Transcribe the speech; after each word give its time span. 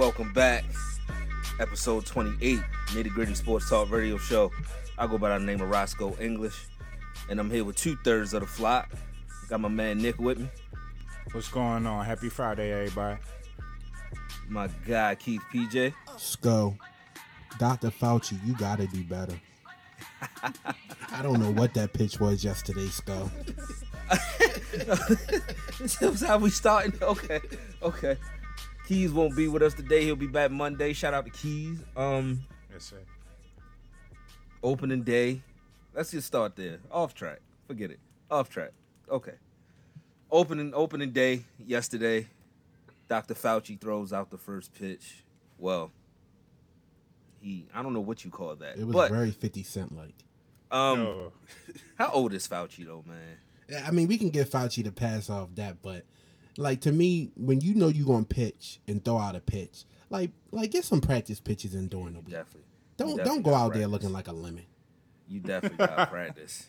welcome 0.00 0.32
back. 0.32 0.64
Episode 1.60 2.06
28, 2.06 2.58
Nitty 2.86 3.10
Gritty 3.10 3.34
Sports 3.34 3.68
Talk 3.68 3.90
Radio 3.90 4.16
Show. 4.16 4.50
I 4.96 5.06
go 5.06 5.18
by 5.18 5.36
the 5.36 5.44
name 5.44 5.60
of 5.60 5.68
Roscoe 5.68 6.16
English, 6.18 6.68
and 7.28 7.38
I'm 7.38 7.50
here 7.50 7.64
with 7.64 7.76
two 7.76 7.98
thirds 8.02 8.32
of 8.32 8.40
the 8.40 8.46
flock. 8.46 8.90
Got 9.50 9.60
my 9.60 9.68
man 9.68 9.98
Nick 9.98 10.18
with 10.18 10.38
me, 10.38 10.48
What's 11.32 11.48
going 11.48 11.86
on? 11.86 12.06
Happy 12.06 12.30
Friday, 12.30 12.72
everybody. 12.72 13.18
my 14.48 14.70
guy 14.88 15.16
Keith 15.16 15.42
PJ, 15.52 15.92
Sco, 16.16 16.74
Dr. 17.58 17.90
Fauci, 17.90 18.38
you 18.46 18.54
gotta 18.56 18.86
do 18.86 19.04
better. 19.04 19.38
I 21.12 21.20
don't 21.22 21.40
know 21.40 21.50
what 21.50 21.74
that 21.74 21.92
pitch 21.92 22.18
was 22.18 22.42
yesterday, 22.42 22.86
Sco. 22.86 23.30
this 25.78 26.00
is 26.00 26.22
how 26.22 26.38
we 26.38 26.48
starting. 26.48 26.94
Okay, 27.02 27.40
okay. 27.82 28.16
Keys 28.90 29.12
won't 29.12 29.36
be 29.36 29.46
with 29.46 29.62
us 29.62 29.72
today. 29.72 30.02
He'll 30.04 30.16
be 30.16 30.26
back 30.26 30.50
Monday. 30.50 30.92
Shout 30.92 31.14
out 31.14 31.24
to 31.24 31.30
Keys. 31.30 31.78
Um, 31.96 32.40
Yes, 32.72 32.86
sir. 32.86 32.96
opening 34.64 35.04
day. 35.04 35.42
Let's 35.94 36.10
just 36.10 36.26
start 36.26 36.56
there. 36.56 36.78
Off 36.90 37.14
track. 37.14 37.38
Forget 37.68 37.92
it. 37.92 38.00
Off 38.32 38.48
track. 38.48 38.72
Okay. 39.08 39.34
Opening 40.28 40.74
opening 40.74 41.12
day 41.12 41.44
yesterday. 41.64 42.26
Dr. 43.08 43.34
Fauci 43.34 43.80
throws 43.80 44.12
out 44.12 44.28
the 44.30 44.38
first 44.38 44.74
pitch. 44.74 45.22
Well, 45.56 45.92
he 47.40 47.66
I 47.72 47.84
don't 47.84 47.92
know 47.94 48.00
what 48.00 48.24
you 48.24 48.32
call 48.32 48.56
that. 48.56 48.76
It 48.76 48.84
was 48.88 48.94
but 48.96 49.12
very 49.12 49.30
50 49.30 49.62
Cent 49.62 49.96
like. 49.96 50.14
um 50.72 51.00
Oh, 51.00 51.32
how 51.96 52.10
old 52.10 52.34
is 52.34 52.48
Fauci 52.48 52.84
though, 52.84 53.04
man? 53.06 53.36
Yeah, 53.68 53.84
I 53.86 53.92
mean, 53.92 54.08
we 54.08 54.18
can 54.18 54.30
give 54.30 54.50
Fauci 54.50 54.82
the 54.82 54.90
pass 54.90 55.30
off 55.30 55.50
that, 55.54 55.80
but 55.80 56.04
like 56.56 56.80
to 56.82 56.92
me, 56.92 57.30
when 57.36 57.60
you 57.60 57.74
know 57.74 57.88
you're 57.88 58.06
gonna 58.06 58.24
pitch 58.24 58.80
and 58.88 59.04
throw 59.04 59.18
out 59.18 59.36
a 59.36 59.40
pitch, 59.40 59.84
like 60.08 60.30
like 60.50 60.70
get 60.70 60.84
some 60.84 61.00
practice 61.00 61.40
pitches 61.40 61.74
in 61.74 61.88
during 61.88 62.14
the 62.14 62.20
week. 62.20 62.30
Definitely. 62.30 62.62
Don't 62.96 63.10
You 63.10 63.24
don't 63.24 63.42
go 63.42 63.50
gotta 63.52 63.64
out 63.64 63.74
there 63.74 63.86
looking 63.86 64.12
like 64.12 64.28
a 64.28 64.32
lemon. 64.32 64.66
You 65.28 65.40
definitely 65.40 65.86
got 65.86 66.10
practice. 66.10 66.66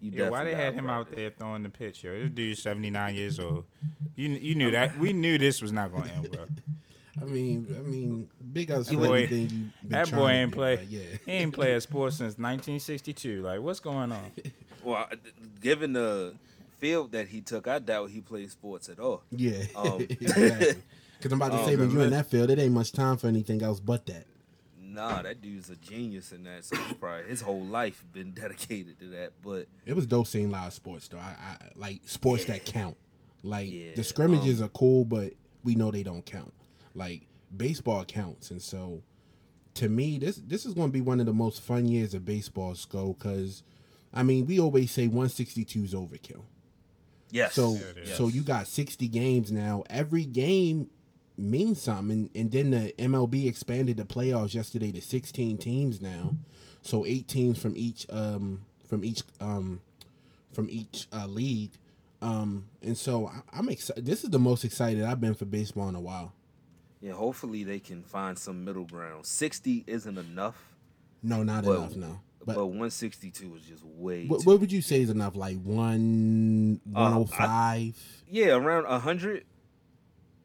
You 0.00 0.10
yeah. 0.12 0.28
Why 0.28 0.44
they 0.44 0.54
had 0.54 0.74
gotta 0.74 0.78
him 0.78 0.90
out 0.90 1.10
there 1.12 1.30
throwing 1.30 1.62
the 1.62 1.68
pitch? 1.68 2.04
Yo, 2.04 2.12
this 2.22 2.30
dude's 2.30 2.62
seventy 2.62 2.90
nine 2.90 3.14
years 3.14 3.38
old. 3.38 3.64
You 4.16 4.30
you 4.30 4.54
knew 4.54 4.70
that. 4.70 4.98
We 4.98 5.12
knew 5.12 5.38
this 5.38 5.62
was 5.62 5.72
not 5.72 5.92
going 5.92 6.04
to 6.04 6.12
end 6.12 6.36
well. 6.36 6.46
I 7.22 7.24
mean, 7.26 7.74
I 7.78 7.80
mean, 7.82 8.28
big 8.52 8.72
ups 8.72 8.88
for 8.88 8.96
boy- 8.96 9.18
anything 9.18 9.48
you. 9.48 9.88
That 9.88 10.10
boy 10.10 10.30
ain't 10.30 10.50
do, 10.50 10.56
play. 10.56 10.86
Yeah. 10.90 11.00
He 11.24 11.32
ain't 11.32 11.54
play 11.54 11.74
a 11.74 11.80
sport 11.80 12.12
since 12.12 12.38
nineteen 12.38 12.80
sixty 12.80 13.12
two. 13.12 13.42
Like, 13.42 13.60
what's 13.60 13.80
going 13.80 14.10
on? 14.10 14.32
Well, 14.82 15.08
given 15.60 15.92
the 15.92 16.34
field 16.78 17.12
that 17.12 17.28
he 17.28 17.40
took, 17.40 17.66
I 17.66 17.78
doubt 17.78 18.10
he 18.10 18.20
played 18.20 18.50
sports 18.50 18.88
at 18.88 18.98
all. 18.98 19.22
Yeah, 19.30 19.64
Um, 19.76 20.00
exactly. 20.08 20.82
Because 21.18 21.32
I'm 21.32 21.40
about 21.40 21.56
to 21.56 21.62
um, 21.62 21.64
say, 21.64 21.76
when 21.76 21.90
you're 21.90 22.02
in 22.02 22.10
that 22.10 22.26
field, 22.26 22.50
it 22.50 22.58
ain't 22.58 22.74
much 22.74 22.92
time 22.92 23.16
for 23.16 23.28
anything 23.28 23.62
else 23.62 23.80
but 23.80 24.04
that. 24.06 24.26
Nah, 24.78 25.22
that 25.22 25.40
dude's 25.40 25.70
a 25.70 25.76
genius 25.76 26.32
in 26.32 26.44
that. 26.44 26.66
So 26.66 26.76
probably 27.00 27.30
his 27.30 27.40
whole 27.40 27.64
life 27.64 28.04
been 28.12 28.32
dedicated 28.34 28.98
to 29.00 29.06
that. 29.06 29.32
But 29.42 29.66
It 29.86 29.96
was 29.96 30.06
dope 30.06 30.26
seeing 30.26 30.50
live 30.50 30.74
sports, 30.74 31.08
though. 31.08 31.16
I, 31.16 31.34
I 31.40 31.56
like 31.76 32.02
sports 32.04 32.44
that 32.44 32.66
count. 32.66 32.98
Like 33.42 33.72
Yeah, 33.72 33.94
the 33.96 34.04
scrimmages 34.04 34.60
um, 34.60 34.66
are 34.66 34.68
cool, 34.70 35.06
but 35.06 35.32
we 35.62 35.74
know 35.76 35.90
they 35.90 36.02
don't 36.02 36.26
count. 36.26 36.52
Like 36.94 37.22
baseball 37.56 38.04
counts, 38.04 38.50
and 38.50 38.60
so 38.60 39.02
to 39.74 39.88
me, 39.88 40.18
this 40.18 40.36
this 40.36 40.64
is 40.64 40.74
going 40.74 40.88
to 40.88 40.92
be 40.92 41.00
one 41.00 41.20
of 41.20 41.26
the 41.26 41.32
most 41.32 41.60
fun 41.60 41.86
years 41.86 42.14
of 42.14 42.24
baseball, 42.24 42.74
Sco. 42.74 43.14
Because 43.14 43.62
I 44.12 44.22
mean, 44.22 44.46
we 44.46 44.60
always 44.60 44.90
say 44.90 45.06
162 45.06 45.84
is 45.84 45.94
overkill. 45.94 46.42
Yes, 47.34 47.54
So 47.54 47.74
it 47.74 47.98
is. 47.98 48.16
so 48.16 48.28
you 48.28 48.42
got 48.42 48.66
60 48.66 49.08
games 49.08 49.50
now. 49.52 49.84
Every 49.90 50.24
game 50.24 50.88
means 51.36 51.82
something. 51.82 52.10
And, 52.10 52.30
and 52.34 52.52
then 52.52 52.70
the 52.70 52.94
MLB 52.98 53.46
expanded 53.46 53.96
the 53.96 54.04
playoffs 54.04 54.54
yesterday 54.54 54.92
to 54.92 55.00
16 55.02 55.58
teams 55.58 56.00
now. 56.00 56.36
So 56.82 57.04
eight 57.06 57.28
teams 57.28 57.58
from 57.58 57.74
each 57.76 58.06
um 58.10 58.62
from 58.88 59.04
each 59.04 59.22
um 59.40 59.80
from 60.52 60.68
each 60.70 61.06
uh, 61.12 61.26
league. 61.26 61.72
Um 62.22 62.66
and 62.82 62.96
so 62.96 63.26
I, 63.26 63.40
I'm 63.52 63.68
excited. 63.68 64.04
This 64.06 64.22
is 64.24 64.30
the 64.30 64.38
most 64.38 64.64
excited 64.64 65.02
I've 65.02 65.20
been 65.20 65.34
for 65.34 65.44
baseball 65.46 65.88
in 65.88 65.94
a 65.94 66.00
while. 66.00 66.32
yeah. 67.00 67.12
Hopefully 67.12 67.64
they 67.64 67.80
can 67.80 68.02
find 68.02 68.38
some 68.38 68.64
middle 68.64 68.84
ground. 68.84 69.26
Sixty 69.26 69.82
isn't 69.86 70.16
enough, 70.18 70.56
No, 71.22 71.42
not 71.42 71.64
Well, 71.64 71.84
enough. 71.84 71.96
No. 71.96 72.20
But, 72.44 72.56
But 72.56 72.66
one 72.66 72.90
sixty 72.90 73.30
two 73.30 73.54
is 73.56 73.62
just 73.64 73.84
way. 73.84 74.26
what, 74.26 74.44
what 74.44 74.60
would 74.60 74.70
you 74.72 74.82
say 74.82 75.00
is 75.00 75.10
enough? 75.10 75.34
Like 75.36 75.58
one 75.62 76.80
Uh, 76.94 76.98
I- 76.98 77.02
one 77.10 77.12
oh 77.22 77.24
five. 77.26 78.22
yeah, 78.28 78.54
around 78.54 78.86
hundred. 79.00 79.44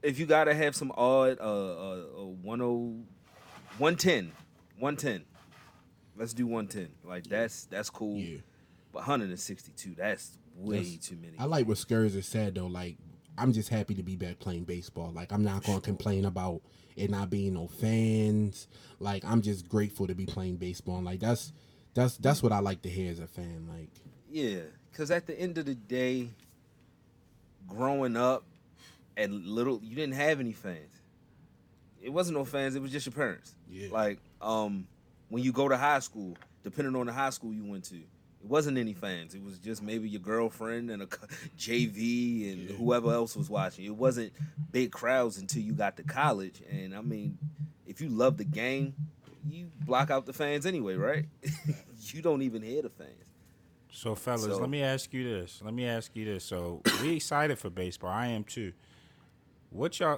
If 0.02 0.18
you 0.20 0.26
gotta 0.26 0.54
have 0.54 0.76
some 0.76 0.92
odd, 0.96 1.38
uh, 1.40 1.44
uh, 1.44 2.04
uh 2.18 2.26
10, 2.56 3.12
110, 3.78 4.32
110. 4.80 5.26
Let's 6.16 6.34
do 6.34 6.48
one 6.48 6.68
ten. 6.68 6.90
Like 7.04 7.26
that's 7.26 7.66
that's 7.66 7.90
cool. 7.90 8.18
Yeah. 8.18 8.38
But 8.92 9.04
hundred 9.04 9.30
and 9.30 9.40
sixty 9.40 9.72
two, 9.76 9.96
that's 9.96 10.38
way 10.56 10.78
That's- 10.78 11.08
too 11.08 11.18
many. 11.22 11.38
I 11.38 11.46
like 11.46 11.68
what 11.68 11.78
Skurz 11.78 12.22
said 12.24 12.56
though. 12.56 12.68
Like, 12.68 12.98
I'm 13.38 13.54
just 13.54 13.70
happy 13.70 13.94
to 13.96 14.04
be 14.04 14.16
back 14.16 14.40
playing 14.40 14.64
baseball. 14.66 15.12
Like, 15.14 15.32
I'm 15.32 15.44
not 15.44 15.64
going 15.64 15.80
to 15.80 15.86
complain 15.86 16.26
about 16.26 16.62
it 16.98 17.10
not 17.10 17.30
being 17.30 17.54
no 17.54 17.68
fans. 17.68 18.68
Like, 19.00 19.24
I'm 19.24 19.42
just 19.42 19.70
grateful 19.70 20.08
to 20.08 20.16
be 20.16 20.26
playing 20.26 20.58
baseball. 20.58 20.98
And, 20.98 21.06
like, 21.06 21.22
that's 21.22 21.54
that's 21.94 22.18
that's 22.18 22.42
what 22.44 22.52
I 22.52 22.60
like 22.60 22.82
to 22.84 22.90
hear 22.90 23.12
as 23.12 23.20
a 23.20 23.28
fan. 23.28 23.68
Like, 23.70 23.90
Yeah, 24.32 24.60
because 24.92 25.12
at 25.12 25.28
the 25.28 25.40
end 25.40 25.58
of 25.58 25.66
the 25.66 25.76
day, 25.76 26.30
growing 27.68 28.16
up 28.18 28.44
and 29.18 29.46
little, 29.46 29.80
you 29.84 29.96
didn't 29.96 30.16
have 30.16 30.40
any 30.40 30.54
fans. 30.54 31.02
It 32.02 32.10
wasn't 32.10 32.38
no 32.38 32.46
fans. 32.46 32.76
It 32.76 32.82
was 32.82 32.92
just 32.92 33.06
your 33.06 33.14
parents. 33.14 33.54
Yeah. 33.70 33.90
Like, 33.92 34.20
um, 34.42 34.88
when 35.30 35.44
you 35.44 35.52
go 35.52 35.68
to 35.68 35.78
high 35.78 36.00
school, 36.00 36.38
depending 36.64 36.96
on 36.96 37.06
the 37.06 37.14
high 37.14 37.30
school 37.30 37.54
you 37.54 37.66
went 37.66 37.84
to, 37.86 37.96
it 37.96 38.48
wasn't 38.48 38.78
any 38.78 38.94
fans. 38.94 39.36
It 39.36 39.44
was 39.44 39.58
just 39.60 39.84
maybe 39.84 40.08
your 40.08 40.22
girlfriend 40.22 40.90
and 40.90 41.02
a 41.02 41.08
JV 41.58 42.52
and 42.52 42.70
whoever 42.78 43.12
else 43.12 43.36
was 43.36 43.50
watching. 43.50 43.86
It 43.86 43.96
wasn't 43.96 44.32
big 44.72 44.92
crowds 44.92 45.38
until 45.38 45.62
you 45.62 45.74
got 45.74 45.98
to 45.98 46.04
college. 46.04 46.62
And 46.72 46.96
I 46.96 47.02
mean, 47.02 47.38
if 47.86 48.00
you 48.00 48.08
love 48.10 48.38
the 48.38 48.46
game, 48.46 48.94
you 49.48 49.72
block 49.86 50.10
out 50.12 50.26
the 50.26 50.34
fans 50.34 50.66
anyway, 50.66 50.96
right? 50.96 51.26
you 52.02 52.22
don't 52.22 52.42
even 52.42 52.62
hear 52.62 52.82
the 52.82 52.90
fans. 52.90 53.12
So, 53.92 54.16
fellas, 54.16 54.44
So- 54.44 54.58
let 54.58 54.70
me 54.70 54.84
ask 54.84 55.14
you 55.14 55.24
this. 55.24 55.62
Let 55.64 55.74
me 55.74 55.86
ask 55.86 56.16
you 56.16 56.26
this. 56.26 56.44
So, 56.44 56.82
we 57.02 57.16
excited 57.16 57.58
for 57.58 57.70
baseball. 57.70 58.12
I 58.12 58.28
am 58.28 58.44
too. 58.44 58.74
What 59.72 60.00
y'all 60.00 60.18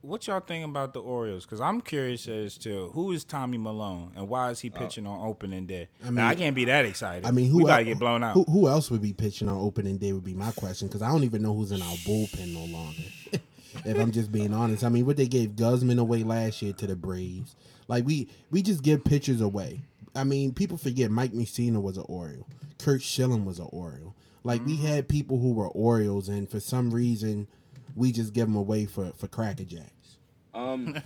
what 0.00 0.26
y'all 0.26 0.40
think 0.40 0.64
about 0.64 0.92
the 0.92 1.00
Orioles? 1.00 1.44
Because 1.44 1.60
I'm 1.60 1.80
curious 1.80 2.26
as 2.26 2.58
to 2.58 2.90
who 2.94 3.12
is 3.12 3.22
Tommy 3.22 3.56
Milone 3.56 4.10
and 4.16 4.28
why 4.28 4.50
is 4.50 4.58
he 4.58 4.72
uh, 4.74 4.76
pitching 4.76 5.06
on 5.06 5.24
opening 5.24 5.66
day? 5.66 5.88
I 6.02 6.08
I 6.08 6.10
mean, 6.10 6.18
I 6.18 6.34
can't 6.34 6.56
be 6.56 6.64
that 6.64 6.84
excited. 6.84 7.24
I 7.24 7.30
mean, 7.30 7.48
who 7.48 7.58
we 7.58 7.64
gotta 7.64 7.84
get 7.84 8.00
blown 8.00 8.24
out. 8.24 8.34
Who, 8.34 8.42
who 8.44 8.66
else 8.66 8.90
would 8.90 9.00
be 9.00 9.12
pitching 9.12 9.48
on 9.48 9.56
opening 9.56 9.98
day 9.98 10.12
would 10.12 10.24
be 10.24 10.34
my 10.34 10.50
question 10.50 10.88
because 10.88 11.00
I 11.00 11.12
don't 11.12 11.22
even 11.22 11.42
know 11.42 11.54
who's 11.54 11.70
in 11.70 11.80
our 11.80 11.94
bullpen 11.98 12.52
no 12.52 12.64
longer. 12.76 13.02
if 13.84 13.98
I'm 13.98 14.10
just 14.10 14.32
being 14.32 14.52
honest, 14.52 14.82
I 14.82 14.88
mean, 14.88 15.06
what 15.06 15.16
they 15.16 15.28
gave 15.28 15.50
Gausman 15.50 16.00
away 16.00 16.24
last 16.24 16.60
year 16.60 16.72
to 16.72 16.86
the 16.88 16.96
Braves, 16.96 17.54
like 17.88 18.04
we 18.04 18.28
we 18.50 18.62
just 18.62 18.82
give 18.82 19.04
pitchers 19.04 19.40
away. 19.40 19.82
I 20.14 20.24
mean, 20.24 20.52
people 20.52 20.76
forget 20.76 21.10
Mike 21.10 21.32
Mussina 21.32 21.82
was 21.82 21.96
an 21.96 22.04
Oriole, 22.08 22.46
Curt 22.78 23.02
Schilling 23.02 23.44
was 23.44 23.58
an 23.58 23.68
Oriole. 23.70 24.14
Like 24.44 24.64
we 24.64 24.76
had 24.76 25.08
people 25.08 25.38
who 25.38 25.52
were 25.52 25.68
Orioles, 25.68 26.28
and 26.28 26.48
for 26.48 26.60
some 26.60 26.90
reason, 26.90 27.48
we 27.96 28.12
just 28.12 28.32
give 28.32 28.46
them 28.46 28.56
away 28.56 28.86
for 28.86 29.12
for 29.12 29.26
Cracker 29.26 29.64
Jacks. 29.64 30.18
Um, 30.54 30.96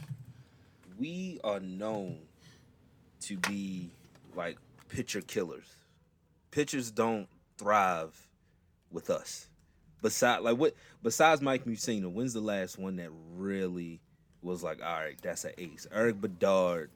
we 0.98 1.40
are 1.42 1.60
known 1.60 2.18
to 3.22 3.36
be 3.38 3.90
like 4.34 4.58
pitcher 4.88 5.20
killers. 5.20 5.76
Pitchers 6.50 6.90
don't 6.90 7.28
thrive 7.56 8.28
with 8.90 9.10
us. 9.10 9.48
Besides, 10.02 10.42
like 10.42 10.56
what? 10.56 10.74
Besides 11.02 11.40
Mike 11.40 11.64
Mussina, 11.64 12.10
when's 12.10 12.34
the 12.34 12.40
last 12.40 12.78
one 12.78 12.96
that 12.96 13.10
really 13.34 14.00
was 14.42 14.62
like, 14.62 14.84
all 14.84 14.92
right, 14.92 15.16
that's 15.22 15.44
an 15.44 15.52
ace? 15.58 15.86
Erik 15.92 16.20
Bedard 16.20 16.90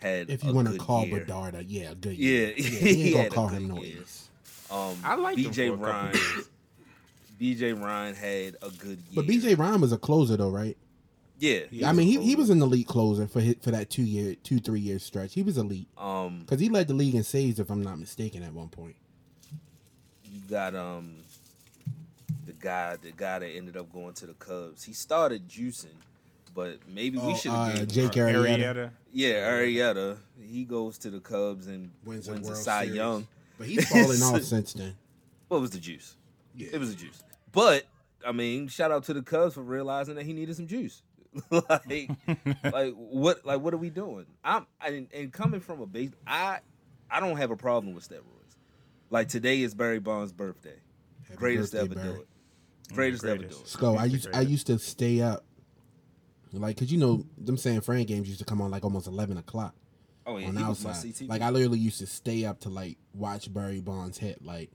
had. 0.00 0.30
If 0.30 0.44
you 0.44 0.52
want 0.52 0.68
want 0.68 0.78
to 0.78 0.84
call 0.84 1.06
Bedard, 1.06 1.54
a, 1.54 1.64
yeah, 1.64 1.90
a 1.90 1.94
good 1.94 2.16
Yeah, 2.16 2.38
year. 2.38 2.54
yeah, 2.56 2.64
he 2.64 2.88
you 2.88 3.04
ain't 3.06 3.14
gonna 3.14 3.28
call 3.30 3.48
good 3.48 3.62
him 3.62 3.68
no 3.68 3.82
year. 3.82 4.00
ace. 4.00 4.28
Um, 4.70 4.96
I 5.04 5.14
like 5.16 5.38
him 5.38 5.50
BJ 5.52 5.68
for 5.68 5.74
a 5.74 5.76
Ryan. 5.76 6.20
BJ 7.40 7.80
Ryan 7.80 8.14
had 8.14 8.56
a 8.62 8.70
good 8.70 8.98
year. 9.12 9.14
But 9.14 9.26
BJ 9.26 9.58
Ryan 9.58 9.80
was 9.80 9.92
a 9.92 9.98
closer 9.98 10.36
though, 10.36 10.50
right? 10.50 10.76
yeah, 11.38 11.88
I 11.88 11.92
mean, 11.92 12.06
he, 12.08 12.20
he 12.20 12.34
was 12.34 12.50
an 12.50 12.60
elite 12.60 12.86
closer 12.88 13.26
for 13.28 13.40
his, 13.40 13.54
for 13.62 13.70
that 13.70 13.90
two 13.90 14.02
year, 14.02 14.34
two 14.42 14.58
three 14.58 14.80
year 14.80 14.98
stretch. 14.98 15.34
He 15.34 15.42
was 15.42 15.56
elite 15.56 15.88
Um, 15.96 16.40
because 16.40 16.60
he 16.60 16.68
led 16.68 16.88
the 16.88 16.94
league 16.94 17.14
in 17.14 17.22
saves, 17.22 17.60
if 17.60 17.70
I'm 17.70 17.82
not 17.82 17.98
mistaken, 17.98 18.42
at 18.42 18.52
one 18.52 18.68
point. 18.68 18.96
you 20.24 20.40
got 20.50 20.74
um 20.74 21.16
the 22.46 22.52
guy 22.52 22.96
the 22.96 23.12
guy 23.12 23.38
that 23.38 23.48
ended 23.48 23.76
up 23.76 23.92
going 23.92 24.14
to 24.14 24.26
the 24.26 24.34
Cubs. 24.34 24.84
He 24.84 24.92
started 24.92 25.48
juicing, 25.48 25.86
but 26.58 26.80
maybe 26.92 27.18
we 27.18 27.24
Oh, 27.24 27.36
should 27.36 27.52
uh, 27.52 27.66
have 27.66 27.86
Jake 27.86 28.10
Arrieta. 28.10 28.58
Arrieta. 28.58 28.90
Yeah, 29.12 29.48
Arrieta. 29.48 30.16
He 30.42 30.64
goes 30.64 30.98
to 30.98 31.10
the 31.10 31.20
Cubs 31.20 31.68
and 31.68 31.92
Wins 32.04 32.28
wins, 32.28 32.48
a 32.48 32.52
a 32.52 32.56
Cy 32.56 32.80
Series. 32.82 32.96
Young. 32.96 33.28
But 33.56 33.68
he's 33.68 33.88
falling 33.88 34.20
off 34.24 34.42
since 34.42 34.72
then. 34.72 34.96
What 35.46 35.60
was 35.60 35.70
the 35.70 35.78
juice? 35.78 36.16
Yeah. 36.56 36.70
It 36.72 36.80
was 36.80 36.92
the 36.92 37.00
juice. 37.00 37.22
But 37.52 37.84
I 38.26 38.32
mean, 38.32 38.66
shout 38.66 38.90
out 38.90 39.04
to 39.04 39.14
the 39.14 39.22
Cubs 39.22 39.54
for 39.54 39.62
realizing 39.62 40.16
that 40.16 40.26
he 40.26 40.32
needed 40.32 40.56
some 40.56 40.66
juice. 40.66 41.00
like, 41.52 42.08
like 42.64 42.94
what? 42.96 43.46
Like 43.46 43.60
what 43.60 43.72
are 43.72 43.76
we 43.78 43.90
doing? 43.90 44.26
I'm 44.42 44.66
and, 44.84 45.06
and 45.14 45.32
coming 45.32 45.60
from 45.60 45.80
a 45.80 45.86
base, 45.86 46.10
I 46.26 46.58
I 47.08 47.20
don't 47.20 47.36
have 47.36 47.52
a 47.52 47.56
problem 47.56 47.94
with 47.94 48.08
steroids. 48.08 48.56
Like 49.10 49.28
today 49.28 49.62
is 49.62 49.76
Barry 49.76 50.00
Bonds' 50.00 50.32
birthday, 50.32 50.80
Happy 51.22 51.36
greatest 51.36 51.72
birthday, 51.72 51.84
ever 51.86 51.94
Barry. 51.94 52.14
do 52.16 52.20
it, 52.22 52.28
greatest, 52.94 53.24
ever 53.24 53.38
do 53.38 53.46
it. 53.46 53.68
Skull, 53.68 53.96
I 53.96 54.06
used 54.06 54.28
I 54.34 54.40
used 54.40 54.66
to 54.66 54.78
stay 54.80 55.20
up, 55.20 55.44
like, 56.52 56.76
cause 56.76 56.90
you 56.90 56.98
know 56.98 57.24
them 57.36 57.56
San 57.56 57.80
Fran 57.80 58.04
games 58.04 58.28
used 58.28 58.38
to 58.40 58.44
come 58.44 58.60
on 58.60 58.70
like 58.70 58.84
almost 58.84 59.06
eleven 59.06 59.36
o'clock 59.38 59.74
Oh 60.26 60.36
yeah, 60.38 60.48
on 60.48 60.56
he 60.56 60.62
our 60.62 60.70
was 60.70 60.84
my 60.84 60.92
side. 60.92 61.14
CT. 61.18 61.28
Like 61.28 61.42
I 61.42 61.50
literally 61.50 61.78
used 61.78 61.98
to 62.00 62.06
stay 62.06 62.44
up 62.44 62.60
to 62.60 62.68
like 62.68 62.96
watch 63.14 63.52
Barry 63.52 63.80
Bonds 63.80 64.18
hit. 64.18 64.44
Like 64.44 64.70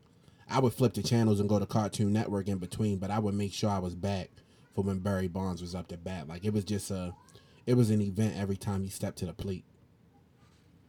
I 0.50 0.60
would 0.60 0.74
flip 0.74 0.94
the 0.94 1.04
channels 1.04 1.40
and 1.40 1.48
go 1.50 1.60
to 1.60 1.66
Cartoon 1.66 2.12
Network 2.14 2.48
in 2.48 2.58
between, 2.58 2.98
but 2.98 3.12
I 3.12 3.20
would 3.20 3.34
make 3.36 3.54
sure 3.54 3.70
I 3.70 3.80
was 3.80 3.96
back 3.96 4.30
for 4.76 4.84
when 4.84 5.00
Barry 5.00 5.28
Bonds 5.28 5.62
was 5.62 5.74
up 5.76 5.88
to 5.90 5.98
bat. 5.98 6.28
Like 6.28 6.44
it 6.46 6.54
was 6.54 6.64
just 6.66 6.90
a, 6.92 7.14
it 7.66 7.76
was 7.76 7.90
an 7.92 8.02
event 8.02 8.36
every 8.38 8.58
time 8.58 8.84
he 8.84 8.90
stepped 8.90 9.18
to 9.20 9.26
the 9.26 9.34
plate. 9.34 9.64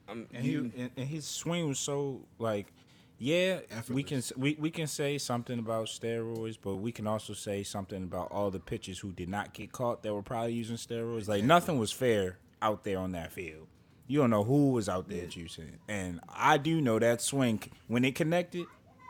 I'm- 0.08 0.26
And, 0.32 0.44
he, 0.44 0.54
and, 0.56 0.90
and 0.96 1.08
his 1.08 1.24
swing 1.24 1.68
was 1.68 1.78
so 1.78 2.22
like, 2.38 2.72
yeah, 3.18 3.60
we 3.88 4.02
can 4.02 4.22
we, 4.36 4.56
we 4.58 4.70
can 4.70 4.86
say 4.86 5.18
something 5.18 5.58
about 5.58 5.86
steroids, 5.86 6.58
but 6.60 6.76
we 6.76 6.90
can 6.92 7.06
also 7.06 7.32
say 7.32 7.62
something 7.62 8.02
about 8.02 8.30
all 8.32 8.50
the 8.50 8.58
pitchers 8.58 8.98
who 8.98 9.12
did 9.12 9.28
not 9.28 9.54
get 9.54 9.72
caught 9.72 10.02
that 10.02 10.12
were 10.12 10.22
probably 10.22 10.52
using 10.52 10.76
steroids. 10.76 11.28
Like 11.28 11.44
nothing 11.44 11.78
was 11.78 11.92
fair 11.92 12.38
out 12.60 12.84
there 12.84 12.98
on 12.98 13.12
that 13.12 13.32
field. 13.32 13.68
You 14.06 14.20
don't 14.20 14.30
know 14.30 14.44
who 14.44 14.72
was 14.72 14.88
out 14.88 15.08
there 15.08 15.26
juicing, 15.26 15.78
and 15.88 16.20
I 16.28 16.58
do 16.58 16.80
know 16.80 16.98
that 16.98 17.20
swing 17.20 17.62
when 17.86 18.04
it 18.04 18.14
connected, 18.14 18.66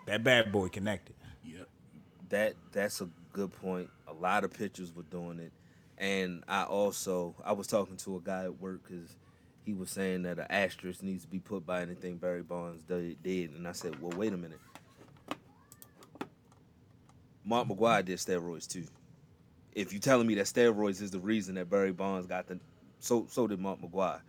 that 0.06 0.22
bad 0.22 0.52
boy 0.52 0.68
connected. 0.68 1.16
Yep. 1.44 1.68
that 2.28 2.54
that's 2.72 3.00
a 3.00 3.08
good 3.32 3.52
point. 3.52 3.90
A 4.06 4.12
lot 4.12 4.44
of 4.44 4.52
pitchers 4.52 4.94
were 4.94 5.02
doing 5.04 5.40
it, 5.40 5.52
and 5.98 6.44
I 6.46 6.64
also 6.64 7.34
I 7.44 7.52
was 7.52 7.66
talking 7.66 7.96
to 7.96 8.16
a 8.16 8.20
guy 8.20 8.44
at 8.44 8.60
work 8.60 8.82
because 8.86 9.16
he 9.64 9.72
was 9.72 9.90
saying 9.90 10.22
that 10.22 10.38
an 10.38 10.46
asterisk 10.50 11.02
needs 11.02 11.24
to 11.24 11.28
be 11.28 11.38
put 11.38 11.64
by 11.66 11.80
anything 11.82 12.16
Barry 12.18 12.42
Bonds 12.42 12.82
did, 12.82 13.22
did, 13.22 13.52
and 13.52 13.66
I 13.66 13.72
said, 13.72 14.00
well, 14.00 14.16
wait 14.16 14.32
a 14.32 14.36
minute. 14.36 14.60
Mark 17.44 17.68
McGwire 17.68 18.04
did 18.04 18.18
steroids 18.18 18.66
too. 18.66 18.84
If 19.72 19.92
you're 19.92 20.00
telling 20.00 20.26
me 20.26 20.34
that 20.36 20.46
steroids 20.46 21.02
is 21.02 21.10
the 21.10 21.20
reason 21.20 21.56
that 21.56 21.68
Barry 21.68 21.92
Bonds 21.92 22.26
got 22.26 22.46
the, 22.46 22.58
so 23.00 23.26
so 23.28 23.46
did 23.46 23.58
Mark 23.60 23.80
McGwire, 23.80 24.20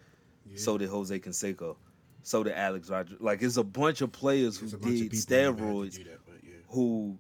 so 0.55 0.77
did 0.77 0.89
Jose 0.89 1.17
Canseco, 1.19 1.75
so 2.23 2.43
did 2.43 2.53
Alex 2.53 2.89
Rodriguez. 2.89 3.21
Like 3.21 3.41
it's 3.41 3.57
a 3.57 3.63
bunch 3.63 4.01
of 4.01 4.11
players 4.11 4.57
who 4.57 4.67
There's 4.67 4.71
did 4.71 4.79
of 4.79 4.81
people 4.81 4.97
who 4.97 5.03
had 5.03 5.11
to 5.11 5.17
steroids 5.17 5.93
that, 5.97 6.19
yeah. 6.43 6.53
who 6.69 7.17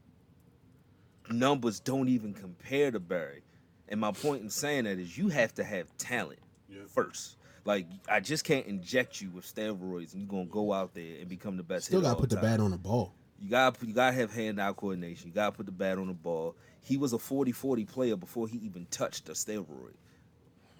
numbers 1.29 1.79
don't 1.79 2.09
even 2.09 2.33
compare 2.33 2.91
to 2.91 2.99
Barry. 2.99 3.41
And 3.87 3.99
my 3.99 4.11
point 4.11 4.41
in 4.41 4.49
saying 4.49 4.85
that 4.85 4.99
is 4.99 5.17
you 5.17 5.29
have 5.29 5.53
to 5.55 5.63
have 5.63 5.95
talent 5.97 6.39
Yeah. 6.67 6.79
first. 6.87 7.37
Like 7.65 7.87
I 8.07 8.19
just 8.19 8.43
can't 8.45 8.65
inject 8.67 9.19
you 9.21 9.31
with 9.31 9.45
steroids 9.53 10.13
and 10.13 10.21
you're 10.21 10.29
gonna 10.29 10.45
go 10.45 10.71
out 10.71 10.93
there 10.93 11.17
and 11.19 11.27
become 11.27 11.57
the 11.57 11.63
best. 11.63 11.87
Still 11.87 11.99
hitter 11.99 12.09
gotta 12.11 12.21
put 12.21 12.29
the 12.29 12.35
time. 12.35 12.45
bat 12.45 12.59
on 12.59 12.71
the 12.71 12.77
ball. 12.77 13.13
You 13.39 13.49
got 13.49 13.75
you 13.83 13.93
got 13.93 14.11
to 14.11 14.15
have 14.15 14.31
hand-eye 14.33 14.71
coordination. 14.73 15.27
You 15.27 15.33
got 15.33 15.47
to 15.47 15.51
put 15.51 15.65
the 15.65 15.71
bat 15.71 15.97
on 15.97 16.07
the 16.07 16.13
ball. 16.13 16.55
He 16.81 16.95
was 16.95 17.11
a 17.11 17.17
40-40 17.17 17.85
player 17.87 18.15
before 18.15 18.47
he 18.47 18.57
even 18.59 18.85
touched 18.91 19.27
a 19.27 19.33
steroid. 19.33 19.91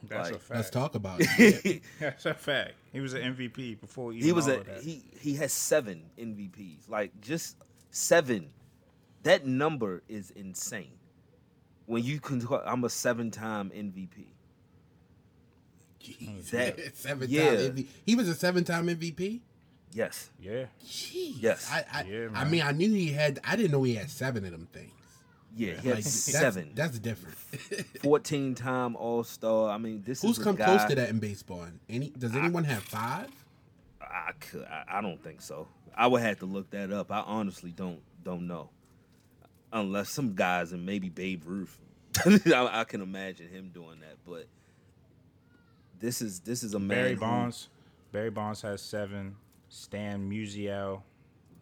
That's 0.08 0.30
Like, 0.30 0.36
a 0.38 0.40
fact. 0.40 0.56
Let's 0.58 0.70
talk 0.70 0.96
about 0.96 1.18
it. 1.22 1.82
That's 2.00 2.26
a 2.26 2.34
fact. 2.34 2.76
He 2.94 3.02
was 3.02 3.14
an 3.14 3.36
MVP 3.36 3.82
before 3.82 4.14
even 4.14 4.24
he 4.26 4.32
was 4.32 4.48
all 4.48 4.54
a 4.54 4.60
of 4.60 4.66
that. 4.68 4.82
he 4.84 5.04
he 5.20 5.34
has 5.36 5.52
seven 5.52 6.04
MVPs. 6.18 6.88
Like 6.90 7.20
just 7.20 7.58
seven. 7.92 8.50
That 9.24 9.46
number 9.46 10.02
is 10.08 10.32
insane. 10.32 10.94
When 11.88 12.04
you 12.04 12.20
can, 12.20 12.48
I'm 12.66 12.84
a 12.84 12.90
seven-time 12.90 13.70
MVP. 13.72 14.28
Jeez, 16.06 16.50
That- 16.52 16.96
seven 16.96 17.30
yeah. 17.30 17.46
time 17.50 17.58
MVP. 17.76 17.88
He 18.06 18.16
was 18.16 18.28
a 18.30 18.36
seven 18.36 18.64
time 18.64 18.88
MVP. 18.88 19.42
Yes. 19.94 20.30
yeah. 20.42 20.66
Jeez. 20.86 21.36
Yes. 21.40 21.70
I 21.72 21.86
I, 21.92 22.04
Yeah, 22.04 22.28
I 22.34 22.44
mean 22.46 22.62
I 22.62 22.72
knew 22.72 22.90
he 22.92 23.12
had. 23.14 23.40
I 23.44 23.56
didn't 23.56 23.72
know 23.72 23.84
he 23.84 23.96
had 23.96 24.10
seven 24.10 24.44
of 24.46 24.52
them 24.52 24.68
things. 24.74 24.92
Yeah, 25.58 25.68
he 25.70 25.76
had 25.76 25.86
Like, 25.86 26.04
that's- 26.04 26.14
seven. 26.14 26.72
That's, 26.76 27.00
different. 27.00 27.38
14 28.04 28.56
time 28.56 28.96
All 28.98 29.24
Star. 29.24 29.70
I 29.70 29.78
mean, 29.78 30.04
this 30.06 30.22
Who's 30.22 30.32
is 30.32 30.40
a 30.40 30.44
come 30.44 30.56
guy, 30.58 30.66
close 30.66 30.84
to 30.86 30.96
that 30.96 31.10
in 31.10 31.20
baseball? 31.20 31.66
Any? 31.90 32.10
Does 32.10 32.36
anyone 32.36 32.66
have 32.66 32.84
five? 32.84 33.30
I 34.02 34.32
could. 34.40 34.64
I, 34.66 34.84
I 34.98 35.02
don't 35.02 35.22
think 35.24 35.42
so. 35.42 35.68
I 35.96 36.08
would 36.08 36.22
have 36.22 36.40
to 36.40 36.46
look 36.46 36.70
that 36.72 36.92
up. 36.92 37.10
I 37.10 37.22
honestly 37.22 37.72
don't 37.72 38.02
don't 38.24 38.48
know. 38.48 38.70
Unless 39.72 40.10
some 40.10 40.34
guys 40.36 40.72
and 40.74 40.86
maybe 40.86 41.08
Babe 41.10 41.44
Ruth. 41.46 41.78
I, 42.26 42.70
I 42.82 42.84
can 42.84 43.02
imagine 43.02 43.48
him 43.50 43.72
doing 43.74 44.00
that, 44.02 44.16
but 44.26 44.48
this 46.06 46.22
is 46.22 46.40
this 46.42 46.64
is 46.64 46.74
a 46.74 46.80
man. 46.80 46.88
Barry 46.98 47.14
who- 47.16 47.20
Bonds. 47.20 47.70
Barry 48.12 48.30
Bonds 48.30 48.62
has 48.62 48.82
seven. 48.82 49.36
Stan 49.68 50.30
Musial 50.30 51.02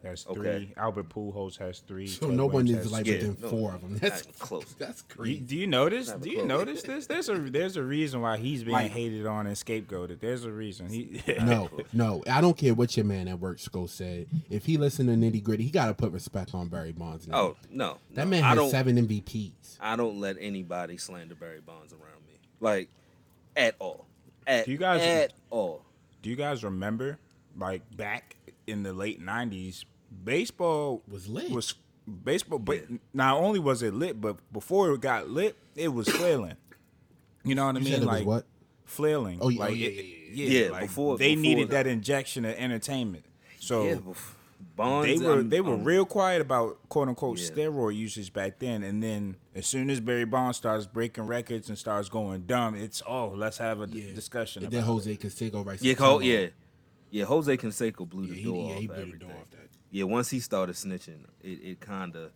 has 0.04 0.22
three. 0.24 0.48
Okay. 0.48 0.68
Albert 0.76 1.08
Pujols 1.08 1.56
has 1.58 1.80
three. 1.80 2.06
So 2.06 2.26
Ted 2.28 2.36
no 2.36 2.44
one 2.44 2.66
Williams 2.66 2.86
is 2.86 2.92
like. 2.92 3.06
Yeah, 3.06 3.14
within 3.14 3.36
no, 3.40 3.48
four 3.48 3.72
of 3.72 3.80
them. 3.80 3.96
That's 3.96 4.22
close. 4.38 4.72
That's 4.78 5.02
You- 5.08 5.16
crazy. 5.16 5.40
do 5.40 5.56
you 5.56 5.66
notice? 5.66 6.12
Do 6.12 6.28
you 6.28 6.36
close. 6.36 6.48
notice 6.48 6.82
this? 6.82 7.06
There's 7.06 7.28
a 7.30 7.34
there's 7.38 7.76
a 7.76 7.82
reason 7.82 8.20
why 8.20 8.36
he's 8.36 8.62
being 8.62 8.74
Like- 8.74 8.92
hated 8.92 9.24
on 9.26 9.46
and 9.46 9.56
scapegoated. 9.56 10.20
There's 10.20 10.44
a 10.44 10.52
reason. 10.52 10.88
He 10.90 11.22
No, 11.42 11.70
no, 11.94 12.22
I 12.30 12.40
don't 12.42 12.56
care 12.56 12.74
what 12.74 12.96
your 12.96 13.06
man 13.06 13.26
at 13.28 13.40
work 13.40 13.58
school 13.58 13.88
said. 13.88 14.26
If 14.50 14.66
he 14.66 14.76
listened 14.76 15.08
to 15.08 15.14
nitty 15.16 15.42
gritty, 15.42 15.64
he 15.64 15.70
got 15.70 15.86
to 15.86 15.94
put 15.94 16.12
respect 16.12 16.54
on 16.54 16.68
Barry 16.68 16.92
Bonds. 16.92 17.26
name. 17.26 17.34
Oh 17.34 17.56
no, 17.70 17.96
that 18.12 18.26
no. 18.26 18.30
man 18.30 18.44
I 18.44 18.54
has 18.54 18.70
seven 18.70 18.96
MVPs. 19.08 19.78
I 19.80 19.96
don't 19.96 20.20
let 20.20 20.36
anybody 20.38 20.98
slander 20.98 21.34
Barry 21.34 21.60
Bonds 21.60 21.92
around 21.94 22.24
me, 22.28 22.38
like 22.60 22.90
at 23.56 23.74
all. 23.80 24.06
At 24.46 24.66
Do 24.66 24.72
you 24.72 24.78
guys- 24.78 25.00
at 25.02 25.32
all? 25.50 25.84
Do 26.22 26.30
you 26.30 26.36
guys 26.36 26.64
remember, 26.64 27.18
like 27.56 27.82
back 27.96 28.36
in 28.66 28.82
the 28.82 28.92
late 28.92 29.20
'90s, 29.20 29.84
baseball 30.24 31.02
Was 31.08 31.28
lit. 31.28 31.50
Was 31.50 31.74
baseball? 32.24 32.58
But 32.58 32.84
not 33.12 33.36
only 33.36 33.58
was 33.58 33.82
it 33.82 33.94
lit, 33.94 34.20
but 34.20 34.36
before 34.52 34.92
it 34.92 35.00
got 35.00 35.28
lit, 35.28 35.56
it 35.74 35.88
was 35.88 36.08
flailing. 36.08 36.56
You 37.44 37.54
know 37.54 37.66
what 37.66 37.76
I 37.76 37.80
mean? 37.80 37.84
said 37.88 37.94
it 37.94 38.00
was 38.00 38.06
like 38.06 38.26
what? 38.26 38.46
flailing. 38.86 39.38
Oh, 39.40 39.48
yeah, 39.50 39.60
like, 39.60 39.70
oh, 39.70 39.74
yeah, 39.74 39.88
it- 39.88 40.04
yeah, 40.32 40.46
yeah. 40.46 40.64
Yeah, 40.66 40.70
like, 40.70 40.80
before- 40.82 41.18
they 41.18 41.34
before 41.34 41.42
needed 41.42 41.68
the- 41.68 41.72
that 41.72 41.86
injection 41.86 42.44
of 42.44 42.54
entertainment. 42.54 43.24
So 43.60 43.84
Yeah, 43.84 43.94
bef- 43.96 44.34
Bonds. 44.76 45.06
they 45.20 45.24
were 45.26 45.34
I'm- 45.34 45.48
they 45.48 45.60
were 45.60 45.74
I'm- 45.74 45.84
real 45.84 46.04
quiet 46.04 46.40
about 46.40 46.88
quote 46.88 47.08
unquote 47.08 47.38
Yeah. 47.38 47.48
steroid 47.50 47.96
usage 47.96 48.32
back 48.32 48.58
then, 48.58 48.82
and 48.82 49.02
then 49.02 49.36
as 49.54 49.66
soon 49.66 49.88
as 49.90 50.00
Barry 50.00 50.24
Bonds 50.24 50.56
starts 50.58 50.86
breaking 50.86 51.24
records 51.26 51.68
and 51.68 51.78
starts 51.78 52.08
going 52.08 52.42
dumb, 52.46 52.74
it's 52.74 53.02
oh 53.06 53.28
let's 53.28 53.58
have 53.58 53.80
a 53.80 53.86
Yeah. 53.88 54.14
discussion. 54.14 54.64
And 54.64 54.72
about 54.72 54.78
then. 54.80 54.86
Jose 54.86 55.16
Canseco 55.16 55.64
right. 55.64 55.80
Yeah, 55.80 55.94
Cole, 55.94 56.22
yeah, 56.22 56.48
yeah. 57.10 57.24
Jose 57.24 57.56
Canseco 57.56 58.08
blew 58.08 58.26
the 58.26 58.34
Yeah, 58.34 58.38
he, 58.40 58.44
door 58.44 58.56
yeah, 58.68 58.74
off 58.74 58.80
he 58.80 58.88
of 58.88 58.94
blew 58.96 59.12
the 59.12 59.18
door 59.18 59.30
off 59.30 59.50
that. 59.52 59.68
Yeah, 59.90 60.04
once 60.04 60.30
he 60.30 60.40
started 60.40 60.74
snitching, 60.74 61.20
it, 61.40 61.48
it 61.62 61.80
kind 61.80 62.16
of, 62.16 62.32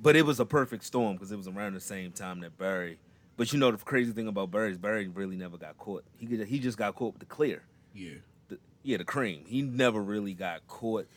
but 0.00 0.14
it 0.14 0.24
was 0.24 0.38
a 0.38 0.46
perfect 0.46 0.84
storm 0.84 1.16
because 1.16 1.32
it 1.32 1.36
was 1.36 1.48
around 1.48 1.74
the 1.74 1.80
same 1.80 2.12
time 2.12 2.38
that 2.40 2.56
Barry. 2.56 2.98
But 3.36 3.52
you 3.52 3.58
know 3.58 3.70
the 3.72 3.78
crazy 3.78 4.12
thing 4.12 4.28
about 4.28 4.50
Barry 4.52 4.70
is 4.70 4.78
Barry 4.78 5.08
really 5.08 5.36
never 5.36 5.56
got 5.56 5.76
caught. 5.78 6.04
He 6.18 6.26
could- 6.26 6.46
he 6.46 6.58
just 6.60 6.78
got 6.78 6.94
caught 6.94 7.14
with 7.14 7.20
the 7.20 7.26
clear, 7.26 7.62
Yeah. 7.94 8.16
the, 8.48 8.58
yeah, 8.84 8.98
the 8.98 9.04
cream. 9.04 9.44
He 9.46 9.62
never 9.62 10.00
really 10.00 10.34
got 10.34 10.66
caught 10.68 11.08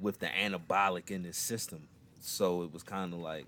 with 0.00 0.18
the 0.18 0.26
anabolic 0.26 1.10
in 1.10 1.24
his 1.24 1.36
system. 1.36 1.88
So 2.20 2.62
it 2.62 2.72
was 2.72 2.82
kind 2.82 3.12
of 3.12 3.20
like, 3.20 3.46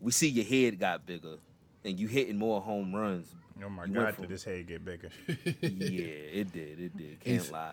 we 0.00 0.12
see 0.12 0.28
your 0.28 0.44
head 0.44 0.78
got 0.78 1.06
bigger, 1.06 1.36
and 1.84 1.98
you 1.98 2.08
hitting 2.08 2.36
more 2.38 2.60
home 2.60 2.94
runs. 2.94 3.28
Oh 3.64 3.68
my 3.68 3.84
You 3.84 3.94
God, 3.94 4.14
from- 4.14 4.22
did 4.24 4.30
this 4.30 4.44
head 4.44 4.66
get 4.66 4.84
bigger? 4.84 5.10
yeah, 5.28 5.34
it 5.60 6.52
did, 6.52 6.80
it 6.80 6.96
did. 6.96 7.20
Can't 7.20 7.52
lie. 7.52 7.72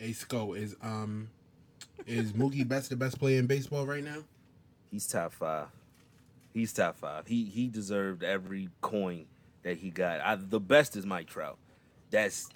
Sko, 0.00 0.56
is 0.56 0.76
um, 0.82 1.28
is 2.06 2.32
Mookie 2.32 2.66
Betts 2.66 2.88
the 2.88 2.96
best 2.96 3.18
player 3.18 3.38
in 3.38 3.46
baseball 3.46 3.86
right 3.86 4.02
now? 4.02 4.24
He's 4.90 5.06
top 5.06 5.32
five. 5.32 5.66
He's 6.54 6.72
top 6.72 6.96
five. 6.96 7.26
He 7.26 7.44
he 7.44 7.68
deserved 7.68 8.22
every 8.24 8.70
coin 8.80 9.26
that 9.62 9.76
he 9.76 9.90
got. 9.90 10.20
I, 10.22 10.36
the 10.36 10.58
best 10.60 10.96
is 10.96 11.04
Mike 11.04 11.26
Trout. 11.28 11.58
That's 12.10 12.48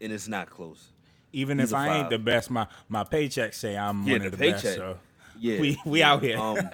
and 0.00 0.12
it's 0.12 0.28
not 0.28 0.50
close. 0.50 0.90
Even 1.34 1.58
He's 1.58 1.70
if 1.70 1.74
I 1.74 1.88
ain't 1.98 2.10
the 2.10 2.18
best, 2.18 2.50
my 2.50 2.66
my 2.88 3.04
paycheck 3.04 3.52
say 3.54 3.76
I'm 3.76 4.04
Yeah, 4.06 4.12
one 4.12 4.20
the 4.20 4.26
of 4.26 4.32
the 4.32 4.38
paycheck. 4.38 4.62
best. 4.62 4.76
So 4.76 4.98
Yeah, 5.38 5.60
we 5.60 5.78
we 5.84 6.02
out 6.02 6.22
here. 6.22 6.38
Um, 6.38 6.70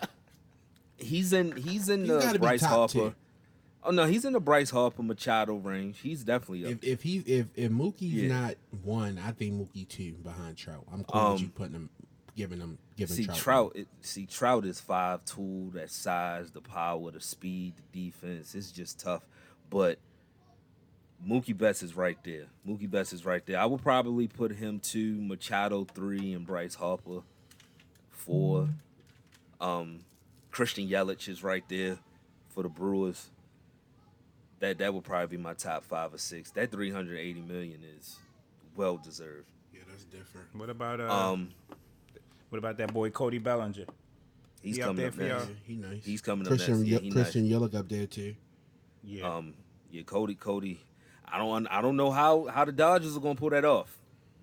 he's 0.98 1.32
in 1.32 1.56
he's 1.56 1.88
in 1.88 2.04
He's 2.04 2.32
the 2.32 2.38
Bryce 2.38 2.62
Harper. 2.62 2.92
tier. 2.92 3.14
Oh 3.82 3.90
no, 3.90 4.04
he's 4.04 4.26
in 4.26 4.34
the 4.34 4.40
Bryce 4.40 4.70
Harper 4.70 5.02
Machado 5.02 5.54
range. 5.56 6.00
He's 6.00 6.22
definitely 6.22 6.66
up. 6.66 6.72
If 6.72 6.84
if 6.84 7.02
he 7.02 7.18
if 7.20 7.46
if 7.54 7.70
Mookie's 7.72 8.12
Yeah. 8.22 8.28
not 8.28 8.54
one, 8.82 9.18
I 9.18 9.32
think 9.32 9.54
Mookie 9.54 9.88
two 9.88 10.12
behind 10.22 10.56
Trout. 10.58 10.84
I'm 10.92 11.04
cool 11.04 11.20
with 11.32 11.40
Um, 11.40 11.42
you 11.46 11.48
putting 11.48 11.74
him, 11.74 11.90
giving 12.36 12.60
him, 12.60 12.76
giving 12.96 13.16
See 13.16 13.24
Trout. 13.24 13.38
Trout, 13.38 13.72
it, 13.76 13.88
see 14.02 14.26
Trout 14.26 14.66
is 14.66 14.80
five 14.80 15.24
tool, 15.24 15.70
that 15.70 15.90
size, 15.90 16.50
the 16.50 16.60
power, 16.60 17.10
the 17.10 17.20
speed, 17.22 17.72
the 17.92 18.04
defense. 18.10 18.54
It's 18.54 18.70
just 18.70 19.00
tough. 19.00 19.22
But 19.70 19.98
Mookie 21.26 21.56
Betts 21.56 21.82
is 21.82 21.94
right 21.94 22.16
there. 22.24 22.46
Mookie 22.66 22.90
Betts 22.90 23.12
is 23.12 23.24
right 23.26 23.44
there. 23.44 23.58
I 23.58 23.66
would 23.66 23.82
probably 23.82 24.26
put 24.26 24.52
him 24.52 24.80
two, 24.80 25.20
Machado 25.20 25.84
three, 25.84 26.32
and 26.32 26.46
Bryce 26.46 26.74
Harper 26.74 27.20
four. 28.10 28.68
Um, 29.60 30.00
Christian 30.50 30.88
Yelich 30.88 31.28
is 31.28 31.42
right 31.44 31.64
there 31.68 31.98
for 32.48 32.62
the 32.62 32.68
Brewers. 32.68 33.30
that 34.60 34.78
that 34.78 34.92
would 34.94 35.04
probably 35.04 35.36
be 35.36 35.42
my 35.42 35.54
top 35.54 35.84
five 35.84 36.12
or 36.14 36.18
six. 36.18 36.50
That 36.52 36.70
380 36.70 37.40
million 37.42 37.80
is 37.98 38.16
well 38.76 38.96
deserved. 38.96 39.46
Yeah, 39.74 39.80
that's 39.88 40.04
different. 40.04 40.46
What 40.54 40.70
about 40.70 41.00
uh? 41.00 41.12
Um, 41.12 41.50
what 42.48 42.58
about 42.58 42.78
that 42.78 42.92
boy 42.92 43.10
Cody 43.10 43.38
Bellinger? 43.38 43.84
he's 44.62 44.76
He 44.76 44.82
up 44.82 44.88
coming 44.88 44.96
there 44.96 45.08
up 45.08 45.14
for 45.14 45.22
y'all? 45.22 45.40
Yeah, 45.40 45.46
he 45.64 45.76
nice. 45.76 46.04
He's 46.04 46.20
coming 46.20 46.46
up 46.46 46.48
Christian 46.48 46.78
next. 46.80 46.88
Yeah, 46.88 46.98
Ye- 46.98 47.04
he 47.04 47.10
Christian 47.10 47.48
Yelich 47.48 47.74
up 47.74 47.88
there 47.88 48.06
too. 48.06 48.34
Yeah. 49.04 49.36
Um, 49.36 49.54
yeah, 49.90 50.02
Cody, 50.02 50.34
Cody. 50.34 50.80
I 51.32 51.38
don't, 51.38 51.66
I 51.68 51.80
don't 51.80 51.96
know 51.96 52.10
how 52.10 52.46
how 52.46 52.64
the 52.64 52.72
Dodgers 52.72 53.16
are 53.16 53.20
gonna 53.20 53.34
pull 53.34 53.50
that 53.50 53.64
off. 53.64 53.96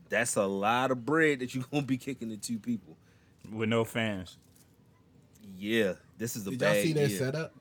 That's 0.09 0.35
a 0.37 0.45
lot 0.45 0.91
of 0.91 1.05
bread 1.05 1.39
that 1.39 1.53
you're 1.53 1.65
gonna 1.71 1.83
be 1.85 1.97
kicking 1.97 2.29
to 2.29 2.37
two 2.37 2.59
people. 2.59 2.95
With 3.51 3.69
no 3.69 3.83
fans. 3.83 4.37
Yeah, 5.57 5.93
this 6.17 6.35
is 6.35 6.45
a 6.47 6.51
Did 6.51 6.61
y'all 6.61 6.73
see 6.73 6.93
that 6.93 7.09
year. 7.09 7.17
setup? 7.19 7.53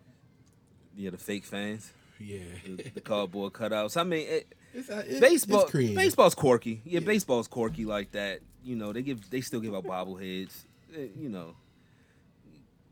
Yeah, 0.96 1.10
the 1.10 1.18
fake 1.18 1.44
fans, 1.44 1.92
Yeah. 2.18 2.40
the, 2.64 2.90
the 2.94 3.00
cardboard 3.00 3.52
cutouts. 3.52 3.96
I 3.98 4.02
mean, 4.04 4.26
it, 4.28 4.54
It's, 4.74 4.90
uh, 4.90 5.04
it- 5.06 5.20
baseball, 5.20 5.62
It's 5.72 5.94
baseball's 5.94 6.34
quirky. 6.34 6.80
Yeah, 6.84 7.00
Yeah. 7.00 7.06
baseball's 7.06 7.48
quirky 7.48 7.84
like 7.84 8.12
that. 8.12 8.40
You 8.64 8.76
know, 8.76 8.92
they 8.92 9.02
give, 9.02 9.28
they 9.30 9.40
still 9.40 9.60
give 9.60 9.74
out 9.74 9.84
bobbleheads. 9.84 10.52
Eh, 10.94 11.06
You 11.18 11.28
know, 11.28 11.54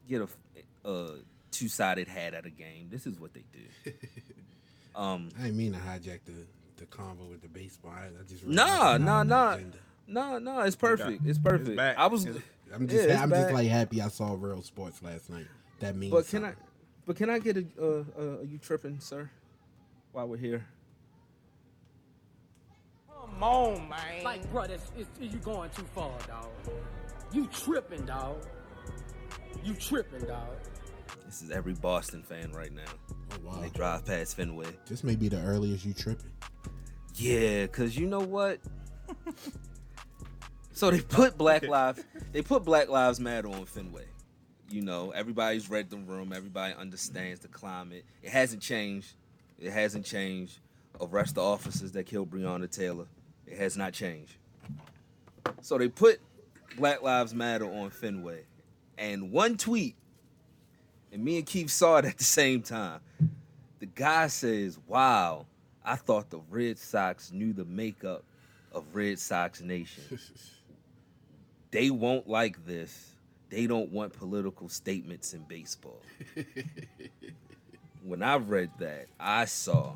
get 0.08 0.22
a, 0.22 0.88
a 0.88 1.16
two 1.50 1.68
sided 1.68 2.08
hat 2.08 2.34
at 2.34 2.46
a 2.46 2.50
game. 2.50 2.88
This 2.90 3.06
is 3.06 3.18
what 3.18 3.32
they 3.34 3.44
do. 3.52 3.92
Um, 4.96 5.28
I 5.38 5.42
didn't 5.44 5.56
mean 5.56 5.72
to 5.72 5.78
hijack 5.78 6.20
the 6.24 6.32
the 6.76 6.86
convo 6.86 7.28
with 7.30 7.40
the 7.42 7.48
baseball. 7.48 7.92
I, 7.92 8.06
I 8.06 8.22
just 8.28 8.44
Nah, 8.46 8.64
realized 8.64 9.00
it's 9.00 9.04
nah, 9.04 9.06
not 9.06 9.20
on 9.20 9.28
the 9.28 9.34
nah. 9.34 9.52
agenda. 9.54 9.78
no, 10.08 10.38
no, 10.38 10.60
it's 10.62 10.76
perfect. 10.76 11.22
It's 11.26 11.38
perfect. 11.38 11.76
back. 11.76 11.96
I 11.98 12.06
was, 12.08 12.26
It's- 12.26 12.42
I'm 12.74 12.88
just 12.88 13.08
Yeah, 13.08 13.22
I'm 13.22 13.30
back. 13.30 13.42
just 13.42 13.54
like 13.54 13.68
happy 13.68 14.02
I 14.02 14.08
saw 14.08 14.34
real 14.38 14.60
sports 14.62 15.00
last 15.02 15.30
night. 15.30 15.46
That 15.80 15.94
means. 15.94 16.12
but 16.12 16.26
can 16.26 16.44
I, 16.44 16.54
but 17.06 17.14
can 17.16 17.30
I 17.30 17.38
get 17.38 17.56
a, 17.56 17.64
uh, 17.80 18.04
uh, 18.18 18.22
are 18.38 18.44
you 18.44 18.58
tripping, 18.58 18.98
sir? 18.98 19.30
While 20.12 20.26
we're 20.28 20.36
here. 20.36 20.66
Come 23.08 23.42
on, 23.42 23.88
man. 23.88 24.24
Like, 24.24 24.50
bro, 24.50 24.66
that's, 24.66 24.90
it's, 24.96 25.08
you 25.20 25.38
going 25.38 25.70
too 25.70 25.84
far, 25.94 26.10
dog. 26.26 26.48
You 27.32 27.46
tripping, 27.48 28.04
dog. 28.04 28.44
You 29.64 29.74
tripping, 29.74 30.26
dog. 30.26 30.56
This 31.24 31.42
is 31.42 31.50
every 31.50 31.74
Boston 31.74 32.22
fan 32.22 32.52
right 32.52 32.72
now. 32.72 32.82
Oh 33.34 33.38
wow. 33.42 33.60
they 33.60 33.68
drive 33.70 34.04
past 34.04 34.36
Fenway. 34.36 34.68
This 34.86 35.04
may 35.04 35.16
be 35.16 35.28
the 35.28 35.40
earliest 35.40 35.84
you 35.84 35.92
tripping. 35.92 36.30
Yeah, 37.16 37.66
cause 37.66 37.96
you 37.96 38.06
know 38.06 38.20
what? 38.20 38.60
so 40.72 40.90
they 40.90 41.00
put 41.00 41.38
Black 41.38 41.66
Lives 41.66 42.02
they 42.32 42.42
put 42.42 42.64
Black 42.64 42.88
Lives 42.88 43.20
Matter 43.20 43.48
on 43.48 43.64
Fenway. 43.64 44.06
You 44.68 44.82
know, 44.82 45.10
everybody's 45.10 45.70
read 45.70 45.90
the 45.90 45.98
room, 45.98 46.32
everybody 46.32 46.74
understands 46.74 47.40
the 47.40 47.48
climate. 47.48 48.04
It 48.22 48.30
hasn't 48.30 48.62
changed. 48.62 49.14
It 49.58 49.70
hasn't 49.70 50.04
changed. 50.04 50.58
Arrest 51.00 51.36
the 51.36 51.42
officers 51.42 51.92
that 51.92 52.06
killed 52.06 52.30
Breonna 52.30 52.70
Taylor. 52.70 53.06
It 53.46 53.58
has 53.58 53.76
not 53.76 53.92
changed. 53.92 54.34
So 55.60 55.78
they 55.78 55.88
put 55.88 56.20
Black 56.76 57.02
Lives 57.02 57.34
Matter 57.34 57.66
on 57.66 57.90
Fenway. 57.90 58.44
And 58.98 59.30
one 59.30 59.56
tweet, 59.56 59.96
and 61.14 61.24
me 61.24 61.38
and 61.38 61.46
Keith 61.46 61.70
saw 61.70 61.98
it 61.98 62.04
at 62.04 62.18
the 62.18 62.24
same 62.24 62.60
time. 62.60 63.00
The 63.78 63.86
guy 63.86 64.26
says, 64.26 64.78
Wow, 64.88 65.46
I 65.84 65.94
thought 65.94 66.28
the 66.28 66.40
Red 66.50 66.76
Sox 66.76 67.30
knew 67.30 67.52
the 67.52 67.64
makeup 67.64 68.24
of 68.72 68.84
Red 68.92 69.20
Sox 69.20 69.60
Nation. 69.60 70.02
they 71.70 71.90
won't 71.90 72.28
like 72.28 72.66
this. 72.66 73.12
They 73.48 73.68
don't 73.68 73.92
want 73.92 74.12
political 74.12 74.68
statements 74.68 75.34
in 75.34 75.42
baseball. 75.42 76.02
when 78.02 78.20
I 78.20 78.36
read 78.36 78.70
that, 78.80 79.06
I 79.20 79.44
saw 79.44 79.92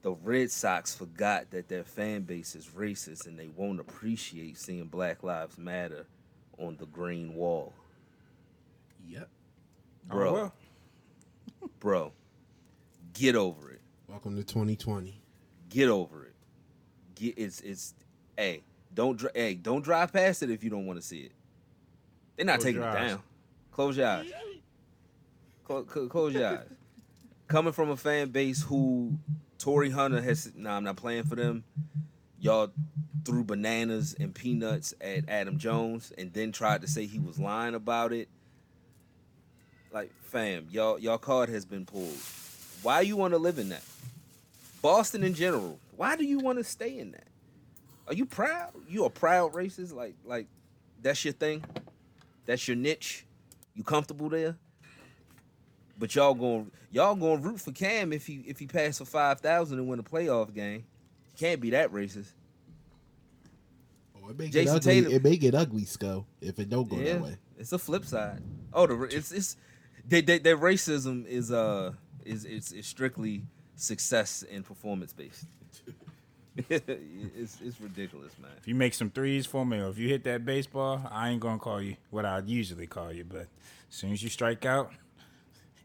the 0.00 0.12
Red 0.12 0.50
Sox 0.50 0.94
forgot 0.94 1.50
that 1.50 1.68
their 1.68 1.84
fan 1.84 2.22
base 2.22 2.56
is 2.56 2.68
racist 2.68 3.26
and 3.26 3.38
they 3.38 3.48
won't 3.54 3.80
appreciate 3.80 4.56
seeing 4.56 4.86
Black 4.86 5.22
Lives 5.22 5.58
Matter 5.58 6.06
on 6.56 6.78
the 6.78 6.86
green 6.86 7.34
wall. 7.34 7.74
Yep. 9.06 9.28
Bro, 10.10 10.28
Oh, 10.28 10.32
well. 10.32 10.52
bro, 11.78 12.12
get 13.14 13.36
over 13.36 13.70
it. 13.70 13.80
Welcome 14.08 14.36
to 14.36 14.42
2020. 14.44 15.20
Get 15.68 15.88
over 15.88 16.24
it. 16.26 16.34
Get 17.14 17.38
it's 17.38 17.60
it's 17.60 17.94
hey, 18.36 18.62
don't 18.92 19.16
dri- 19.16 19.30
hey, 19.34 19.54
don't 19.54 19.82
drive 19.82 20.12
past 20.12 20.42
it 20.42 20.50
if 20.50 20.64
you 20.64 20.70
don't 20.70 20.86
want 20.86 21.00
to 21.00 21.06
see 21.06 21.20
it. 21.20 21.32
They're 22.36 22.46
not 22.46 22.56
Close 22.60 22.64
taking 22.64 22.82
it 22.82 22.92
down. 22.92 23.22
Close 23.70 23.96
your 23.96 24.08
eyes. 24.08 24.30
Close, 25.64 25.86
close 26.08 26.34
your 26.34 26.46
eyes. 26.46 26.66
Coming 27.46 27.72
from 27.72 27.90
a 27.90 27.96
fan 27.96 28.30
base 28.30 28.62
who 28.62 29.16
Torii 29.58 29.90
Hunter 29.90 30.20
has 30.20 30.52
nah, 30.56 30.76
I'm 30.76 30.84
not 30.84 30.96
playing 30.96 31.24
for 31.24 31.36
them. 31.36 31.62
Y'all 32.40 32.72
threw 33.24 33.44
bananas 33.44 34.16
and 34.18 34.34
peanuts 34.34 34.94
at 35.00 35.28
Adam 35.28 35.58
Jones 35.58 36.12
and 36.18 36.32
then 36.32 36.50
tried 36.52 36.80
to 36.82 36.88
say 36.88 37.06
he 37.06 37.18
was 37.20 37.38
lying 37.38 37.74
about 37.74 38.12
it. 38.12 38.28
Like, 39.92 40.10
fam, 40.22 40.66
y'all 40.70 40.98
y'all 40.98 41.18
card 41.18 41.48
has 41.48 41.64
been 41.64 41.84
pulled. 41.84 42.16
Why 42.82 43.00
you 43.00 43.16
want 43.16 43.34
to 43.34 43.38
live 43.38 43.58
in 43.58 43.68
that? 43.70 43.82
Boston 44.82 45.22
in 45.24 45.34
general. 45.34 45.78
Why 45.96 46.16
do 46.16 46.24
you 46.24 46.38
want 46.38 46.58
to 46.58 46.64
stay 46.64 46.98
in 46.98 47.12
that? 47.12 47.26
Are 48.08 48.14
you 48.14 48.24
proud? 48.24 48.70
You 48.88 49.04
a 49.04 49.10
proud 49.10 49.52
racist? 49.52 49.92
Like 49.92 50.14
like 50.24 50.46
that's 51.02 51.24
your 51.24 51.34
thing? 51.34 51.64
That's 52.46 52.66
your 52.68 52.76
niche? 52.76 53.24
You 53.74 53.84
comfortable 53.84 54.28
there? 54.28 54.56
But 55.98 56.14
y'all 56.14 56.34
going 56.34 56.70
y'all 56.90 57.14
going 57.14 57.42
to 57.42 57.48
root 57.48 57.60
for 57.60 57.72
Cam 57.72 58.12
if 58.12 58.26
he 58.26 58.42
if 58.46 58.58
he 58.58 58.66
pass 58.66 58.98
for 58.98 59.04
five 59.04 59.40
thousand 59.40 59.78
and 59.78 59.88
win 59.88 59.98
a 59.98 60.02
playoff 60.02 60.54
game. 60.54 60.84
Can't 61.36 61.60
be 61.60 61.70
that 61.70 61.92
racist. 61.92 62.32
Oh, 64.22 64.28
it 64.30 64.38
may 64.38 64.46
get 64.46 64.52
Jason 64.52 64.76
ugly. 64.76 64.94
Tatum- 64.94 65.12
It 65.12 65.24
may 65.24 65.36
get 65.36 65.54
ugly, 65.54 65.84
Sco, 65.84 66.26
if 66.40 66.58
it 66.58 66.68
don't 66.68 66.88
go 66.88 66.96
yeah, 66.96 67.14
that 67.14 67.22
way. 67.22 67.36
it's 67.58 67.72
a 67.72 67.78
flip 67.78 68.04
side. 68.04 68.42
Oh, 68.72 68.86
the 68.86 69.00
it's 69.04 69.32
it's 69.32 69.56
they, 70.10 70.20
they, 70.20 70.38
their 70.38 70.58
racism 70.58 71.26
is 71.26 71.50
uh 71.50 71.92
is 72.24 72.44
is, 72.44 72.72
is 72.72 72.86
strictly 72.86 73.42
success 73.76 74.44
and 74.50 74.64
performance 74.64 75.12
based. 75.12 75.46
it's 76.68 77.58
it's 77.64 77.80
ridiculous, 77.80 78.32
man. 78.38 78.50
If 78.58 78.66
you 78.68 78.74
make 78.74 78.92
some 78.92 79.10
threes 79.10 79.46
for 79.46 79.64
me, 79.64 79.78
or 79.78 79.88
if 79.88 79.98
you 79.98 80.08
hit 80.08 80.24
that 80.24 80.44
baseball, 80.44 81.00
I 81.10 81.30
ain't 81.30 81.40
gonna 81.40 81.58
call 81.58 81.80
you 81.80 81.96
what 82.10 82.26
I'd 82.26 82.48
usually 82.48 82.86
call 82.86 83.12
you. 83.12 83.24
But 83.24 83.46
as 83.88 83.96
soon 83.96 84.12
as 84.12 84.22
you 84.22 84.28
strike 84.28 84.66
out, 84.66 84.92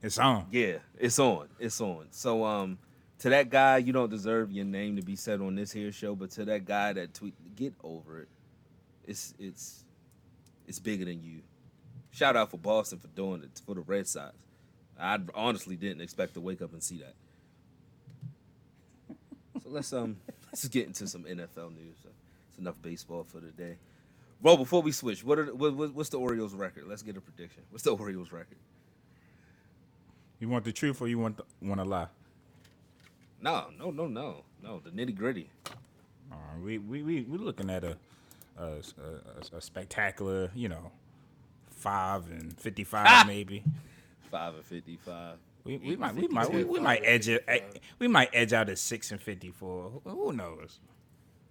it's 0.01 0.17
on. 0.17 0.47
Yeah, 0.51 0.77
it's 0.97 1.19
on. 1.19 1.47
It's 1.59 1.79
on. 1.79 2.07
So 2.09 2.43
um 2.43 2.79
to 3.19 3.29
that 3.29 3.49
guy, 3.49 3.77
you 3.77 3.93
don't 3.93 4.09
deserve 4.09 4.51
your 4.51 4.65
name 4.65 4.95
to 4.97 5.01
be 5.03 5.15
said 5.15 5.39
on 5.39 5.55
this 5.55 5.71
here 5.71 5.91
show, 5.91 6.15
but 6.15 6.31
to 6.31 6.45
that 6.45 6.65
guy 6.65 6.93
that 6.93 7.13
tweet 7.13 7.35
get 7.55 7.73
over 7.83 8.21
it. 8.21 8.27
It's 9.05 9.35
it's 9.37 9.85
it's 10.67 10.79
bigger 10.79 11.05
than 11.05 11.21
you. 11.21 11.41
Shout 12.15 12.37
out 12.37 12.49
for 12.49 12.57
Boston 12.57 12.97
for 12.99 13.07
doing 13.09 13.43
it 13.43 13.61
for 13.65 13.75
the 13.75 13.81
Red 13.81 14.07
Sox. 14.07 14.33
I 14.97 15.19
honestly 15.33 15.75
didn't 15.75 15.99
expect 15.99 16.33
to 16.35 16.39
wake 16.39 16.61
up 16.61 16.71
and 16.71 16.81
see 16.81 16.99
that. 16.99 17.13
So 19.61 19.69
let's 19.69 19.91
um 19.91 20.15
let's 20.45 20.65
get 20.69 20.87
into 20.87 21.07
some 21.07 21.25
NFL 21.25 21.75
news. 21.75 21.97
It's 22.49 22.57
enough 22.57 22.75
baseball 22.81 23.25
for 23.27 23.41
today. 23.41 23.75
Well, 24.41 24.55
before 24.55 24.81
we 24.81 24.93
switch, 24.93 25.25
what 25.25 25.39
are 25.39 25.53
what, 25.53 25.75
what- 25.75 25.93
what's 25.93 26.07
the 26.07 26.17
Orioles 26.17 26.53
record? 26.53 26.85
Let's 26.87 27.01
get 27.01 27.17
a 27.17 27.21
prediction. 27.21 27.63
What's 27.69 27.83
the 27.83 27.93
Orioles 27.93 28.31
record? 28.31 28.57
You 30.39 30.47
want 30.47 30.63
the 30.63 30.71
truth, 30.71 31.01
or 31.01 31.09
you 31.09 31.19
want 31.19 31.35
the, 31.37 31.43
want 31.61 31.81
to 31.81 31.85
lie? 31.85 32.07
No, 33.41 33.65
no, 33.77 33.91
no, 33.91 34.07
no, 34.07 34.43
no. 34.63 34.79
The 34.79 34.89
nitty 34.91 35.15
gritty. 35.17 35.49
Uh, 36.31 36.35
we 36.63 36.77
we 36.77 37.03
we 37.03 37.21
we 37.23 37.37
looking 37.37 37.69
at 37.69 37.83
a 37.83 37.97
a, 38.57 38.77
a, 39.53 39.57
a 39.57 39.61
spectacular, 39.61 40.49
you 40.55 40.69
know, 40.69 40.91
five 41.89 42.29
and 42.31 42.57
fifty 42.59 42.83
five 42.83 43.05
Ah! 43.07 43.23
maybe. 43.27 43.63
Five 44.31 44.55
and 44.55 44.65
fifty-five. 44.65 45.37
We, 45.63 45.77
we 45.77 45.95
might 45.95 46.15
we 46.15 46.27
might 46.27 46.51
we, 46.51 46.63
we 46.63 46.79
might 46.79 47.01
edge 47.03 47.29
it. 47.29 47.43
eh, 47.47 47.59
We 47.99 48.07
might 48.07 48.29
edge 48.33 48.53
out 48.53 48.69
at 48.69 48.77
six 48.79 49.11
and 49.11 49.21
fifty 49.21 49.51
four. 49.51 50.01
Who 50.03 50.33
knows? 50.33 50.79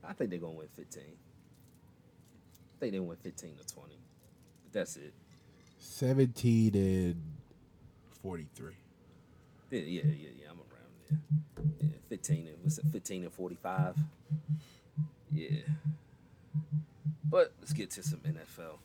I 0.07 0.13
think 0.13 0.31
they're 0.31 0.39
gonna 0.41 0.53
win 0.55 0.67
fifteen. 0.75 1.05
I 2.77 2.81
think 2.81 2.93
they 2.93 2.99
win 3.01 3.17
fifteen 3.17 3.55
to 3.57 3.75
twenty. 3.75 3.99
But 4.65 4.73
that's 4.73 4.97
it. 4.97 5.15
17 5.79 6.75
and 6.75 7.23
43. 8.23 8.73
Yeah, 9.71 9.79
yeah, 9.81 10.03
yeah, 10.05 10.29
yeah. 10.41 10.51
I'm 10.51 10.59
around 10.59 10.91
there. 11.09 11.89
Yeah, 11.89 11.97
fifteen 12.09 12.49
and 12.49 12.57
what's 12.63 12.79
it? 12.79 12.87
Fifteen 12.93 13.23
and 13.25 13.33
forty-five. 13.33 13.97
Yeah. 15.33 15.49
But 17.25 17.53
let's 17.61 17.73
get 17.73 17.91
to 17.93 18.03
some 18.03 18.19
NFL. 18.21 18.79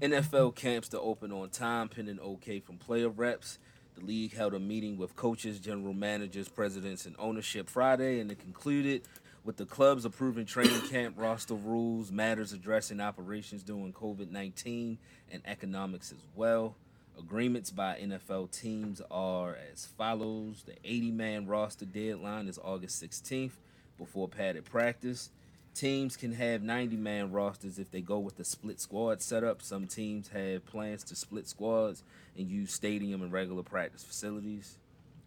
NFL 0.00 0.54
camps 0.54 0.88
to 0.88 1.00
open 1.00 1.32
on 1.32 1.50
time, 1.50 1.88
pending 1.88 2.18
okay 2.20 2.60
from 2.60 2.76
player 2.76 3.08
reps. 3.08 3.58
The 3.94 4.04
league 4.04 4.34
held 4.34 4.54
a 4.54 4.58
meeting 4.58 4.96
with 4.96 5.14
coaches, 5.16 5.60
general 5.60 5.92
managers, 5.92 6.48
presidents, 6.48 7.06
and 7.06 7.14
ownership 7.18 7.68
Friday, 7.68 8.20
and 8.20 8.30
it 8.30 8.38
concluded 8.38 9.02
with 9.44 9.56
the 9.56 9.66
clubs 9.66 10.04
approving 10.04 10.46
training 10.46 10.80
camp 10.88 11.16
roster 11.18 11.54
rules, 11.54 12.10
matters 12.10 12.52
addressing 12.52 13.00
operations 13.00 13.62
during 13.62 13.92
COVID 13.92 14.30
19, 14.30 14.98
and 15.30 15.42
economics 15.44 16.12
as 16.12 16.24
well. 16.34 16.76
Agreements 17.18 17.70
by 17.70 17.96
NFL 17.96 18.50
teams 18.50 19.02
are 19.10 19.58
as 19.70 19.84
follows: 19.84 20.64
the 20.64 20.74
80-man 20.88 21.46
roster 21.46 21.84
deadline 21.84 22.48
is 22.48 22.58
August 22.62 23.02
16th 23.02 23.52
before 23.98 24.28
padded 24.28 24.64
practice. 24.64 25.30
Teams 25.74 26.18
can 26.18 26.32
have 26.32 26.60
90-man 26.60 27.32
rosters 27.32 27.78
if 27.78 27.90
they 27.90 28.02
go 28.02 28.18
with 28.18 28.36
the 28.36 28.44
split 28.44 28.78
squad 28.78 29.22
setup. 29.22 29.62
Some 29.62 29.86
teams 29.86 30.28
have 30.28 30.66
plans 30.66 31.02
to 31.04 31.16
split 31.16 31.48
squads 31.48 32.02
and 32.36 32.50
use 32.50 32.72
stadium 32.72 33.22
and 33.22 33.32
regular 33.32 33.62
practice 33.62 34.04
facilities. 34.04 34.76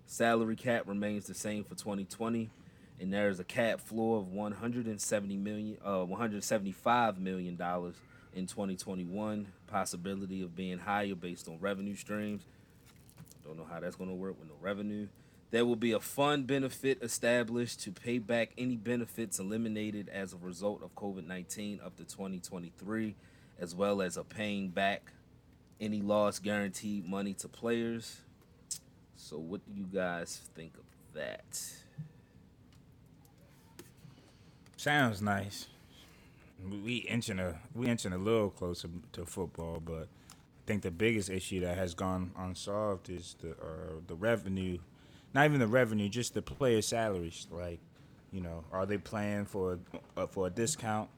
Salary 0.06 0.56
cap 0.56 0.84
remains 0.86 1.26
the 1.26 1.34
same 1.34 1.64
for 1.64 1.74
2020, 1.74 2.52
and 3.00 3.12
there 3.12 3.30
is 3.30 3.40
a 3.40 3.44
cap 3.44 3.82
floor 3.82 4.20
of 4.20 4.32
170 4.32 5.36
million, 5.36 5.78
uh, 5.84 6.06
175 6.06 7.20
million 7.20 7.56
dollars 7.56 7.96
in 8.36 8.46
2021. 8.46 9.48
Possibility 9.66 10.44
of 10.44 10.56
being 10.56 10.78
higher 10.78 11.16
based 11.16 11.48
on 11.48 11.58
revenue 11.60 11.96
streams. 11.96 12.44
Don't 13.44 13.58
know 13.58 13.66
how 13.70 13.80
that's 13.80 13.96
going 13.96 14.12
to 14.12 14.16
work 14.16 14.40
with 14.40 14.48
no 14.48 14.56
revenue. 14.62 15.08
There 15.56 15.66
will 15.66 15.78
be 15.78 15.94
a 15.94 16.02
fund 16.02 16.48
benefit 16.48 17.02
established 17.02 17.80
to 17.84 17.92
pay 17.94 18.18
back 18.18 18.50
any 18.58 18.76
benefits 18.76 19.40
eliminated 19.40 20.10
as 20.10 20.34
a 20.34 20.38
result 20.38 20.84
of 20.84 20.94
COVID 20.96 21.26
19 21.26 21.80
up 21.82 21.96
to 21.96 22.04
2023, 22.04 23.16
as 23.58 23.74
well 23.74 24.02
as 24.02 24.18
a 24.18 24.26
paying 24.26 24.68
back 24.68 25.14
any 25.80 26.02
lost 26.02 26.44
guaranteed 26.44 27.08
money 27.08 27.34
to 27.36 27.48
players. 27.48 28.18
So, 29.16 29.38
what 29.38 29.66
do 29.66 29.72
you 29.74 29.86
guys 29.86 30.42
think 30.56 30.74
of 30.76 30.84
that? 31.14 31.64
Sounds 34.76 35.22
nice. 35.22 35.68
We 36.70 36.98
inching 36.98 37.40
a 37.40 37.62
we 37.74 37.88
inching 37.88 38.12
a 38.12 38.18
little 38.18 38.50
closer 38.50 38.90
to 39.14 39.26
football, 39.26 39.80
but 39.80 40.10
I 40.34 40.64
think 40.66 40.82
the 40.82 40.92
biggest 40.92 41.30
issue 41.30 41.62
that 41.62 41.78
has 41.78 41.94
gone 41.94 42.32
unsolved 42.38 43.10
is 43.10 43.38
the 43.42 43.52
uh, 43.52 44.02
the 44.06 44.16
revenue. 44.16 44.80
Not 45.36 45.44
even 45.44 45.60
the 45.60 45.68
revenue, 45.68 46.08
just 46.08 46.34
the 46.34 46.42
player 46.42 46.82
salaries. 46.82 47.46
Like, 47.52 47.80
you 48.32 48.40
know, 48.40 48.64
are 48.72 48.86
they 48.86 48.98
playing 48.98 49.48
for 49.48 49.80
uh, 50.16 50.28
for 50.28 50.48
a 50.48 50.50
discount? 50.50 51.10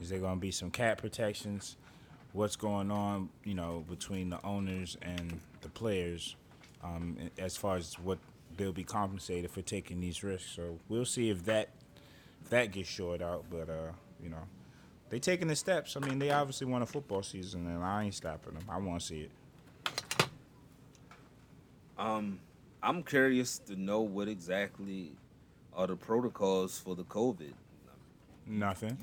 Is 0.00 0.10
there 0.10 0.20
going 0.20 0.36
to 0.36 0.40
be 0.40 0.52
some 0.52 0.70
cap 0.70 0.98
protections? 0.98 1.76
What's 2.32 2.54
going 2.54 2.92
on, 2.92 3.30
you 3.42 3.54
know, 3.54 3.84
between 3.90 4.30
the 4.30 4.40
owners 4.46 4.96
and 5.02 5.40
the 5.62 5.68
players, 5.68 6.36
um, 6.84 7.16
as 7.36 7.56
far 7.56 7.76
as 7.76 7.94
what 7.94 8.18
they'll 8.56 8.72
be 8.72 8.84
compensated 8.84 9.50
for 9.50 9.60
taking 9.60 10.00
these 10.00 10.22
risks? 10.22 10.52
So 10.54 10.78
we'll 10.88 11.04
see 11.04 11.30
if 11.30 11.44
that 11.46 11.70
if 12.44 12.50
that 12.50 12.70
gets 12.70 12.88
short 12.88 13.22
out. 13.22 13.44
But 13.50 13.68
uh, 13.68 13.90
you 14.22 14.30
know, 14.30 14.46
they 15.10 15.18
taking 15.18 15.48
the 15.48 15.56
steps. 15.56 15.96
I 15.96 16.06
mean, 16.06 16.20
they 16.20 16.30
obviously 16.30 16.68
want 16.68 16.84
a 16.84 16.86
football 16.86 17.24
season, 17.24 17.66
and 17.66 17.82
I 17.82 18.04
ain't 18.04 18.14
stopping 18.14 18.54
them. 18.54 18.62
I 18.68 18.78
want 18.78 19.00
to 19.00 19.06
see 19.06 19.22
it. 19.22 19.30
Um, 21.98 22.38
I'm 22.84 23.02
curious 23.02 23.58
to 23.60 23.76
know 23.76 24.02
what 24.02 24.28
exactly 24.28 25.12
are 25.72 25.86
the 25.86 25.96
protocols 25.96 26.78
for 26.78 26.94
the 26.94 27.04
COVID. 27.04 27.52
Nothing. 28.46 28.98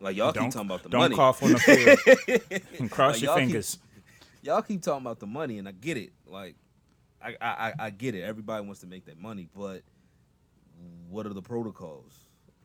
Like 0.00 0.16
y'all 0.16 0.32
don't 0.32 0.44
keep 0.44 0.52
talking 0.52 0.68
about 0.70 0.82
the 0.82 0.88
money. 0.96 1.08
don't 1.14 1.16
cough 1.16 1.42
on 1.42 1.52
the 1.52 1.58
field. 2.58 2.62
and 2.78 2.90
cross 2.90 3.14
Like, 3.16 3.22
your 3.22 3.30
y'all 3.30 3.38
keep- 3.38 3.46
fingers. 3.48 3.78
y'all 4.42 4.62
keep 4.62 4.82
talking 4.82 5.04
about 5.04 5.18
the 5.20 5.26
money, 5.26 5.58
and 5.58 5.68
I 5.68 5.72
get 5.72 5.96
it. 5.96 6.12
Like, 6.26 6.54
I, 7.22 7.36
I 7.40 7.72
I- 7.78 7.90
get 7.90 8.14
it. 8.14 8.22
Everybody 8.22 8.64
wants 8.64 8.80
to 8.80 8.86
make 8.86 9.04
that 9.06 9.20
money, 9.20 9.48
but 9.54 9.82
what 11.10 11.26
are 11.26 11.34
the 11.34 11.42
protocols? 11.42 12.12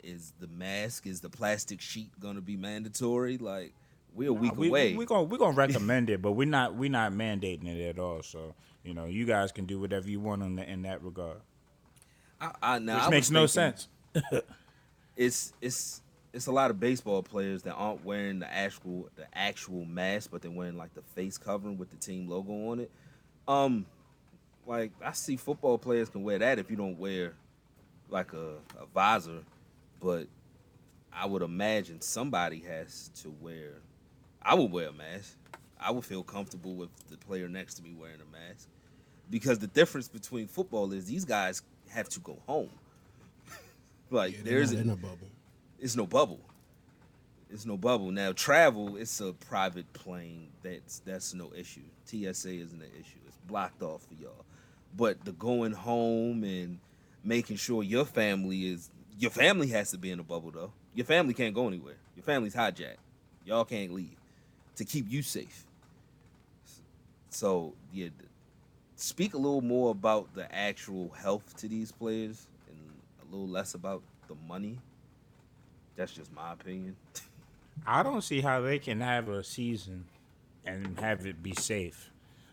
Is 0.03 0.33
the 0.39 0.47
mask, 0.47 1.07
is 1.07 1.21
the 1.21 1.29
plastic 1.29 1.79
sheet 1.81 2.11
going 2.19 2.35
to 2.35 2.41
be 2.41 2.57
mandatory? 2.57 3.37
Like, 3.37 3.73
we're 4.13 4.29
a 4.29 4.33
week 4.33 4.55
we, 4.57 4.67
away. 4.67 4.95
We're 4.95 5.05
gonna 5.07 5.23
we're 5.23 5.37
gonna 5.37 5.55
recommend 5.55 6.09
it, 6.09 6.21
but 6.21 6.33
we're 6.33 6.47
not 6.47 6.75
we're 6.75 6.89
not 6.89 7.13
mandating 7.13 7.67
it 7.67 7.81
at 7.89 7.99
all. 7.99 8.21
So 8.21 8.53
you 8.83 8.93
know, 8.93 9.05
you 9.05 9.25
guys 9.25 9.51
can 9.51 9.65
do 9.65 9.79
whatever 9.79 10.09
you 10.09 10.19
want 10.19 10.41
in, 10.43 10.55
the, 10.55 10.69
in 10.69 10.81
that 10.83 11.03
regard, 11.03 11.41
I, 12.39 12.51
I, 12.61 12.79
now, 12.79 12.95
which 12.95 13.03
I 13.03 13.09
makes 13.09 13.31
no 13.31 13.45
sense. 13.45 13.87
It's 15.15 15.53
it's 15.61 16.01
it's 16.33 16.47
a 16.47 16.51
lot 16.51 16.71
of 16.71 16.79
baseball 16.79 17.21
players 17.21 17.61
that 17.63 17.73
aren't 17.73 18.03
wearing 18.03 18.39
the 18.39 18.51
actual 18.51 19.09
the 19.15 19.27
actual 19.33 19.85
mask, 19.85 20.31
but 20.31 20.41
they're 20.41 20.49
wearing 20.49 20.75
like 20.75 20.93
the 20.95 21.03
face 21.13 21.37
covering 21.37 21.77
with 21.77 21.91
the 21.91 21.97
team 21.97 22.27
logo 22.27 22.71
on 22.71 22.79
it. 22.79 22.91
Um, 23.47 23.85
like 24.65 24.91
I 25.03 25.11
see 25.11 25.37
football 25.37 25.77
players 25.77 26.09
can 26.09 26.23
wear 26.23 26.39
that 26.39 26.57
if 26.57 26.71
you 26.71 26.77
don't 26.77 26.97
wear 26.97 27.33
like 28.09 28.33
a, 28.33 28.55
a 28.79 28.85
visor, 28.93 29.43
but 29.99 30.27
I 31.11 31.27
would 31.27 31.43
imagine 31.43 32.01
somebody 32.01 32.59
has 32.61 33.11
to 33.21 33.33
wear. 33.39 33.73
I 34.41 34.55
would 34.55 34.71
wear 34.71 34.87
a 34.87 34.93
mask. 34.93 35.37
I 35.79 35.91
would 35.91 36.05
feel 36.05 36.23
comfortable 36.23 36.75
with 36.75 36.89
the 37.09 37.17
player 37.17 37.47
next 37.47 37.75
to 37.75 37.83
me 37.83 37.93
wearing 37.93 38.19
a 38.21 38.31
mask, 38.31 38.67
because 39.33 39.57
the 39.57 39.65
difference 39.65 40.07
between 40.07 40.47
football 40.47 40.93
is 40.93 41.05
these 41.05 41.25
guys 41.25 41.63
have 41.89 42.07
to 42.07 42.19
go 42.19 42.37
home. 42.45 42.69
like 44.11 44.33
Yeah, 44.33 44.41
there's 44.43 44.71
in 44.71 44.91
a 44.91 44.95
bubble. 44.95 45.27
it's 45.79 45.95
no 45.95 46.05
bubble. 46.05 46.39
It's 47.49 47.65
no 47.65 47.75
bubble. 47.75 48.11
Now 48.11 48.31
travel, 48.33 48.95
it's 48.95 49.19
a 49.21 49.33
private 49.33 49.91
plane. 49.93 50.49
That's 50.61 50.99
that's 50.99 51.33
no 51.33 51.51
issue. 51.57 51.81
TSA 52.05 52.51
isn't 52.51 52.79
an 52.79 52.91
issue. 52.93 53.17
It's 53.25 53.37
blocked 53.47 53.81
off 53.81 54.03
for 54.03 54.13
y'all. 54.13 54.45
But 54.95 55.25
the 55.25 55.31
going 55.31 55.71
home 55.71 56.43
and 56.43 56.77
making 57.23 57.57
sure 57.57 57.81
your 57.81 58.05
family 58.05 58.67
is 58.67 58.91
your 59.17 59.31
family 59.31 59.69
has 59.69 59.89
to 59.91 59.97
be 59.97 60.11
in 60.11 60.19
a 60.19 60.23
bubble 60.23 60.51
though. 60.51 60.73
Your 60.93 61.07
family 61.07 61.33
can't 61.33 61.55
go 61.55 61.67
anywhere. 61.67 61.97
Your 62.15 62.23
family's 62.23 62.53
hijacked. 62.53 62.97
Y'all 63.45 63.65
can't 63.65 63.93
leave 63.93 64.15
to 64.75 64.85
keep 64.85 65.11
you 65.11 65.23
safe. 65.23 65.65
So 67.31 67.73
yeah, 67.91 68.09
speak 69.03 69.33
a 69.33 69.37
little 69.37 69.61
more 69.61 69.91
about 69.91 70.33
the 70.33 70.53
actual 70.55 71.09
health 71.09 71.57
to 71.57 71.67
these 71.67 71.91
players 71.91 72.47
and 72.69 72.79
a 73.21 73.35
little 73.35 73.49
less 73.49 73.73
about 73.73 74.01
the 74.29 74.35
money. 74.47 74.79
That's 75.97 76.13
just 76.13 76.31
my 76.31 76.53
opinion. 76.53 76.95
I 77.85 78.01
don't 78.01 78.21
see 78.21 78.39
how 78.39 78.61
they 78.61 78.79
can 78.79 79.01
have 79.01 79.27
a 79.27 79.43
season 79.43 80.05
and 80.65 80.97
have 81.01 81.25
it 81.25 81.43
be 81.43 81.53
safe. 81.53 82.11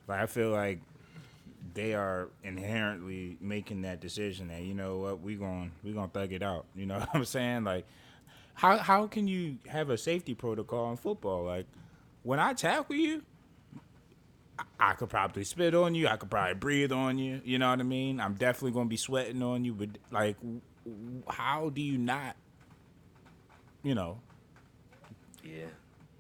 Like 0.09 0.23
I 0.23 0.27
feel 0.27 0.51
like 0.51 0.81
they 1.75 1.95
are 1.95 2.29
inherently 2.43 3.37
making 3.41 3.83
that 3.83 4.01
decision 4.01 4.49
that 4.49 4.63
you 4.63 4.75
know 4.75 4.97
what 4.99 5.21
we 5.21 5.37
going 5.37 5.71
we 5.85 5.93
gonna 5.93 6.09
thug 6.09 6.33
it 6.33 6.43
out. 6.43 6.65
You 6.75 6.87
know 6.87 6.99
what 6.99 7.11
I'm 7.15 7.25
saying? 7.27 7.63
Like 7.63 7.87
how 8.55 8.79
how 8.79 9.07
can 9.07 9.29
you 9.29 9.59
have 9.69 9.89
a 9.89 9.97
safety 9.97 10.35
protocol 10.35 10.91
in 10.91 10.97
football? 10.97 11.45
Like 11.45 11.67
when 12.25 12.41
I 12.41 12.55
tackle 12.55 12.97
you, 12.97 13.23
I- 14.79 14.93
could 14.95 15.09
probably 15.09 15.45
spit 15.45 15.75
on 15.75 15.95
you. 15.95 16.09
I 16.09 16.17
could 16.17 16.31
probably 16.31 16.55
breathe 16.55 16.93
on 16.93 17.19
you. 17.19 17.41
You 17.45 17.59
know 17.59 17.71
what 17.71 17.81
I 17.81 17.85
mean? 17.85 18.21
I'm 18.21 18.35
definitely 18.35 18.73
gonna 18.73 18.89
be 18.89 18.97
sweating 18.97 19.43
on 19.43 19.65
you. 19.65 19.73
But 19.75 19.91
like, 20.11 20.37
how 21.29 21.71
do 21.71 21.81
you 21.81 21.99
not? 21.99 22.37
You 23.83 23.95
know, 23.95 24.21
Yeah. 25.45 25.67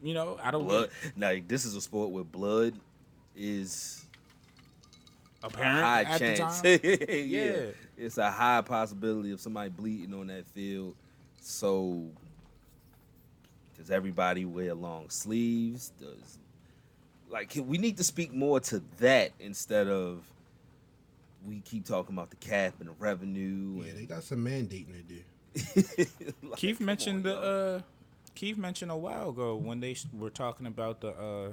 you 0.03 0.15
know, 0.15 0.39
I 0.43 0.51
don't 0.51 0.67
Blood. 0.67 0.91
Like 1.17 1.47
this 1.49 1.65
is 1.67 1.75
a 1.75 1.81
sport 1.81 2.11
where 2.11 2.25
blood 2.25 2.75
is 3.37 4.07
a 5.43 5.47
apparent 5.47 5.81
high 5.81 6.03
at 6.05 6.19
chance. 6.19 6.61
the 6.63 6.79
time. 6.79 6.81
yeah. 7.09 7.17
Yeah. 7.45 7.61
It's 7.99 8.17
a 8.19 8.31
high 8.31 8.63
possibility 8.63 9.31
of 9.33 9.41
somebody 9.41 9.69
bleeding 9.71 10.15
on 10.15 10.29
that 10.29 10.47
field. 10.47 10.95
So 11.41 12.07
does 13.77 13.91
everybody 13.91 14.45
wear 14.47 14.75
long 14.75 15.11
sleeves? 15.11 15.93
Does 16.01 16.39
like 17.31 17.57
we 17.65 17.79
need 17.79 17.97
to 17.99 18.05
speak 18.05 18.33
more 18.33 18.61
to 18.61 18.83
that 18.99 19.33
instead 19.39 19.89
of 19.89 20.25
we 21.47 21.61
keep 21.61 21.87
talking 21.87 22.15
about 22.15 22.31
the 22.31 22.37
cap 22.37 22.75
and 22.81 22.89
the 22.89 22.95
revenue. 22.99 23.83
Yeah, 23.85 23.93
they 23.95 24.05
got 24.05 24.23
some 24.23 24.45
mandating 24.45 24.93
to 24.93 25.03
do. 25.03 25.21
Like, 26.43 26.59
Keith 26.59 26.81
mentioned 26.81 27.27
on, 27.27 27.33
the 27.33 27.37
uh, 27.37 27.81
Keith 28.35 28.57
mentioned 28.57 28.91
a 28.91 28.97
while 28.97 29.31
ago 29.31 29.57
when 29.57 29.81
they 29.81 29.97
were 30.17 30.31
talking 30.31 30.67
about 30.67 31.01
the 31.01 31.09
uh, 31.11 31.53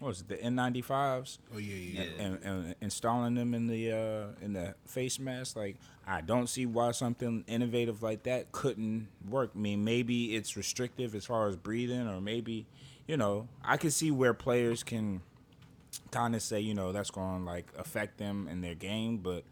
what 0.00 0.08
was 0.08 0.20
it 0.20 0.28
the 0.28 0.36
N95s 0.36 1.38
Oh 1.54 1.58
yeah, 1.58 1.74
yeah. 1.74 2.02
Yeah. 2.02 2.22
and, 2.24 2.44
and 2.44 2.74
installing 2.80 3.34
them 3.34 3.54
in 3.54 3.66
the 3.66 3.92
uh, 3.92 4.44
in 4.44 4.52
the 4.52 4.74
face 4.86 5.18
mask. 5.18 5.56
Like 5.56 5.76
I 6.06 6.20
don't 6.20 6.48
see 6.48 6.66
why 6.66 6.92
something 6.92 7.44
innovative 7.46 8.02
like 8.02 8.22
that 8.24 8.52
couldn't 8.52 9.08
work. 9.28 9.50
I 9.54 9.58
mean, 9.58 9.84
maybe 9.84 10.34
it's 10.36 10.56
restrictive 10.56 11.14
as 11.14 11.24
far 11.24 11.48
as 11.48 11.56
breathing, 11.56 12.06
or 12.08 12.20
maybe 12.20 12.66
you 13.06 13.16
know 13.16 13.48
I 13.64 13.76
can 13.76 13.90
see 13.90 14.10
where 14.10 14.34
players 14.34 14.82
can 14.82 15.22
kind 16.10 16.34
of 16.34 16.42
say 16.42 16.60
you 16.60 16.74
know 16.74 16.92
that's 16.92 17.10
going 17.10 17.40
to 17.40 17.44
like 17.44 17.66
affect 17.78 18.18
them 18.18 18.48
in 18.48 18.60
their 18.60 18.74
game, 18.74 19.18
but 19.18 19.44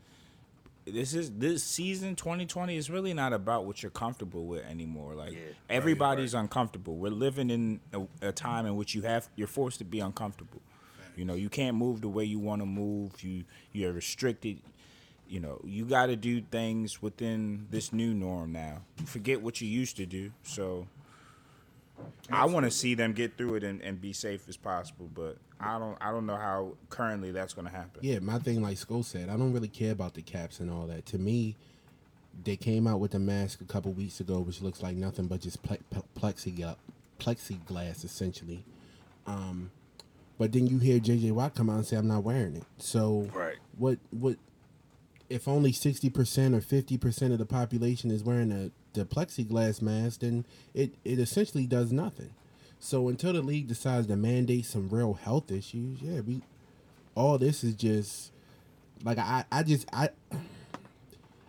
this 0.87 1.15
is 1.15 1.31
this 1.33 1.65
season 1.65 2.15
2020 2.15 2.77
is 2.77 2.91
really 2.91 3.15
not 3.15 3.33
about 3.33 3.65
what 3.65 3.83
you're 3.83 3.91
comfortable 3.91 4.47
with 4.47 4.65
anymore. 4.67 5.15
Like 5.15 5.33
Yeah, 5.33 5.39
right, 5.39 5.55
everybody's 5.71 6.35
uncomfortable. 6.35 6.97
We're 6.97 7.11
living 7.11 7.51
in 7.51 7.81
a, 7.93 8.29
a 8.29 8.33
time 8.33 8.67
in 8.67 8.77
which 8.77 8.95
you 8.95 9.03
have 9.03 9.29
you're 9.37 9.49
forced 9.49 9.79
to 9.79 9.85
be 9.85 10.01
uncomfortable. 10.01 10.61
You 11.17 11.25
know, 11.25 11.35
you 11.35 11.49
can't 11.49 11.77
move 11.77 12.01
the 12.01 12.09
way 12.09 12.25
you 12.25 12.39
want 12.39 12.61
to 12.61 12.67
move. 12.67 13.23
You 13.23 13.45
you're 13.73 13.93
restricted. 13.93 14.61
You 15.27 15.41
know, 15.41 15.61
you 15.65 15.87
got 15.87 16.07
to 16.07 16.17
do 16.17 16.43
things 16.43 17.01
within 17.01 17.67
this 17.71 17.93
new 17.93 18.13
norm 18.13 18.53
now. 18.53 18.83
Forget 19.07 19.41
what 19.41 19.61
you 19.61 19.69
used 19.69 19.97
to 19.97 20.07
do. 20.07 20.33
So 20.43 20.87
I 22.31 22.47
want 22.47 22.65
to 22.65 22.71
see 22.71 22.95
them 22.95 23.13
get 23.13 23.37
through 23.37 23.57
it 23.57 23.65
and, 23.65 23.81
and 23.83 24.01
be 24.01 24.13
safe 24.13 24.49
as 24.49 24.57
possible, 24.57 25.09
but 25.15 25.37
I 25.61 25.79
don't 25.79 25.97
I 26.01 26.11
don't 26.11 26.27
know 26.27 26.37
how 26.37 26.73
currently 26.89 27.31
that's 27.31 27.53
going 27.55 27.67
to 27.67 27.73
happen. 27.73 28.01
Yeah, 28.03 28.19
my 28.21 28.39
thing, 28.39 28.63
like 28.63 28.79
Skull 28.79 29.03
said, 29.03 29.29
I 29.29 29.37
don't 29.37 29.53
really 29.53 29.69
care 29.69 29.93
about 29.93 30.15
the 30.15 30.23
caps 30.23 30.61
and 30.61 30.71
all 30.71 30.87
that. 30.87 31.07
To 31.07 31.19
me, 31.19 31.57
they 32.43 32.57
came 32.57 32.87
out 32.87 32.99
with 33.01 33.13
the 33.13 33.19
mask 33.19 33.61
a 33.61 33.65
couple 33.65 33.93
weeks 33.93 34.21
ago, 34.21 34.41
which 34.41 34.61
looks 34.63 34.83
like 34.83 34.97
nothing 34.97 35.27
but 35.27 35.41
just 35.41 35.63
ple- 35.63 35.77
ple- 35.91 36.07
plexiglass, 36.19 36.77
plexiglass 37.21 38.05
essentially. 38.05 38.65
Um, 39.27 39.71
but 40.39 40.53
then 40.53 40.67
you 40.67 40.79
hear 40.79 40.99
JJ 40.99 41.31
Watt 41.33 41.55
come 41.55 41.71
out 41.71 41.77
and 41.77 41.87
say, 41.87 41.97
"I'm 41.97 42.09
not 42.09 42.25
wearing 42.25 42.57
it." 42.57 42.65
So, 42.79 43.29
Right. 43.33 43.57
what 43.79 43.99
what 44.11 44.37
if 45.29 45.49
only 45.49 45.73
sixty 45.73 46.11
percent 46.11 46.55
or 46.55 46.61
fifty 46.61 46.99
percent 46.99 47.33
of 47.33 47.39
the 47.39 47.47
population 47.47 48.11
is 48.11 48.23
wearing 48.23 48.53
a 48.53 48.71
the 48.93 49.05
plexiglass 49.05 49.83
mask? 49.83 50.21
Then 50.21 50.45
it 50.75 50.95
it 51.05 51.19
essentially 51.19 51.67
does 51.67 51.93
nothing. 51.93 52.31
So 52.79 53.09
until 53.09 53.33
the 53.33 53.41
league 53.41 53.69
decides 53.69 54.09
to 54.09 54.17
mandate 54.17 54.67
some 54.67 54.91
real 54.91 55.15
health 55.15 55.51
issues, 55.51 56.03
yeah, 56.03 56.21
we 56.21 56.43
all 57.15 57.39
this 57.39 57.65
is 57.65 57.75
just 57.75 58.33
like 59.03 59.19
I 59.19 59.45
I 59.51 59.63
just 59.63 59.87
I 59.93 60.11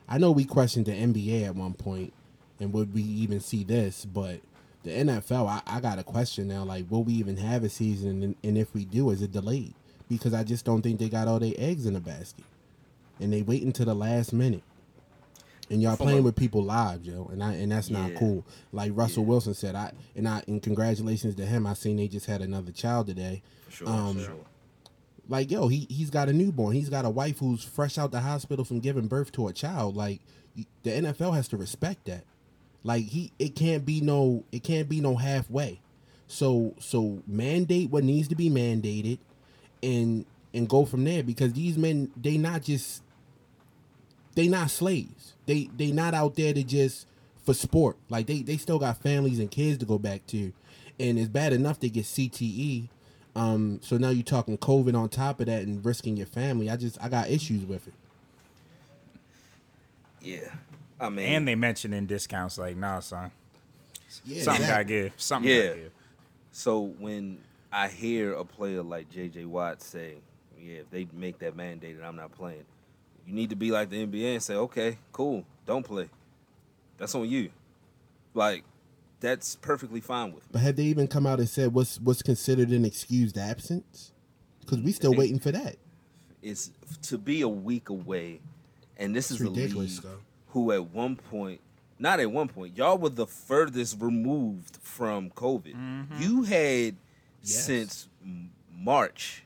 I 0.07 0.17
know 0.17 0.31
we 0.31 0.45
questioned 0.45 0.85
the 0.85 0.91
NBA 0.91 1.45
at 1.45 1.55
one 1.55 1.73
point 1.73 2.13
and 2.59 2.71
would 2.73 2.93
we 2.93 3.01
even 3.01 3.39
see 3.41 3.63
this, 3.63 4.05
but 4.05 4.39
the 4.83 4.91
NFL 4.91 5.47
I, 5.47 5.61
I 5.67 5.79
got 5.81 5.99
a 5.99 6.03
question 6.03 6.47
now 6.47 6.63
like 6.63 6.89
will 6.89 7.03
we 7.03 7.13
even 7.13 7.38
have 7.38 7.63
a 7.63 7.69
season 7.69 8.23
and, 8.23 8.35
and 8.43 8.57
if 8.57 8.73
we 8.73 8.85
do 8.85 9.09
is 9.09 9.21
it 9.21 9.31
delayed? 9.31 9.73
Because 10.07 10.33
I 10.33 10.43
just 10.43 10.63
don't 10.63 10.81
think 10.83 10.99
they 10.99 11.09
got 11.09 11.27
all 11.27 11.39
their 11.39 11.53
eggs 11.57 11.85
in 11.85 11.95
the 11.95 11.99
basket. 11.99 12.45
And 13.19 13.32
they 13.32 13.41
wait 13.41 13.63
until 13.63 13.86
the 13.86 13.95
last 13.95 14.34
minute. 14.34 14.63
And 15.69 15.82
y'all 15.82 15.95
From 15.95 16.06
playing 16.06 16.19
a- 16.19 16.23
with 16.23 16.36
people 16.36 16.63
live, 16.63 17.01
Joe, 17.04 17.28
and 17.32 17.43
I 17.43 17.54
and 17.54 17.71
that's 17.71 17.89
not 17.89 18.12
Yeah. 18.12 18.19
cool. 18.19 18.45
Like 18.71 18.91
Russell 18.93 19.25
Wilson 19.25 19.54
said, 19.56 19.73
I 19.75 19.93
and 20.15 20.28
I 20.28 20.43
and 20.47 20.62
congratulations 20.62 21.34
to 21.36 21.45
him. 21.45 21.65
I 21.65 21.73
seen 21.73 21.97
they 21.97 22.08
just 22.08 22.28
had 22.28 22.41
another 22.41 22.71
child 22.71 23.08
today. 23.08 23.41
For 23.65 23.71
sure, 23.71 23.88
Um, 23.89 24.19
sure. 24.19 24.36
like 25.28 25.49
yo 25.49 25.67
he 25.67 25.88
he's 25.89 26.12
got 26.12 26.30
a 26.30 26.34
newborn 26.34 26.75
he's 26.75 26.89
got 26.89 27.04
a 27.04 27.10
wife 27.10 27.39
who's 27.39 27.63
fresh 27.63 27.97
out 27.97 28.12
the 28.12 28.19
hospital 28.21 28.63
from 28.63 28.80
giving 28.80 29.08
birth 29.08 29.32
to 29.32 29.47
a 29.47 29.54
child 29.54 29.95
like 29.97 30.21
the 30.84 30.91
NFL 30.91 31.32
has 31.34 31.47
to 31.47 31.58
respect 31.58 32.06
that 32.06 32.23
like 32.84 33.06
he 33.06 33.32
it 33.39 33.56
can't 33.56 33.86
be 33.88 33.99
no 34.01 34.43
it 34.51 34.62
can't 34.62 34.88
be 34.88 35.01
no 35.01 35.15
halfway 35.15 35.80
so 36.28 36.75
so 36.80 37.23
mandate 37.25 37.89
what 37.89 38.04
needs 38.04 38.28
to 38.28 38.36
be 38.36 38.51
mandated 38.51 39.17
and 39.82 40.25
and 40.54 40.69
go 40.69 40.86
from 40.86 41.04
there 41.06 41.23
because 41.23 41.54
these 41.54 41.75
men 41.75 42.12
they 42.15 42.38
not 42.38 42.62
just 42.62 43.01
they 44.36 44.48
not 44.48 44.69
slaves. 44.71 45.34
They 45.45 45.69
they 45.76 45.91
not 45.91 46.13
out 46.13 46.36
there 46.36 46.54
to 46.54 46.63
just 46.63 47.08
for 47.43 47.54
sport. 47.54 47.98
Like 48.10 48.28
they 48.28 48.41
they 48.41 48.58
still 48.58 48.80
got 48.80 48.98
families 49.02 49.39
and 49.39 49.50
kids 49.50 49.78
to 49.80 49.86
go 49.86 49.98
back 49.98 50.26
to. 50.28 50.54
And 51.00 51.19
it's 51.19 51.28
bad 51.30 51.54
enough 51.54 51.80
they 51.80 51.89
get 51.89 52.06
CTE 52.06 52.89
um 53.36 53.80
so 53.84 53.98
now 53.98 54.10
you're 54.10 54.24
talking 54.24 54.58
covid 54.58 54.98
on 54.98 55.10
top 55.10 55.41
of 55.41 55.48
that 55.48 55.63
and 55.63 55.84
risking 55.86 56.15
your 56.17 56.28
family. 56.28 56.69
I 56.69 56.78
just 56.78 56.98
i 57.04 57.10
got 57.10 57.30
issues 57.30 57.65
with 57.65 57.88
it. 57.88 57.93
Yeah. 60.21 60.50
I 61.00 61.10
mean, 61.10 61.26
And 61.28 61.48
they 61.48 61.56
mention 61.56 61.93
in 61.93 62.06
discounts 62.06 62.58
like, 62.58 62.78
nah, 62.78 63.00
son, 63.02 63.32
yeah. 64.24 64.43
Something 64.43 64.67
gotta 64.67 64.84
give, 64.86 65.13
something 65.17 65.52
Yeah. 65.52 65.67
gotta 65.67 65.80
give. 65.80 65.91
So 66.54 66.82
when 66.82 67.39
I 67.71 67.89
hear 67.89 68.34
a 68.34 68.45
player 68.45 68.82
like 68.82 69.12
J.J. 69.12 69.43
Watt 69.45 69.82
say, 69.82 70.15
"Yeah, 70.58 70.76
if 70.78 70.89
they 70.89 71.06
make 71.12 71.39
that 71.39 71.58
mandate, 71.58 71.98
I'm 72.02 72.15
not 72.15 72.32
playing," 72.32 72.63
you 73.25 73.33
need 73.33 73.49
to 73.49 73.55
be 73.55 73.71
like 73.71 73.89
the 73.89 74.05
NBA 74.05 74.33
and 74.33 74.43
say, 74.43 74.55
"Okay, 74.55 74.97
cool, 75.11 75.45
don't 75.65 75.83
play. 75.85 76.09
That's 76.97 77.13
on 77.15 77.27
you." 77.29 77.49
Like, 78.33 78.63
that's 79.19 79.55
perfectly 79.55 80.01
fine 80.01 80.33
with 80.33 80.43
me. 80.43 80.49
but 80.53 80.61
have 80.61 80.75
they 80.75 80.83
even 80.83 81.07
come 81.07 81.25
out 81.25 81.39
and 81.39 81.47
said 81.49 81.73
what's 81.73 81.99
what's 82.01 82.21
considered 82.21 82.69
an 82.69 82.85
excused 82.85 83.38
absence 83.38 84.11
because 84.61 84.79
we 84.81 84.91
still 84.91 85.13
waiting 85.15 85.39
for 85.39 85.51
that 85.51 85.77
It's 86.43 86.71
to 87.03 87.17
be 87.17 87.41
a 87.41 87.47
week 87.49 87.89
away, 87.89 88.41
and 88.97 89.15
this 89.15 89.31
It's 89.31 89.39
is 89.41 89.47
a 89.47 89.49
ridiculous, 89.49 89.95
league 89.95 90.03
though. 90.03 90.19
who 90.49 90.71
at 90.73 90.91
one 90.91 91.15
point, 91.15 91.61
not 91.97 92.19
at 92.19 92.29
one 92.31 92.49
point, 92.49 92.77
y'all 92.77 92.97
were 92.97 93.09
the 93.09 93.25
furthest 93.25 93.99
removed 94.01 94.77
from 94.81 95.29
COVID. 95.31 95.73
Mm-hmm. 95.75 96.21
You 96.21 96.43
had 96.43 96.95
Yes. 97.41 97.65
since 97.65 98.07
March 98.73 99.43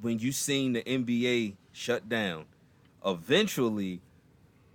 when 0.00 0.18
you 0.18 0.32
seen 0.32 0.72
the 0.72 0.82
NBA 0.82 1.54
shut 1.72 2.08
down. 2.08 2.44
Eventually, 3.04 4.00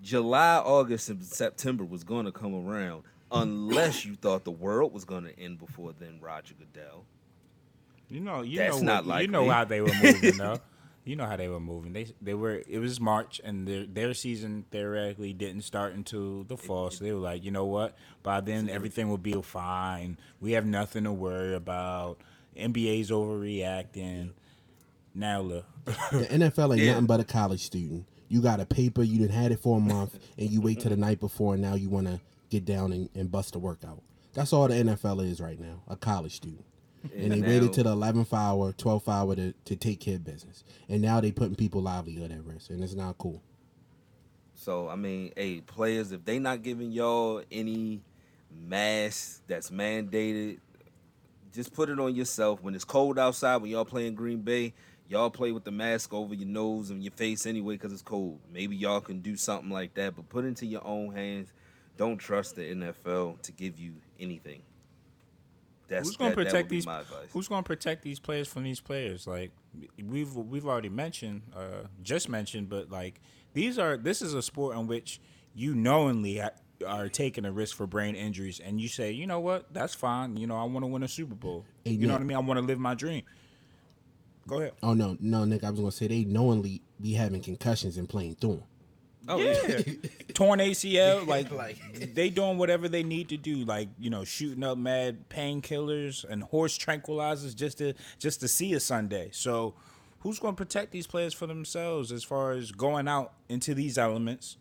July, 0.01 0.57
August, 0.57 1.09
and 1.09 1.23
September 1.23 1.83
was 1.83 2.03
going 2.03 2.25
to 2.25 2.31
come 2.31 2.55
around, 2.55 3.03
unless 3.31 4.05
you 4.05 4.15
thought 4.15 4.43
the 4.43 4.51
world 4.51 4.93
was 4.93 5.05
going 5.05 5.23
to 5.25 5.39
end 5.39 5.59
before 5.59 5.93
then. 5.99 6.19
Roger 6.21 6.53
Goodell. 6.57 7.05
You 8.09 8.19
know, 8.19 8.41
you 8.41 8.57
That's 8.57 8.81
know, 8.81 8.93
not 8.93 9.05
what, 9.05 9.21
you 9.21 9.27
know 9.27 9.49
how 9.49 9.63
they 9.63 9.81
were 9.81 9.93
moving 10.01 10.37
though. 10.37 10.57
You 11.03 11.15
know 11.15 11.25
how 11.25 11.35
they 11.35 11.47
were 11.47 11.59
moving. 11.59 11.93
They 11.93 12.05
they 12.21 12.35
were. 12.35 12.61
It 12.67 12.77
was 12.77 12.99
March, 12.99 13.41
and 13.43 13.67
their 13.67 13.85
their 13.87 14.13
season 14.13 14.65
theoretically 14.69 15.33
didn't 15.33 15.63
start 15.63 15.95
until 15.95 16.43
the 16.43 16.55
fall. 16.55 16.91
So 16.91 17.03
they 17.03 17.11
were 17.11 17.19
like, 17.19 17.43
you 17.43 17.49
know 17.49 17.65
what? 17.65 17.97
By 18.21 18.39
then 18.39 18.69
everything 18.69 19.09
will 19.09 19.17
be 19.17 19.33
fine. 19.41 20.17
We 20.39 20.51
have 20.51 20.65
nothing 20.65 21.05
to 21.05 21.11
worry 21.11 21.55
about. 21.55 22.19
NBA's 22.55 23.09
overreacting. 23.09 24.33
Now 25.13 25.41
look, 25.41 25.65
the 25.85 25.91
nfl 26.29 26.73
ain't 26.73 26.81
Yeah. 26.83 26.91
nothing 26.93 27.05
but 27.07 27.19
a 27.19 27.23
college 27.23 27.61
student. 27.63 28.05
You 28.29 28.41
got 28.41 28.59
a 28.61 28.65
paper 28.65 29.03
you 29.03 29.17
didn't 29.19 29.31
had 29.33 29.51
it 29.51 29.59
for 29.59 29.77
a 29.77 29.81
month 29.81 30.17
and 30.37 30.49
you 30.49 30.61
wait 30.61 30.79
till 30.79 30.89
the 30.89 30.95
night 30.97 31.19
before 31.19 31.53
and 31.53 31.61
now 31.61 31.75
you 31.75 31.89
want 31.89 32.07
to 32.07 32.19
get 32.49 32.63
down 32.65 32.91
and, 32.93 33.09
and 33.13 33.29
bust 33.31 33.55
a 33.55 33.59
workout. 33.59 34.01
That's 34.33 34.53
all 34.53 34.67
the 34.69 34.75
nfl 34.75 35.25
is 35.29 35.41
right 35.41 35.59
now 35.59 35.81
a 35.89 35.95
college 35.97 36.35
student. 36.35 36.63
And 37.15 37.31
they 37.31 37.39
now- 37.41 37.47
waited 37.47 37.73
till 37.73 37.83
the 37.83 37.95
11th 37.95 38.31
hour 38.33 38.71
12th 38.73 39.09
hour 39.09 39.35
to, 39.35 39.53
to 39.65 39.75
take 39.75 39.99
care 39.99 40.15
of 40.15 40.23
business. 40.23 40.63
And 40.87 41.01
now 41.01 41.19
they 41.19 41.31
putting 41.31 41.55
people 41.55 41.81
livelihood 41.81 42.31
at 42.31 42.43
risk 42.45 42.69
and 42.69 42.81
it's 42.83 42.93
not 42.93 43.17
cool. 43.17 43.41
So 44.55 44.87
I 44.87 44.95
mean, 44.95 45.33
hey, 45.35 45.59
players, 45.61 46.11
if 46.13 46.23
they 46.23 46.39
not 46.39 46.61
giving 46.63 46.91
y'all 46.91 47.41
any 47.51 48.01
mask 48.49 49.41
that's 49.47 49.71
mandated, 49.71 50.59
just 51.53 51.73
put 51.73 51.89
it 51.89 51.99
on 51.99 52.15
yourself. 52.15 52.61
When 52.61 52.75
it's 52.75 52.85
cold 52.85 53.19
outside, 53.19 53.57
when 53.57 53.71
y'all 53.71 53.83
playing 53.85 54.15
Green 54.15 54.39
Bay, 54.41 54.73
y'all 55.11 55.29
play 55.29 55.51
with 55.51 55.65
the 55.65 55.71
mask 55.71 56.13
over 56.13 56.33
your 56.33 56.47
nose 56.47 56.89
and 56.89 57.03
your 57.03 57.11
face 57.11 57.45
anyway 57.45 57.75
because 57.75 57.91
it's 57.91 58.01
cold. 58.01 58.39
Maybe 58.51 58.77
y'all 58.77 59.01
can 59.01 59.19
do 59.19 59.35
something 59.35 59.69
like 59.69 59.93
that, 59.95 60.15
but 60.15 60.29
put 60.29 60.45
it 60.45 60.47
into 60.47 60.65
your 60.65 60.85
own 60.87 61.13
hands. 61.13 61.51
Don't 61.97 62.17
trust 62.17 62.55
the 62.55 62.61
NFL 62.61 63.41
to 63.41 63.51
give 63.51 63.77
you 63.77 63.93
anything. 64.19 64.61
That's 65.89 66.07
who's 66.07 66.17
going 66.17 66.31
to 66.31 66.35
protect 66.35 66.69
these? 66.69 66.85
my 66.85 67.01
advice. 67.01 67.27
Who's 67.33 67.49
going 67.49 67.61
to 67.61 67.67
protect 67.67 68.01
these 68.01 68.19
players 68.19 68.47
from 68.47 68.63
these 68.63 68.79
players? 68.79 69.27
Like 69.27 69.51
we've 70.01 70.33
we've 70.33 70.65
already 70.65 70.87
mentioned, 70.87 71.41
uh, 71.53 71.87
just 72.01 72.29
mentioned, 72.29 72.69
but 72.69 72.89
like 72.89 73.19
these 73.53 73.77
are 73.77 73.97
this 73.97 74.21
is 74.21 74.33
a 74.33 74.41
sport 74.41 74.77
in 74.77 74.87
which 74.87 75.19
you 75.53 75.75
knowingly 75.75 76.41
are 76.87 77.09
taking 77.09 77.43
a 77.43 77.51
risk 77.51 77.75
for 77.75 77.85
brain 77.85 78.15
injuries, 78.15 78.61
and 78.61 78.79
you 78.79 78.87
say, 78.87 79.11
you 79.11 79.27
know 79.27 79.41
what, 79.41 79.73
that's 79.73 79.93
fine. 79.93 80.37
You 80.37 80.47
know, 80.47 80.55
I 80.55 80.63
want 80.63 80.83
to 80.83 80.87
win 80.87 81.03
a 81.03 81.09
Super 81.09 81.35
Bowl. 81.35 81.65
Hey, 81.83 81.91
you 81.91 82.07
know 82.07 82.13
what 82.13 82.21
I 82.21 82.25
mean? 82.25 82.37
I 82.37 82.39
want 82.39 82.61
to 82.61 82.65
live 82.65 82.79
my 82.79 82.95
dream. 82.95 83.23
Go 84.51 84.59
ahead. 84.59 84.73
oh 84.83 84.93
no 84.93 85.17
no 85.19 85.45
nick 85.45 85.63
i 85.63 85.69
was 85.69 85.79
gonna 85.79 85.91
say 85.91 86.07
they 86.07 86.25
knowingly 86.25 86.81
be 86.99 87.13
having 87.13 87.41
concussions 87.41 87.97
and 87.97 88.07
playing 88.09 88.35
through 88.35 88.57
them 88.57 88.63
Oh 89.27 89.37
Yeah. 89.37 89.81
Torn 90.33 90.59
ACL, 90.59 91.27
Like, 91.35 91.51
like, 91.51 91.77
they 92.15 92.29
doing 92.29 92.57
whatever 92.57 92.89
they 92.89 93.03
need 93.03 93.29
to 93.29 93.37
do, 93.37 93.57
like 93.65 93.89
you 93.99 94.09
know, 94.09 94.23
shooting 94.23 94.63
up 94.63 94.77
mad 94.77 95.29
painkillers 95.29 96.25
and 96.27 96.41
horse 96.43 96.77
tranquilizers 96.77 97.55
just 97.55 97.77
to 97.77 97.93
just 98.17 98.39
to 98.39 98.47
see 98.47 98.73
a 98.73 98.79
Sunday. 98.79 99.29
So, 99.31 99.75
who's 100.19 100.39
going 100.39 100.55
to 100.55 100.57
protect 100.57 100.91
these 100.91 101.05
players 101.05 101.33
for 101.35 101.45
themselves 101.47 102.11
as 102.11 102.23
far 102.23 102.53
as 102.53 102.71
going 102.71 103.07
out 103.07 103.33
into 103.47 103.75
these 103.75 103.97
elements? 103.97 104.57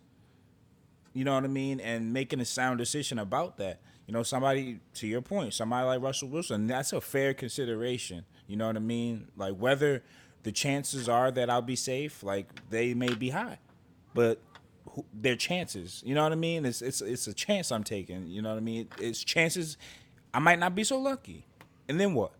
You 1.14 1.24
know 1.24 1.34
what 1.34 1.44
I 1.44 1.48
mean, 1.48 1.80
and 1.80 2.12
making 2.12 2.40
a 2.40 2.44
sound 2.44 2.78
decision 2.78 3.18
about 3.18 3.56
that. 3.56 3.80
You 4.06 4.12
know, 4.12 4.22
somebody 4.22 4.80
to 4.94 5.06
your 5.06 5.22
point, 5.22 5.54
somebody 5.54 5.86
like 5.86 6.02
Russell 6.02 6.28
Wilson, 6.28 6.66
that's 6.66 6.92
a 6.92 7.00
fair 7.00 7.32
consideration. 7.32 8.24
You 8.50 8.56
know 8.56 8.66
what 8.66 8.76
I 8.76 8.80
mean? 8.80 9.28
Like 9.36 9.54
whether 9.56 10.02
the 10.42 10.52
chances 10.52 11.08
are 11.08 11.30
that 11.30 11.48
I'll 11.48 11.62
be 11.62 11.76
safe, 11.76 12.22
like 12.22 12.48
they 12.70 12.94
may 12.94 13.14
be 13.14 13.30
high, 13.30 13.58
but 14.14 14.40
their 15.14 15.36
chances. 15.36 16.02
You 16.04 16.14
know 16.14 16.22
what 16.22 16.32
I 16.32 16.36
mean? 16.36 16.66
It's 16.66 16.82
it's 16.82 17.00
it's 17.00 17.26
a 17.26 17.34
chance 17.34 17.70
I'm 17.70 17.84
taking. 17.84 18.26
You 18.26 18.42
know 18.42 18.50
what 18.50 18.58
I 18.58 18.60
mean? 18.60 18.88
It's 18.98 19.22
chances. 19.22 19.76
I 20.34 20.38
might 20.38 20.58
not 20.58 20.74
be 20.74 20.84
so 20.84 20.98
lucky, 20.98 21.46
and 21.88 22.00
then 22.00 22.14
what? 22.14 22.32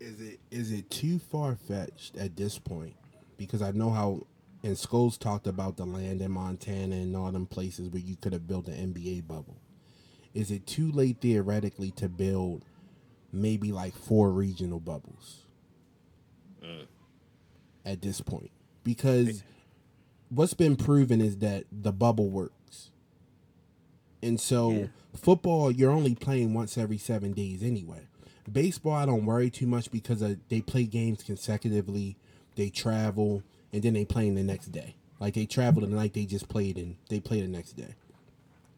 Is 0.00 0.20
it 0.20 0.40
is 0.50 0.72
it 0.72 0.90
too 0.90 1.18
far 1.18 1.54
fetched 1.54 2.16
at 2.16 2.36
this 2.36 2.58
point? 2.58 2.94
Because 3.36 3.60
I 3.60 3.72
know 3.72 3.90
how 3.90 4.26
and 4.62 4.76
Scholes 4.76 5.18
talked 5.18 5.46
about 5.46 5.76
the 5.76 5.84
land 5.84 6.20
in 6.20 6.32
Montana 6.32 6.96
and 6.96 7.16
all 7.16 7.30
them 7.30 7.46
places 7.46 7.88
where 7.88 8.02
you 8.02 8.16
could 8.16 8.32
have 8.32 8.48
built 8.48 8.68
an 8.68 8.92
NBA 8.92 9.26
bubble. 9.26 9.56
Is 10.34 10.50
it 10.50 10.66
too 10.66 10.90
late 10.90 11.18
theoretically 11.20 11.90
to 11.92 12.08
build 12.08 12.64
maybe 13.36 13.72
like 13.72 13.94
four 13.94 14.30
regional 14.30 14.80
bubbles 14.80 15.44
at 17.84 18.02
this 18.02 18.20
point? 18.20 18.50
Because 18.84 19.42
what's 20.28 20.54
been 20.54 20.76
proven 20.76 21.20
is 21.20 21.38
that 21.38 21.64
the 21.70 21.92
bubble 21.92 22.28
works. 22.28 22.90
And 24.22 24.40
so 24.40 24.88
football, 25.16 25.70
you're 25.70 25.90
only 25.90 26.14
playing 26.14 26.54
once 26.54 26.76
every 26.78 26.98
seven 26.98 27.32
days 27.32 27.62
anyway. 27.62 28.08
Baseball, 28.50 28.94
I 28.94 29.06
don't 29.06 29.26
worry 29.26 29.50
too 29.50 29.66
much 29.66 29.90
because 29.90 30.22
uh, 30.22 30.36
they 30.48 30.60
play 30.60 30.84
games 30.84 31.22
consecutively. 31.22 32.16
They 32.54 32.70
travel 32.70 33.42
and 33.72 33.82
then 33.82 33.94
they 33.94 34.04
play 34.04 34.28
in 34.28 34.34
the 34.34 34.42
next 34.42 34.66
day. 34.66 34.96
Like 35.18 35.34
they 35.34 35.46
travel 35.46 35.82
the 35.82 35.88
night 35.88 36.14
they 36.14 36.26
just 36.26 36.48
played 36.48 36.76
and 36.76 36.96
they 37.08 37.20
play 37.20 37.40
the 37.40 37.48
next 37.48 37.72
day. 37.72 37.94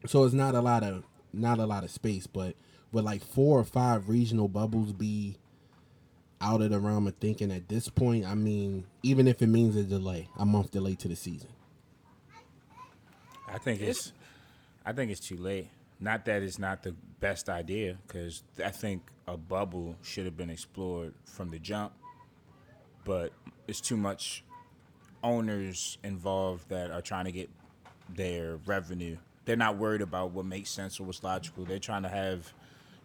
So 0.06 0.24
it's 0.24 0.34
not 0.34 0.54
a 0.54 0.60
lot 0.60 0.82
of 0.82 1.04
not 1.32 1.58
a 1.58 1.66
lot 1.66 1.84
of 1.84 1.90
space, 1.90 2.26
but 2.26 2.54
would 2.92 3.04
like 3.04 3.24
four 3.24 3.58
or 3.58 3.64
five 3.64 4.08
regional 4.08 4.48
bubbles 4.48 4.92
be 4.92 5.36
out 6.40 6.62
of 6.62 6.70
the 6.70 6.78
realm 6.78 7.06
of 7.06 7.14
thinking 7.16 7.50
at 7.50 7.68
this 7.68 7.88
point? 7.88 8.24
I 8.26 8.34
mean, 8.34 8.84
even 9.02 9.28
if 9.28 9.42
it 9.42 9.48
means 9.48 9.76
a 9.76 9.82
delay, 9.82 10.28
a 10.38 10.46
month 10.46 10.70
delay 10.70 10.94
to 10.96 11.08
the 11.08 11.16
season. 11.16 11.50
I 13.46 13.58
think 13.58 13.80
it's, 13.80 14.12
I 14.84 14.92
think 14.92 15.10
it's 15.10 15.26
too 15.26 15.36
late. 15.36 15.68
Not 16.00 16.26
that 16.26 16.42
it's 16.42 16.58
not 16.58 16.82
the 16.82 16.94
best 17.18 17.48
idea, 17.48 17.96
because 18.06 18.42
I 18.64 18.70
think 18.70 19.02
a 19.26 19.36
bubble 19.36 19.96
should 20.02 20.26
have 20.26 20.36
been 20.36 20.50
explored 20.50 21.12
from 21.24 21.50
the 21.50 21.58
jump, 21.58 21.92
but 23.04 23.32
it's 23.66 23.80
too 23.80 23.96
much 23.96 24.44
owners 25.24 25.98
involved 26.04 26.68
that 26.68 26.92
are 26.92 27.02
trying 27.02 27.24
to 27.24 27.32
get 27.32 27.50
their 28.14 28.58
revenue. 28.64 29.16
They're 29.44 29.56
not 29.56 29.76
worried 29.76 30.02
about 30.02 30.30
what 30.30 30.44
makes 30.44 30.70
sense 30.70 31.00
or 31.00 31.04
what's 31.04 31.24
logical. 31.24 31.64
They're 31.64 31.78
trying 31.80 32.04
to 32.04 32.08
have, 32.08 32.52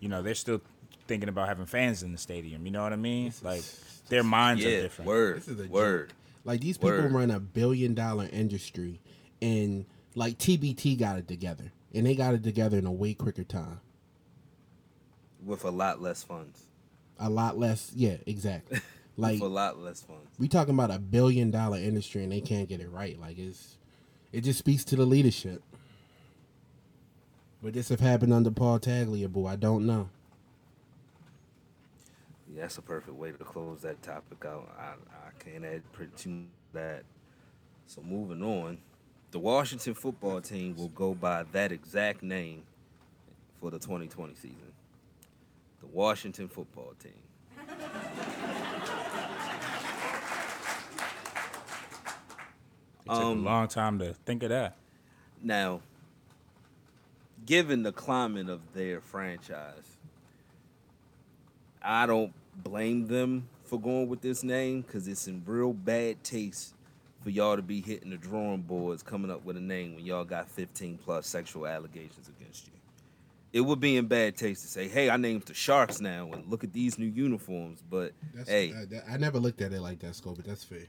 you 0.04 0.10
know, 0.10 0.22
they're 0.22 0.36
still 0.36 0.60
thinking 1.08 1.30
about 1.30 1.48
having 1.48 1.66
fans 1.66 2.04
in 2.04 2.12
the 2.12 2.18
stadium. 2.18 2.66
You 2.66 2.72
know 2.74 2.84
what 2.84 2.92
I 2.92 2.98
mean? 2.98 3.34
Like 3.42 3.64
their 4.10 4.22
minds 4.24 4.64
are 4.66 4.70
different. 4.70 5.08
word, 5.08 5.38
This 5.38 5.48
is 5.48 5.60
a 5.60 5.70
word. 5.70 6.12
Like 6.44 6.60
these 6.60 6.78
people 6.78 6.90
Word. 6.98 7.12
run 7.14 7.32
a 7.32 7.40
billion 7.40 7.94
dollar 7.94 8.28
industry, 8.32 9.00
and 9.42 9.86
like 10.14 10.38
TBT 10.38 11.00
got 11.00 11.18
it 11.18 11.26
together, 11.30 11.72
and 11.94 12.06
they 12.06 12.16
got 12.16 12.34
it 12.34 12.44
together 12.44 12.78
in 12.78 12.86
a 12.86 12.92
way 12.92 13.14
quicker 13.14 13.46
time. 13.46 13.80
With 15.46 15.64
a 15.64 15.70
lot 15.72 16.02
less 16.02 16.22
funds. 16.22 16.64
A 17.18 17.30
lot 17.30 17.58
less, 17.58 17.92
yeah, 17.96 18.18
exactly. 18.26 18.80
Like 19.16 19.34
With 19.34 19.44
a 19.44 19.54
lot 19.54 19.78
less 19.78 20.02
funds. 20.02 20.28
we 20.40 20.48
talking 20.48 20.74
about 20.74 20.90
a 20.90 20.98
billion 20.98 21.52
dollar 21.52 21.78
industry, 21.78 22.24
and 22.24 22.32
they 22.32 22.42
can't 22.42 22.68
get 22.68 22.82
it 22.82 22.90
right. 22.90 23.18
Like 23.22 23.38
it's, 23.38 23.78
it 24.32 24.42
just 24.42 24.58
speaks 24.58 24.84
to 24.86 24.96
the 24.96 25.06
leadership. 25.06 25.62
Would 27.64 27.74
this 27.74 27.88
have 27.88 28.02
happened 28.02 28.34
under 28.34 28.52
Paul 28.52 28.78
Tagliabue? 28.78 29.50
I 29.50 29.56
don't 29.56 29.86
know. 29.86 30.10
Yeah, 32.54 32.64
that's 32.64 32.78
a 32.78 32.82
perfect 32.82 33.16
way 33.16 33.32
to 33.32 33.38
close 33.38 33.80
that 33.84 34.02
topic 34.02 34.44
out. 34.46 34.70
I, 34.78 34.96
I 35.28 35.44
can't 35.44 35.64
add 35.64 35.82
pretty 35.94 36.12
too 36.18 36.30
much 36.30 36.48
that. 36.74 37.04
So 37.88 38.02
moving 38.02 38.44
on, 38.44 38.80
the 39.32 39.40
Washington 39.40 39.94
football 39.94 40.42
team 40.42 40.76
will 40.76 40.90
go 40.90 41.14
by 41.14 41.44
that 41.54 41.72
exact 41.72 42.22
name 42.22 42.64
for 43.62 43.72
the 43.72 43.80
2020 43.80 44.36
season. 44.36 44.58
The 45.80 45.88
Washington 45.88 46.50
football 46.50 46.94
team. 47.02 47.14
It 53.06 53.10
took 53.10 53.16
Um, 53.22 53.40
a 53.40 53.50
long 53.50 53.68
time 53.70 54.00
to 54.00 54.14
think 54.26 54.44
of 54.44 54.50
that. 54.50 54.76
Now, 55.42 55.82
given 57.46 57.84
the 57.84 57.92
climate 57.92 58.50
of 58.50 58.62
their 58.74 59.02
franchise, 59.02 59.98
I 61.82 62.06
don't 62.06 62.34
blame 62.64 63.08
them 63.08 63.48
for 63.66 63.80
going 63.80 64.08
with 64.08 64.22
this 64.22 64.44
name 64.44 64.82
because 64.82 65.08
it's 65.08 65.28
in 65.28 65.44
real 65.46 65.74
bad 65.74 66.24
taste 66.24 66.76
for 67.24 67.30
y'all 67.30 67.56
to 67.56 67.62
be 67.62 67.82
hitting 67.82 68.10
the 68.10 68.18
drawing 68.18 68.62
boards 68.62 69.02
coming 69.02 69.32
up 69.32 69.44
with 69.46 69.58
a 69.58 69.62
name 69.62 69.96
when 69.96 70.06
y'all 70.06 70.26
got 70.26 70.50
15 70.50 71.00
plus 71.04 71.26
sexual 71.26 71.66
allegations 71.66 72.30
against 72.38 72.68
you. 72.68 72.74
It 73.54 73.62
would 73.62 73.80
be 73.80 73.98
in 73.98 74.08
bad 74.08 74.36
taste 74.36 74.64
to 74.64 74.68
say, 74.68 74.88
hey, 74.88 75.10
I 75.10 75.18
named 75.18 75.44
the 75.44 75.54
Sharks 75.54 76.02
now 76.02 76.32
and 76.34 76.50
look 76.50 76.64
at 76.64 76.74
these 76.74 76.98
new 76.98 77.06
uniforms. 77.06 77.84
But 77.88 78.14
That's, 78.34 78.50
hey, 78.50 78.74
I, 78.74 79.14
I 79.14 79.18
never 79.18 79.40
looked 79.40 79.62
at 79.62 79.72
it 79.72 79.80
like 79.80 80.00
that, 80.00 80.16
Scope, 80.16 80.38
but 80.38 80.46
that's 80.46 80.64
fair. 80.64 80.88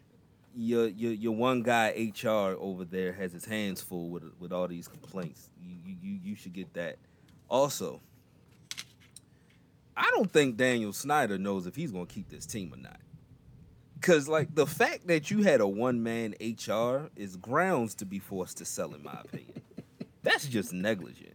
Your 0.57 0.89
your 0.89 1.13
your 1.13 1.35
one 1.35 1.63
guy 1.63 2.13
HR 2.15 2.57
over 2.59 2.85
there 2.85 3.13
has 3.13 3.33
his 3.33 3.45
hands 3.45 3.81
full 3.81 4.09
with 4.09 4.25
with 4.39 4.53
all 4.53 4.69
these 4.69 4.89
complaints. 4.89 5.49
You 5.61 5.77
you 6.03 6.19
you, 6.23 6.35
should 6.37 6.53
get 6.53 6.73
that. 6.75 6.97
Also, 7.49 8.01
I 9.97 10.11
don't 10.15 10.33
think 10.33 10.57
Daniel 10.57 10.93
Snyder 10.93 11.39
knows 11.39 11.67
if 11.67 11.75
he's 11.75 11.93
going 11.93 12.07
to 12.07 12.15
keep 12.15 12.29
this 12.29 12.47
team 12.47 12.73
or 12.73 12.77
not. 12.77 13.01
Cause 14.01 14.29
like 14.29 14.55
the 14.55 14.67
fact 14.67 15.07
that 15.07 15.31
you 15.31 15.43
had 15.43 15.61
a 15.61 15.67
one 15.67 16.03
man 16.03 16.35
HR 16.41 17.11
is 17.17 17.37
grounds 17.37 17.95
to 17.97 18.05
be 18.05 18.19
forced 18.19 18.59
to 18.59 18.65
sell, 18.65 18.93
in 18.95 19.03
my 19.03 19.19
opinion. 19.25 19.63
That's 20.23 20.47
just 20.47 20.73
negligent. 20.73 21.35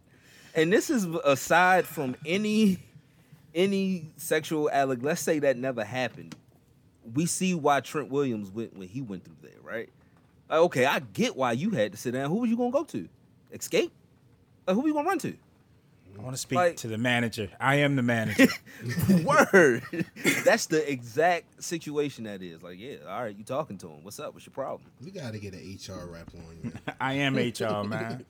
And 0.54 0.72
this 0.72 0.90
is 0.90 1.04
aside 1.24 1.86
from 1.86 2.16
any 2.24 2.78
any 3.54 4.12
sexual 4.16 4.70
alleg. 4.72 5.02
Let's 5.02 5.20
say 5.20 5.40
that 5.40 5.56
never 5.56 5.84
happened 5.84 6.36
we 7.14 7.26
see 7.26 7.54
why 7.54 7.80
Trent 7.80 8.10
Williams 8.10 8.50
went 8.50 8.76
when 8.76 8.88
he 8.88 9.00
went 9.00 9.24
through 9.24 9.36
there, 9.42 9.60
right? 9.62 9.88
Like, 10.48 10.58
okay, 10.60 10.84
I 10.86 10.98
get 11.00 11.36
why 11.36 11.52
you 11.52 11.70
had 11.70 11.92
to 11.92 11.98
sit 11.98 12.12
down. 12.12 12.28
Who 12.30 12.36
was 12.36 12.50
you 12.50 12.56
gonna 12.56 12.70
go 12.70 12.84
to? 12.84 13.08
Escape? 13.52 13.92
Like, 14.66 14.74
who 14.76 14.86
you 14.86 14.92
gonna 14.94 15.08
run 15.08 15.18
to? 15.20 15.34
I 16.18 16.22
want 16.22 16.34
to 16.34 16.40
speak 16.40 16.56
like- 16.56 16.76
to 16.78 16.88
the 16.88 16.98
manager. 16.98 17.48
I 17.60 17.76
am 17.76 17.96
the 17.96 18.02
manager. 18.02 18.48
Word. 19.24 19.82
That's 20.44 20.66
the 20.66 20.84
exact 20.90 21.62
situation 21.62 22.24
that 22.24 22.42
is. 22.42 22.62
Like, 22.62 22.78
yeah, 22.78 22.96
all 23.08 23.22
right, 23.22 23.34
you 23.36 23.44
talking 23.44 23.78
to 23.78 23.86
him. 23.88 24.02
What's 24.04 24.20
up? 24.20 24.34
What's 24.34 24.44
your 24.44 24.52
problem? 24.52 24.90
We 25.02 25.12
got 25.12 25.32
to 25.32 25.38
get 25.38 25.54
an 25.54 25.60
HR 25.60 26.06
rep 26.06 26.28
on 26.34 26.58
you. 26.64 26.72
I 27.00 27.14
am 27.14 27.36
HR, 27.36 27.84
man. 27.88 28.26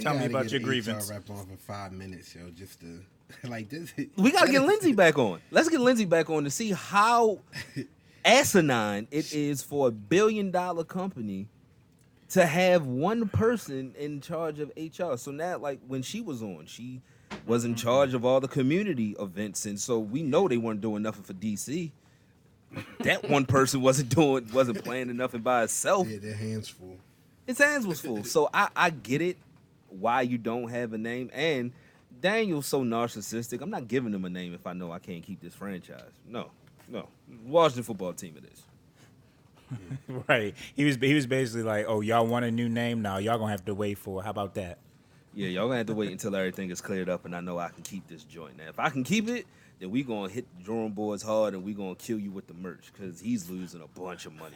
Tell 0.00 0.16
me 0.16 0.26
about 0.26 0.42
get 0.44 0.52
your 0.52 0.60
an 0.60 0.66
grievance. 0.66 1.08
HR 1.10 1.14
rep 1.14 1.30
on 1.30 1.46
for 1.46 1.56
five 1.56 1.92
minutes, 1.92 2.34
yo, 2.34 2.50
just 2.50 2.80
to 2.80 3.00
like 3.44 3.70
this. 3.70 3.92
We 4.16 4.30
gotta 4.30 4.52
get 4.52 4.60
is- 4.62 4.68
Lindsay 4.68 4.92
back 4.92 5.18
on. 5.18 5.40
Let's 5.50 5.68
get 5.70 5.80
Lindsay 5.80 6.04
back 6.04 6.28
on 6.30 6.44
to 6.44 6.50
see 6.50 6.70
how 6.72 7.38
asinine 8.26 9.08
it 9.10 9.32
is 9.32 9.62
for 9.62 9.88
a 9.88 9.90
billion 9.90 10.50
dollar 10.50 10.84
company 10.84 11.48
to 12.30 12.44
have 12.44 12.86
one 12.86 13.28
person 13.28 13.94
in 13.96 14.20
charge 14.20 14.58
of 14.58 14.72
HR. 14.76 15.16
So 15.16 15.30
now, 15.30 15.58
like 15.58 15.78
when 15.86 16.02
she 16.02 16.20
was 16.20 16.42
on, 16.42 16.66
she 16.66 17.00
was 17.46 17.64
in 17.64 17.74
charge 17.74 18.14
of 18.14 18.24
all 18.24 18.40
the 18.40 18.48
community 18.48 19.14
events, 19.20 19.64
and 19.66 19.78
so 19.80 19.98
we 19.98 20.22
know 20.22 20.48
they 20.48 20.56
weren't 20.56 20.80
doing 20.80 21.02
nothing 21.02 21.22
for 21.22 21.34
DC. 21.34 21.92
That 23.00 23.28
one 23.30 23.46
person 23.46 23.80
wasn't 23.80 24.08
doing, 24.08 24.48
wasn't 24.52 24.84
playing 24.84 25.14
nothing 25.16 25.40
by 25.40 25.62
itself. 25.62 26.08
Yeah, 26.08 26.18
their 26.18 26.34
hands 26.34 26.68
full. 26.68 26.98
His 27.46 27.58
hands 27.58 27.86
was 27.86 28.00
full. 28.00 28.24
So 28.24 28.50
I, 28.52 28.68
I 28.74 28.90
get 28.90 29.22
it 29.22 29.38
why 29.88 30.22
you 30.22 30.36
don't 30.36 30.68
have 30.68 30.92
a 30.92 30.98
name. 30.98 31.30
And 31.32 31.72
Daniel's 32.20 32.66
so 32.66 32.82
narcissistic. 32.82 33.60
I'm 33.60 33.70
not 33.70 33.86
giving 33.86 34.12
him 34.12 34.24
a 34.24 34.30
name 34.30 34.52
if 34.52 34.66
I 34.66 34.72
know 34.72 34.90
I 34.90 34.98
can't 34.98 35.22
keep 35.22 35.40
this 35.40 35.54
franchise. 35.54 36.10
No, 36.26 36.50
no. 36.88 37.08
Washington 37.44 37.82
football 37.84 38.12
team 38.12 38.36
it 38.36 38.44
is. 38.52 38.62
right. 40.28 40.54
He 40.74 40.84
was 40.84 40.96
he 40.96 41.14
was 41.14 41.26
basically 41.26 41.62
like, 41.64 41.86
"Oh, 41.88 42.00
y'all 42.00 42.26
want 42.26 42.44
a 42.44 42.50
new 42.50 42.68
name? 42.68 43.02
Now 43.02 43.18
y'all 43.18 43.38
gonna 43.38 43.50
have 43.50 43.64
to 43.64 43.74
wait 43.74 43.98
for. 43.98 44.20
it. 44.20 44.24
How 44.24 44.30
about 44.30 44.54
that?" 44.54 44.78
Yeah, 45.34 45.48
y'all 45.48 45.66
gonna 45.66 45.78
have 45.78 45.86
to 45.86 45.94
wait 45.94 46.12
until 46.12 46.34
everything 46.36 46.70
is 46.70 46.80
cleared 46.80 47.08
up 47.10 47.24
and 47.26 47.34
I 47.36 47.40
know 47.40 47.58
I 47.58 47.68
can 47.68 47.82
keep 47.82 48.06
this 48.08 48.24
joint. 48.24 48.56
Now, 48.56 48.68
if 48.68 48.78
I 48.78 48.88
can 48.88 49.04
keep 49.04 49.28
it, 49.28 49.46
then 49.78 49.90
we 49.90 50.02
gonna 50.02 50.30
hit 50.30 50.46
the 50.56 50.64
drawing 50.64 50.92
boards 50.92 51.22
hard 51.22 51.52
and 51.52 51.62
we 51.62 51.74
gonna 51.74 51.94
kill 51.96 52.18
you 52.18 52.30
with 52.30 52.46
the 52.46 52.54
merch 52.54 52.90
because 52.92 53.20
he's 53.20 53.50
losing 53.50 53.82
a 53.82 53.86
bunch 54.00 54.24
of 54.24 54.32
money 54.34 54.54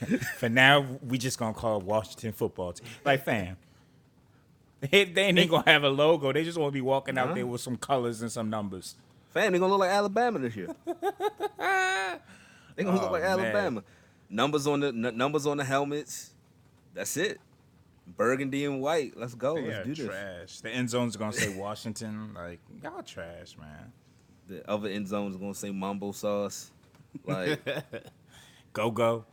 in 0.00 0.08
merch. 0.10 0.22
For 0.38 0.48
now, 0.48 0.86
we 1.06 1.18
just 1.18 1.38
gonna 1.38 1.52
call 1.52 1.80
Washington 1.80 2.32
Football 2.32 2.72
Team. 2.72 2.88
Like, 3.04 3.22
fam, 3.24 3.58
they, 4.80 5.04
they 5.04 5.24
ain't 5.24 5.50
gonna 5.50 5.68
have 5.68 5.84
a 5.84 5.90
logo. 5.90 6.32
They 6.32 6.42
just 6.44 6.56
want 6.56 6.70
to 6.70 6.74
be 6.74 6.80
walking 6.80 7.18
out 7.18 7.28
Nah. 7.30 7.34
there 7.34 7.46
with 7.46 7.60
some 7.60 7.76
colors 7.76 8.22
and 8.22 8.32
some 8.32 8.48
numbers. 8.48 8.94
Fam, 9.34 9.52
they 9.52 9.58
gonna 9.58 9.70
look 9.72 9.80
like 9.80 9.90
Alabama 9.90 10.38
this 10.38 10.54
year. 10.56 10.68
they're 10.86 12.20
gonna 12.78 12.92
look 12.92 13.02
Oh, 13.08 13.12
like 13.12 13.22
man. 13.22 13.30
Alabama. 13.40 13.82
Numbers 14.30 14.66
on 14.66 14.80
the 14.80 14.88
n- 14.88 15.16
numbers 15.16 15.46
on 15.46 15.56
the 15.58 15.64
helmets. 15.64 16.30
That's 16.94 17.16
it. 17.16 17.40
Burgundy 18.06 18.64
and 18.64 18.80
white. 18.80 19.16
Let's 19.16 19.34
go. 19.34 19.54
They 19.56 19.68
Let's 19.68 19.86
do 19.86 19.94
this. 19.94 20.06
trash. 20.06 20.60
The 20.60 20.70
end 20.70 20.88
zone's 20.90 21.16
gonna 21.16 21.32
say 21.32 21.48
Washington. 21.56 22.32
Like, 22.34 22.60
y'all 22.82 23.02
trash, 23.02 23.56
man. 23.58 23.92
The 24.46 24.68
other 24.70 24.88
end 24.88 25.08
zone's 25.08 25.34
is 25.34 25.40
gonna 25.40 25.54
say 25.54 25.70
mambo 25.70 26.12
sauce. 26.12 26.70
Like 27.26 27.60
Go 28.72 28.90
go. 28.90 29.24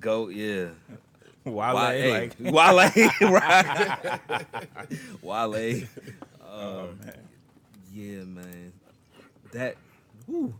go, 0.00 0.28
yeah. 0.28 0.68
Wale, 1.44 1.74
Wale, 1.74 2.10
like, 2.12 2.36
Wale, 2.38 2.76
right? 3.32 4.20
Wale. 5.22 5.82
oh, 6.44 6.78
um, 6.80 6.98
man. 7.04 7.28
Yeah, 7.92 8.22
man. 8.24 8.72
That. 9.52 9.76
Whew. 10.26 10.54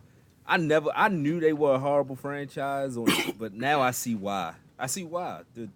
I 0.47 0.57
never. 0.57 0.91
I 0.95 1.09
knew 1.09 1.41
they 1.41 1.53
were 1.53 1.75
a 1.75 1.79
horrible 1.79 2.17
franchise, 2.17 2.97
on, 2.97 3.07
but 3.39 3.55
now 3.55 3.81
I 3.81 3.91
see 3.91 4.15
why. 4.15 4.55
I 4.79 4.87
see 4.87 5.05
why. 5.05 5.43
The 5.55 5.69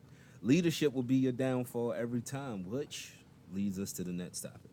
leadership 0.42 0.94
will 0.94 1.02
be 1.02 1.16
your 1.16 1.32
downfall 1.32 1.92
every 1.92 2.20
time, 2.20 2.68
which 2.70 3.12
leads 3.54 3.78
us 3.78 3.92
to 3.92 4.04
the 4.04 4.12
next 4.12 4.40
topic. 4.40 4.70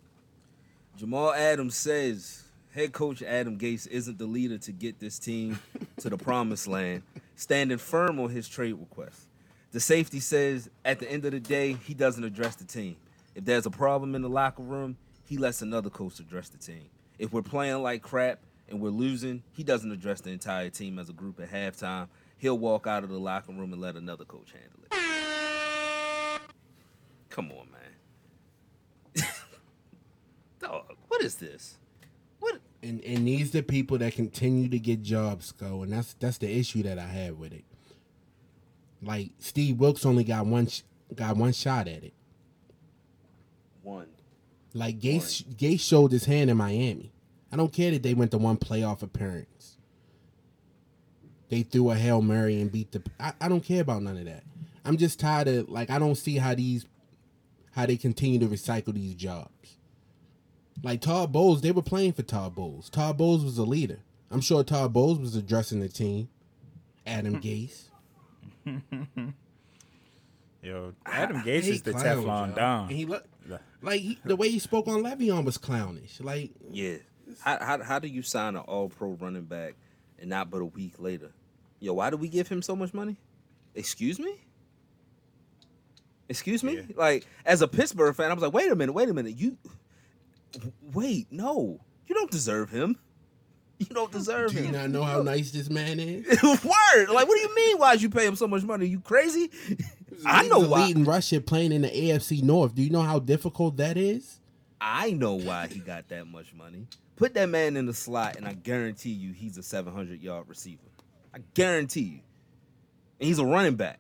Jamal 0.98 1.34
Adams 1.34 1.76
says 1.76 2.44
head 2.74 2.92
coach 2.92 3.22
Adam 3.22 3.58
Gase 3.58 3.88
isn't 3.88 4.18
the 4.18 4.26
leader 4.26 4.58
to 4.60 4.72
get 4.72 5.00
this 5.00 5.20
team 5.20 5.60
to 5.98 6.10
the 6.10 6.18
promised 6.18 6.68
land, 6.68 7.04
standing 7.36 7.78
firm 7.78 8.20
on 8.20 8.30
his 8.30 8.48
trade 8.48 8.74
request. 8.74 9.28
The 9.72 9.80
safety 9.80 10.20
says 10.20 10.70
at 10.86 11.00
the 11.00 11.10
end 11.10 11.26
of 11.26 11.32
the 11.32 11.40
day, 11.40 11.78
he 11.86 11.94
doesn't 11.94 12.24
address 12.24 12.56
the 12.56 12.66
team. 12.66 12.96
If 13.36 13.46
there's 13.46 13.66
a 13.66 13.72
problem 13.72 14.14
in 14.14 14.22
the 14.22 14.30
locker 14.30 14.62
room, 14.62 14.98
he 15.26 15.38
lets 15.38 15.62
another 15.62 15.90
coach 15.90 16.20
address 16.20 16.50
the 16.50 16.58
team. 16.58 16.90
If 17.24 17.32
we're 17.32 17.42
playing 17.42 17.82
like 17.82 18.02
crap 18.02 18.42
and 18.68 18.82
we're 18.82 18.90
losing, 18.90 19.44
he 19.54 19.64
doesn't 19.64 19.90
address 19.90 20.20
the 20.20 20.32
entire 20.32 20.70
team 20.70 21.00
as 21.00 21.08
a 21.08 21.14
group 21.14 21.40
at 21.40 21.50
halftime. 21.50 22.10
He'll 22.38 22.58
walk 22.58 22.86
out 22.86 23.06
of 23.06 23.10
the 23.10 23.18
locker 23.18 23.54
room 23.54 23.72
and 23.72 23.82
let 23.82 23.96
another 23.96 24.26
coach 24.26 24.52
handle 24.52 24.80
it. 24.84 26.42
Come 27.30 27.50
on, 27.52 27.68
man. 27.72 29.26
Dog, 30.60 30.98
what 31.08 31.22
is 31.22 31.36
this? 31.36 31.78
What? 32.42 32.60
And 32.82 33.02
and 33.06 33.26
these 33.26 33.52
the 33.52 33.64
people 33.64 33.98
that 34.00 34.16
continue 34.16 34.68
to 34.68 34.78
get 34.78 35.02
jobs 35.02 35.54
go, 35.54 35.82
and 35.82 35.94
that's 35.94 36.16
that's 36.16 36.40
the 36.40 36.54
issue 36.54 36.84
that 36.84 37.00
I 37.00 37.08
have 37.08 37.38
with 37.38 37.54
it. 37.54 37.64
Like 39.02 39.30
Steve 39.40 39.80
Wilks 39.80 40.06
only 40.06 40.26
got 40.26 40.46
one 40.46 40.68
sh- 40.68 40.82
got 41.16 41.38
one 41.38 41.54
shot 41.54 41.88
at 41.88 42.04
it. 42.04 42.14
One. 43.82 44.08
Like 44.74 45.00
Gase 45.00 45.46
Gase 45.56 45.80
showed 45.80 46.12
his 46.12 46.26
hand 46.26 46.50
in 46.50 46.58
Miami. 46.58 47.13
I 47.54 47.56
don't 47.56 47.72
care 47.72 47.92
that 47.92 48.02
they 48.02 48.16
went 48.16 48.32
to 48.32 48.40
one 48.40 48.58
playoff 48.58 49.04
appearance. 49.04 49.78
They 51.50 51.62
threw 51.62 51.92
a 51.92 51.96
hail 51.96 52.20
mary 52.24 52.60
and 52.60 52.72
beat 52.72 52.92
the. 52.92 53.04
I, 53.20 53.34
I 53.40 53.48
don't 53.48 53.64
care 53.64 53.82
about 53.82 54.02
none 54.02 54.18
of 54.18 54.26
that. 54.26 54.44
I'm 54.84 54.98
just 54.98 55.20
tired 55.20 55.48
of 55.48 55.70
like 55.70 55.92
I 55.92 56.00
don't 56.00 56.16
see 56.16 56.38
how 56.38 56.56
these, 56.56 56.88
how 57.74 57.86
they 57.86 57.96
continue 57.96 58.40
to 58.40 58.48
recycle 58.48 58.96
these 58.96 59.14
jobs. 59.14 59.78
Like 60.82 61.02
Todd 61.02 61.32
Bowles, 61.32 61.62
they 61.62 61.72
were 61.72 61.84
playing 61.84 62.14
for 62.14 62.24
Todd 62.24 62.56
Bowles. 62.56 62.90
Todd 62.90 63.18
Bowles 63.20 63.46
was 63.46 63.60
a 63.60 63.64
leader. 63.64 64.00
I'm 64.32 64.42
sure 64.42 64.64
Todd 64.64 64.92
Bowles 64.92 65.20
was 65.20 65.36
addressing 65.36 65.80
the 65.80 65.90
team. 65.90 66.30
Adam 67.06 67.40
Gase. 67.42 67.84
Yo, 70.64 70.94
Adam 71.06 71.38
I 71.38 71.44
Gates 71.44 71.68
hate 71.68 71.76
is 71.76 71.82
the 71.84 71.92
clowns, 71.92 72.26
Teflon 72.26 72.48
y'all. 72.48 72.56
Don. 72.56 72.88
And 72.88 72.98
he 72.98 73.06
look 73.06 73.26
like 73.84 74.02
he, 74.02 74.18
the 74.26 74.36
way 74.36 74.50
he 74.50 74.58
spoke 74.60 74.88
on 74.88 75.04
Le'Veon 75.04 75.46
was 75.46 75.58
clownish. 75.60 76.20
Like 76.22 76.52
Yeah. 76.72 76.96
How, 77.42 77.58
how, 77.64 77.84
how 77.84 78.00
do 78.00 78.08
you 78.08 78.22
sign 78.22 78.56
an 78.56 78.62
all 78.62 78.90
pro 78.90 79.10
running 79.10 79.44
back 79.46 79.76
and 80.20 80.30
not 80.30 80.50
but 80.50 80.62
a 80.62 80.66
week 80.66 80.94
later? 81.00 81.32
Yo, 81.80 81.94
why 81.94 82.10
do 82.10 82.18
we 82.18 82.28
give 82.30 82.48
him 82.48 82.62
so 82.62 82.76
much 82.76 82.94
money? 82.94 83.18
Excuse 83.76 84.20
me? 84.20 84.36
Excuse 86.30 86.64
me? 86.64 86.76
Yeah. 86.76 86.82
Like, 86.96 87.28
as 87.46 87.62
a 87.62 87.68
Pittsburgh 87.68 88.16
fan, 88.16 88.32
I 88.32 88.34
was 88.34 88.44
like, 88.44 88.54
wait 88.54 88.72
a 88.72 88.76
minute, 88.76 88.94
wait 88.94 89.10
a 89.10 89.14
minute. 89.14 89.38
You 89.38 89.58
wait, 90.94 91.28
no. 91.32 91.80
You 92.08 92.16
don't 92.16 92.32
deserve 92.32 92.70
him. 92.70 92.98
You 93.80 93.88
don't 93.88 94.12
deserve 94.12 94.52
Do 94.52 94.60
you 94.60 94.66
him. 94.66 94.72
not 94.74 94.90
know 94.92 95.04
how 95.04 95.22
nice 95.22 95.52
this 95.52 95.70
man 95.70 96.00
is? 96.00 96.26
Word. 96.44 97.10
Like, 97.10 97.28
what 97.28 97.36
do 97.36 97.42
you 97.42 97.56
mean? 97.56 97.78
Why'd 97.78 98.02
you 98.02 98.10
pay 98.10 98.26
him 98.26 98.36
so 98.36 98.48
much 98.48 98.64
money? 98.64 98.86
You 98.86 99.00
crazy? 99.00 99.50
I 100.26 100.48
know 100.48 100.60
why. 100.60 100.86
leading 100.86 101.04
rusher 101.04 101.42
playing 101.42 101.72
in 101.74 101.82
the 101.82 101.90
AFC 101.90 102.42
North. 102.44 102.76
Do 102.76 102.82
you 102.82 102.90
know 102.92 103.02
how 103.02 103.20
difficult 103.20 103.78
that 103.78 103.98
is? 103.98 104.40
I 104.80 105.12
know 105.12 105.34
why 105.34 105.68
he 105.68 105.80
got 105.80 106.08
that 106.10 106.28
much 106.28 106.54
money. 106.54 106.88
Put 107.16 107.36
that 107.36 107.50
man 107.50 107.78
in 107.78 107.86
the 107.86 107.94
slot, 107.94 108.38
and 108.38 108.48
I 108.48 108.54
guarantee 108.54 109.12
you 109.12 109.34
he's 109.34 109.58
a 109.58 109.64
700 109.64 110.22
yard 110.22 110.46
receiver. 110.48 110.82
I 111.34 111.40
guarantee 111.54 112.02
you. 112.02 112.20
And 113.20 113.28
he's 113.28 113.40
a 113.40 113.46
running 113.46 113.76
back. 113.76 114.00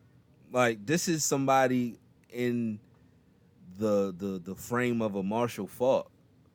Like 0.51 0.85
this 0.85 1.07
is 1.07 1.23
somebody 1.23 1.97
in 2.29 2.79
the 3.77 4.13
the 4.17 4.39
the 4.43 4.55
frame 4.55 5.01
of 5.01 5.15
a 5.15 5.23
Marshall 5.23 5.67
Faulk, 5.67 6.11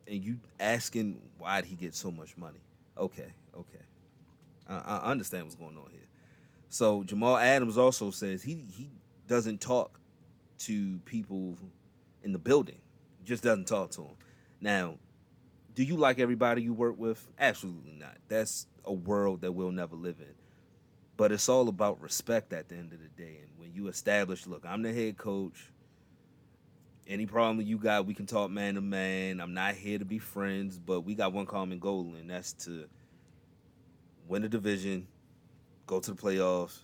and 0.07 0.23
you 0.23 0.39
asking 0.59 1.21
why'd 1.37 1.65
he 1.65 1.75
get 1.75 1.95
so 1.95 2.11
much 2.11 2.37
money? 2.37 2.59
Okay, 2.97 3.31
okay, 3.57 3.83
I, 4.67 4.77
I 4.77 5.11
understand 5.11 5.43
what's 5.43 5.55
going 5.55 5.77
on 5.77 5.89
here. 5.91 6.07
So 6.69 7.03
Jamal 7.03 7.37
Adams 7.37 7.77
also 7.77 8.11
says 8.11 8.43
he 8.43 8.63
he 8.69 8.89
doesn't 9.27 9.59
talk 9.59 9.99
to 10.59 10.99
people 11.05 11.57
in 12.23 12.31
the 12.31 12.39
building. 12.39 12.79
Just 13.23 13.43
doesn't 13.43 13.67
talk 13.67 13.91
to 13.91 14.01
them. 14.01 14.15
Now, 14.61 14.95
do 15.79 15.85
you 15.85 15.95
like 15.95 16.19
everybody 16.19 16.61
you 16.61 16.73
work 16.73 16.99
with? 16.99 17.25
Absolutely 17.39 17.93
not. 17.93 18.17
That's 18.27 18.67
a 18.83 18.91
world 18.91 19.39
that 19.39 19.53
we'll 19.53 19.71
never 19.71 19.95
live 19.95 20.17
in. 20.19 20.33
But 21.15 21.31
it's 21.31 21.47
all 21.47 21.69
about 21.69 22.01
respect 22.01 22.51
at 22.51 22.67
the 22.67 22.75
end 22.75 22.91
of 22.91 22.99
the 22.99 23.07
day. 23.07 23.39
And 23.41 23.49
when 23.57 23.73
you 23.73 23.87
establish, 23.87 24.45
look, 24.45 24.65
I'm 24.67 24.81
the 24.81 24.91
head 24.91 25.17
coach. 25.17 25.71
Any 27.07 27.25
problem 27.25 27.65
you 27.65 27.77
got, 27.77 28.05
we 28.05 28.13
can 28.13 28.25
talk 28.25 28.51
man 28.51 28.75
to 28.75 28.81
man. 28.81 29.39
I'm 29.39 29.53
not 29.53 29.75
here 29.75 29.97
to 29.97 30.03
be 30.03 30.19
friends, 30.19 30.77
but 30.77 31.05
we 31.05 31.15
got 31.15 31.31
one 31.31 31.45
common 31.45 31.79
goal, 31.79 32.13
and 32.19 32.29
that's 32.29 32.51
to 32.65 32.83
win 34.27 34.43
a 34.43 34.49
division, 34.49 35.07
go 35.87 36.01
to 36.01 36.11
the 36.11 36.21
playoffs, 36.21 36.79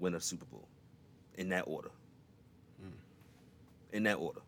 win 0.00 0.16
a 0.16 0.20
Super 0.20 0.46
Bowl. 0.46 0.66
In 1.36 1.50
that 1.50 1.68
order. 1.68 1.90
Mm. 2.84 2.90
In 3.92 4.02
that 4.02 4.16
order. 4.16 4.40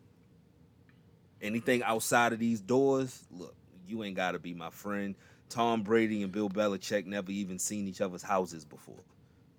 Anything 1.42 1.83
outside 1.83 2.33
of 2.33 2.38
these 2.38 2.61
doors, 2.61 3.26
look, 3.31 3.55
you 3.87 4.02
ain't 4.05 4.16
got 4.16 4.33
to 4.33 4.38
be 4.38 4.55
my 4.55 4.70
friend. 4.70 5.14
Tom 5.48 5.83
Brady 5.83 6.22
and 6.22 6.33
Bill 6.33 6.48
Belichick 6.48 7.05
never 7.05 7.31
even 7.31 7.59
seen 7.59 7.87
each 7.87 8.00
other's 8.00 8.22
houses 8.22 8.64
before. 8.64 9.02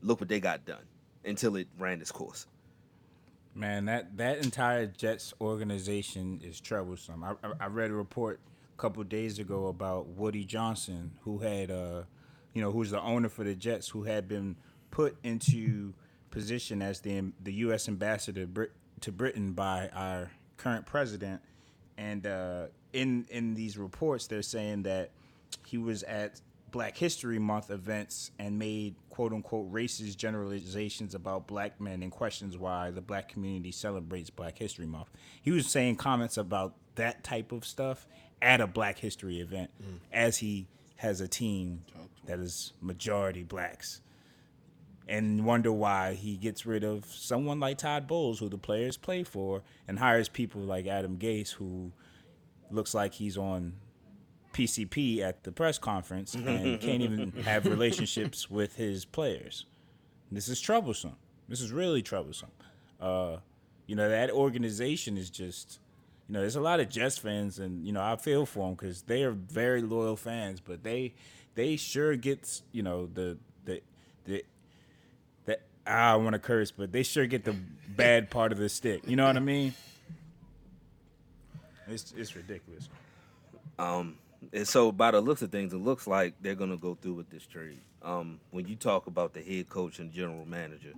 Look 0.01 0.19
what 0.19 0.29
they 0.29 0.39
got 0.39 0.65
done 0.65 0.83
until 1.23 1.55
it 1.55 1.67
ran 1.77 2.01
its 2.01 2.11
course. 2.11 2.47
Man, 3.55 3.85
that 3.85 4.17
that 4.17 4.39
entire 4.39 4.87
Jets 4.87 5.33
organization 5.39 6.41
is 6.43 6.59
troublesome. 6.59 7.23
I, 7.23 7.33
I, 7.43 7.51
I 7.59 7.67
read 7.67 7.91
a 7.91 7.93
report 7.93 8.39
a 8.75 8.81
couple 8.81 9.03
days 9.03 9.37
ago 9.37 9.67
about 9.67 10.07
Woody 10.07 10.43
Johnson, 10.43 11.11
who 11.21 11.37
had, 11.37 11.69
uh, 11.69 12.03
you 12.53 12.61
know, 12.61 12.71
who's 12.71 12.89
the 12.89 13.01
owner 13.01 13.29
for 13.29 13.43
the 13.43 13.53
Jets, 13.53 13.89
who 13.89 14.03
had 14.03 14.27
been 14.27 14.55
put 14.89 15.17
into 15.23 15.93
position 16.31 16.81
as 16.81 17.01
the 17.01 17.31
the 17.43 17.53
U.S. 17.53 17.87
ambassador 17.87 18.47
to 19.01 19.11
Britain 19.11 19.53
by 19.53 19.89
our 19.89 20.31
current 20.57 20.87
president, 20.87 21.41
and 21.97 22.25
uh, 22.25 22.65
in 22.91 23.25
in 23.29 23.53
these 23.53 23.77
reports, 23.77 24.27
they're 24.27 24.41
saying 24.41 24.83
that 24.83 25.11
he 25.65 25.77
was 25.77 26.03
at 26.03 26.41
Black 26.71 26.97
History 26.97 27.39
Month 27.39 27.69
events 27.69 28.31
and 28.39 28.57
made 28.57 28.95
quote 29.09 29.31
unquote 29.31 29.71
racist 29.71 30.17
generalizations 30.17 31.13
about 31.13 31.45
black 31.47 31.79
men 31.79 32.01
and 32.01 32.11
questions 32.11 32.57
why 32.57 32.89
the 32.91 33.01
black 33.01 33.29
community 33.29 33.71
celebrates 33.71 34.29
Black 34.29 34.57
History 34.57 34.87
Month. 34.87 35.09
He 35.41 35.51
was 35.51 35.67
saying 35.67 35.97
comments 35.97 36.37
about 36.37 36.73
that 36.95 37.23
type 37.23 37.51
of 37.51 37.65
stuff 37.65 38.07
at 38.41 38.59
a 38.59 38.67
Black 38.67 38.97
History 38.99 39.39
event 39.39 39.69
as 40.11 40.37
he 40.37 40.67
has 40.97 41.21
a 41.21 41.27
team 41.27 41.81
that 42.25 42.39
is 42.39 42.73
majority 42.81 43.43
blacks. 43.43 44.01
And 45.07 45.45
wonder 45.45 45.71
why 45.71 46.13
he 46.13 46.37
gets 46.37 46.65
rid 46.65 46.83
of 46.83 47.05
someone 47.05 47.59
like 47.59 47.79
Todd 47.79 48.07
Bowles, 48.07 48.39
who 48.39 48.47
the 48.47 48.57
players 48.57 48.95
play 48.95 49.23
for, 49.23 49.61
and 49.87 49.99
hires 49.99 50.29
people 50.29 50.61
like 50.61 50.87
Adam 50.87 51.17
Gase, 51.17 51.51
who 51.51 51.91
looks 52.71 52.93
like 52.93 53.13
he's 53.13 53.37
on 53.37 53.73
PCP 54.53 55.19
at 55.19 55.43
the 55.43 55.51
press 55.51 55.77
conference 55.77 56.35
and 56.35 56.79
can't 56.79 57.01
even 57.01 57.31
have 57.43 57.65
relationships 57.65 58.49
with 58.49 58.75
his 58.75 59.03
players. 59.03 59.65
This 60.31 60.47
is 60.47 60.61
troublesome. 60.61 61.15
This 61.49 61.61
is 61.61 61.71
really 61.71 62.01
troublesome. 62.01 62.51
Uh, 62.99 63.37
you 63.85 63.95
know 63.95 64.09
that 64.09 64.31
organization 64.31 65.17
is 65.17 65.29
just, 65.29 65.79
you 66.27 66.33
know, 66.33 66.39
there's 66.39 66.55
a 66.55 66.61
lot 66.61 66.79
of 66.79 66.89
Jets 66.89 67.17
fans, 67.17 67.59
and 67.59 67.85
you 67.85 67.91
know 67.91 68.01
I 68.01 68.15
feel 68.15 68.45
for 68.45 68.67
them 68.67 68.75
because 68.75 69.01
they 69.03 69.23
are 69.23 69.31
very 69.31 69.81
loyal 69.81 70.15
fans, 70.15 70.61
but 70.61 70.83
they 70.83 71.13
they 71.55 71.75
sure 71.75 72.15
gets 72.15 72.63
you 72.71 72.81
know 72.81 73.07
the 73.07 73.37
the 73.65 73.81
the 74.25 74.45
I 75.85 76.15
want 76.15 76.33
to 76.33 76.39
curse, 76.39 76.71
but 76.71 76.91
they 76.91 77.03
sure 77.03 77.25
get 77.25 77.43
the 77.43 77.55
bad 77.89 78.29
part 78.29 78.51
of 78.51 78.57
the 78.57 78.69
stick. 78.69 79.01
You 79.07 79.15
know 79.15 79.25
what 79.25 79.35
I 79.35 79.41
mean? 79.41 79.73
It's 81.87 82.13
it's 82.15 82.35
ridiculous. 82.35 82.87
Um, 83.77 84.17
and 84.53 84.67
so 84.67 84.91
by 84.91 85.11
the 85.11 85.21
looks 85.21 85.41
of 85.41 85.51
things, 85.51 85.73
it 85.73 85.77
looks 85.77 86.07
like 86.07 86.33
they're 86.41 86.55
gonna 86.55 86.77
go 86.77 86.95
through 86.95 87.13
with 87.15 87.29
this 87.29 87.45
trade. 87.45 87.79
Um, 88.01 88.39
when 88.51 88.67
you 88.67 88.75
talk 88.75 89.07
about 89.07 89.33
the 89.33 89.41
head 89.41 89.69
coach 89.69 89.99
and 89.99 90.11
general 90.11 90.45
manager, 90.45 90.93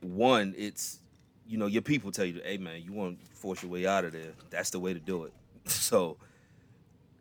one, 0.00 0.54
it's 0.56 1.00
you 1.46 1.56
know 1.58 1.66
your 1.66 1.82
people 1.82 2.10
tell 2.12 2.24
you, 2.24 2.40
hey 2.44 2.58
man, 2.58 2.82
you 2.82 2.92
want 2.92 3.18
to 3.24 3.30
force 3.36 3.62
your 3.62 3.70
way 3.70 3.86
out 3.86 4.04
of 4.04 4.12
there. 4.12 4.32
That's 4.50 4.70
the 4.70 4.78
way 4.78 4.92
to 4.92 5.00
do 5.00 5.24
it. 5.24 5.32
So 5.66 6.18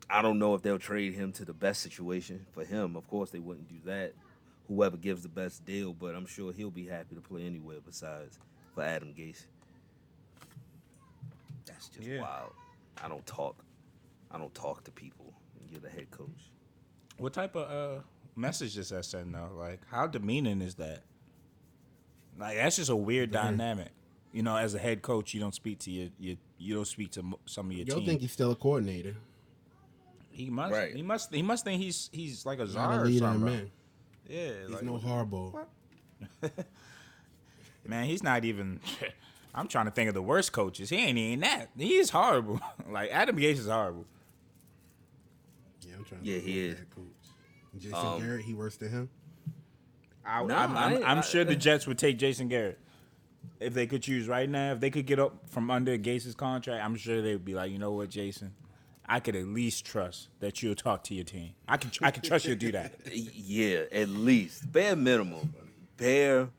I 0.09 0.21
don't 0.21 0.37
know 0.37 0.53
if 0.53 0.61
they'll 0.61 0.77
trade 0.77 1.13
him 1.13 1.31
to 1.33 1.45
the 1.45 1.53
best 1.53 1.81
situation 1.81 2.45
for 2.51 2.65
him. 2.65 2.95
Of 2.97 3.07
course, 3.07 3.29
they 3.29 3.39
wouldn't 3.39 3.69
do 3.69 3.77
that. 3.85 4.13
Whoever 4.67 4.97
gives 4.97 5.23
the 5.23 5.29
best 5.29 5.65
deal, 5.65 5.93
but 5.93 6.15
I'm 6.15 6.25
sure 6.25 6.53
he'll 6.53 6.71
be 6.71 6.87
happy 6.87 7.15
to 7.15 7.21
play 7.21 7.45
anywhere 7.45 7.77
besides 7.85 8.39
for 8.73 8.83
Adam 8.83 9.13
Gase. 9.13 9.45
That's 11.65 11.89
just 11.89 12.07
Yeah. 12.07 12.21
wild. 12.21 12.53
I 13.03 13.07
don't 13.07 13.25
talk. 13.25 13.63
I 14.31 14.37
don't 14.37 14.53
talk 14.53 14.83
to 14.85 14.91
people. 14.91 15.33
You're 15.69 15.81
the 15.81 15.89
head 15.89 16.09
coach. 16.11 16.51
What 17.17 17.33
type 17.33 17.55
of 17.55 17.69
uh, 17.99 18.01
message 18.35 18.77
is 18.77 18.89
that 18.89 19.05
sending 19.05 19.31
though? 19.33 19.51
Like, 19.55 19.81
how 19.89 20.07
demeaning 20.07 20.61
is 20.61 20.75
that? 20.75 21.03
Like, 22.37 22.57
that's 22.57 22.77
just 22.77 22.89
a 22.89 22.95
weird 22.95 23.31
dynamic. 23.31 23.89
You 24.31 24.41
know, 24.41 24.55
as 24.57 24.73
a 24.73 24.79
head 24.79 25.01
coach, 25.03 25.33
you 25.33 25.39
don't 25.39 25.53
speak 25.53 25.79
to 25.79 25.91
your, 25.91 26.09
your 26.19 26.35
you 26.57 26.73
don't 26.75 26.87
speak 26.87 27.11
to 27.11 27.23
some 27.45 27.67
of 27.67 27.71
your 27.73 27.79
You 27.79 27.85
don't 27.85 27.97
team. 27.99 28.05
think 28.07 28.21
he's 28.21 28.31
still 28.31 28.51
a 28.51 28.55
coordinator? 28.55 29.15
he 30.31 30.49
must, 30.49 30.73
Right. 30.73 30.95
he 30.95 31.03
must, 31.03 31.31
he 31.31 31.43
must 31.43 31.63
think 31.63 31.79
he's 31.79 32.09
he's 32.11 32.43
like 32.43 32.57
a 32.57 32.63
Not 32.63 32.69
czar 32.71 32.93
a 32.93 33.01
or 33.03 33.05
leader, 33.05 33.19
something. 33.19 33.71
Bro. 34.27 34.35
man. 34.35 34.45
Yeah, 34.47 34.51
He's 34.65 34.69
like, 34.75 34.83
no 34.83 34.97
Harbaugh. 34.97 35.65
man, 37.87 38.05
he's 38.05 38.23
not 38.23 38.45
even. 38.45 38.79
I'm 39.55 39.67
trying 39.67 39.85
to 39.85 39.91
think 39.91 40.07
of 40.07 40.15
the 40.15 40.21
worst 40.21 40.51
coaches. 40.51 40.89
He 40.89 40.95
ain't 40.97 41.17
even 41.17 41.41
that. 41.41 41.69
He's 41.77 42.09
horrible. 42.09 42.59
like 42.89 43.11
Adam 43.11 43.37
Gase 43.37 43.59
is 43.59 43.67
horrible. 43.67 44.05
Yeah, 45.87 45.95
I'm 45.97 46.03
trying. 46.05 46.21
Yeah, 46.23 46.35
think 46.35 46.47
he 46.47 46.59
a 46.61 46.71
is. 46.71 46.77
coach. 46.95 47.05
Jason 47.77 47.95
Um, 47.95 48.19
Garrett, 48.21 48.45
he 48.45 48.53
worse 48.53 48.77
than 48.77 48.89
him. 48.89 49.09
I, 50.25 50.43
No, 50.43 50.55
I'm, 50.55 50.75
I 50.77 50.85
I'm, 50.85 50.93
ain't- 50.93 51.03
I'm 51.07 51.17
I- 51.19 51.21
sure 51.21 51.43
the 51.43 51.55
Jets 51.67 51.85
would 51.85 51.97
take 51.99 52.17
Jason 52.17 52.47
Garrett 52.47 52.79
if 53.59 53.73
they 53.73 53.85
could 53.87 54.01
choose 54.01 54.27
right 54.27 54.49
now. 54.49 54.71
If 54.73 54.79
they 54.79 54.89
could 54.89 55.05
get 55.05 55.19
up 55.19 55.35
from 55.49 55.69
under 55.69 55.97
Gase's 55.97 56.33
contract, 56.35 56.83
I'm 56.83 56.95
sure 56.95 57.21
they 57.21 57.33
would 57.33 57.45
be 57.45 57.53
like, 57.53 57.71
you 57.71 57.77
know 57.77 57.91
what, 57.91 58.09
Jason, 58.09 58.53
I 59.05 59.19
could 59.19 59.35
at 59.35 59.45
least 59.45 59.85
trust 59.85 60.29
that 60.39 60.63
you'll 60.63 60.75
talk 60.75 61.03
to 61.05 61.13
your 61.13 61.25
team. 61.25 61.51
I 61.67 61.77
can 61.77 61.91
I 62.01 62.11
can 62.11 62.23
trust 62.23 62.45
you'll 62.45 62.57
do 62.57 62.71
that. 62.71 62.93
Yeah, 63.13 63.83
at 63.91 64.09
least 64.09 64.71
bare 64.71 64.95
minimum, 64.95 65.53
bare 65.97 66.49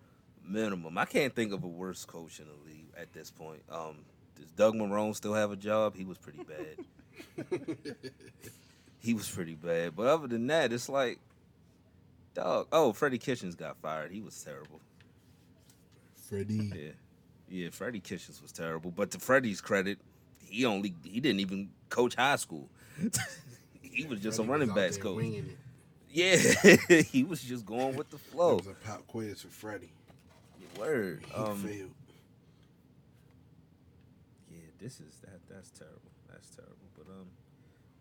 minimum. 0.46 0.96
I 0.98 1.06
can't 1.06 1.34
think 1.34 1.52
of 1.52 1.64
a 1.64 1.68
worse 1.68 2.04
coach 2.04 2.38
in 2.38 2.46
the 2.46 2.70
league 2.70 2.86
at 2.96 3.12
this 3.12 3.30
point. 3.30 3.62
Um, 3.70 3.96
does 4.36 4.50
Doug 4.52 4.74
Marrone 4.74 5.14
still 5.14 5.34
have 5.34 5.50
a 5.50 5.56
job? 5.56 5.96
He 5.96 6.04
was 6.04 6.18
pretty 6.18 6.44
bad. 6.44 7.46
he 8.98 9.14
was 9.14 9.28
pretty 9.28 9.54
bad. 9.54 9.96
But 9.96 10.06
other 10.06 10.26
than 10.28 10.46
that, 10.48 10.72
it's 10.72 10.88
like, 10.88 11.18
dog. 12.34 12.68
Oh, 12.72 12.92
Freddie 12.92 13.18
Kitchens 13.18 13.54
got 13.54 13.76
fired. 13.78 14.12
He 14.12 14.20
was 14.20 14.40
terrible. 14.42 14.80
Freddie. 16.28 16.70
Yeah, 16.74 16.90
yeah. 17.48 17.68
Freddie 17.70 18.00
Kitchens 18.00 18.40
was 18.42 18.52
terrible. 18.52 18.90
But 18.90 19.10
to 19.12 19.18
Freddie's 19.18 19.60
credit, 19.60 19.98
he 20.54 20.64
only 20.66 20.94
he 21.04 21.20
didn't 21.20 21.40
even 21.40 21.70
coach 21.88 22.14
high 22.14 22.36
school. 22.36 22.68
he 23.82 24.04
was 24.06 24.20
just 24.20 24.38
a 24.38 24.42
running 24.42 24.72
backs 24.72 24.96
coach. 24.96 25.24
Yeah, 26.10 26.36
he 27.10 27.24
was 27.24 27.42
just 27.42 27.66
going 27.66 27.96
with 27.96 28.10
the 28.10 28.18
flow. 28.18 28.56
was 28.56 28.66
a 28.68 28.74
pop 28.74 29.06
quiz 29.06 29.42
for 29.42 29.48
Freddie. 29.48 29.90
Word. 30.78 31.24
He 31.26 31.34
Um, 31.34 31.56
failed. 31.58 31.90
yeah, 34.50 34.58
this 34.80 34.94
is 35.00 35.16
that. 35.22 35.40
That's 35.48 35.70
terrible. 35.70 36.00
That's 36.30 36.48
terrible. 36.50 36.76
But 36.96 37.06
um, 37.12 37.26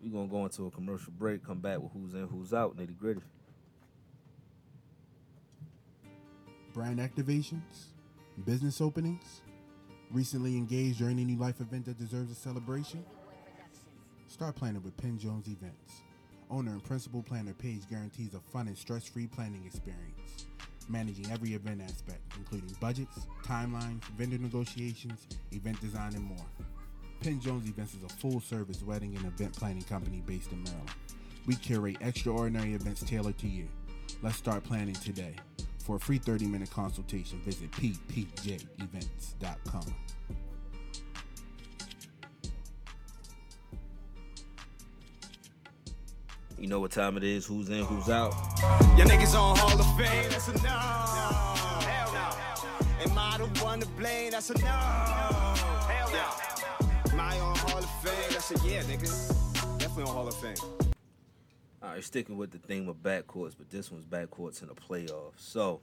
we're 0.02 0.10
gonna 0.12 0.28
go 0.28 0.44
into 0.44 0.66
a 0.66 0.70
commercial 0.70 1.12
break. 1.18 1.44
Come 1.44 1.58
back 1.60 1.78
with 1.80 1.92
who's 1.92 2.14
in, 2.14 2.26
who's 2.28 2.52
out, 2.54 2.76
nitty 2.76 2.96
gritty. 2.98 3.20
Brand 6.72 6.98
activations, 6.98 7.86
business 8.44 8.80
openings, 8.80 9.40
recently 10.14 10.56
engaged 10.56 11.02
or 11.02 11.08
any 11.08 11.24
new 11.24 11.36
life 11.36 11.60
event 11.60 11.84
that 11.86 11.98
deserves 11.98 12.30
a 12.30 12.34
celebration. 12.36 13.04
Start 14.28 14.54
planning 14.54 14.82
with 14.82 14.96
Penn 14.96 15.18
Jones 15.18 15.48
Events. 15.48 16.02
Owner 16.50 16.70
and 16.70 16.84
principal 16.84 17.20
planner 17.20 17.52
Paige 17.52 17.88
guarantees 17.90 18.34
a 18.34 18.40
fun 18.52 18.68
and 18.68 18.78
stress-free 18.78 19.26
planning 19.26 19.64
experience, 19.66 20.46
managing 20.88 21.30
every 21.32 21.54
event 21.54 21.82
aspect, 21.82 22.20
including 22.38 22.70
budgets, 22.80 23.26
timelines, 23.42 24.04
vendor 24.16 24.38
negotiations, 24.38 25.26
event 25.50 25.80
design, 25.80 26.14
and 26.14 26.22
more. 26.24 26.46
Penn 27.20 27.40
Jones 27.40 27.68
Events 27.68 27.94
is 27.94 28.04
a 28.04 28.08
full-service 28.08 28.84
wedding 28.84 29.16
and 29.16 29.26
event 29.26 29.52
planning 29.56 29.82
company 29.82 30.22
based 30.26 30.52
in 30.52 30.62
Maryland. 30.62 30.90
We 31.46 31.56
curate 31.56 31.96
extraordinary 32.00 32.74
events 32.74 33.02
tailored 33.02 33.38
to 33.38 33.48
you. 33.48 33.66
Let's 34.22 34.36
start 34.36 34.62
planning 34.62 34.94
today. 34.94 35.34
For 35.84 35.96
a 35.96 36.00
free 36.00 36.18
30-minute 36.18 36.70
consultation, 36.70 37.38
visit 37.44 37.70
ppjevents.com. 37.72 39.94
You 46.58 46.68
know 46.68 46.80
what 46.80 46.90
time 46.90 47.18
it 47.18 47.24
is. 47.24 47.44
Who's 47.44 47.68
in, 47.68 47.84
who's 47.84 48.08
out. 48.08 48.32
Your 48.96 49.06
niggas 49.06 49.34
on 49.38 49.58
Hall 49.58 49.78
of 49.78 49.84
Fame, 49.98 50.30
that's 50.30 50.48
a 50.48 50.54
no. 50.62 50.70
Hell 50.70 52.12
no. 52.14 52.30
Am 53.04 53.18
I 53.18 53.36
the 53.36 53.44
one 53.62 53.80
to 53.80 53.86
blame? 53.88 54.30
That's 54.30 54.48
a 54.48 54.54
no. 54.54 54.64
Hell 54.64 56.10
no. 56.12 56.24
Am 57.12 57.20
I 57.20 57.38
on 57.40 57.56
Hall 57.58 57.76
of 57.76 57.90
Fame? 58.02 58.14
That's 58.30 58.50
a 58.52 58.54
yeah, 58.66 58.80
nigga. 58.84 59.10
Definitely 59.78 60.04
on 60.04 60.14
Hall 60.14 60.28
of 60.28 60.34
Fame. 60.36 60.56
All 61.94 61.98
right, 61.98 62.04
sticking 62.04 62.36
with 62.36 62.50
the 62.50 62.58
theme 62.58 62.88
of 62.88 62.96
backcourts, 63.04 63.54
but 63.56 63.70
this 63.70 63.88
one's 63.88 64.04
backcourts 64.04 64.62
in 64.62 64.66
the 64.66 64.74
playoffs. 64.74 65.34
So, 65.36 65.80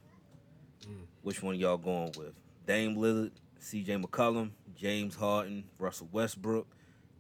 which 1.22 1.42
one 1.42 1.56
y'all 1.56 1.78
going 1.78 2.12
with? 2.18 2.34
Dame 2.68 2.98
Lillard, 2.98 3.32
C.J. 3.60 3.96
McCollum, 3.96 4.50
James 4.76 5.16
Harden, 5.16 5.64
Russell 5.80 6.10
Westbrook, 6.12 6.68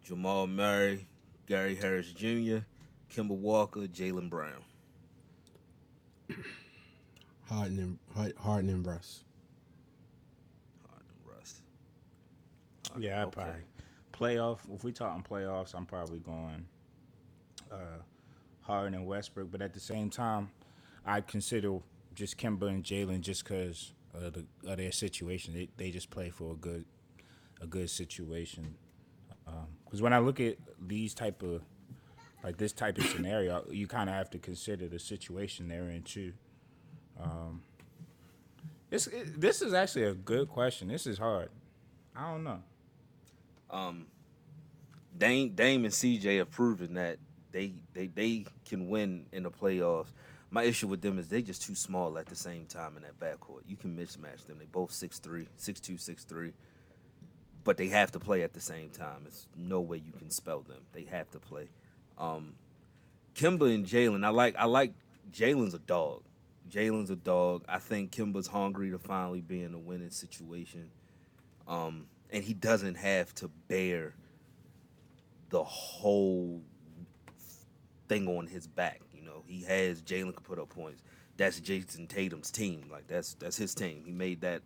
Jamal 0.04 0.46
Murray, 0.46 1.08
Gary 1.48 1.76
Harris 1.76 2.12
Jr., 2.12 2.66
Kemba 3.10 3.30
Walker, 3.30 3.80
Jaylen 3.88 4.30
Brown. 4.30 4.62
Harden 7.48 7.98
and, 8.18 8.34
Harden 8.40 8.70
and 8.72 8.86
Russ. 8.86 9.24
Harden, 10.90 11.08
and 11.08 11.34
Russ. 11.34 11.62
Yeah, 13.00 13.22
I 13.22 13.24
Okay. 13.28 13.32
probably 13.32 13.62
playoff. 14.12 14.60
If 14.76 14.84
we 14.84 14.92
talking 14.92 15.24
playoffs, 15.24 15.74
I'm 15.76 15.86
probably 15.86 16.20
going 16.20 16.66
uh, 17.72 18.00
Harden 18.72 18.94
and 18.94 19.06
Westbrook. 19.06 19.52
But 19.52 19.62
at 19.62 19.74
the 19.74 19.80
same 19.80 20.10
time, 20.10 20.50
I 21.06 21.22
consider 21.22 21.80
just 22.16 22.38
Kemba 22.38 22.70
and 22.70 22.84
Jaylen 22.84 23.22
just 23.22 23.44
because 23.44 23.94
of, 24.14 24.34
the, 24.34 24.46
of 24.66 24.78
their 24.78 24.92
situation. 24.92 25.54
They 25.54 25.70
they 25.78 25.92
just 25.92 26.10
play 26.10 26.30
for 26.30 26.54
a 26.54 26.56
good 26.56 26.86
a 27.62 27.68
good 27.68 27.90
situation. 27.90 28.76
Because 29.86 30.02
when 30.02 30.14
I 30.14 30.20
look 30.20 30.40
at 30.40 30.56
these 30.88 31.14
type 31.14 31.44
of 31.44 31.62
like 32.44 32.58
this 32.58 32.72
type 32.72 32.98
of 32.98 33.06
scenario, 33.06 33.66
you 33.70 33.88
kind 33.88 34.10
of 34.10 34.16
have 34.16 34.30
to 34.32 34.40
consider 34.40 34.88
the 34.88 35.00
situation 35.00 35.68
they're 35.68 35.90
in 35.90 36.04
too. 36.04 36.34
Um, 37.22 37.62
it's, 38.90 39.08
it, 39.08 39.40
this 39.40 39.62
is 39.62 39.74
actually 39.74 40.06
a 40.06 40.14
good 40.14 40.50
question. 40.50 40.88
This 40.88 41.06
is 41.06 41.18
hard. 41.18 41.50
I 42.16 42.32
don't 42.32 42.44
know. 42.44 42.64
Um, 43.70 44.08
Dame, 45.18 45.50
Dame 45.50 45.86
and 45.86 45.94
CJ 45.94 46.40
have 46.40 46.52
proven 46.52 46.96
that 46.96 47.20
they, 47.52 47.74
they 47.94 48.08
they 48.08 48.46
can 48.66 48.90
win 48.90 49.26
in 49.32 49.44
the 49.44 49.52
playoffs. 49.52 50.12
My 50.50 50.64
issue 50.64 50.88
with 50.88 51.02
them 51.02 51.18
is 51.18 51.30
they 51.30 51.42
just 51.42 51.62
too 51.62 51.76
small 51.76 52.18
at 52.18 52.26
the 52.26 52.36
same 52.36 52.66
time 52.66 52.98
in 52.98 53.04
that 53.04 53.20
backcourt. 53.20 53.62
You 53.68 53.78
can 53.78 53.96
mismatch 53.96 54.46
them. 54.48 54.58
They 54.60 54.66
both 54.66 54.92
6'3", 54.92 55.48
6'2", 55.58 55.94
6'3", 55.96 56.52
but 57.64 57.78
they 57.78 57.88
have 57.88 58.12
to 58.12 58.20
play 58.20 58.44
at 58.44 58.52
the 58.54 58.60
same 58.60 58.90
time. 58.90 59.24
It's 59.28 59.48
no 59.56 59.80
way 59.80 59.98
you 59.98 60.12
can 60.12 60.30
spell 60.30 60.60
them. 60.60 60.80
They 60.92 61.04
have 61.06 61.32
to 61.32 61.40
play. 61.40 61.70
Um, 62.18 62.56
Kemba 63.36 63.74
and 63.74 63.86
Jaylen, 63.86 64.26
I 64.26 64.30
like 64.30 64.56
I 64.58 64.66
like 64.66 64.94
Jaylen's 65.32 65.74
a 65.74 65.80
dog. 65.80 66.24
Jaylen's 66.70 67.10
a 67.10 67.16
dog. 67.16 67.64
I 67.68 67.80
think 67.80 68.12
Kemba's 68.12 68.48
hungry 68.48 68.92
to 68.92 69.00
finally 69.00 69.42
be 69.42 69.64
in 69.64 69.74
a 69.74 69.80
winning 69.80 70.10
situation. 70.10 70.90
Um, 71.68 72.08
and 72.30 72.44
he 72.44 72.54
doesn't 72.54 72.96
have 72.96 73.34
to 73.36 73.50
bear 73.68 74.14
the 75.50 75.64
whole 75.64 76.62
thing 78.12 78.28
on 78.28 78.46
his 78.46 78.68
back. 78.68 79.00
You 79.14 79.24
know, 79.24 79.44
he 79.48 79.64
has 79.64 80.02
Jaylen 80.02 80.36
can 80.36 80.44
put 80.44 80.60
up 80.60 80.70
points. 80.70 81.02
That's 81.38 81.62
Jayson 81.62 82.08
Tatum's 82.08 82.52
team. 82.52 82.90
Like 82.92 83.08
that's 83.08 83.36
that's 83.36 83.56
his 83.56 83.74
team. 83.74 84.04
He 84.06 84.12
made 84.12 84.42
that 84.42 84.62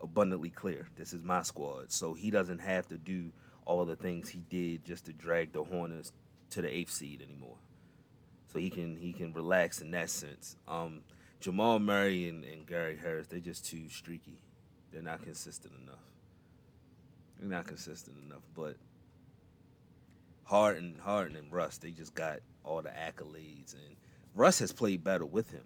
abundantly 0.00 0.48
clear. 0.48 0.88
This 0.96 1.12
is 1.12 1.22
my 1.22 1.42
squad. 1.42 1.92
So 1.92 2.14
he 2.14 2.30
doesn't 2.30 2.60
have 2.60 2.88
to 2.88 2.96
do 2.96 3.30
all 3.66 3.84
the 3.84 3.96
things 3.96 4.30
he 4.30 4.42
did 4.48 4.86
just 4.86 5.04
to 5.04 5.12
drag 5.12 5.52
the 5.52 5.62
Hornets 5.62 6.12
to 6.50 6.62
the 6.62 6.74
eighth 6.74 6.90
seed 6.90 7.20
anymore. 7.20 7.58
So 8.50 8.58
he 8.58 8.70
can 8.70 8.96
he 8.96 9.12
can 9.12 9.34
relax 9.34 9.82
in 9.82 9.90
that 9.90 10.08
sense. 10.08 10.56
Um, 10.66 11.02
Jamal 11.40 11.78
Murray 11.78 12.26
and, 12.28 12.42
and 12.44 12.66
Gary 12.66 12.96
Harris, 12.96 13.26
they're 13.26 13.38
just 13.38 13.66
too 13.66 13.90
streaky. 13.90 14.38
They're 14.92 15.02
not 15.02 15.22
consistent 15.22 15.74
enough. 15.82 16.06
They're 17.38 17.50
not 17.50 17.66
consistent 17.66 18.16
enough. 18.24 18.42
But 18.56 18.76
Harden, 20.48 20.96
Harden 21.04 21.36
and 21.36 21.52
Russ, 21.52 21.76
they 21.76 21.90
just 21.90 22.14
got 22.14 22.38
all 22.64 22.80
the 22.80 22.88
accolades, 22.88 23.74
and 23.74 23.96
Russ 24.34 24.58
has 24.60 24.72
played 24.72 25.04
better 25.04 25.26
with 25.26 25.50
him. 25.50 25.64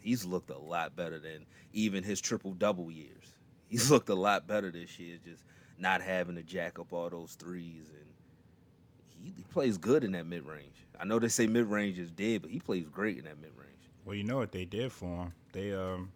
He's 0.00 0.24
looked 0.24 0.50
a 0.50 0.58
lot 0.58 0.96
better 0.96 1.20
than 1.20 1.46
even 1.72 2.02
his 2.02 2.20
triple 2.20 2.54
double 2.54 2.90
years. 2.90 3.24
He's 3.68 3.88
looked 3.88 4.08
a 4.08 4.14
lot 4.14 4.48
better 4.48 4.70
this 4.72 4.98
year, 4.98 5.16
just 5.24 5.44
not 5.78 6.02
having 6.02 6.34
to 6.34 6.42
jack 6.42 6.80
up 6.80 6.92
all 6.92 7.08
those 7.08 7.36
threes, 7.36 7.86
and 7.88 9.24
he, 9.24 9.32
he 9.36 9.44
plays 9.44 9.78
good 9.78 10.02
in 10.02 10.10
that 10.12 10.26
mid 10.26 10.44
range. 10.44 10.84
I 10.98 11.04
know 11.04 11.20
they 11.20 11.28
say 11.28 11.46
mid 11.46 11.66
range 11.66 12.00
is 12.00 12.10
dead, 12.10 12.42
but 12.42 12.50
he 12.50 12.58
plays 12.58 12.88
great 12.88 13.16
in 13.18 13.24
that 13.24 13.40
mid 13.40 13.52
range. 13.56 13.70
Well, 14.04 14.16
you 14.16 14.24
know 14.24 14.38
what 14.38 14.50
they 14.50 14.64
did 14.64 14.90
for 14.90 15.06
him? 15.06 15.32
They 15.52 15.72
um 15.72 16.10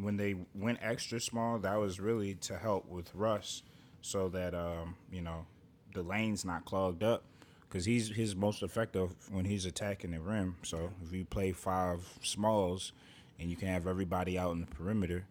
when 0.00 0.16
they 0.16 0.36
went 0.54 0.78
extra 0.80 1.20
small, 1.20 1.58
that 1.58 1.80
was 1.80 1.98
really 1.98 2.34
to 2.34 2.56
help 2.56 2.88
with 2.88 3.12
Russ, 3.12 3.64
so 4.02 4.28
that 4.28 4.54
um 4.54 4.94
you 5.10 5.20
know 5.20 5.46
the 5.94 6.02
lane's 6.02 6.44
not 6.44 6.64
clogged 6.64 7.02
up, 7.02 7.24
because 7.68 7.84
he's 7.84 8.08
he's 8.08 8.36
most 8.36 8.62
effective 8.62 9.14
when 9.30 9.44
he's 9.44 9.66
attacking 9.66 10.12
the 10.12 10.20
rim. 10.20 10.56
So 10.62 10.90
if 11.04 11.12
you 11.12 11.24
play 11.24 11.52
five 11.52 12.00
smalls, 12.22 12.92
and 13.38 13.50
you 13.50 13.56
can 13.56 13.68
have 13.68 13.86
everybody 13.86 14.38
out 14.38 14.52
in 14.52 14.60
the 14.60 14.66
perimeter, 14.66 15.26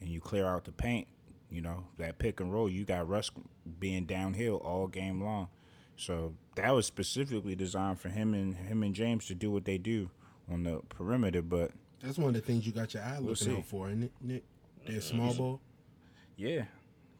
and 0.00 0.08
you 0.10 0.20
clear 0.20 0.46
out 0.46 0.64
the 0.64 0.72
paint, 0.72 1.06
you 1.50 1.60
know 1.60 1.84
that 1.98 2.18
pick 2.18 2.40
and 2.40 2.52
roll, 2.52 2.68
you 2.68 2.84
got 2.84 3.08
Russ 3.08 3.30
being 3.78 4.04
downhill 4.04 4.56
all 4.56 4.86
game 4.86 5.22
long. 5.22 5.48
So 5.96 6.34
that 6.56 6.74
was 6.74 6.86
specifically 6.86 7.54
designed 7.54 8.00
for 8.00 8.10
him 8.10 8.34
and 8.34 8.54
him 8.54 8.82
and 8.82 8.94
James 8.94 9.26
to 9.28 9.34
do 9.34 9.50
what 9.50 9.64
they 9.64 9.78
do 9.78 10.10
on 10.50 10.62
the 10.62 10.80
perimeter, 10.88 11.42
but. 11.42 11.70
That's 12.02 12.18
one 12.18 12.28
of 12.28 12.34
the 12.34 12.40
things 12.42 12.66
you 12.66 12.72
got 12.72 12.92
your 12.92 13.02
eye 13.02 13.18
looking 13.18 13.34
see. 13.34 13.56
out 13.56 13.64
for, 13.64 13.88
isn't 13.88 14.02
it, 14.02 14.12
Nick? 14.20 14.44
That 14.86 15.02
small 15.02 15.32
ball. 15.32 15.60
Yeah, 16.36 16.64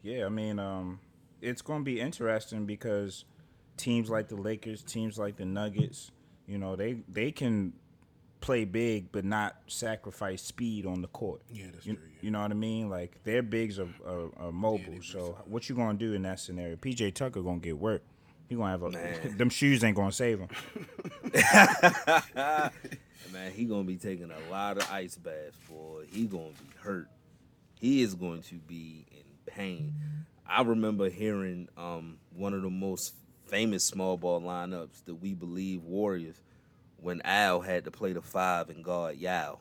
Yeah, 0.03 0.27
I 0.27 0.29
mean, 0.29 0.59
um, 0.59 1.01
it's 1.41 1.63
going 1.63 1.81
to 1.81 1.85
be 1.85 2.01
interesting 2.01 2.67
because 2.67 3.25
teams 3.77 4.09
like 4.11 4.29
the 4.29 4.37
Lakers, 4.37 4.83
teams 4.83 5.19
like 5.19 5.37
the 5.37 5.45
Nuggets, 5.45 6.11
you 6.47 6.59
know, 6.59 6.77
they 6.77 6.99
they 7.09 7.33
can 7.33 7.73
play 8.41 8.65
big 8.65 9.11
but 9.11 9.25
not 9.25 9.57
sacrifice 9.67 10.43
speed 10.43 10.87
on 10.87 11.03
the 11.03 11.09
court. 11.09 11.43
Yeah, 11.51 11.67
that's 11.73 11.87
you, 11.87 11.95
true, 11.95 12.05
yeah. 12.09 12.19
You 12.21 12.31
know 12.31 12.41
what 12.43 12.51
I 12.51 12.55
mean? 12.55 12.89
Like 12.89 13.23
their 13.25 13.43
bigs 13.43 13.79
are, 13.79 13.89
are, 14.07 14.31
are 14.39 14.53
mobile. 14.53 15.03
so 15.03 15.39
what 15.47 15.69
you 15.69 15.75
gonna 15.75 15.99
do 15.99 16.13
in 16.13 16.23
that 16.23 16.41
scenario? 16.41 16.77
PJ 16.77 17.15
Tucker 17.15 17.43
gonna 17.43 17.59
get 17.59 17.79
work. 17.79 18.03
He 18.49 18.55
gonna 18.55 18.71
have 18.71 18.83
a 18.83 18.91
Man. 18.91 19.37
them 19.37 19.51
shoes 19.51 19.83
ain't 19.83 19.97
gonna 19.97 20.13
save 20.13 20.39
him. 20.41 20.49
Man, 23.33 23.51
he 23.53 23.65
gonna 23.65 23.85
be 23.85 23.97
taking 23.97 24.31
a 24.31 24.51
lot 24.51 24.77
of 24.77 24.89
ice 24.91 25.17
baths, 25.17 25.59
boy. 25.69 26.05
He 26.09 26.27
gonna 26.27 26.45
be 26.45 26.71
hurt. 26.79 27.09
He 27.81 28.03
is 28.03 28.15
going 28.15 28.43
to 28.43 28.55
be 28.55 29.05
in 29.11 29.25
pain. 29.47 29.93
I 30.49 30.63
remember 30.63 31.09
hearing 31.09 31.69
um, 31.77 32.19
one 32.35 32.55
of 32.55 32.63
the 32.63 32.71
most 32.71 33.15
famous 33.47 33.85
small 33.85 34.17
ball 34.17 34.41
lineups 34.41 35.05
that 35.05 35.15
we 35.17 35.35
believe 35.35 35.83
Warriors 35.83 36.41
when 36.99 37.21
Al 37.23 37.61
had 37.61 37.85
to 37.85 37.91
play 37.91 38.13
the 38.13 38.23
five 38.23 38.71
and 38.71 38.85
guard 38.85 39.17
Yao. 39.17 39.59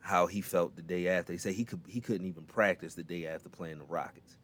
How 0.00 0.26
he 0.26 0.40
felt 0.40 0.74
the 0.74 0.82
day 0.82 1.08
after. 1.08 1.32
He 1.32 1.38
said 1.38 1.52
he 1.52 1.64
could 1.64 1.80
he 1.86 2.00
couldn't 2.00 2.26
even 2.26 2.44
practice 2.44 2.94
the 2.94 3.02
day 3.02 3.26
after 3.26 3.50
playing 3.50 3.78
the 3.78 3.84
Rockets. 3.84 4.36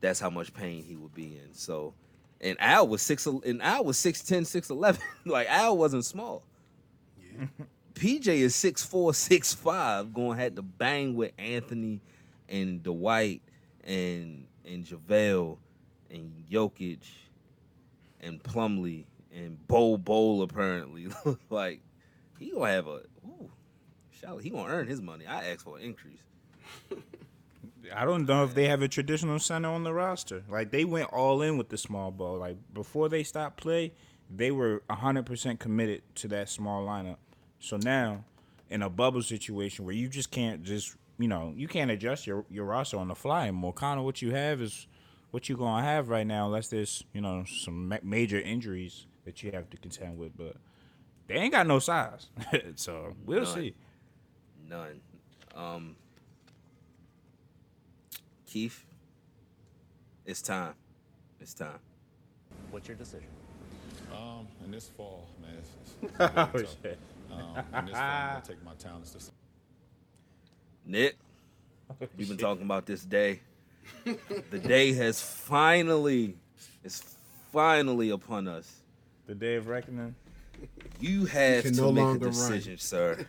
That's 0.00 0.18
how 0.18 0.30
much 0.30 0.52
pain 0.52 0.82
he 0.82 0.96
would 0.96 1.14
be 1.14 1.36
in. 1.36 1.54
So, 1.54 1.94
and 2.40 2.56
Al 2.60 2.88
was 2.88 3.00
six 3.00 3.26
and 3.26 3.62
Al 3.62 3.84
was 3.84 3.96
6'10", 3.98 4.40
6'11". 4.40 4.98
like 5.24 5.48
Al 5.48 5.78
wasn't 5.78 6.04
small. 6.04 6.42
PJ 7.94 8.26
is 8.26 8.54
6'4", 8.54 9.12
6'5", 9.12 10.12
going 10.12 10.36
to 10.36 10.42
have 10.42 10.54
to 10.56 10.62
bang 10.62 11.14
with 11.14 11.30
Anthony 11.38 12.00
and 12.48 12.82
Dwight 12.82 13.42
and 13.84 14.46
and 14.64 14.84
JaVale 14.84 15.58
and 16.10 16.44
Jokic 16.50 17.00
and 18.20 18.42
Plumlee 18.42 19.04
and 19.34 19.66
Bol 19.66 19.98
Bol 19.98 20.42
apparently. 20.42 21.08
like 21.50 21.80
he 22.38 22.50
gonna 22.50 22.70
have 22.70 22.86
a 22.86 23.02
ooh, 23.26 23.50
he 24.40 24.50
gonna 24.50 24.68
earn 24.72 24.86
his 24.86 25.00
money. 25.00 25.26
I 25.26 25.50
asked 25.50 25.62
for 25.62 25.78
an 25.78 25.84
increase. 25.84 26.22
I 27.94 28.04
don't 28.04 28.26
know 28.26 28.44
if 28.44 28.54
they 28.54 28.68
have 28.68 28.82
a 28.82 28.88
traditional 28.88 29.38
center 29.38 29.68
on 29.68 29.82
the 29.82 29.92
roster. 29.92 30.44
Like 30.48 30.70
they 30.70 30.84
went 30.84 31.12
all 31.12 31.42
in 31.42 31.58
with 31.58 31.68
the 31.68 31.78
small 31.78 32.10
ball. 32.10 32.38
Like 32.38 32.56
before 32.72 33.08
they 33.08 33.22
stopped 33.22 33.56
play, 33.60 33.92
they 34.30 34.50
were 34.50 34.82
hundred 34.88 35.26
percent 35.26 35.60
committed 35.60 36.02
to 36.16 36.28
that 36.28 36.48
small 36.48 36.86
lineup. 36.86 37.16
So 37.58 37.76
now, 37.76 38.24
in 38.70 38.82
a 38.82 38.90
bubble 38.90 39.22
situation 39.22 39.84
where 39.84 39.94
you 39.94 40.08
just 40.08 40.30
can't 40.30 40.62
just 40.62 40.96
you 41.22 41.28
know 41.28 41.54
you 41.56 41.68
can't 41.68 41.90
adjust 41.90 42.26
your 42.26 42.44
your 42.50 42.64
roster 42.64 42.98
on 42.98 43.08
the 43.08 43.14
fly 43.14 43.42
anymore. 43.48 43.72
Kind 43.72 43.98
of 43.98 44.04
what 44.04 44.20
you 44.20 44.32
have 44.32 44.60
is 44.60 44.86
what 45.30 45.48
you're 45.48 45.56
gonna 45.58 45.82
have 45.82 46.08
right 46.08 46.26
now, 46.26 46.46
unless 46.46 46.68
there's 46.68 47.04
you 47.12 47.20
know 47.20 47.44
some 47.46 47.88
ma- 47.88 47.98
major 48.02 48.40
injuries 48.40 49.06
that 49.24 49.42
you 49.42 49.50
have 49.52 49.70
to 49.70 49.76
contend 49.76 50.18
with. 50.18 50.36
But 50.36 50.56
they 51.28 51.34
ain't 51.34 51.52
got 51.52 51.66
no 51.66 51.78
size, 51.78 52.26
so 52.74 53.14
we'll 53.24 53.42
None. 53.44 53.54
see. 53.54 53.74
None. 54.68 55.00
Um, 55.54 55.96
Keith, 58.46 58.84
it's 60.26 60.42
time. 60.42 60.74
It's 61.40 61.54
time. 61.54 61.78
What's 62.70 62.88
your 62.88 62.96
decision? 62.96 63.28
Um, 64.12 64.46
in 64.64 64.70
this 64.70 64.88
fall, 64.88 65.26
man, 65.40 65.50
it's, 65.58 65.70
it's, 66.02 66.12
Oh, 66.20 66.42
it's 66.42 66.54
really 66.54 66.66
tough. 66.66 66.76
shit. 66.82 66.98
Um, 67.32 67.64
in 67.78 67.86
this 67.86 67.94
fall, 67.96 68.04
I'm 68.04 68.28
gonna 68.28 68.42
take 68.46 68.64
my 68.64 68.74
talents 68.74 69.10
to. 69.12 69.32
Nick, 70.84 71.16
we've 72.16 72.28
been 72.28 72.36
talking 72.36 72.64
about 72.64 72.86
this 72.86 73.04
day. 73.04 73.40
The 74.04 74.58
day 74.58 74.92
has 74.94 75.20
finally, 75.20 76.36
is 76.82 77.02
finally 77.52 78.10
upon 78.10 78.48
us. 78.48 78.80
The 79.26 79.34
day 79.34 79.56
of 79.56 79.68
reckoning. 79.68 80.14
You 81.00 81.24
have 81.26 81.64
can 81.64 81.74
to 81.74 81.80
no 81.80 81.92
make 81.92 82.02
a 82.02 82.06
longer 82.06 82.26
run. 82.26 82.34
decision, 82.34 82.78
sir. 82.78 83.26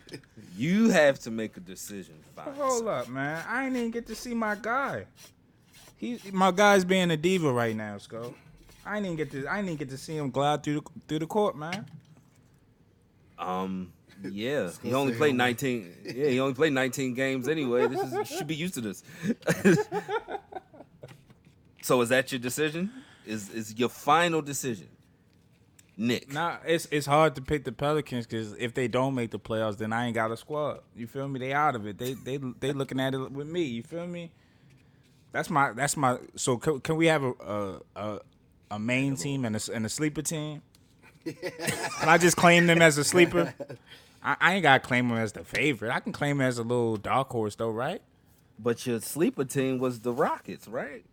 You 0.56 0.90
have 0.90 1.18
to 1.20 1.30
make 1.30 1.56
a 1.56 1.60
decision. 1.60 2.14
Fine. 2.36 2.54
Hold 2.54 2.86
up, 2.86 3.08
man. 3.08 3.44
I 3.48 3.66
ain't 3.66 3.76
even 3.76 3.90
get 3.90 4.06
to 4.08 4.14
see 4.14 4.34
my 4.34 4.54
guy. 4.60 5.06
He, 5.96 6.20
my 6.32 6.50
guy's 6.50 6.84
being 6.84 7.10
a 7.10 7.16
diva 7.16 7.52
right 7.52 7.74
now, 7.74 7.98
Sco. 7.98 8.34
I 8.86 8.96
ain't 8.98 9.06
even 9.06 9.16
get 9.16 9.30
to. 9.32 9.46
I 9.46 9.58
ain't 9.58 9.66
even 9.66 9.76
get 9.78 9.88
to 9.90 9.98
see 9.98 10.16
him 10.16 10.30
glide 10.30 10.62
through 10.62 10.80
the, 10.80 10.82
through 11.08 11.18
the 11.20 11.26
court, 11.26 11.56
man. 11.56 11.86
Um, 13.38 13.92
yeah, 14.32 14.70
he 14.82 14.94
only 14.94 15.14
played 15.14 15.30
home. 15.30 15.38
19. 15.38 15.96
Yeah, 16.04 16.28
he 16.28 16.40
only 16.40 16.54
played 16.54 16.72
19 16.72 17.14
games 17.14 17.48
anyway. 17.48 17.86
This 17.88 18.12
is 18.12 18.28
should 18.28 18.46
be 18.46 18.54
used 18.54 18.74
to 18.74 18.80
this. 18.80 19.02
so 21.82 22.00
is 22.00 22.08
that 22.08 22.32
your 22.32 22.38
decision? 22.38 22.90
Is 23.26 23.50
is 23.50 23.78
your 23.78 23.88
final 23.88 24.42
decision, 24.42 24.88
Nick? 25.96 26.32
Nah, 26.32 26.58
it's 26.66 26.86
it's 26.90 27.06
hard 27.06 27.34
to 27.36 27.42
pick 27.42 27.64
the 27.64 27.72
Pelicans 27.72 28.26
because 28.26 28.52
if 28.54 28.74
they 28.74 28.88
don't 28.88 29.14
make 29.14 29.30
the 29.30 29.38
playoffs, 29.38 29.78
then 29.78 29.92
I 29.92 30.06
ain't 30.06 30.14
got 30.14 30.30
a 30.30 30.36
squad. 30.36 30.80
You 30.94 31.06
feel 31.06 31.28
me? 31.28 31.40
They 31.40 31.52
out 31.52 31.74
of 31.74 31.86
it. 31.86 31.98
They 31.98 32.14
they 32.14 32.36
they 32.36 32.72
looking 32.72 33.00
at 33.00 33.14
it 33.14 33.32
with 33.32 33.48
me. 33.48 33.62
You 33.62 33.82
feel 33.82 34.06
me? 34.06 34.30
That's 35.32 35.50
my 35.50 35.72
that's 35.72 35.96
my. 35.96 36.18
So 36.36 36.58
can, 36.58 36.80
can 36.80 36.96
we 36.96 37.06
have 37.06 37.22
a 37.22 37.32
a 37.32 37.80
a, 37.96 38.18
a 38.72 38.78
main 38.78 39.16
team 39.16 39.44
and 39.44 39.56
a, 39.56 39.60
and 39.72 39.86
a 39.86 39.88
sleeper 39.88 40.22
team? 40.22 40.62
Can 41.24 42.08
I 42.08 42.18
just 42.18 42.36
claim 42.36 42.66
them 42.66 42.82
as 42.82 42.98
a 42.98 43.04
sleeper? 43.04 43.54
I, 44.24 44.36
I 44.40 44.54
ain't 44.54 44.62
gotta 44.62 44.80
claim 44.80 45.10
him 45.10 45.18
as 45.18 45.32
the 45.32 45.44
favorite. 45.44 45.90
I 45.92 46.00
can 46.00 46.12
claim 46.12 46.36
him 46.40 46.46
as 46.46 46.58
a 46.58 46.62
little 46.62 46.96
dark 46.96 47.28
horse 47.30 47.54
though, 47.56 47.70
right? 47.70 48.00
But 48.58 48.86
your 48.86 49.00
sleeper 49.00 49.44
team 49.44 49.78
was 49.78 50.00
the 50.00 50.12
Rockets, 50.12 50.66
right? 50.68 51.04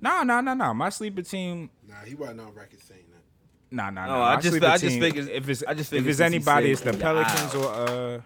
No, 0.00 0.22
no, 0.24 0.40
no, 0.40 0.54
no. 0.54 0.74
My 0.74 0.88
sleeper 0.88 1.22
team. 1.22 1.70
Nah, 1.88 1.94
he 2.04 2.14
wasn't 2.14 2.40
on 2.40 2.54
record 2.54 2.80
saying 2.82 3.04
that. 3.12 3.74
No, 3.74 3.88
no, 3.90 4.06
no. 4.06 4.16
Oh, 4.16 4.22
I 4.22 4.34
My 4.34 4.40
just- 4.40 4.52
sleeper 4.52 4.66
I 4.66 4.72
just 4.78 4.84
team, 4.84 5.00
figured- 5.00 5.28
if 5.28 5.48
it's 5.48 5.62
I 5.66 5.74
just 5.74 5.90
think 5.90 6.04
if 6.04 6.10
it's 6.10 6.20
anybody, 6.20 6.72
it's 6.72 6.80
the 6.80 6.92
Pelicans 6.92 7.54
wow. 7.54 7.62
or 7.62 7.68
uh 7.74 8.20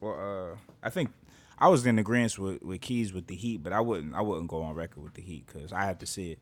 or 0.00 0.50
uh. 0.52 0.56
I 0.82 0.90
think 0.90 1.10
I 1.58 1.68
was 1.68 1.86
in 1.86 1.98
agreement 1.98 2.38
with 2.38 2.62
with 2.62 2.80
Keys 2.82 3.12
with 3.12 3.26
the 3.28 3.34
Heat, 3.36 3.62
but 3.62 3.72
I 3.72 3.80
wouldn't 3.80 4.14
I 4.14 4.20
wouldn't 4.20 4.48
go 4.48 4.62
on 4.62 4.74
record 4.74 5.02
with 5.02 5.14
the 5.14 5.22
Heat 5.22 5.46
because 5.46 5.72
I 5.72 5.84
have 5.86 5.98
to 6.00 6.06
see 6.06 6.32
it. 6.32 6.38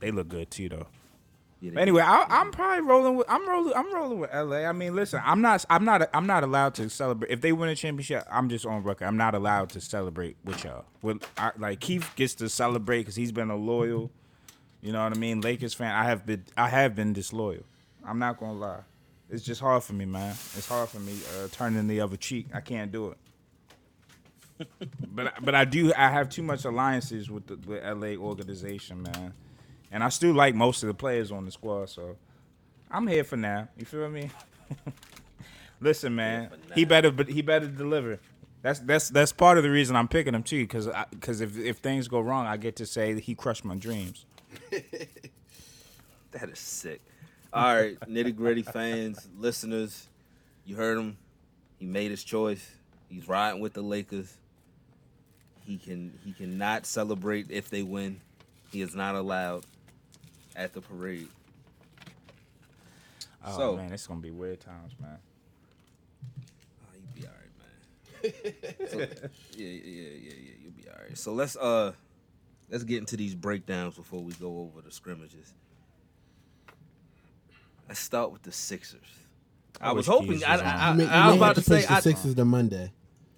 They 0.00 0.10
look 0.10 0.28
good 0.28 0.50
too, 0.50 0.68
though. 0.68 0.86
But 1.62 1.78
anyway, 1.78 2.02
I, 2.02 2.26
I'm 2.28 2.52
probably 2.52 2.86
rolling 2.86 3.16
with 3.16 3.26
I'm 3.30 3.48
rolling 3.48 3.72
I'm 3.74 3.92
rolling 3.92 4.18
with 4.20 4.30
LA. 4.32 4.58
I 4.58 4.72
mean, 4.72 4.94
listen, 4.94 5.22
I'm 5.24 5.40
not 5.40 5.64
I'm 5.70 5.84
not 5.84 6.08
I'm 6.12 6.26
not 6.26 6.44
allowed 6.44 6.74
to 6.74 6.90
celebrate 6.90 7.30
if 7.30 7.40
they 7.40 7.52
win 7.52 7.70
a 7.70 7.74
championship. 7.74 8.24
I'm 8.30 8.48
just 8.48 8.66
on 8.66 8.82
record. 8.82 9.06
I'm 9.06 9.16
not 9.16 9.34
allowed 9.34 9.70
to 9.70 9.80
celebrate 9.80 10.36
with 10.44 10.64
y'all. 10.64 10.84
With 11.00 11.22
I, 11.38 11.52
like 11.58 11.80
Keith 11.80 12.08
gets 12.14 12.34
to 12.36 12.48
celebrate 12.50 13.00
because 13.00 13.16
he's 13.16 13.32
been 13.32 13.50
a 13.50 13.56
loyal, 13.56 14.10
you 14.82 14.92
know 14.92 15.02
what 15.02 15.16
I 15.16 15.18
mean, 15.18 15.40
Lakers 15.40 15.72
fan. 15.72 15.94
I 15.94 16.04
have 16.04 16.26
been 16.26 16.44
I 16.58 16.68
have 16.68 16.94
been 16.94 17.14
disloyal. 17.14 17.64
I'm 18.06 18.18
not 18.18 18.38
gonna 18.38 18.58
lie. 18.58 18.80
It's 19.30 19.42
just 19.42 19.60
hard 19.60 19.82
for 19.82 19.94
me, 19.94 20.04
man. 20.04 20.32
It's 20.56 20.68
hard 20.68 20.88
for 20.90 21.00
me 21.00 21.18
uh, 21.36 21.48
turning 21.50 21.88
the 21.88 22.00
other 22.00 22.16
cheek. 22.16 22.48
I 22.54 22.60
can't 22.60 22.92
do 22.92 23.08
it. 23.12 24.68
but 25.08 25.34
but 25.42 25.54
I 25.54 25.64
do. 25.64 25.92
I 25.96 26.10
have 26.10 26.28
too 26.28 26.42
much 26.42 26.64
alliances 26.64 27.30
with 27.30 27.46
the 27.46 27.56
with 27.56 27.82
LA 27.82 28.22
organization, 28.22 29.02
man, 29.02 29.32
and 29.90 30.02
I 30.04 30.08
still 30.08 30.34
like 30.34 30.54
most 30.54 30.82
of 30.82 30.88
the 30.88 30.94
players 30.94 31.32
on 31.32 31.44
the 31.44 31.50
squad. 31.50 31.90
So 31.90 32.16
I'm 32.90 33.06
here 33.06 33.24
for 33.24 33.36
now. 33.36 33.68
You 33.76 33.84
feel 33.84 34.08
me? 34.08 34.30
Listen, 35.80 36.14
man, 36.14 36.50
he 36.74 36.84
better 36.84 37.10
but 37.10 37.28
he 37.28 37.42
better 37.42 37.66
deliver. 37.66 38.18
That's 38.62 38.80
that's 38.80 39.10
that's 39.10 39.32
part 39.32 39.58
of 39.58 39.64
the 39.64 39.70
reason 39.70 39.94
I'm 39.94 40.08
picking 40.08 40.34
him 40.34 40.42
too, 40.42 40.64
because 40.64 40.88
because 41.10 41.40
if 41.40 41.58
if 41.58 41.78
things 41.78 42.08
go 42.08 42.20
wrong, 42.20 42.46
I 42.46 42.56
get 42.56 42.76
to 42.76 42.86
say 42.86 43.12
that 43.12 43.24
he 43.24 43.34
crushed 43.34 43.64
my 43.64 43.76
dreams. 43.76 44.24
That 46.32 46.50
is 46.50 46.58
sick. 46.58 47.00
All 47.50 47.74
right, 47.74 47.98
nitty 48.06 48.36
gritty 48.36 48.62
fans, 48.62 49.26
listeners, 49.38 50.06
you 50.66 50.76
heard 50.76 50.98
him. 50.98 51.16
He 51.78 51.86
made 51.86 52.10
his 52.10 52.22
choice. 52.22 52.72
He's 53.08 53.26
riding 53.26 53.60
with 53.60 53.72
the 53.72 53.80
Lakers. 53.80 54.36
He 55.64 55.78
can 55.78 56.18
he 56.24 56.32
cannot 56.32 56.84
celebrate 56.84 57.50
if 57.50 57.70
they 57.70 57.82
win. 57.82 58.20
He 58.70 58.82
is 58.82 58.94
not 58.94 59.14
allowed 59.14 59.64
at 60.56 60.72
the 60.72 60.80
parade. 60.80 61.28
Oh 63.44 63.56
So- 63.56 63.76
man, 63.76 63.92
it's 63.92 64.06
gonna 64.06 64.20
be 64.20 64.30
weird 64.30 64.60
times, 64.60 64.92
man. 65.00 65.18
Oh, 66.82 66.94
you'll 66.94 67.22
be 67.22 67.26
all 67.26 67.32
right, 67.32 68.52
man. 68.80 68.88
So, 68.90 68.98
yeah, 68.98 69.08
yeah, 69.56 69.68
yeah, 69.84 70.08
yeah. 70.22 70.52
You'll 70.62 70.72
be 70.72 70.88
all 70.88 70.96
right. 71.06 71.16
So 71.16 71.32
let's 71.32 71.56
uh 71.56 71.92
let's 72.70 72.82
get 72.84 72.98
into 72.98 73.16
these 73.16 73.34
breakdowns 73.34 73.94
before 73.94 74.20
we 74.22 74.32
go 74.34 74.58
over 74.60 74.80
the 74.80 74.90
scrimmages. 74.90 75.52
Let's 77.88 78.00
start 78.00 78.32
with 78.32 78.42
the 78.42 78.50
Sixers. 78.52 79.00
I, 79.80 79.90
I 79.90 79.92
was 79.92 80.06
hoping. 80.06 80.32
Keys 80.32 80.42
I, 80.42 80.52
was 80.52 80.60
on. 80.62 80.66
I, 80.66 80.92
may, 80.94 81.06
I, 81.06 81.24
I 81.24 81.26
was 81.28 81.36
about 81.36 81.54
to 81.56 81.60
to 81.60 81.66
say. 81.68 81.76
push 81.76 81.86
the 81.86 81.92
I, 81.92 82.00
Sixers 82.00 82.34
to 82.34 82.44
Monday. 82.44 82.90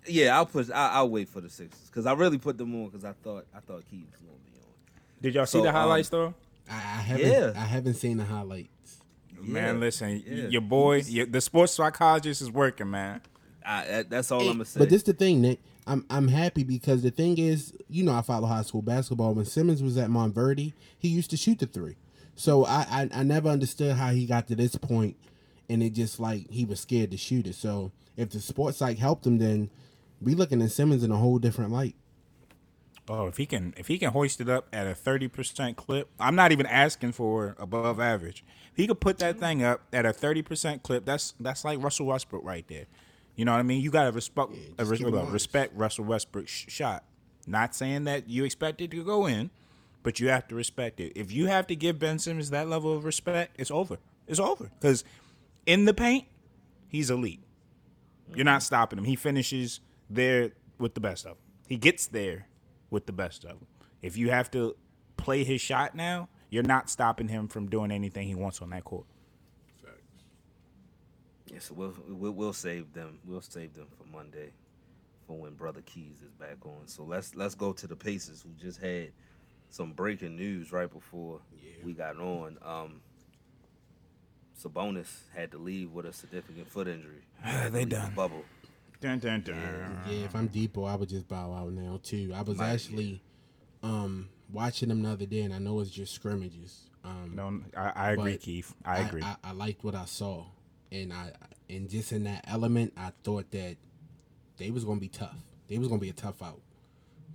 yeah, 0.06 0.36
I'll 0.36 0.46
push. 0.46 0.70
I, 0.70 0.92
I'll 0.92 1.10
wait 1.10 1.28
for 1.28 1.40
the 1.42 1.50
Sixers 1.50 1.86
because 1.88 2.06
I 2.06 2.12
really 2.14 2.38
put 2.38 2.56
them 2.56 2.74
on 2.76 2.86
because 2.86 3.04
I 3.04 3.12
thought 3.12 3.44
I 3.54 3.60
thought 3.60 3.84
Keys 3.90 4.06
was 4.10 4.20
gonna 4.20 4.38
be 4.46 4.52
on. 4.58 4.72
Did 5.20 5.34
y'all 5.34 5.44
see 5.44 5.58
So, 5.58 5.62
the 5.64 5.68
um, 5.68 5.74
highlights 5.74 6.08
though? 6.08 6.32
I, 6.70 6.74
I 6.74 6.78
haven't. 6.78 7.30
Yeah. 7.30 7.52
I 7.56 7.60
haven't 7.66 7.94
seen 7.94 8.18
the 8.18 8.24
highlights. 8.24 8.98
Man, 9.40 9.74
Yeah, 9.76 9.80
listen, 9.80 10.22
yeah. 10.26 10.48
your 10.48 10.60
boy, 10.60 11.02
your, 11.06 11.26
the 11.26 11.40
sports 11.40 11.72
psychologist 11.72 12.42
is 12.42 12.50
working, 12.50 12.90
man. 12.90 13.20
I, 13.64 14.04
that's 14.08 14.32
all 14.32 14.40
I'm 14.40 14.46
gonna 14.46 14.64
say. 14.64 14.80
But 14.80 14.90
this 14.90 15.02
the 15.02 15.12
thing, 15.12 15.40
Nick. 15.40 15.60
I'm 15.86 16.04
I'm 16.10 16.28
happy 16.28 16.64
because 16.64 17.02
the 17.02 17.10
thing 17.10 17.38
is, 17.38 17.72
you 17.88 18.02
know, 18.02 18.14
I 18.14 18.20
follow 18.22 18.46
high 18.46 18.62
school 18.62 18.82
basketball. 18.82 19.34
When 19.34 19.44
Simmons 19.46 19.82
was 19.82 19.96
at 19.96 20.10
Montverde, 20.10 20.72
he 20.98 21.08
used 21.08 21.30
to 21.30 21.36
shoot 21.36 21.58
the 21.58 21.66
three. 21.66 21.96
So 22.34 22.64
I, 22.66 22.86
I 22.90 23.08
I 23.14 23.22
never 23.22 23.48
understood 23.48 23.96
how 23.96 24.10
he 24.10 24.26
got 24.26 24.48
to 24.48 24.54
this 24.54 24.76
point, 24.76 25.16
and 25.68 25.82
it 25.82 25.90
just 25.90 26.20
like 26.20 26.50
he 26.50 26.64
was 26.64 26.80
scared 26.80 27.10
to 27.12 27.16
shoot 27.16 27.46
it. 27.46 27.54
So 27.54 27.90
if 28.16 28.30
the 28.30 28.40
sports 28.40 28.78
psych 28.78 28.98
helped 28.98 29.26
him, 29.26 29.38
then 29.38 29.70
we 30.20 30.34
looking 30.34 30.60
at 30.60 30.72
Simmons 30.72 31.02
in 31.02 31.10
a 31.10 31.16
whole 31.16 31.38
different 31.38 31.72
light. 31.72 31.94
Oh, 33.08 33.26
if 33.26 33.38
he 33.38 33.46
can 33.46 33.72
if 33.76 33.86
he 33.86 33.98
can 33.98 34.10
hoist 34.10 34.40
it 34.40 34.48
up 34.48 34.68
at 34.72 34.86
a 34.86 34.94
thirty 34.94 35.28
percent 35.28 35.76
clip, 35.76 36.08
I'm 36.20 36.34
not 36.34 36.52
even 36.52 36.66
asking 36.66 37.12
for 37.12 37.56
above 37.58 38.00
average. 38.00 38.44
If 38.72 38.76
he 38.76 38.86
could 38.86 39.00
put 39.00 39.18
that 39.18 39.38
thing 39.38 39.62
up 39.62 39.80
at 39.92 40.04
a 40.04 40.12
thirty 40.12 40.42
percent 40.42 40.82
clip, 40.82 41.04
that's 41.04 41.34
that's 41.40 41.64
like 41.64 41.82
Russell 41.82 42.06
Westbrook 42.06 42.44
right 42.44 42.66
there. 42.68 42.86
You 43.34 43.44
know 43.44 43.52
what 43.52 43.60
I 43.60 43.62
mean? 43.62 43.80
You 43.80 43.90
gotta 43.90 44.12
respect 44.12 44.52
it 44.52 44.74
uh, 44.78 44.84
respect 44.84 45.76
Russell 45.76 46.04
Westbrook's 46.04 46.50
sh- 46.50 46.66
shot. 46.68 47.04
Not 47.46 47.74
saying 47.74 48.04
that 48.04 48.28
you 48.28 48.44
expect 48.44 48.80
it 48.80 48.90
to 48.90 49.02
go 49.02 49.26
in, 49.26 49.50
but 50.02 50.20
you 50.20 50.28
have 50.28 50.46
to 50.48 50.54
respect 50.54 51.00
it. 51.00 51.12
If 51.16 51.32
you 51.32 51.46
have 51.46 51.66
to 51.68 51.76
give 51.76 51.98
Ben 51.98 52.18
Simmons 52.18 52.50
that 52.50 52.68
level 52.68 52.92
of 52.92 53.04
respect, 53.04 53.56
it's 53.58 53.70
over. 53.70 53.98
It's 54.26 54.40
over 54.40 54.70
because 54.80 55.02
in 55.64 55.86
the 55.86 55.94
paint, 55.94 56.26
he's 56.88 57.10
elite. 57.10 57.40
You're 58.34 58.44
not 58.44 58.62
stopping 58.62 58.98
him. 58.98 59.04
He 59.06 59.16
finishes 59.16 59.80
there 60.10 60.50
with 60.78 60.94
the 60.94 61.00
best 61.00 61.24
of 61.24 61.32
them. 61.32 61.38
He 61.68 61.78
gets 61.78 62.06
there 62.06 62.48
with 62.90 63.06
the 63.06 63.12
best 63.12 63.44
of 63.44 63.50
them. 63.58 63.66
If 64.02 64.16
you 64.16 64.30
have 64.30 64.50
to 64.52 64.76
play 65.16 65.44
his 65.44 65.60
shot 65.60 65.94
now, 65.94 66.28
you're 66.50 66.62
not 66.62 66.88
stopping 66.88 67.28
him 67.28 67.48
from 67.48 67.68
doing 67.68 67.90
anything 67.90 68.26
he 68.26 68.34
wants 68.34 68.62
on 68.62 68.70
that 68.70 68.84
court. 68.84 69.06
Yeah, 71.46 71.60
so 71.60 71.74
we'll, 71.74 71.94
we'll 72.08 72.32
we'll 72.32 72.52
save 72.52 72.92
them. 72.92 73.18
We'll 73.24 73.40
save 73.40 73.74
them 73.74 73.86
for 73.96 74.04
Monday, 74.04 74.52
for 75.26 75.38
when 75.38 75.54
Brother 75.54 75.80
Keys 75.80 76.16
is 76.24 76.32
back 76.32 76.64
on. 76.64 76.86
So 76.86 77.04
let's 77.04 77.34
let's 77.34 77.54
go 77.54 77.72
to 77.72 77.86
the 77.86 77.96
Pacers, 77.96 78.42
who 78.42 78.50
just 78.62 78.80
had 78.80 79.12
some 79.70 79.92
breaking 79.92 80.36
news 80.36 80.72
right 80.72 80.90
before 80.90 81.40
we 81.82 81.94
got 81.94 82.18
on. 82.18 82.58
Um, 82.62 83.00
Sabonis 84.62 85.20
had 85.34 85.52
to 85.52 85.58
leave 85.58 85.92
with 85.92 86.04
a 86.04 86.12
significant 86.12 86.68
foot 86.68 86.88
injury. 86.88 87.24
They 87.70 87.84
done. 87.84 88.12
bubble. 88.14 88.44
Dun, 89.00 89.18
dun, 89.20 89.42
dun. 89.42 90.00
Yeah, 90.08 90.24
if 90.24 90.34
I'm 90.34 90.48
Dipo, 90.48 90.88
I 90.88 90.96
would 90.96 91.08
just 91.08 91.28
bow 91.28 91.52
out 91.52 91.72
now 91.72 92.00
too. 92.02 92.32
I 92.34 92.42
was 92.42 92.58
Might, 92.58 92.70
actually 92.70 93.22
um 93.82 94.28
watching 94.50 94.88
them 94.88 95.02
the 95.02 95.10
other 95.10 95.26
day, 95.26 95.42
and 95.42 95.54
I 95.54 95.58
know 95.58 95.80
it's 95.80 95.90
just 95.90 96.14
scrimmages. 96.14 96.88
Um, 97.04 97.32
No, 97.34 97.60
I, 97.76 97.92
I 97.94 98.10
agree, 98.12 98.36
Keith. 98.38 98.74
I 98.84 99.00
agree. 99.00 99.22
I, 99.22 99.36
I, 99.44 99.52
liked 99.52 99.84
what 99.84 99.94
I 99.94 100.04
saw, 100.04 100.44
and 100.90 101.12
I 101.12 101.32
and 101.70 101.88
just 101.88 102.12
in 102.12 102.24
that 102.24 102.44
element, 102.48 102.92
I 102.96 103.12
thought 103.22 103.50
that 103.52 103.76
they 104.56 104.70
was 104.70 104.84
gonna 104.84 105.00
be 105.00 105.08
tough. 105.08 105.36
They 105.68 105.78
was 105.78 105.88
gonna 105.88 106.00
be 106.00 106.08
a 106.08 106.14
tough 106.14 106.42
out. 106.42 106.60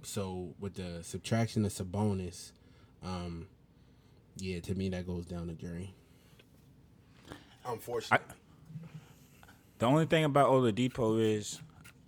So 0.01 0.53
with 0.59 0.73
the 0.75 1.03
subtraction 1.03 1.63
of 1.65 1.71
Sabonis, 1.71 2.51
um, 3.03 3.47
yeah, 4.37 4.59
to 4.59 4.75
me 4.75 4.89
that 4.89 5.07
goes 5.07 5.25
down 5.25 5.47
the 5.47 5.53
drain. 5.53 5.93
Unfortunately, 7.65 8.27
The 9.83 9.89
only 9.89 10.05
thing 10.05 10.23
about 10.23 10.49
Oladipo 10.49 11.21
is, 11.21 11.59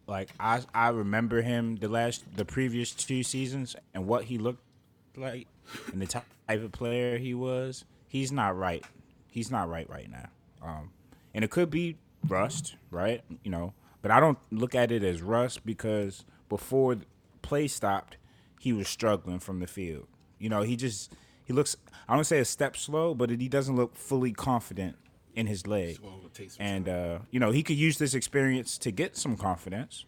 like, 0.07 0.29
I 0.39 0.61
I 0.73 0.91
remember 0.91 1.41
him 1.41 1.75
the 1.75 1.89
last 1.89 2.23
the 2.37 2.45
previous 2.45 2.91
two 2.91 3.21
seasons 3.21 3.75
and 3.93 4.07
what 4.07 4.23
he 4.23 4.37
looked 4.37 4.63
like 5.17 5.47
and 5.91 6.01
the 6.01 6.05
type 6.05 6.23
of 6.47 6.71
player 6.71 7.17
he 7.17 7.33
was. 7.33 7.83
He's 8.07 8.31
not 8.31 8.55
right. 8.57 8.81
He's 9.29 9.51
not 9.51 9.67
right 9.67 9.89
right 9.89 10.09
now. 10.09 10.29
Um, 10.61 10.91
and 11.33 11.43
it 11.43 11.51
could 11.51 11.69
be 11.69 11.97
rust, 12.29 12.77
right? 12.91 13.25
You 13.43 13.51
know, 13.51 13.73
but 14.01 14.09
I 14.09 14.21
don't 14.21 14.39
look 14.51 14.73
at 14.73 14.89
it 14.89 15.03
as 15.03 15.21
rust 15.21 15.65
because 15.65 16.23
before 16.47 16.95
play 17.41 17.67
stopped, 17.67 18.15
he 18.57 18.71
was 18.71 18.87
struggling 18.87 19.39
from 19.39 19.59
the 19.59 19.67
field. 19.67 20.07
You 20.39 20.47
know, 20.47 20.61
he 20.61 20.77
just 20.77 21.11
he 21.43 21.51
looks. 21.51 21.75
I 22.07 22.15
don't 22.15 22.23
say 22.23 22.39
a 22.39 22.45
step 22.45 22.77
slow, 22.77 23.13
but 23.13 23.31
he 23.31 23.49
doesn't 23.49 23.75
look 23.75 23.97
fully 23.97 24.31
confident 24.31 24.95
in 25.35 25.47
his 25.47 25.67
leg. 25.67 25.99
And 26.59 26.89
uh, 26.89 27.19
you 27.29 27.39
know, 27.39 27.51
he 27.51 27.61
could 27.61 27.75
use 27.75 27.97
this 27.97 28.13
experience 28.13 28.77
to 28.79 28.91
get 28.91 29.15
some 29.15 29.37
confidence, 29.37 30.05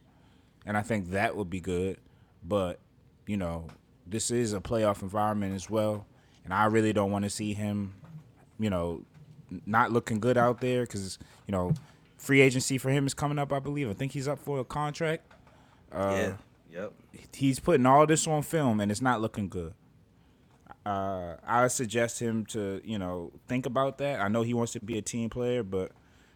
and 0.65 0.77
I 0.77 0.81
think 0.81 1.11
that 1.11 1.35
would 1.35 1.49
be 1.49 1.59
good. 1.59 1.97
But 2.43 2.79
you 3.25 3.37
know, 3.37 3.67
this 4.05 4.31
is 4.31 4.53
a 4.53 4.59
playoff 4.59 5.01
environment 5.01 5.53
as 5.53 5.69
well, 5.69 6.07
and 6.43 6.53
I 6.53 6.65
really 6.65 6.93
don't 6.93 7.11
want 7.11 7.25
to 7.25 7.29
see 7.29 7.53
him, 7.53 7.93
you 8.59 8.69
know, 8.69 9.03
not 9.65 9.91
looking 9.91 10.19
good 10.19 10.37
out 10.37 10.61
there 10.61 10.81
because 10.83 11.19
you 11.45 11.51
know, 11.51 11.73
free 12.17 12.41
agency 12.41 12.77
for 12.77 12.89
him 12.89 13.05
is 13.05 13.13
coming 13.13 13.37
up. 13.37 13.51
I 13.53 13.59
believe. 13.59 13.89
I 13.89 13.93
think 13.93 14.13
he's 14.13 14.27
up 14.27 14.39
for 14.39 14.59
a 14.59 14.65
contract. 14.65 15.31
Uh, 15.91 16.13
yeah. 16.15 16.33
Yep. 16.69 16.93
he's 17.33 17.59
putting 17.59 17.85
all 17.85 18.05
this 18.05 18.27
on 18.27 18.41
film 18.41 18.81
and 18.81 18.91
it's 18.91 19.01
not 19.01 19.21
looking 19.21 19.47
good. 19.47 19.73
Uh, 20.87 21.35
I 21.45 21.67
suggest 21.67 22.21
him 22.21 22.45
to, 22.45 22.79
you 22.85 22.97
know, 22.97 23.33
think 23.49 23.65
about 23.65 23.97
that. 23.97 24.21
I 24.21 24.29
know 24.29 24.43
he 24.43 24.53
wants 24.53 24.71
to 24.71 24.79
be 24.79 24.97
a 24.97 25.01
team 25.01 25.29
player, 25.29 25.61
but 25.61 25.91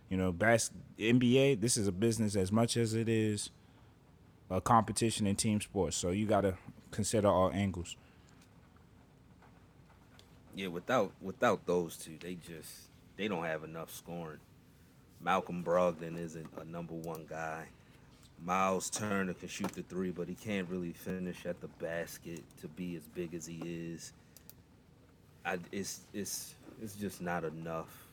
you 0.09 0.17
know, 0.17 0.33
bas- 0.33 0.71
NBA, 0.99 1.61
this 1.61 1.77
is 1.77 1.87
a 1.87 1.91
business 1.93 2.35
as 2.35 2.51
much 2.51 2.75
as 2.75 2.93
it 2.93 3.07
is 3.07 3.49
a 4.49 4.59
competition 4.59 5.25
in 5.25 5.37
team 5.37 5.61
sports. 5.61 5.95
So 5.95 6.09
you 6.09 6.25
got 6.25 6.41
to 6.41 6.55
consider 6.91 7.29
all 7.29 7.49
angles. 7.53 7.95
Yeah, 10.53 10.67
without 10.67 11.13
without 11.21 11.65
those 11.65 11.95
two, 11.95 12.17
they 12.19 12.35
just 12.35 12.89
they 13.15 13.29
don't 13.29 13.45
have 13.45 13.63
enough 13.63 13.95
scoring. 13.95 14.39
Malcolm 15.21 15.63
Brogdon 15.63 16.19
isn't 16.19 16.49
a 16.59 16.65
number 16.65 16.95
one 16.95 17.25
guy. 17.29 17.67
Miles 18.43 18.89
Turner 18.89 19.33
can 19.33 19.47
shoot 19.47 19.71
the 19.71 19.83
three, 19.83 20.11
but 20.11 20.27
he 20.27 20.35
can't 20.35 20.67
really 20.67 20.91
finish 20.91 21.45
at 21.45 21.61
the 21.61 21.69
basket 21.79 22.43
to 22.59 22.67
be 22.67 22.97
as 22.97 23.03
big 23.15 23.33
as 23.33 23.45
he 23.45 23.61
is. 23.63 24.11
I, 25.45 25.57
it's 25.71 26.01
it's 26.13 26.55
it's 26.81 26.95
just 26.95 27.21
not 27.21 27.43
enough. 27.43 28.07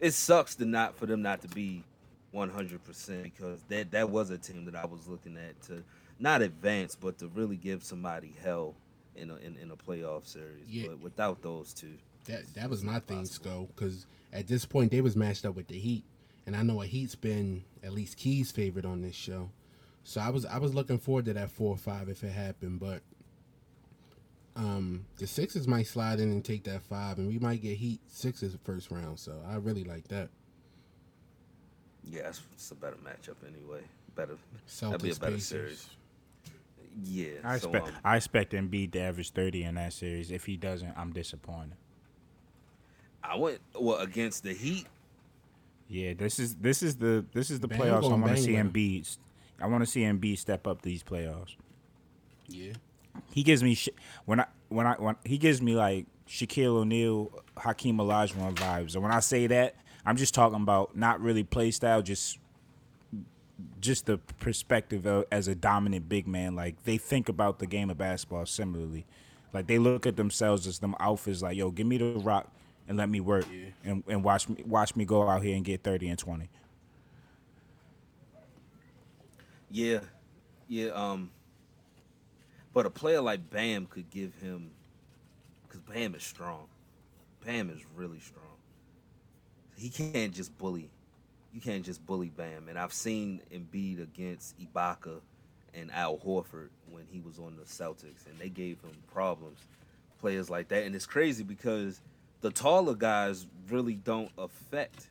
It 0.00 0.12
sucks 0.12 0.54
to 0.56 0.64
not 0.64 0.96
for 0.96 1.06
them 1.06 1.22
not 1.22 1.40
to 1.42 1.48
be 1.48 1.82
100% 2.34 3.22
because 3.22 3.62
that 3.68 3.90
that 3.92 4.10
was 4.10 4.30
a 4.30 4.38
team 4.38 4.64
that 4.66 4.74
I 4.74 4.84
was 4.84 5.06
looking 5.08 5.36
at 5.36 5.60
to 5.64 5.82
not 6.18 6.42
advance, 6.42 6.94
but 6.94 7.18
to 7.18 7.28
really 7.28 7.56
give 7.56 7.82
somebody 7.82 8.34
hell 8.42 8.74
in 9.14 9.30
a, 9.30 9.36
in, 9.36 9.56
in 9.56 9.70
a 9.70 9.76
playoff 9.76 10.26
series. 10.26 10.68
Yeah. 10.68 10.88
But 10.88 11.00
without 11.00 11.42
those 11.42 11.72
two, 11.72 11.94
that 12.26 12.42
that 12.54 12.68
was 12.70 12.82
my 12.82 13.00
thing, 13.00 13.24
Sco, 13.24 13.68
because 13.74 14.06
at 14.32 14.46
this 14.46 14.64
point 14.64 14.90
they 14.90 15.00
was 15.00 15.16
matched 15.16 15.44
up 15.46 15.56
with 15.56 15.68
the 15.68 15.78
Heat, 15.78 16.04
and 16.46 16.56
I 16.56 16.62
know 16.62 16.82
a 16.82 16.86
Heat's 16.86 17.14
been 17.14 17.64
at 17.82 17.92
least 17.92 18.16
Key's 18.16 18.50
favorite 18.50 18.84
on 18.84 19.00
this 19.00 19.14
show, 19.14 19.50
so 20.04 20.20
I 20.20 20.30
was 20.30 20.44
I 20.44 20.58
was 20.58 20.74
looking 20.74 20.98
forward 20.98 21.24
to 21.26 21.34
that 21.34 21.50
four 21.50 21.70
or 21.70 21.78
five 21.78 22.08
if 22.08 22.22
it 22.22 22.32
happened, 22.32 22.80
but 22.80 23.02
um 24.56 25.04
the 25.18 25.26
Sixers 25.26 25.68
might 25.68 25.86
slide 25.86 26.18
in 26.20 26.30
and 26.32 26.44
take 26.44 26.64
that 26.64 26.82
five, 26.82 27.18
and 27.18 27.28
we 27.28 27.38
might 27.38 27.62
get 27.62 27.76
Heat 27.76 28.00
Sixers 28.08 28.56
first 28.64 28.90
round, 28.90 29.18
so 29.18 29.40
I 29.48 29.56
really 29.56 29.84
like 29.84 30.08
that. 30.08 30.28
yeah, 32.04 32.28
it's, 32.28 32.40
it's 32.52 32.70
a 32.70 32.74
better 32.74 32.96
matchup 32.96 33.36
anyway. 33.46 33.82
Better, 34.14 34.36
that'd 34.80 35.02
be 35.02 35.10
a 35.10 35.14
better 35.14 35.32
Pacers. 35.32 35.48
series. 35.48 35.88
Yeah, 37.04 37.32
I 37.44 37.58
so, 37.58 37.68
expect 37.68 37.88
um, 37.88 37.94
I 38.04 38.16
expect 38.16 38.52
Embiid 38.52 38.92
to 38.92 39.00
average 39.00 39.30
30 39.30 39.64
in 39.64 39.74
that 39.74 39.92
series. 39.92 40.30
If 40.30 40.46
he 40.46 40.56
doesn't, 40.56 40.94
I'm 40.96 41.12
disappointed. 41.12 41.76
I 43.22 43.36
went 43.36 43.60
well 43.78 43.98
against 43.98 44.44
the 44.44 44.54
Heat. 44.54 44.86
Yeah, 45.88 46.14
this 46.14 46.38
is 46.38 46.54
this 46.56 46.82
is 46.82 46.96
the 46.96 47.24
this 47.32 47.50
is 47.50 47.60
the 47.60 47.68
Bam 47.68 47.78
playoffs. 47.78 48.04
I 48.04 48.14
want 48.14 48.36
to 48.36 48.42
see 48.42 48.56
with. 48.56 48.72
Embiid. 48.72 49.18
I 49.60 49.66
want 49.66 49.84
to 49.84 49.90
see 49.90 50.00
Embiid 50.02 50.38
step 50.38 50.66
up 50.66 50.82
these 50.82 51.02
playoffs. 51.02 51.56
Yeah, 52.48 52.72
He 53.36 53.42
gives 53.42 53.62
me 53.62 53.74
sh- 53.74 53.90
when 54.24 54.40
I 54.40 54.46
when 54.70 54.86
I 54.86 54.94
when 54.94 55.16
he 55.22 55.36
gives 55.36 55.60
me 55.60 55.74
like 55.74 56.06
Shaquille 56.26 56.74
O'Neal, 56.74 57.30
Hakeem 57.58 57.98
Olajuwon 57.98 58.54
vibes. 58.54 58.94
And 58.94 59.02
when 59.02 59.12
I 59.12 59.20
say 59.20 59.46
that, 59.48 59.74
I'm 60.06 60.16
just 60.16 60.32
talking 60.32 60.62
about 60.62 60.96
not 60.96 61.20
really 61.20 61.44
play 61.44 61.70
style, 61.70 62.00
just 62.00 62.38
just 63.78 64.06
the 64.06 64.16
perspective 64.16 65.04
of, 65.04 65.26
as 65.30 65.48
a 65.48 65.54
dominant 65.54 66.08
big 66.08 66.26
man. 66.26 66.56
Like 66.56 66.82
they 66.84 66.96
think 66.96 67.28
about 67.28 67.58
the 67.58 67.66
game 67.66 67.90
of 67.90 67.98
basketball 67.98 68.46
similarly. 68.46 69.04
Like 69.52 69.66
they 69.66 69.78
look 69.78 70.06
at 70.06 70.16
themselves 70.16 70.66
as 70.66 70.78
them 70.78 70.94
alphas. 70.98 71.42
Like 71.42 71.58
yo, 71.58 71.70
give 71.70 71.86
me 71.86 71.98
the 71.98 72.14
rock 72.20 72.50
and 72.88 72.96
let 72.96 73.10
me 73.10 73.20
work 73.20 73.44
and, 73.84 74.02
and 74.08 74.24
watch 74.24 74.48
me 74.48 74.64
watch 74.64 74.96
me 74.96 75.04
go 75.04 75.28
out 75.28 75.42
here 75.42 75.54
and 75.54 75.62
get 75.62 75.82
30 75.82 76.08
and 76.08 76.18
20. 76.18 76.48
Yeah, 79.70 80.00
yeah. 80.68 80.88
Um, 80.92 81.32
but 82.76 82.84
a 82.84 82.90
player 82.90 83.22
like 83.22 83.48
Bam 83.48 83.86
could 83.86 84.10
give 84.10 84.34
him, 84.34 84.70
because 85.66 85.80
Bam 85.80 86.14
is 86.14 86.22
strong. 86.22 86.66
Bam 87.42 87.70
is 87.70 87.80
really 87.96 88.20
strong. 88.20 88.44
He 89.78 89.88
can't 89.88 90.34
just 90.34 90.58
bully. 90.58 90.90
You 91.54 91.62
can't 91.62 91.82
just 91.82 92.04
bully 92.04 92.28
Bam. 92.28 92.68
And 92.68 92.78
I've 92.78 92.92
seen 92.92 93.40
Embiid 93.50 94.02
against 94.02 94.56
Ibaka 94.60 95.20
and 95.72 95.90
Al 95.90 96.18
Horford 96.18 96.68
when 96.90 97.04
he 97.10 97.18
was 97.18 97.38
on 97.38 97.56
the 97.56 97.62
Celtics, 97.62 98.26
and 98.26 98.38
they 98.38 98.50
gave 98.50 98.78
him 98.82 98.92
problems. 99.10 99.58
Players 100.20 100.50
like 100.50 100.68
that, 100.68 100.82
and 100.82 100.94
it's 100.94 101.06
crazy 101.06 101.44
because 101.44 102.02
the 102.42 102.50
taller 102.50 102.94
guys 102.94 103.46
really 103.70 103.94
don't 103.94 104.32
affect 104.36 105.08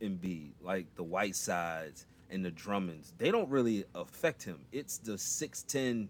Embiid, 0.00 0.50
like 0.62 0.86
the 0.94 1.02
Whitesides 1.02 2.06
and 2.30 2.44
the 2.44 2.52
Drummonds, 2.52 3.14
they 3.18 3.32
don't 3.32 3.48
really 3.48 3.84
affect 3.96 4.44
him. 4.44 4.60
It's 4.70 4.98
the 4.98 5.18
six 5.18 5.64
ten 5.64 6.08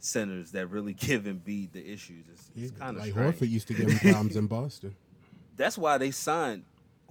centers 0.00 0.52
that 0.52 0.66
really 0.68 0.94
give 0.94 1.24
Embiid 1.24 1.72
the 1.72 1.86
issues. 1.86 2.24
It's, 2.32 2.50
it's 2.56 2.70
kind 2.72 2.96
of 2.96 3.02
like 3.02 3.12
strange. 3.12 3.36
Horford 3.36 3.50
used 3.50 3.68
to 3.68 3.74
give 3.74 3.90
him 3.90 3.98
problems 3.98 4.36
in 4.36 4.46
Boston. 4.46 4.96
That's 5.56 5.76
why 5.76 5.98
they 5.98 6.10
signed 6.10 6.64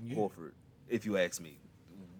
Horford. 0.03 0.51
If 0.87 1.05
you 1.05 1.17
ask 1.17 1.39
me, 1.41 1.57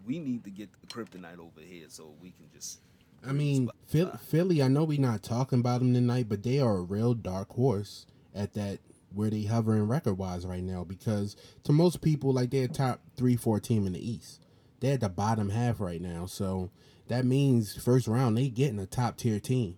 we 0.06 0.20
need 0.20 0.44
to 0.44 0.52
get 0.52 0.70
the 0.82 0.88
kryptonite 0.88 1.40
over 1.40 1.62
here 1.62 1.86
so 1.88 2.14
we 2.22 2.32
can 2.32 2.46
just. 2.54 2.80
I 3.28 3.32
mean, 3.32 3.70
Phil- 3.88 4.16
Philly. 4.18 4.62
I 4.62 4.68
know 4.68 4.84
we're 4.84 5.00
not 5.00 5.24
talking 5.24 5.60
about 5.60 5.80
them 5.80 5.94
tonight, 5.94 6.28
but 6.30 6.44
they 6.44 6.60
are 6.60 6.78
a 6.78 6.82
real 6.82 7.14
dark 7.14 7.52
horse 7.54 8.06
at 8.34 8.54
that 8.54 8.80
where 9.14 9.30
they 9.30 9.44
hovering 9.44 9.88
record 9.88 10.18
wise 10.18 10.46
right 10.46 10.64
now. 10.64 10.84
Because 10.84 11.36
to 11.64 11.72
most 11.74 12.02
people, 12.02 12.32
like 12.32 12.52
they're 12.52 12.68
top 12.68 13.02
three, 13.18 13.36
four 13.36 13.60
team 13.60 13.88
in 13.88 13.94
the 13.94 14.12
East. 14.12 14.42
They're 14.80 14.94
at 14.94 15.02
the 15.02 15.10
bottom 15.10 15.50
half 15.50 15.82
right 15.82 16.00
now, 16.02 16.26
so 16.26 16.70
that 17.10 17.26
means 17.26 17.76
first 17.76 18.08
round 18.08 18.38
they 18.38 18.48
getting 18.50 18.80
a 18.80 18.86
top 18.86 19.18
tier 19.18 19.40
team, 19.40 19.76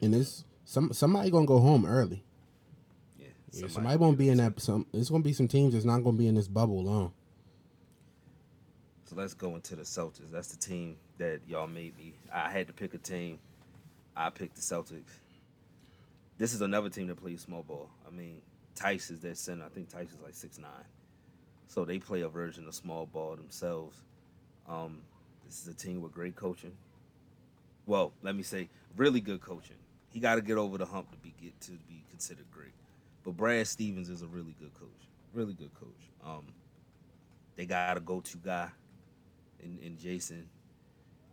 and 0.00 0.14
it's 0.14 0.44
some 0.64 0.92
somebody 0.92 1.30
gonna 1.30 1.46
go 1.46 1.58
home 1.58 1.86
early. 1.86 2.22
Yeah, 3.18 3.26
Yeah, 3.52 3.68
somebody 3.68 3.96
won't 3.96 4.18
be 4.18 4.28
in 4.28 4.38
that. 4.38 4.60
Some 4.60 4.86
it's 4.92 5.10
gonna 5.10 5.22
be 5.22 5.32
some 5.32 5.48
teams 5.48 5.72
that's 5.72 5.84
not 5.84 6.04
gonna 6.04 6.16
be 6.16 6.26
in 6.28 6.34
this 6.34 6.48
bubble 6.48 6.82
long. 6.82 7.12
So 9.04 9.16
let's 9.16 9.34
go 9.34 9.54
into 9.54 9.74
the 9.74 9.82
Celtics. 9.82 10.30
That's 10.30 10.48
the 10.48 10.58
team 10.58 10.96
that 11.16 11.40
y'all 11.48 11.66
made 11.66 11.96
me. 11.96 12.14
I 12.32 12.50
had 12.50 12.66
to 12.66 12.72
pick 12.74 12.92
a 12.94 12.98
team. 12.98 13.38
I 14.14 14.28
picked 14.30 14.56
the 14.56 14.60
Celtics. 14.60 15.20
This 16.36 16.52
is 16.52 16.60
another 16.60 16.90
team 16.90 17.06
that 17.06 17.16
plays 17.16 17.40
small 17.40 17.62
ball. 17.62 17.88
I 18.06 18.10
mean, 18.14 18.42
Theis 18.76 19.10
is 19.10 19.20
their 19.20 19.34
center. 19.34 19.64
I 19.64 19.68
think 19.70 19.88
Theis 19.88 20.10
is 20.10 20.20
like 20.22 20.34
six 20.34 20.58
nine. 20.58 20.70
So 21.68 21.84
they 21.84 21.98
play 21.98 22.22
a 22.22 22.28
version 22.28 22.66
of 22.66 22.74
small 22.74 23.06
ball 23.06 23.36
themselves. 23.36 23.96
Um, 24.68 24.98
this 25.46 25.62
is 25.62 25.68
a 25.68 25.74
team 25.74 26.02
with 26.02 26.12
great 26.12 26.36
coaching. 26.36 26.72
Well, 27.86 28.12
let 28.22 28.36
me 28.36 28.42
say, 28.42 28.68
really 28.96 29.20
good 29.20 29.40
coaching. 29.40 29.76
He 30.10 30.20
got 30.20 30.36
to 30.36 30.42
get 30.42 30.56
over 30.56 30.78
the 30.78 30.86
hump 30.86 31.10
to 31.10 31.16
be 31.18 31.34
get 31.40 31.60
to 31.62 31.72
be 31.72 32.02
considered 32.10 32.50
great. 32.50 32.72
But 33.24 33.36
Brad 33.36 33.66
Stevens 33.66 34.08
is 34.08 34.22
a 34.22 34.26
really 34.26 34.54
good 34.58 34.72
coach. 34.74 34.88
Really 35.34 35.52
good 35.52 35.72
coach. 35.74 36.10
Um, 36.24 36.46
they 37.56 37.66
got 37.66 37.96
a 37.96 38.00
go-to 38.00 38.38
guy 38.38 38.68
in, 39.62 39.78
in 39.82 39.96
Jayson. 39.96 40.44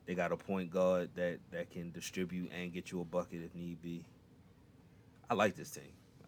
They 0.05 0.13
got 0.13 0.32
a 0.32 0.38
point 0.38 0.71
guard 0.71 1.09
that 1.15 1.39
that 1.51 1.71
can 1.71 1.91
distribute 1.91 2.51
and 2.51 2.73
get 2.73 2.91
you 2.91 3.01
a 3.01 3.05
bucket 3.05 3.41
if 3.43 3.55
need 3.55 3.82
be. 3.82 4.03
I 5.30 5.34
like 5.34 5.55
this 5.55 5.71
team. 5.71 5.84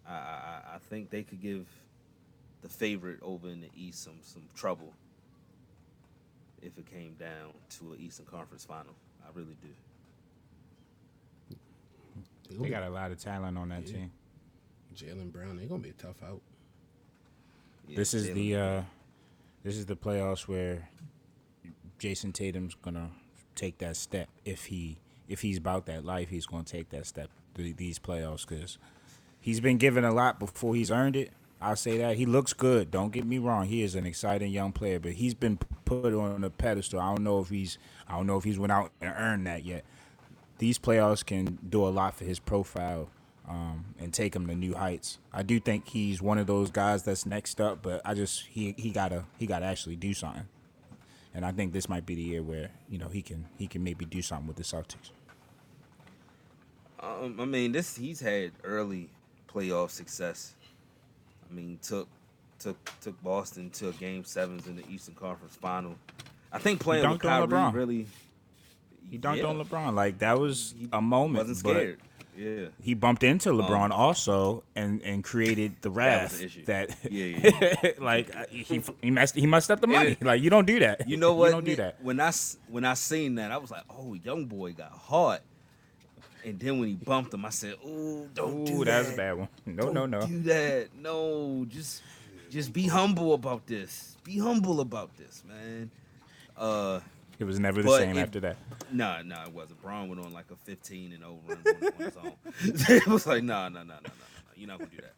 I 0.07 0.13
I, 0.13 0.61
I 0.75 0.77
think 0.89 1.09
they 1.09 1.23
could 1.23 1.41
give 1.41 1.67
the 2.61 2.69
favorite 2.69 3.19
over 3.21 3.49
in 3.49 3.61
the 3.61 3.69
East 3.75 4.03
some 4.03 4.19
some 4.21 4.43
trouble 4.55 4.93
if 6.61 6.77
it 6.77 6.89
came 6.91 7.13
down 7.19 7.53
to 7.69 7.93
an 7.93 7.99
Eastern 7.99 8.25
Conference 8.25 8.65
final. 8.65 8.93
I 9.23 9.29
really 9.33 9.55
do. 9.61 9.69
They 12.49 12.69
got 12.69 12.83
a 12.83 12.89
lot 12.89 13.11
of 13.11 13.19
talent 13.19 13.57
on 13.57 13.69
that 13.69 13.87
Yeah. 13.87 13.95
team. 13.97 14.11
Jaylen 14.95 15.31
Brown. 15.31 15.57
They're 15.57 15.67
gonna 15.67 15.83
be 15.83 15.89
a 15.89 15.93
tough 15.93 16.21
out. 16.23 16.41
Yeah, 17.87 17.97
This 17.97 18.13
is 18.13 18.27
Jaylen 18.27 18.33
the 18.35 18.55
uh, 18.55 18.81
this 19.63 19.77
is 19.77 19.85
the 19.85 19.95
playoffs 19.95 20.47
where 20.47 20.89
Jayson 21.99 22.33
Tatum's 22.33 22.75
gonna 22.75 23.11
take 23.55 23.77
that 23.79 23.95
step 23.95 24.29
if 24.45 24.65
he 24.65 24.97
if 25.27 25.41
he's 25.41 25.57
about 25.57 25.85
that 25.87 26.05
life. 26.05 26.29
He's 26.29 26.45
gonna 26.45 26.63
take 26.63 26.89
that 26.89 27.05
step 27.05 27.29
th- 27.55 27.75
these 27.77 27.99
playoffs 27.99 28.47
because 28.47 28.77
he's 29.39 29.59
been 29.59 29.77
given 29.77 30.03
a 30.03 30.11
lot 30.13 30.39
before 30.39 30.75
he's 30.75 30.91
earned 30.91 31.15
it. 31.15 31.31
I'll 31.59 31.75
say 31.75 31.97
that 31.97 32.17
he 32.17 32.25
looks 32.27 32.53
good. 32.53 32.91
Don't 32.91 33.11
get 33.11 33.25
me 33.25 33.39
wrong. 33.39 33.65
He 33.65 33.81
is 33.81 33.95
an 33.95 34.05
exciting 34.05 34.51
young 34.51 34.71
player, 34.71 34.99
but 34.99 35.13
he's 35.13 35.33
been 35.33 35.57
put 35.85 36.13
on 36.13 36.43
a 36.43 36.51
pedestal. 36.51 36.99
I 36.99 37.15
don't 37.15 37.23
know 37.23 37.39
if 37.39 37.49
he's 37.49 37.77
I 38.07 38.15
don't 38.15 38.27
know 38.27 38.37
if 38.37 38.43
he's 38.43 38.59
went 38.59 38.71
out 38.71 38.91
and 39.01 39.13
earned 39.15 39.47
that 39.47 39.65
yet. 39.65 39.83
These 40.57 40.79
playoffs 40.79 41.25
can 41.25 41.59
do 41.67 41.85
a 41.85 41.89
lot 41.89 42.15
for 42.15 42.25
his 42.25 42.39
profile 42.39 43.09
um, 43.47 43.85
and 43.99 44.13
take 44.13 44.35
him 44.35 44.47
to 44.47 44.55
new 44.55 44.73
heights. 44.73 45.19
I 45.31 45.43
do 45.43 45.59
think 45.59 45.87
he's 45.87 46.21
one 46.21 46.37
of 46.37 46.47
those 46.47 46.69
guys 46.71 47.03
that's 47.03 47.25
next 47.25 47.61
up, 47.61 47.81
but 47.81 48.01
I 48.03 48.13
just 48.13 48.45
he 48.47 48.73
he 48.77 48.91
gotta 48.91 49.25
he 49.37 49.45
gotta 49.45 49.65
actually 49.65 49.95
do 49.95 50.13
something. 50.13 50.47
And 51.33 51.45
I 51.45 51.51
think 51.51 51.71
this 51.71 51.87
might 51.87 52.05
be 52.05 52.15
the 52.15 52.23
year 52.23 52.41
where 52.41 52.71
you 52.89 52.97
know 52.97 53.09
he 53.09 53.21
can 53.21 53.45
he 53.57 53.67
can 53.67 53.83
maybe 53.83 54.05
do 54.05 54.21
something 54.21 54.47
with 54.47 54.57
the 54.57 54.63
Celtics. 54.63 55.11
Um, 56.99 57.39
I 57.39 57.45
mean, 57.45 57.71
this 57.71 57.95
he's 57.95 58.19
had 58.19 58.51
early 58.63 59.09
playoff 59.47 59.91
success. 59.91 60.55
I 61.49 61.53
mean, 61.53 61.79
took 61.81 62.07
took 62.59 62.77
took 63.01 63.21
Boston 63.23 63.69
to 63.71 63.91
game 63.93 64.23
sevens 64.25 64.67
in 64.67 64.75
the 64.75 64.83
Eastern 64.89 65.15
Conference 65.15 65.55
Final. 65.55 65.95
I 66.51 66.59
think 66.59 66.79
playing 66.79 67.09
with 67.09 67.21
Kyrie 67.21 67.71
really 67.71 68.07
He 69.09 69.17
dunked 69.17 69.37
Yeah. 69.37 69.45
on 69.45 69.57
LeBron 69.63 69.93
like 69.95 70.19
that 70.19 70.37
was 70.39 70.75
a 70.91 71.01
moment. 71.01 71.47
wasn't 71.47 71.57
scared. 71.57 71.99
Yeah, 72.37 72.67
He 72.83 72.93
bumped 72.93 73.23
into 73.23 73.49
LeBron 73.49 73.89
also 73.89 74.63
and 74.75 75.01
and 75.01 75.23
created 75.23 75.75
the 75.81 75.89
That 75.89 75.95
wrath 75.95 76.39
issue. 76.41 76.65
that, 76.65 76.95
Yeah, 77.09 77.91
like 77.99 78.35
uh, 78.35 78.45
he 78.51 78.79
he 79.01 79.09
messed 79.09 79.33
he 79.35 79.47
messed 79.47 79.71
up 79.71 79.81
the 79.81 79.87
money. 79.87 80.17
Like 80.21 80.41
you 80.43 80.51
don't 80.51 80.65
do 80.67 80.77
that. 80.79 81.09
you 81.09 81.17
know 81.17 81.33
what? 81.33 81.47
You 81.47 81.51
don't 81.53 81.65
do 81.65 81.75
that. 81.77 81.95
When 82.03 82.19
I 82.21 82.31
when 82.69 82.85
I 82.85 82.93
seen 82.93 83.35
that, 83.35 83.51
I 83.51 83.57
was 83.57 83.71
like, 83.71 83.83
oh, 83.89 84.13
young 84.13 84.45
boy 84.45 84.73
got 84.73 84.91
hot." 84.91 85.41
And 86.45 86.59
then 86.59 86.79
when 86.79 86.89
he 86.89 86.95
bumped 86.95 87.33
him, 87.33 87.43
I 87.43 87.49
said, 87.49 87.73
"Oh, 87.83 88.27
don't 88.35 88.63
do 88.65 88.73
Ooh, 88.81 88.85
that. 88.85 88.91
that 88.91 88.99
was 88.99 89.13
a 89.13 89.17
bad 89.17 89.33
one. 89.37 89.47
No, 89.65 89.83
Don't 89.85 89.93
no, 89.95 90.05
no. 90.05 90.21
do 90.27 90.39
that. 90.43 90.89
No, 90.95 91.65
just 91.67 92.03
just 92.51 92.71
be 92.71 92.85
humble 92.87 93.33
about 93.33 93.65
this. 93.65 94.15
Be 94.23 94.37
humble 94.37 94.79
about 94.79 95.17
this, 95.17 95.43
man. 95.47 95.89
Uh, 96.55 96.99
It 97.39 97.43
was 97.43 97.59
never 97.59 97.81
the 97.81 97.87
But 97.87 97.99
same 97.99 98.17
it- 98.17 98.21
after 98.21 98.39
that. 98.41 98.57
no, 98.91 99.21
no, 99.23 99.41
it 99.43 99.53
wasn't. 99.53 99.81
Bron 99.81 100.09
went 100.09 100.25
on 100.25 100.33
like 100.33 100.49
a 100.51 100.55
15 100.55 101.11
and 101.13 101.19
0 101.21 101.39
run 101.47 101.57
on, 101.65 101.73
on 101.87 101.91
his 102.05 102.17
own. 102.17 102.33
it 102.95 103.07
was 103.07 103.27
like, 103.27 103.43
no, 103.43 103.67
no, 103.69 103.79
no, 103.79 103.83
no, 103.83 103.93
no, 103.93 103.95
no, 103.95 104.01
no. 104.03 104.11
You're 104.55 104.67
not 104.67 104.79
gonna 104.79 104.89
do 104.91 104.97
that. 104.97 105.13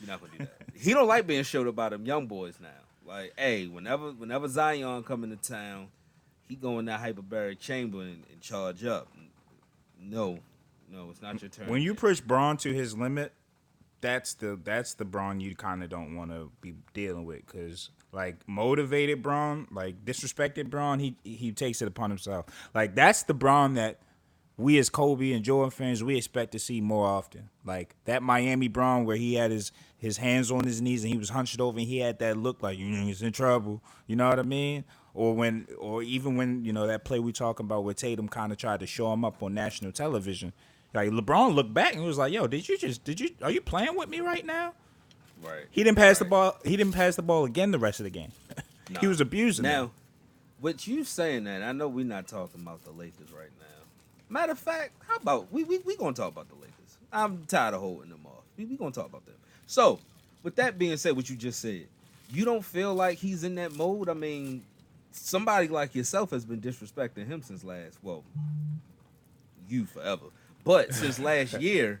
You're 0.00 0.08
not 0.08 0.20
gonna 0.20 0.32
do 0.32 0.38
that. 0.44 0.56
He 0.78 0.92
don't 0.92 1.08
like 1.08 1.26
being 1.26 1.42
showed 1.44 1.66
up 1.68 1.76
by 1.76 1.88
them 1.88 2.04
young 2.04 2.26
boys 2.26 2.58
now. 2.60 2.68
Like, 3.06 3.32
hey, 3.38 3.66
whenever 3.66 4.12
whenever 4.12 4.48
Zion 4.48 5.02
come 5.02 5.24
into 5.24 5.36
town, 5.36 5.88
he 6.48 6.56
go 6.56 6.78
in 6.78 6.84
that 6.86 7.00
hyperbaric 7.00 7.58
chamber 7.58 8.00
and, 8.02 8.22
and 8.30 8.40
charge 8.40 8.84
up. 8.84 9.08
No, 9.98 10.38
no, 10.90 11.08
it's 11.10 11.22
not 11.22 11.40
your 11.40 11.48
turn. 11.50 11.68
When 11.68 11.82
you 11.82 11.94
push 11.94 12.20
Bron 12.20 12.56
to 12.58 12.72
his 12.72 12.96
limit, 12.96 13.32
that's 14.00 14.34
the 14.34 14.58
that's 14.62 14.94
the 14.94 15.04
Bron 15.04 15.40
you 15.40 15.54
kind 15.54 15.82
of 15.82 15.90
don't 15.90 16.14
want 16.16 16.30
to 16.30 16.50
be 16.60 16.74
dealing 16.94 17.24
with 17.24 17.46
because 17.46 17.90
like 18.12 18.36
motivated 18.48 19.22
Bron, 19.22 19.68
like 19.70 20.04
disrespected 20.04 20.70
Bron, 20.70 20.98
he 20.98 21.16
he 21.22 21.52
takes 21.52 21.80
it 21.82 21.88
upon 21.88 22.10
himself. 22.10 22.46
Like 22.74 22.94
that's 22.94 23.22
the 23.22 23.34
Bron 23.34 23.74
that 23.74 24.00
we 24.56 24.78
as 24.78 24.90
Kobe 24.90 25.32
and 25.32 25.44
Jordan 25.44 25.70
fans 25.70 26.04
we 26.04 26.16
expect 26.16 26.52
to 26.52 26.58
see 26.58 26.80
more 26.80 27.06
often. 27.06 27.48
Like 27.64 27.94
that 28.04 28.22
Miami 28.22 28.68
Bron 28.68 29.04
where 29.04 29.16
he 29.16 29.34
had 29.34 29.50
his 29.50 29.72
his 29.96 30.16
hands 30.18 30.50
on 30.50 30.64
his 30.64 30.80
knees 30.80 31.04
and 31.04 31.12
he 31.12 31.18
was 31.18 31.30
hunched 31.30 31.60
over 31.60 31.78
and 31.78 31.86
he 31.86 31.98
had 31.98 32.18
that 32.18 32.36
look 32.36 32.62
like 32.62 32.78
you 32.78 32.86
he's 32.94 33.22
in 33.22 33.32
trouble. 33.32 33.82
You 34.06 34.16
know 34.16 34.28
what 34.28 34.38
I 34.38 34.42
mean? 34.42 34.84
Or 35.14 35.34
when 35.34 35.66
or 35.78 36.02
even 36.02 36.36
when 36.36 36.64
you 36.64 36.72
know 36.72 36.86
that 36.86 37.04
play 37.04 37.18
we 37.20 37.32
talking 37.32 37.66
about 37.66 37.84
where 37.84 37.94
Tatum 37.94 38.28
kind 38.28 38.52
of 38.52 38.58
tried 38.58 38.80
to 38.80 38.86
show 38.86 39.12
him 39.12 39.24
up 39.24 39.42
on 39.42 39.54
national 39.54 39.92
television. 39.92 40.52
Like 40.92 41.10
LeBron 41.10 41.54
looked 41.54 41.72
back 41.72 41.94
and 41.94 42.04
was 42.04 42.18
like, 42.18 42.32
"Yo, 42.32 42.46
did 42.46 42.68
you 42.68 42.76
just 42.76 43.04
did 43.04 43.20
you 43.20 43.30
are 43.42 43.50
you 43.50 43.60
playing 43.60 43.96
with 43.96 44.08
me 44.08 44.20
right 44.20 44.44
now?" 44.44 44.74
Right, 45.42 45.64
He 45.70 45.82
didn't 45.84 45.98
pass 45.98 46.18
the 46.18 46.24
ball. 46.24 46.56
He 46.64 46.76
didn't 46.76 46.92
pass 46.94 47.16
the 47.16 47.22
ball 47.22 47.44
again 47.44 47.70
the 47.70 47.78
rest 47.78 48.00
of 48.00 48.04
the 48.04 48.10
game. 48.10 48.32
he 49.00 49.06
was 49.06 49.20
abusing 49.20 49.62
Now, 49.64 49.82
them. 49.84 49.90
with 50.60 50.86
you 50.88 51.04
saying 51.04 51.44
that, 51.44 51.62
I 51.62 51.72
know 51.72 51.88
we're 51.88 52.04
not 52.04 52.26
talking 52.28 52.60
about 52.62 52.84
the 52.84 52.90
Lakers 52.92 53.30
right 53.32 53.50
now. 53.58 53.66
Matter 54.28 54.52
of 54.52 54.58
fact, 54.58 54.92
how 55.06 55.16
about 55.16 55.52
we 55.52 55.64
we 55.64 55.78
we 55.78 55.96
gonna 55.96 56.12
talk 56.14 56.28
about 56.32 56.48
the 56.48 56.54
Lakers? 56.54 56.70
I'm 57.12 57.44
tired 57.46 57.74
of 57.74 57.80
holding 57.80 58.10
them 58.10 58.20
off. 58.26 58.44
We 58.56 58.64
we 58.64 58.76
gonna 58.76 58.92
talk 58.92 59.06
about 59.08 59.26
them. 59.26 59.34
So, 59.66 59.98
with 60.42 60.56
that 60.56 60.78
being 60.78 60.96
said, 60.96 61.16
what 61.16 61.28
you 61.28 61.36
just 61.36 61.60
said, 61.60 61.86
you 62.32 62.44
don't 62.44 62.64
feel 62.64 62.94
like 62.94 63.18
he's 63.18 63.42
in 63.44 63.56
that 63.56 63.72
mode. 63.72 64.08
I 64.08 64.14
mean, 64.14 64.62
somebody 65.10 65.66
like 65.68 65.94
yourself 65.96 66.30
has 66.30 66.44
been 66.44 66.60
disrespecting 66.60 67.26
him 67.26 67.42
since 67.42 67.64
last. 67.64 67.98
Well, 68.02 68.22
you 69.68 69.84
forever, 69.86 70.26
but 70.64 70.94
since 70.94 71.18
last 71.18 71.54
year. 71.60 72.00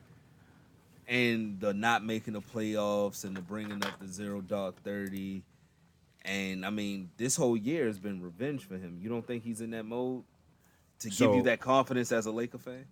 And 1.10 1.60
the 1.60 1.74
not 1.74 2.04
making 2.04 2.34
the 2.34 2.40
playoffs 2.40 3.24
and 3.24 3.36
the 3.36 3.42
bringing 3.42 3.84
up 3.84 3.98
the 4.00 4.06
zero 4.06 4.40
dark 4.40 4.80
thirty, 4.82 5.42
and 6.24 6.64
I 6.64 6.70
mean, 6.70 7.10
this 7.16 7.34
whole 7.36 7.56
year 7.56 7.86
has 7.86 7.98
been 7.98 8.22
revenge 8.22 8.64
for 8.64 8.78
him. 8.78 8.96
You 9.00 9.08
don't 9.08 9.26
think 9.26 9.42
he's 9.42 9.60
in 9.60 9.72
that 9.72 9.84
mode 9.84 10.22
to 11.00 11.10
give 11.10 11.34
you 11.34 11.42
that 11.42 11.60
confidence 11.60 12.12
as 12.12 12.26
a 12.26 12.30
Laker 12.30 12.58
fan? 12.58 12.86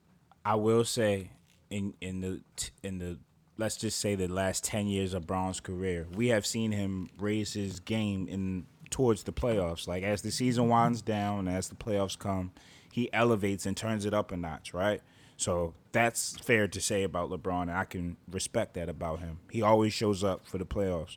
I 0.44 0.56
will 0.56 0.84
say, 0.84 1.30
in 1.70 1.94
in 2.00 2.20
the 2.20 2.40
in 2.82 2.98
the 2.98 3.18
let's 3.56 3.76
just 3.76 4.00
say 4.00 4.14
the 4.14 4.28
last 4.28 4.64
ten 4.64 4.88
years 4.88 5.14
of 5.14 5.26
Bron's 5.26 5.60
career, 5.60 6.06
we 6.12 6.28
have 6.28 6.44
seen 6.44 6.72
him 6.72 7.10
raise 7.18 7.52
his 7.52 7.80
game 7.80 8.26
in 8.28 8.66
towards 8.90 9.22
the 9.24 9.32
playoffs. 9.32 9.86
Like 9.86 10.02
as 10.02 10.22
the 10.22 10.30
season 10.30 10.68
winds 10.68 11.02
down, 11.02 11.40
and 11.40 11.48
as 11.48 11.68
the 11.68 11.76
playoffs 11.76 12.18
come, 12.18 12.52
he 12.90 13.12
elevates 13.12 13.64
and 13.66 13.76
turns 13.76 14.04
it 14.04 14.14
up 14.14 14.32
a 14.32 14.36
notch. 14.36 14.74
Right. 14.74 15.02
So 15.39 15.72
that's 15.93 16.36
fair 16.39 16.66
to 16.68 16.80
say 16.80 17.05
about 17.05 17.30
LeBron, 17.30 17.62
and 17.62 17.70
I 17.70 17.84
can 17.84 18.16
respect 18.30 18.74
that 18.74 18.89
about 18.89 19.20
him. 19.20 19.39
He 19.51 19.62
always 19.62 19.93
shows 19.95 20.22
up 20.24 20.47
for 20.47 20.59
the 20.59 20.66
playoffs. 20.66 21.16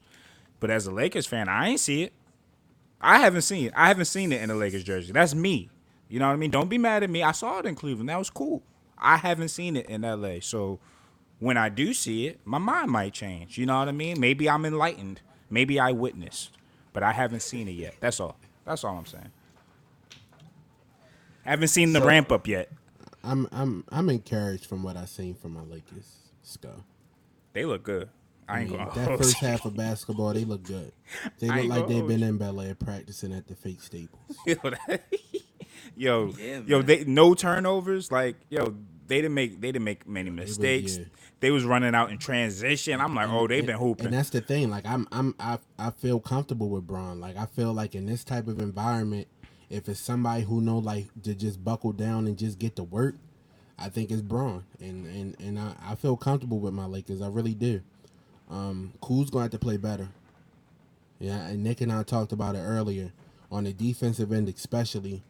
But 0.59 0.69
as 0.69 0.86
a 0.86 0.91
Lakers 0.91 1.26
fan, 1.26 1.49
I 1.49 1.69
ain't 1.69 1.80
see 1.80 2.03
it. 2.03 2.13
I 3.01 3.17
haven't 3.17 3.41
seen 3.41 3.65
it. 3.65 3.74
I 3.76 3.88
haven't 3.88 4.05
seen 4.05 4.32
it 4.32 4.39
in 4.41 4.49
the 4.49 4.55
Lakers 4.55 4.84
jersey. 4.84 5.11
That's 5.11 5.34
me. 5.34 5.69
You 6.07 6.19
know 6.19 6.28
what 6.28 6.34
I 6.34 6.36
mean? 6.36 6.51
Don't 6.51 6.69
be 6.69 6.78
mad 6.78 7.01
at 7.01 7.09
me. 7.09 7.24
I 7.24 7.32
saw 7.32 7.57
it 7.59 7.65
in 7.65 7.74
Cleveland. 7.74 8.09
That 8.09 8.19
was 8.19 8.30
cool. 8.30 8.61
I 8.97 9.17
haven't 9.17 9.47
seen 9.49 9.76
it 9.76 9.88
in 9.88 10.03
LA. 10.03 10.36
So 10.39 10.80
when 11.39 11.57
I 11.57 11.69
do 11.69 11.91
see 11.91 12.28
it, 12.28 12.39
my 12.45 12.59
mind 12.59 12.91
might 12.91 13.13
change. 13.13 13.57
You 13.57 13.65
know 13.65 13.80
what 13.80 13.88
I 13.88 13.91
mean? 13.91 14.19
Maybe 14.19 14.47
I'm 14.47 14.63
enlightened. 14.65 15.22
Maybe 15.49 15.80
I 15.80 15.91
witnessed, 15.93 16.51
but 16.93 17.01
I 17.01 17.11
haven't 17.13 17.41
seen 17.41 17.67
it 17.67 17.72
yet. 17.72 17.95
That's 17.99 18.19
all. 18.19 18.38
That's 18.65 18.84
all 18.84 18.95
I'm 18.97 19.07
saying. 19.07 19.32
I 21.43 21.49
Haven't 21.49 21.69
seen 21.69 21.93
the 21.93 21.99
So- 21.99 22.05
ramp 22.05 22.32
up 22.32 22.47
yet. 22.47 22.69
I'm 23.24 23.47
I'm 23.51 23.84
I'm 23.89 24.09
encouraged 24.09 24.65
from 24.65 24.84
what 24.84 24.97
I've 24.97 25.09
seen 25.09 25.36
from 25.36 25.53
my 25.53 25.61
Lakers. 25.61 26.17
Skull. 26.43 26.84
They 27.53 27.65
look 27.65 27.84
good. 27.84 28.09
I 28.49 28.53
I 28.53 28.59
ain't 28.61 28.69
mean, 28.72 28.80
gonna 28.80 28.91
that 28.95 29.17
first 29.17 29.38
half 29.38 29.65
of 29.65 29.76
basketball, 29.76 30.34
they 30.34 30.43
look 30.45 30.63
good. 30.63 30.91
They 31.39 31.47
look 31.49 31.65
like 31.67 31.88
they've 31.88 32.07
been 32.07 32.24
in 32.24 32.38
ballet 32.38 32.74
practicing 32.74 33.34
at 33.34 33.47
the 33.47 33.55
fake 33.55 33.82
Staples. 33.82 34.36
yo, 34.45 34.55
that- 34.63 35.03
yo, 35.95 36.34
Yeah, 36.39 36.61
yo, 36.65 36.82
they 36.82 37.03
no 37.05 37.34
turnovers. 37.36 38.11
Like, 38.11 38.36
yo, 38.49 38.76
they 39.07 39.17
didn't 39.17 39.34
make 39.36 39.61
they 39.61 39.72
didn't 39.72 39.86
make 39.86 40.07
many 40.07 40.30
mistakes. 40.32 40.97
yeah. 40.97 41.05
They 41.41 41.49
was 41.51 41.63
running 41.65 41.95
out 41.95 42.11
in 42.11 42.17
transition. 42.19 43.01
I'm 43.01 43.15
like, 43.15 43.28
oh, 43.30 43.47
they've 43.47 43.65
been 43.65 43.76
And- 43.76 43.84
hooping. 43.84 44.07
And 44.07 44.15
that's 44.15 44.30
the 44.32 44.41
thing. 44.41 44.69
Like 44.69 44.86
I'm 44.86 45.07
I'm 45.11 45.36
I 45.39 45.59
I 45.78 45.91
feel 45.91 46.19
comfortable 46.19 46.69
with 46.69 46.86
Bron. 46.88 47.19
Like 47.19 47.38
I 47.38 47.45
feel 47.45 47.74
like 47.74 47.93
in 47.95 48.05
this 48.05 48.24
type 48.24 48.47
of 48.47 48.59
environment, 48.59 49.28
if 49.72 49.88
it's 49.88 49.99
somebody 49.99 50.43
who 50.43 50.61
know 50.61 50.78
like 50.78 51.07
to 51.24 51.34
just 51.34 51.63
buckle 51.63 51.93
down 51.93 52.28
and 52.28 52.38
just 52.38 52.59
get 52.59 52.76
to 52.76 52.84
work, 52.84 53.15
I 53.80 53.89
think 53.89 54.11
it's 54.11 54.22
Bron. 54.22 54.65
And 54.80 55.07
and 55.07 55.39
and 55.39 55.57
I, 55.57 55.74
I 55.82 55.95
feel 55.95 56.17
comfortable 56.17 56.59
with 56.59 56.74
my 56.74 56.86
Lakers. 56.86 57.22
I 57.22 57.28
really 57.28 57.53
do. 57.53 57.82
Um, 58.49 58.91
going 59.01 59.26
to 59.28 59.39
have 59.39 59.51
to 59.51 59.59
play 59.59 59.78
better. 59.78 60.09
Yeah, 61.19 61.47
and 61.47 61.63
Nick 61.63 61.80
and 61.80 61.91
I 61.91 62.03
talked 62.03 62.34
about 62.34 62.55
it 62.55 62.59
earlier 62.59 63.13
on 63.49 63.63
the 63.63 63.72
defensive 63.72 64.34
end, 64.34 64.49
especially, 64.49 65.24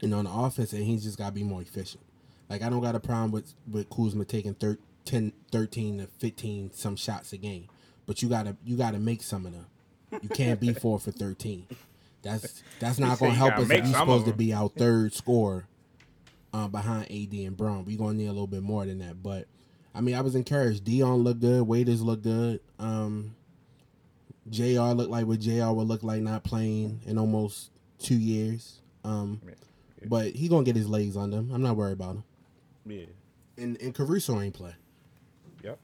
and 0.00 0.14
on 0.14 0.24
the 0.24 0.30
offense, 0.32 0.72
and 0.72 0.84
he's 0.84 1.02
just 1.02 1.18
got 1.18 1.26
to 1.26 1.32
be 1.32 1.42
more 1.42 1.60
efficient. 1.60 2.02
Like 2.48 2.62
I 2.62 2.70
don't 2.70 2.80
got 2.80 2.94
a 2.94 3.00
problem 3.00 3.30
with 3.30 3.52
with 3.70 3.90
Kuzma 3.90 4.24
taking 4.24 4.54
thir- 4.54 4.78
10, 5.04 5.32
13 5.52 5.98
to 5.98 6.06
fifteen 6.06 6.70
some 6.72 6.96
shots 6.96 7.32
a 7.32 7.36
game, 7.36 7.68
but 8.06 8.22
you 8.22 8.28
gotta 8.28 8.56
you 8.64 8.76
gotta 8.76 8.98
make 8.98 9.22
some 9.22 9.44
of 9.44 9.52
them. 9.52 9.66
You 10.22 10.28
can't 10.30 10.58
be 10.58 10.72
four 10.82 10.98
for 10.98 11.10
thirteen. 11.12 11.66
That's 12.22 12.62
that's 12.78 12.98
not 12.98 13.18
gonna 13.18 13.32
help 13.32 13.54
us 13.58 13.68
make 13.68 13.78
if 13.80 13.84
you're 13.90 13.98
supposed 13.98 14.26
to 14.26 14.32
be 14.32 14.52
our 14.52 14.68
third 14.68 15.14
scorer 15.14 15.66
uh, 16.52 16.68
behind 16.68 17.04
AD 17.10 17.32
and 17.32 17.56
Brown. 17.56 17.84
We're 17.84 17.96
gonna 17.98 18.14
need 18.14 18.26
a 18.26 18.32
little 18.32 18.46
bit 18.46 18.62
more 18.62 18.84
than 18.84 18.98
that. 18.98 19.22
But 19.22 19.46
I 19.94 20.00
mean, 20.00 20.14
I 20.14 20.20
was 20.20 20.34
encouraged. 20.34 20.84
Dion 20.84 21.18
looked 21.24 21.40
good. 21.40 21.62
Waiters 21.66 22.02
looked 22.02 22.22
good. 22.22 22.60
Um, 22.78 23.34
Jr. 24.48 24.80
looked 24.94 25.10
like 25.10 25.26
what 25.26 25.40
Jr. 25.40 25.70
would 25.70 25.86
look 25.88 26.02
like 26.02 26.22
not 26.22 26.44
playing 26.44 27.00
in 27.06 27.18
almost 27.18 27.70
two 27.98 28.16
years. 28.16 28.80
Um, 29.04 29.40
but 30.06 30.32
he 30.34 30.48
gonna 30.48 30.64
get 30.64 30.76
his 30.76 30.88
legs 30.88 31.16
under 31.16 31.38
him. 31.38 31.50
I'm 31.52 31.62
not 31.62 31.76
worried 31.76 31.92
about 31.92 32.16
him. 32.16 32.24
yeah. 32.86 33.04
And 33.56 33.80
and 33.80 33.94
Caruso 33.94 34.40
ain't 34.40 34.54
play. 34.54 34.74
Yep. 35.62 35.78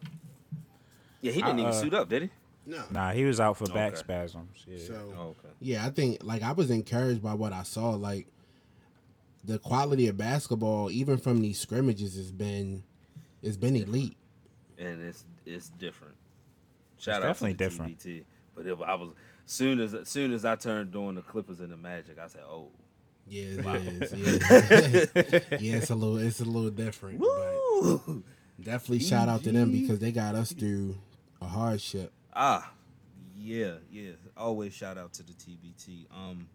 Yeah, 1.20 1.32
he 1.32 1.43
didn't 1.43 1.59
even 1.59 1.70
Uh, 1.72 1.74
suit 1.74 1.93
up, 1.95 2.09
did 2.09 2.22
he? 2.24 2.30
No. 2.67 2.83
Nah, 2.91 3.12
he 3.12 3.25
was 3.25 3.39
out 3.41 3.57
for 3.57 3.67
back 3.67 3.97
spasms. 3.97 4.64
Yeah. 4.67 4.79
So 4.87 5.12
Oh, 5.17 5.23
okay. 5.29 5.55
yeah, 5.61 5.87
I 5.87 5.91
think 5.91 6.19
like 6.25 6.43
I 6.43 6.53
was 6.53 6.71
encouraged 6.71 7.23
by 7.23 7.35
what 7.35 7.53
I 7.53 7.62
saw. 7.62 7.91
Like 7.91 8.27
the 9.45 9.59
quality 9.59 10.09
of 10.09 10.17
basketball, 10.17 10.91
even 10.91 11.17
from 11.19 11.41
these 11.41 11.61
scrimmages, 11.61 12.17
has 12.17 12.33
been 12.33 12.83
it's 13.43 13.57
been 13.57 13.77
elite. 13.77 14.17
and 14.79 15.01
it's 15.03 15.25
it's 15.45 15.69
different. 15.71 16.14
Shout 16.99 17.17
It's 17.19 17.25
out 17.25 17.29
definitely 17.29 17.53
to 17.53 17.59
the 17.59 17.64
different. 17.64 17.99
TBT. 18.01 18.25
But 18.57 18.67
if 18.67 18.81
I 18.81 18.95
was 18.95 19.11
soon 19.45 19.79
as 19.81 19.95
soon 20.09 20.33
as 20.33 20.45
I 20.45 20.57
turned 20.57 20.91
doing 20.91 21.14
the 21.14 21.23
Clippers 21.23 21.61
and 21.61 21.71
the 21.71 21.77
Magic, 21.77 22.19
I 22.19 22.27
said, 22.27 22.43
"Oh, 22.49 22.71
Yeah, 23.29 23.45
it 23.77 24.03
is. 24.03 24.12
Yeah. 25.53 25.59
yeah, 25.61 25.77
it's 25.77 25.91
a 25.91 25.95
little 25.95 26.19
it's 26.19 26.41
a 26.41 26.45
little 26.45 26.71
different. 26.71 27.21
But 27.21 27.29
Woo! 27.29 28.25
definitely 28.61 29.01
shout 29.01 29.29
out 29.29 29.45
to 29.45 29.53
them 29.53 29.71
because 29.71 30.01
they 30.01 30.11
got 30.11 30.35
us 30.35 30.53
through 30.53 30.97
a 31.41 31.47
hardship. 31.47 32.12
Ah, 32.37 32.70
yeah, 33.37 33.74
yeah." 33.91 34.12
Always 34.37 34.72
shout 34.74 34.97
out 34.99 35.12
to 35.14 35.22
the 35.24 35.32
TBT. 35.32 36.07
Um, 36.14 36.49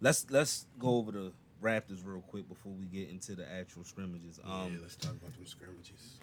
let's 0.00 0.26
let's 0.30 0.66
go 0.78 0.96
over 0.96 1.12
the 1.12 1.32
Raptors 1.62 2.00
real 2.04 2.22
quick 2.22 2.48
before 2.48 2.72
we 2.72 2.86
get 2.86 3.10
into 3.10 3.34
the 3.34 3.50
actual 3.52 3.84
scrimmages. 3.84 4.40
Um, 4.44 4.72
yeah, 4.74 4.78
let's 4.82 4.96
talk 4.96 5.12
about 5.12 5.34
them 5.34 5.46
scrimmages. 5.46 6.14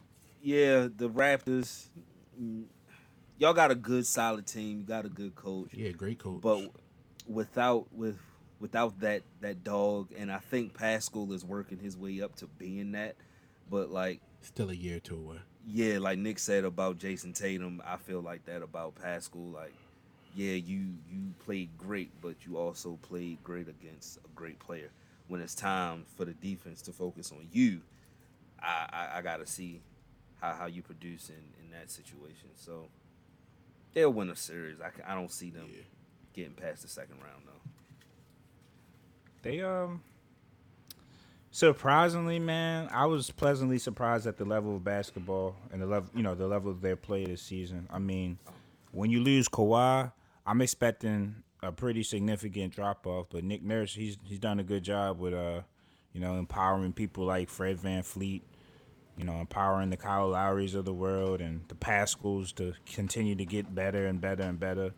yeah, 0.41 0.87
the 0.95 1.09
Raptors. 1.09 1.87
mm, 2.41 2.63
Y'all 3.39 3.53
got 3.53 3.69
a 3.69 3.75
good, 3.75 4.03
solid 4.07 4.47
team. 4.47 4.79
You 4.79 4.83
got 4.83 5.05
a 5.05 5.09
good 5.09 5.35
coach. 5.35 5.69
Yeah, 5.71 5.91
great 5.91 6.17
coach. 6.17 6.41
but 6.41 6.71
without 7.27 7.85
with 7.93 8.17
without 8.59 8.99
that 9.01 9.21
that 9.41 9.63
dog 9.63 10.11
and 10.17 10.31
i 10.31 10.39
think 10.39 10.73
pascal 10.73 11.31
is 11.33 11.43
working 11.45 11.77
his 11.77 11.95
way 11.97 12.21
up 12.21 12.35
to 12.35 12.47
being 12.57 12.93
that 12.93 13.15
but 13.69 13.91
like 13.91 14.19
still 14.41 14.69
a 14.71 14.73
year 14.73 14.97
or 14.97 14.99
two 14.99 15.15
away. 15.15 15.37
Yeah 15.69 15.97
like 15.99 16.17
nick 16.17 16.39
said 16.39 16.63
about 16.63 16.97
jayson 16.97 17.33
tatum 17.33 17.81
i 17.85 17.97
feel 17.97 18.21
like 18.21 18.45
that 18.45 18.61
about 18.61 18.95
pascal 18.95 19.41
like 19.41 19.73
yeah 20.33 20.53
you 20.53 20.93
you 21.11 21.33
played 21.39 21.69
great 21.77 22.09
but 22.21 22.35
you 22.45 22.57
also 22.57 22.97
played 23.01 23.43
great 23.43 23.67
against 23.67 24.17
a 24.17 24.27
great 24.35 24.59
player. 24.59 24.89
When 25.27 25.41
it's 25.41 25.55
time 25.55 26.05
for 26.15 26.23
the 26.23 26.31
defense 26.33 26.81
to 26.83 26.93
focus 26.93 27.31
on 27.33 27.47
you 27.51 27.81
i 28.61 28.87
i, 29.13 29.17
I 29.17 29.21
gotta 29.21 29.45
see 29.45 29.81
how, 30.41 30.53
how 30.53 30.65
you 30.67 30.81
produce 30.81 31.29
in 31.29 31.43
in 31.65 31.71
that 31.71 31.89
situation. 31.91 32.49
So 32.55 32.87
they'll 33.93 34.13
win 34.13 34.29
a 34.29 34.35
series. 34.35 34.77
I, 34.79 34.91
I 35.11 35.15
don't 35.15 35.31
see 35.31 35.49
them 35.49 35.67
Yeah. 35.69 35.81
getting 36.33 36.53
past 36.53 36.83
the 36.83 36.87
second 36.87 37.17
round 37.21 37.43
though. 37.45 37.69
They 39.41 39.61
um 39.61 40.01
surprisingly, 41.57 42.37
man, 42.37 42.87
I 42.91 43.07
was 43.07 43.31
pleasantly 43.31 43.79
surprised 43.79 44.27
at 44.27 44.37
the 44.37 44.45
level 44.45 44.75
of 44.75 44.83
basketball 44.83 45.55
and 45.71 45.81
the 45.81 45.87
level, 45.87 46.09
you 46.13 46.21
know, 46.21 46.35
the 46.35 46.47
level 46.47 46.69
of 46.69 46.81
their 46.81 46.95
play 46.95 47.25
this 47.25 47.41
season. 47.41 47.87
I 47.89 47.97
mean, 47.97 48.37
when 48.91 49.09
you 49.09 49.21
lose 49.21 49.49
Kawhi, 49.49 50.11
I'm 50.45 50.61
expecting 50.61 51.37
a 51.63 51.71
pretty 51.71 52.03
significant 52.03 52.75
drop 52.75 53.07
off, 53.07 53.25
but 53.31 53.43
Nick 53.43 53.63
Nurse, 53.63 53.95
he's 53.95 54.17
he's 54.23 54.37
done 54.37 54.59
a 54.59 54.63
good 54.63 54.83
job 54.83 55.19
with 55.19 55.33
uh, 55.33 55.61
you 56.13 56.21
know, 56.21 56.37
empowering 56.37 56.93
people 56.93 57.25
like 57.25 57.49
Fred 57.49 57.79
VanVleet, 57.79 58.41
you 59.17 59.23
know, 59.25 59.37
empowering 59.39 59.89
the 59.89 59.97
Kyle 59.97 60.29
Lowrys 60.29 60.75
of 60.75 60.85
the 60.85 60.93
world 60.93 61.41
and 61.41 61.61
the 61.69 61.75
Pascals 61.75 62.51
to 62.53 62.75
continue 62.85 63.33
to 63.33 63.45
get 63.45 63.73
better 63.73 64.05
and 64.05 64.21
better 64.21 64.43
and 64.43 64.59
better. 64.59 64.93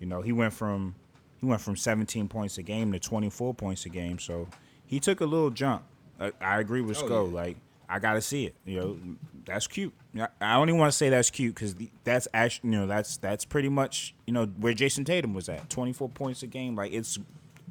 You 0.00 0.06
know, 0.06 0.22
he 0.22 0.32
went 0.32 0.54
from 0.54 0.96
he 1.38 1.46
went 1.46 1.60
from 1.60 1.76
17 1.76 2.26
points 2.26 2.58
a 2.58 2.64
game 2.64 2.90
to 2.90 2.98
24 2.98 3.54
points 3.54 3.86
a 3.86 3.90
game, 3.90 4.18
so 4.18 4.48
he 4.84 4.98
took 4.98 5.20
a 5.20 5.24
little 5.24 5.50
jump. 5.50 5.84
I, 6.20 6.32
I 6.40 6.60
agree 6.60 6.80
with 6.82 6.98
Oh, 6.98 7.02
Sko. 7.08 7.26
yeah. 7.28 7.34
Like, 7.34 7.56
I 7.88 7.98
gotta 7.98 8.20
see 8.20 8.46
it. 8.46 8.54
You 8.64 8.80
know, 8.80 8.98
that's 9.46 9.66
cute. 9.66 9.92
I- 10.40 10.54
only 10.54 10.72
want 10.72 10.92
to 10.92 10.96
say 10.96 11.08
that's 11.08 11.30
cute 11.30 11.54
because 11.54 11.74
that's 12.04 12.28
actually, 12.34 12.70
you 12.70 12.76
know, 12.78 12.86
that's 12.86 13.16
that's 13.16 13.44
pretty 13.44 13.68
much 13.68 14.14
you 14.26 14.32
know 14.32 14.46
where 14.46 14.74
Jayson 14.74 15.04
Tatum 15.04 15.34
was 15.34 15.48
at, 15.48 15.68
24 15.70 16.08
points 16.10 16.42
a 16.42 16.46
game. 16.46 16.76
Like, 16.76 16.92
it's 16.92 17.18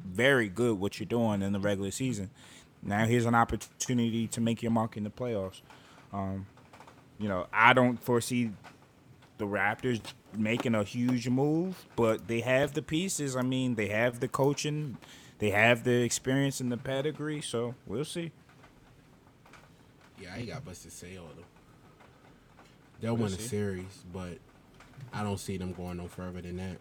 very 0.04 0.48
good 0.48 0.78
what 0.78 0.98
you're 0.98 1.06
doing 1.06 1.42
in 1.42 1.52
the 1.52 1.60
regular 1.60 1.90
season. 1.90 2.30
Now 2.82 3.04
here's 3.06 3.26
an 3.26 3.34
opportunity 3.34 4.26
to 4.28 4.40
make 4.40 4.62
your 4.62 4.72
mark 4.72 4.96
in 4.96 5.04
the 5.04 5.10
playoffs. 5.10 5.60
Um, 6.12 6.46
you 7.18 7.28
know, 7.28 7.46
I 7.52 7.72
don't 7.74 8.02
foresee 8.02 8.50
the 9.38 9.46
Raptors 9.46 10.00
making 10.36 10.74
a 10.74 10.82
huge 10.82 11.28
move, 11.28 11.86
but 11.96 12.26
they 12.28 12.40
have 12.40 12.72
the 12.74 12.82
pieces. 12.82 13.36
I 13.36 13.42
mean, 13.42 13.74
they 13.74 13.88
have 13.88 14.20
the 14.20 14.28
coaching, 14.28 14.96
they 15.40 15.50
have 15.50 15.82
the 15.84 16.02
experience 16.02 16.60
and 16.60 16.70
the 16.70 16.76
pedigree. 16.76 17.40
So 17.40 17.74
we'll 17.86 18.04
see. 18.04 18.30
Yeah, 20.20 20.34
I 20.34 20.42
got 20.42 20.64
busted 20.64 20.92
sail 20.92 21.26
though. 21.36 21.44
They'll 23.00 23.16
We'll 23.16 23.24
win 23.24 23.32
a 23.32 23.38
series, 23.38 24.04
but 24.12 24.38
I 25.12 25.22
don't 25.22 25.40
see 25.40 25.56
them 25.56 25.72
going 25.72 25.96
no 25.96 26.06
further 26.06 26.42
than 26.42 26.58
that. 26.58 26.76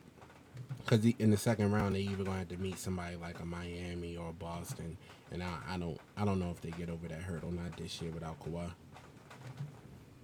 Because 0.84 1.06
in 1.20 1.32
the 1.32 1.38
second 1.38 1.72
round, 1.72 1.96
they 1.96 2.02
either 2.02 2.24
gonna 2.24 2.40
have 2.40 2.50
to 2.50 2.58
meet 2.58 2.78
somebody 2.78 3.16
like 3.16 3.40
a 3.40 3.46
Miami 3.46 4.18
or 4.18 4.34
Boston, 4.34 4.98
and 5.32 5.42
I, 5.42 5.58
I 5.70 5.78
don't 5.78 6.00
I 6.18 6.26
don't 6.26 6.40
know 6.40 6.52
if 6.52 6.62
they 6.62 6.72
get 6.72 6.90
over 6.90 7.08
that 7.08 7.22
hurdle 7.22 7.52
not 7.52 7.78
this 7.78 8.02
year 8.02 8.12
without 8.12 8.40
Kawhi. 8.40 8.70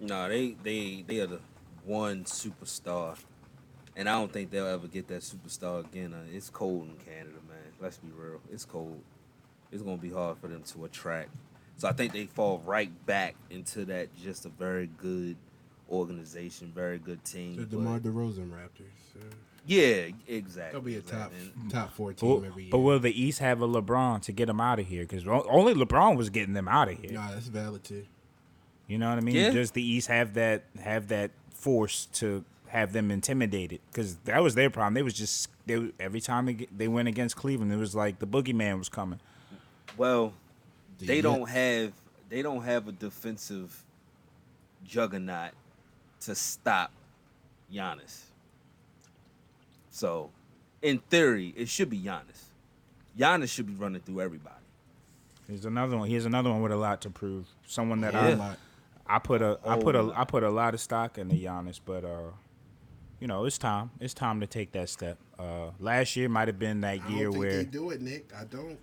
No, 0.00 0.28
they 0.28 0.56
they 0.62 1.04
they 1.06 1.20
are 1.20 1.26
the 1.26 1.40
one 1.84 2.24
superstar, 2.24 3.16
and 3.96 4.08
I 4.08 4.18
don't 4.18 4.32
think 4.32 4.50
they'll 4.50 4.66
ever 4.66 4.88
get 4.88 5.08
that 5.08 5.22
superstar 5.22 5.84
again. 5.86 6.12
Uh, 6.12 6.24
it's 6.32 6.50
cold 6.50 6.88
in 6.88 6.96
Canada, 6.96 7.38
man. 7.45 7.45
Let's 7.80 7.98
be 7.98 8.08
real. 8.16 8.40
It's 8.52 8.64
cold. 8.64 9.00
It's 9.72 9.82
gonna 9.82 9.96
be 9.96 10.10
hard 10.10 10.38
for 10.38 10.48
them 10.48 10.62
to 10.62 10.84
attract. 10.84 11.30
So 11.76 11.88
I 11.88 11.92
think 11.92 12.12
they 12.12 12.26
fall 12.26 12.62
right 12.64 12.90
back 13.06 13.34
into 13.50 13.84
that 13.86 14.08
just 14.16 14.46
a 14.46 14.48
very 14.48 14.88
good 14.98 15.36
organization, 15.90 16.72
very 16.74 16.98
good 16.98 17.24
team. 17.24 17.56
The 17.56 17.62
but- 17.62 17.70
DeMar 17.70 17.98
DeRozan 18.00 18.50
Raptors. 18.50 19.14
Uh, 19.20 19.24
yeah, 19.66 20.08
exactly. 20.28 20.72
they'll 20.72 20.80
be 20.80 20.96
a 20.96 21.00
top 21.00 21.32
exactly. 21.32 21.52
And- 21.60 21.70
top 21.70 21.92
four 21.92 22.12
team 22.12 22.40
But, 22.40 22.46
every 22.46 22.62
year. 22.64 22.70
but 22.70 22.78
will 22.78 22.98
the 23.00 23.20
East 23.20 23.40
have 23.40 23.60
a 23.60 23.68
LeBron 23.68 24.22
to 24.22 24.32
get 24.32 24.46
them 24.46 24.60
out 24.60 24.78
of 24.78 24.86
here? 24.86 25.02
Because 25.02 25.26
only 25.26 25.74
LeBron 25.74 26.16
was 26.16 26.30
getting 26.30 26.54
them 26.54 26.68
out 26.68 26.88
of 26.88 26.98
here. 26.98 27.12
Nah, 27.12 27.32
that's 27.32 27.48
valid 27.48 27.84
too. 27.84 28.04
You 28.86 28.98
know 28.98 29.08
what 29.08 29.18
I 29.18 29.20
mean? 29.20 29.34
Yeah. 29.34 29.50
Does 29.50 29.72
the 29.72 29.82
East 29.82 30.06
have 30.08 30.34
that 30.34 30.64
have 30.80 31.08
that 31.08 31.32
force 31.52 32.06
to 32.14 32.44
have 32.76 32.92
them 32.92 33.10
intimidated 33.10 33.80
because 33.90 34.16
that 34.24 34.42
was 34.42 34.54
their 34.54 34.68
problem. 34.68 34.94
They 34.94 35.02
was 35.02 35.14
just 35.14 35.48
they 35.66 35.90
every 35.98 36.20
time 36.20 36.46
they 36.46 36.66
they 36.76 36.88
went 36.88 37.08
against 37.08 37.34
Cleveland, 37.36 37.72
it 37.72 37.76
was 37.76 37.94
like 37.94 38.18
the 38.18 38.26
boogeyman 38.26 38.78
was 38.78 38.88
coming. 38.88 39.18
Well, 39.96 40.34
they 40.98 41.16
Ye- 41.16 41.20
don't 41.22 41.48
have 41.48 41.92
they 42.28 42.42
don't 42.42 42.62
have 42.62 42.86
a 42.88 42.92
defensive 42.92 43.82
juggernaut 44.84 45.52
to 46.20 46.34
stop 46.34 46.90
Giannis. 47.72 48.20
So, 49.90 50.30
in 50.82 50.98
theory, 51.10 51.54
it 51.56 51.68
should 51.68 51.88
be 51.88 51.98
Giannis. 51.98 52.42
Giannis 53.18 53.48
should 53.48 53.66
be 53.66 53.72
running 53.74 54.02
through 54.02 54.20
everybody. 54.20 54.54
Here's 55.48 55.64
another 55.64 55.96
one. 55.96 56.08
Here's 56.10 56.26
another 56.26 56.50
one 56.50 56.60
with 56.60 56.72
a 56.72 56.76
lot 56.76 57.00
to 57.02 57.10
prove. 57.10 57.46
Someone 57.66 58.00
that 58.02 58.14
A 58.14 58.18
Yeah. 58.30 58.34
lot. 58.36 58.58
I 59.06 59.16
I 59.16 59.18
put 59.20 59.40
a 59.40 59.58
I 59.64 59.76
Oh, 59.76 59.80
put 59.80 59.94
a 59.96 60.12
I 60.14 60.24
put 60.24 60.42
a 60.42 60.50
lot 60.50 60.74
of 60.74 60.80
stock 60.80 61.16
in 61.16 61.28
the 61.28 61.42
Giannis, 61.42 61.80
but 61.84 62.04
uh, 62.04 62.32
you 63.20 63.26
know 63.26 63.44
it's 63.44 63.58
time. 63.58 63.90
It's 64.00 64.14
time 64.14 64.40
to 64.40 64.46
take 64.46 64.72
that 64.72 64.88
step. 64.88 65.18
Uh, 65.38 65.70
last 65.78 66.16
year 66.16 66.28
might 66.28 66.48
have 66.48 66.58
been 66.58 66.80
that 66.82 67.08
year 67.10 67.30
where 67.30 67.58
they 67.58 67.64
do 67.64 67.90
it, 67.90 68.00
Nick. 68.00 68.32
I 68.36 68.44
don't. 68.44 68.78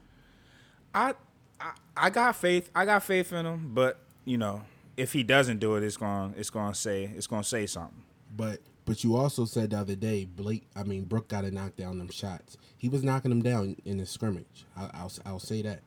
I, 0.93 1.13
I 1.59 1.71
I 1.95 2.09
got 2.09 2.35
faith. 2.35 2.69
I 2.75 2.85
got 2.85 3.03
faith 3.03 3.31
in 3.33 3.45
him, 3.45 3.71
but 3.73 3.99
you 4.25 4.37
know, 4.37 4.63
if 4.97 5.13
he 5.13 5.23
doesn't 5.23 5.59
do 5.59 5.75
it, 5.75 5.83
it's 5.83 5.97
going 5.97 6.33
it's 6.37 6.49
going 6.49 6.73
to 6.73 6.79
say 6.79 7.11
it's 7.15 7.27
going 7.27 7.43
to 7.43 7.47
say 7.47 7.65
something. 7.65 8.03
But 8.35 8.59
but 8.85 9.03
you 9.03 9.15
also 9.15 9.45
said 9.45 9.71
the 9.71 9.79
other 9.79 9.95
day, 9.95 10.25
Blake. 10.25 10.67
I 10.75 10.83
mean, 10.83 11.05
Brook 11.05 11.27
got 11.27 11.41
to 11.41 11.51
knock 11.51 11.75
down 11.75 11.97
them 11.97 12.09
shots. 12.09 12.57
He 12.77 12.89
was 12.89 13.03
knocking 13.03 13.29
them 13.29 13.41
down 13.41 13.77
in 13.85 13.97
the 13.97 14.05
scrimmage. 14.05 14.65
I, 14.75 14.89
I'll 14.93 15.11
I'll 15.25 15.39
say 15.39 15.61
that. 15.61 15.81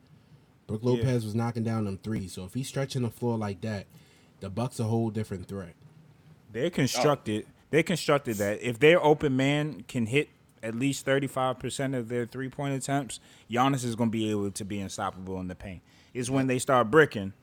Brook 0.67 0.81
Lopez 0.83 1.25
was 1.25 1.35
knocking 1.37 1.63
down 1.63 1.85
them 1.85 1.99
threes. 1.99 2.33
So 2.33 2.45
if 2.45 2.55
he's 2.55 2.67
stretching 2.67 3.03
the 3.03 3.11
floor 3.11 3.39
like 3.39 3.61
that, 3.61 3.87
the 4.41 4.51
Bucks 4.51 4.81
a 4.81 4.85
whole 4.85 5.11
different 5.11 5.47
threat. 5.47 5.75
They're 6.53 6.71
constructed 6.71 7.47
they 7.71 7.83
constructed 7.83 8.37
that 8.37 8.63
if 8.63 8.79
their 8.79 9.03
open 9.03 9.37
man 9.37 9.85
can 9.89 10.07
hit 10.07 10.31
at 10.63 10.75
least 10.75 11.07
35% 11.07 11.97
of 11.97 12.09
their 12.09 12.27
three-point 12.27 12.75
attempts, 12.75 13.21
Giannis 13.51 13.85
is 13.85 13.95
going 13.95 14.11
to 14.11 14.13
be 14.13 14.31
able 14.31 14.51
to 14.51 14.65
be 14.65 14.81
unstoppable 14.81 15.39
in 15.41 15.49
the 15.49 15.55
paint. 15.55 15.83
It's 16.15 16.31
when 16.31 16.47
they 16.47 16.59
start 16.59 16.91
bricking 16.91 17.35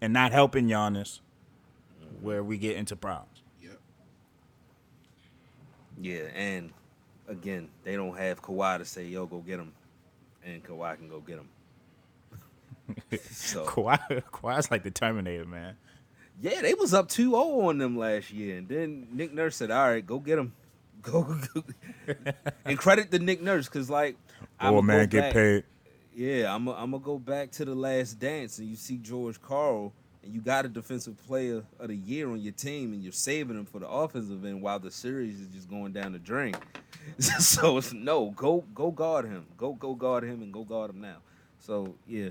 and 0.00 0.12
not 0.12 0.32
helping 0.32 0.66
Giannis 0.66 1.20
where 2.20 2.42
we 2.42 2.58
get 2.58 2.76
into 2.76 2.96
problems. 2.96 3.42
Yep. 3.62 3.78
Yeah, 6.00 6.22
and 6.34 6.72
again, 7.28 7.68
they 7.84 7.96
don't 7.96 8.16
have 8.16 8.42
Kawhi 8.42 8.78
to 8.78 8.84
say, 8.84 9.06
"Yo, 9.06 9.26
go 9.26 9.38
get 9.38 9.58
him," 9.58 9.72
and 10.44 10.62
Kawhi 10.64 10.96
can 10.96 11.08
go 11.08 11.20
get 11.20 11.38
him. 11.38 11.48
so 13.30 13.66
Kawhi, 13.66 14.22
Kawhi's 14.32 14.70
like 14.70 14.82
the 14.82 14.90
Terminator, 14.90 15.44
man. 15.44 15.76
Yeah, 16.40 16.60
they 16.60 16.74
was 16.74 16.92
up 16.92 17.08
2-0 17.08 17.68
on 17.68 17.78
them 17.78 17.96
last 17.96 18.30
year, 18.30 18.58
and 18.58 18.68
then 18.68 19.08
Nick 19.12 19.32
Nurse 19.32 19.56
said, 19.56 19.70
"All 19.70 19.88
right, 19.88 20.04
go 20.04 20.18
get 20.18 20.36
them." 20.36 20.52
Go, 21.02 21.22
go. 21.22 21.62
and 22.64 22.76
credit 22.76 23.12
to 23.12 23.20
Nick 23.20 23.40
Nurse 23.40 23.66
because 23.66 23.88
like, 23.88 24.16
Oh 24.60 24.82
man, 24.82 25.06
get 25.08 25.20
back- 25.20 25.32
paid. 25.34 25.64
Yeah, 26.12 26.52
I'm 26.52 26.66
I'm 26.66 26.90
gonna 26.90 26.98
go 26.98 27.16
back 27.18 27.52
to 27.52 27.64
the 27.64 27.76
last 27.76 28.18
dance, 28.18 28.58
and 28.58 28.66
you 28.66 28.74
see 28.74 28.96
George 28.96 29.40
Karl, 29.40 29.92
and 30.24 30.34
you 30.34 30.40
got 30.40 30.64
a 30.64 30.68
defensive 30.68 31.16
player 31.28 31.62
of 31.78 31.88
the 31.88 31.94
year 31.94 32.28
on 32.30 32.40
your 32.40 32.54
team, 32.54 32.92
and 32.92 33.04
you're 33.04 33.12
saving 33.12 33.56
him 33.56 33.66
for 33.66 33.78
the 33.78 33.88
offensive 33.88 34.44
end 34.44 34.62
while 34.62 34.80
the 34.80 34.90
series 34.90 35.40
is 35.40 35.48
just 35.48 35.68
going 35.70 35.92
down 35.92 36.12
the 36.12 36.18
drain. 36.18 36.56
so 37.18 37.76
it's 37.78 37.92
no, 37.92 38.30
go 38.30 38.64
go 38.74 38.90
guard 38.90 39.26
him, 39.26 39.46
go 39.56 39.74
go 39.74 39.94
guard 39.94 40.24
him, 40.24 40.42
and 40.42 40.52
go 40.52 40.64
guard 40.64 40.90
him 40.90 41.00
now. 41.02 41.18
So 41.60 41.94
yeah, 42.08 42.30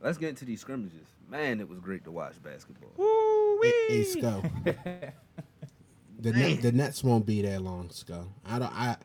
let's 0.00 0.16
get 0.16 0.30
into 0.30 0.46
these 0.46 0.60
scrimmages. 0.62 1.06
Man, 1.30 1.60
it 1.60 1.68
was 1.68 1.78
great 1.80 2.04
to 2.04 2.10
watch 2.10 2.34
basketball. 2.42 2.90
Hey, 3.62 3.72
hey 3.88 4.02
Sco. 4.04 4.42
the 6.18 6.32
Net, 6.32 6.62
the 6.62 6.72
Nets 6.72 7.04
won't 7.04 7.26
be 7.26 7.42
there 7.42 7.60
long, 7.60 7.90
Sco. 7.90 8.26
I 8.46 8.58
don't. 8.58 8.72
I. 8.72 8.96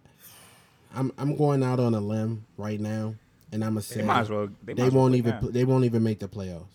I'm 0.95 1.11
I'm 1.17 1.36
going 1.36 1.63
out 1.63 1.80
on 1.80 1.93
a 1.95 1.99
limb 1.99 2.45
right 2.55 2.80
now, 2.80 3.15
and 3.51 3.63
I'm 3.63 3.71
gonna 3.71 3.82
say 3.82 4.01
They 4.01 4.07
might 4.07 4.21
as 4.21 4.30
well. 4.30 4.47
They, 4.63 4.74
they 4.74 4.84
might 4.84 4.93
won't 4.93 5.11
quit 5.11 5.17
even 5.19 5.32
now. 5.32 5.39
pl- 5.39 5.51
they 5.51 5.65
won't 5.65 5.86
even 5.86 6.03
make 6.03 6.19
the 6.19 6.28
playoffs. 6.28 6.65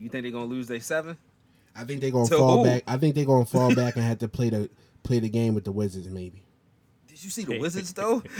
You 0.00 0.08
think 0.08 0.22
they're 0.22 0.32
gonna 0.32 0.46
lose 0.46 0.66
their 0.66 0.80
seven? 0.80 1.16
I 1.76 1.84
think 1.84 2.00
they're 2.00 2.10
gonna 2.10 2.28
To 2.28 2.36
fall 2.38 2.58
who? 2.58 2.64
back. 2.70 2.82
I 2.86 2.96
think 2.96 3.14
they're 3.14 3.24
gonna 3.26 3.44
fall 3.44 3.74
back 3.74 3.96
and 3.96 4.04
have 4.04 4.18
to 4.20 4.28
play 4.28 4.48
the 4.50 4.70
play 5.02 5.18
the 5.20 5.28
game 5.28 5.54
with 5.54 5.64
the 5.64 5.72
Wizards 5.72 6.08
maybe. 6.08 6.42
Did 7.18 7.24
you 7.24 7.30
see 7.30 7.44
the 7.44 7.58
Wizards 7.58 7.92
though? 7.92 8.22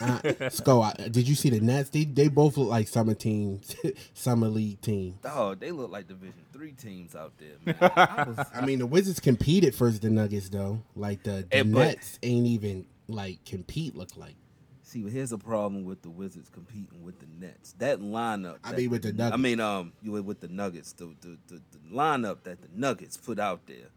Uh, 0.00 0.48
Sco, 0.48 0.80
I, 0.80 0.92
did 1.10 1.26
you 1.28 1.34
see 1.34 1.50
the 1.50 1.60
Nets? 1.60 1.90
They 1.90 2.04
they 2.04 2.28
both 2.28 2.56
look 2.56 2.68
like 2.68 2.86
summer 2.88 3.14
teams, 3.14 3.74
summer 4.14 4.46
league 4.48 4.80
team. 4.80 5.18
oh, 5.24 5.54
they 5.56 5.72
look 5.72 5.90
like 5.90 6.06
Division 6.06 6.40
three 6.52 6.70
teams 6.72 7.16
out 7.16 7.32
there, 7.36 7.56
man. 7.66 7.76
I 7.96 8.22
was- 8.22 8.46
I 8.54 8.64
mean, 8.64 8.78
the 8.78 8.86
Wizards 8.86 9.18
competed 9.18 9.74
versus 9.74 9.98
the 10.00 10.08
Nuggets 10.08 10.48
though. 10.48 10.80
Like 10.94 11.24
the, 11.24 11.46
the 11.50 11.64
but- 11.64 11.78
Nets 11.80 12.18
ain't 12.22 12.46
even 12.46 12.86
like 13.08 13.44
compete. 13.44 13.94
Look 13.96 14.16
like 14.16 14.36
See, 14.82 15.02
but 15.02 15.12
here's 15.12 15.32
a 15.32 15.38
problem 15.38 15.84
with 15.84 16.00
the 16.00 16.08
Wizards 16.10 16.48
competing 16.48 17.02
with 17.02 17.18
the 17.18 17.26
Nets. 17.38 17.74
That 17.78 18.00
lineup. 18.00 18.58
I 18.64 18.70
that 18.70 18.78
mean, 18.78 18.90
with 18.90 19.02
the 19.02 19.12
Nuggets. 19.12 19.34
I 19.34 19.36
mean, 19.36 19.60
um, 19.60 19.92
you 20.00 20.12
with 20.22 20.40
the 20.40 20.48
Nuggets. 20.48 20.92
The, 20.92 21.14
the 21.20 21.36
the 21.48 21.60
the 21.72 21.78
lineup 21.92 22.44
that 22.44 22.62
the 22.62 22.68
Nuggets 22.74 23.18
put 23.18 23.38
out 23.38 23.66
there 23.66 23.88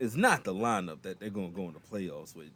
is 0.00 0.16
not 0.16 0.42
the 0.42 0.54
lineup 0.54 1.02
that 1.02 1.20
they're 1.20 1.30
gonna 1.30 1.50
go 1.50 1.68
in 1.68 1.74
the 1.74 1.80
playoffs 1.80 2.34
with. 2.34 2.48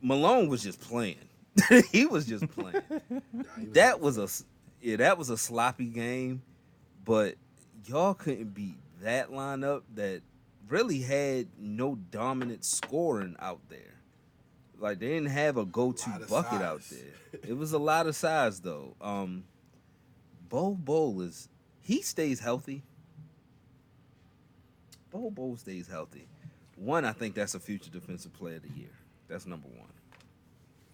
Malone 0.00 0.48
was 0.48 0.62
just 0.62 0.80
playing. 0.80 1.16
he 1.92 2.06
was 2.06 2.26
just 2.26 2.46
playing. 2.48 2.82
that 3.72 4.00
was 4.00 4.18
a 4.18 4.24
s- 4.24 4.44
yeah, 4.80 4.96
that 4.96 5.16
was 5.18 5.30
a 5.30 5.36
sloppy 5.38 5.86
game, 5.86 6.42
but 7.04 7.34
y'all 7.86 8.14
couldn't 8.14 8.54
beat 8.54 8.76
that 9.02 9.30
lineup 9.30 9.82
that 9.94 10.22
really 10.68 11.00
had 11.00 11.48
no 11.58 11.94
dominant 12.10 12.64
scoring 12.64 13.36
out 13.38 13.60
there. 13.68 13.94
Like 14.78 14.98
they 14.98 15.08
didn't 15.08 15.30
have 15.30 15.56
a 15.56 15.64
go-to 15.64 16.10
Lot 16.10 16.22
of 16.22 16.28
bucket 16.28 16.62
out 16.62 16.82
there. 16.90 17.40
It 17.46 17.56
was 17.56 17.72
a 17.72 17.78
lot 17.78 18.06
of 18.06 18.16
size 18.16 18.60
though. 18.60 18.94
Um, 19.00 19.44
Bol 20.48 20.74
Bol 20.74 21.20
is 21.20 21.48
he 21.82 22.00
stays 22.02 22.40
healthy. 22.40 22.82
Bol 25.10 25.30
Bol 25.30 25.56
stays 25.56 25.86
healthy. 25.88 26.26
One, 26.76 27.04
I 27.04 27.12
think 27.12 27.34
that's 27.34 27.54
a 27.54 27.60
future 27.60 27.90
defensive 27.90 28.32
player 28.32 28.56
of 28.56 28.62
the 28.62 28.70
year. 28.78 28.90
That's 29.28 29.46
number 29.46 29.68
one. 29.68 29.88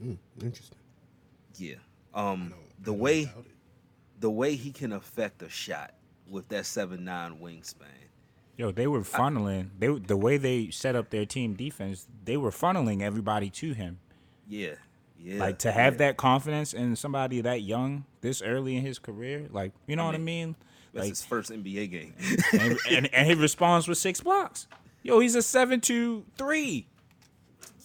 mm, 0.03 0.45
interesting. 0.45 0.79
Yeah. 1.57 1.75
Um, 2.15 2.49
don't- 2.51 2.85
the 2.85 2.93
don't 2.93 2.99
way 3.01 3.31
the 4.19 4.31
way 4.31 4.55
he 4.55 4.71
can 4.73 4.93
affect 4.93 5.43
a 5.43 5.49
shot 5.49 5.95
with 6.29 6.49
that 6.49 6.67
seven 6.67 7.05
nine 7.05 7.39
wingspan. 7.39 7.87
Yo, 8.57 8.71
they 8.71 8.87
were 8.87 9.01
funneling. 9.01 9.71
They 9.79 9.89
the 9.89 10.17
way 10.17 10.37
they 10.37 10.71
set 10.71 10.95
up 10.97 11.11
their 11.11 11.25
team 11.27 11.55
defense, 11.55 12.07
they 12.25 12.37
were 12.37 12.51
funneling 12.51 13.03
everybody 13.03 13.51
to 13.51 13.73
him. 13.73 13.99
Yeah. 14.49 14.75
Yeah. 15.19 15.39
like 15.39 15.59
to 15.61 15.71
have 15.71 15.95
yeah. 15.95 15.99
that 15.99 16.17
confidence 16.17 16.73
in 16.75 16.97
somebody 16.97 17.41
that 17.43 17.63
young, 17.63 18.07
this 18.23 18.43
early 18.43 18.77
in 18.77 18.83
his 18.83 18.99
career, 18.99 19.47
like 19.51 19.73
you 19.87 19.95
know 19.95 20.05
what 20.05 20.17
I 20.17 20.19
mean? 20.19 20.57
That's 20.93 21.05
Like, 21.05 21.11
his 21.11 21.25
first 21.25 21.51
NBA 21.51 21.91
game. 21.91 22.15
and, 22.53 22.79
and, 22.91 23.15
and 23.15 23.27
he 23.27 23.35
responds 23.35 23.87
with 23.89 23.99
six 23.99 24.21
blocks. 24.21 24.67
Yo, 25.03 25.21
he's 25.21 25.35
a 25.35 25.43
seven 25.43 25.81
two 25.81 26.25
three. 26.37 26.87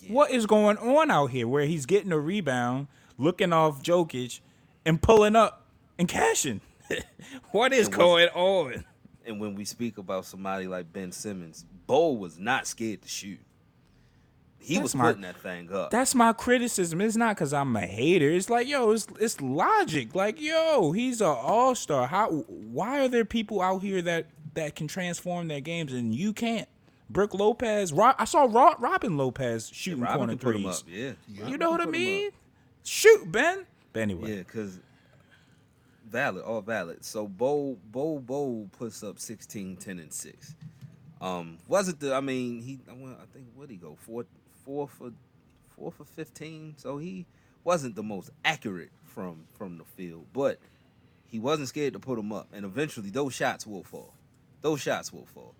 What 0.09 0.31
is 0.31 0.45
going 0.45 0.77
on 0.77 1.11
out 1.11 1.27
here? 1.27 1.47
Where 1.47 1.65
he's 1.65 1.85
getting 1.85 2.11
a 2.11 2.19
rebound, 2.19 2.87
looking 3.17 3.53
off 3.53 3.81
Jokic, 3.83 4.39
and 4.85 5.01
pulling 5.01 5.35
up 5.35 5.65
and 5.97 6.07
cashing. 6.07 6.61
what 7.51 7.73
is 7.73 7.87
going 7.87 8.29
on? 8.29 8.85
and 9.25 9.41
when 9.41 9.55
we 9.55 9.65
speak 9.65 9.97
about 9.97 10.23
somebody 10.25 10.67
like 10.67 10.93
Ben 10.93 11.11
Simmons, 11.11 11.65
Bo 11.85 12.13
was 12.13 12.39
not 12.39 12.65
scared 12.65 13.01
to 13.01 13.09
shoot. 13.09 13.39
He 14.57 14.75
That's 14.75 14.83
was 14.83 14.95
my- 14.95 15.05
putting 15.07 15.21
that 15.21 15.37
thing 15.37 15.71
up. 15.71 15.91
That's 15.91 16.15
my 16.15 16.33
criticism. 16.33 17.01
It's 17.01 17.15
not 17.17 17.35
because 17.35 17.53
I'm 17.53 17.75
a 17.75 17.81
hater. 17.85 18.29
It's 18.29 18.49
like, 18.49 18.67
yo, 18.67 18.91
it's 18.91 19.07
it's 19.19 19.39
logic. 19.41 20.15
Like, 20.15 20.41
yo, 20.41 20.91
he's 20.93 21.21
an 21.21 21.27
all 21.27 21.75
star. 21.75 22.07
How? 22.07 22.29
Why 22.31 23.01
are 23.01 23.07
there 23.07 23.25
people 23.25 23.61
out 23.61 23.81
here 23.81 24.01
that 24.01 24.27
that 24.55 24.75
can 24.75 24.87
transform 24.87 25.47
their 25.47 25.61
games 25.61 25.93
and 25.93 26.15
you 26.15 26.33
can't? 26.33 26.67
Brook 27.09 27.33
Lopez. 27.33 27.93
Ro- 27.93 28.13
I 28.17 28.25
saw 28.25 28.43
Ro- 28.43 28.75
Robin 28.79 29.17
Lopez 29.17 29.69
shooting 29.73 30.01
Robin 30.03 30.17
corner 30.17 30.33
can 30.33 30.39
put 30.39 30.55
him 30.55 30.63
threes. 30.63 30.79
up. 30.81 30.85
Yeah. 31.37 31.47
You 31.49 31.57
know 31.57 31.71
what 31.71 31.81
I 31.81 31.85
mean? 31.85 32.31
Shoot, 32.83 33.31
Ben. 33.31 33.65
But 33.93 34.01
anyway, 34.01 34.31
Yeah, 34.31 34.37
because 34.43 34.79
valid, 36.09 36.43
all 36.43 36.61
valid. 36.61 37.03
So 37.03 37.27
Bo 37.27 37.77
Bo 37.91 38.19
Bo 38.19 38.69
puts 38.77 39.03
up 39.03 39.19
16, 39.19 39.77
10, 39.77 39.99
and 39.99 40.13
6. 40.13 40.55
Um, 41.19 41.57
wasn't 41.67 41.99
the 41.99 42.13
I 42.13 42.21
mean, 42.21 42.61
he 42.61 42.79
I 42.89 42.93
went- 42.93 43.17
I 43.19 43.25
think 43.33 43.47
what 43.55 43.61
would 43.61 43.69
he 43.71 43.77
go? 43.77 43.95
Four 44.01 44.25
four 44.65 44.87
for 44.87 45.11
four 45.75 45.91
for 45.91 46.05
fifteen. 46.05 46.75
So 46.77 46.97
he 46.97 47.25
wasn't 47.63 47.95
the 47.95 48.03
most 48.03 48.29
accurate 48.45 48.91
from 49.03 49.45
from 49.57 49.77
the 49.79 49.83
field, 49.83 50.25
but 50.33 50.59
he 51.27 51.39
wasn't 51.39 51.69
scared 51.69 51.93
to 51.93 51.99
put 51.99 52.19
him 52.19 52.31
up. 52.31 52.47
And 52.53 52.65
eventually 52.65 53.09
those 53.09 53.33
shots 53.33 53.65
will 53.65 53.83
fall. 53.83 54.13
Those 54.61 54.79
shots 54.81 55.11
will 55.11 55.25
fall. 55.25 55.55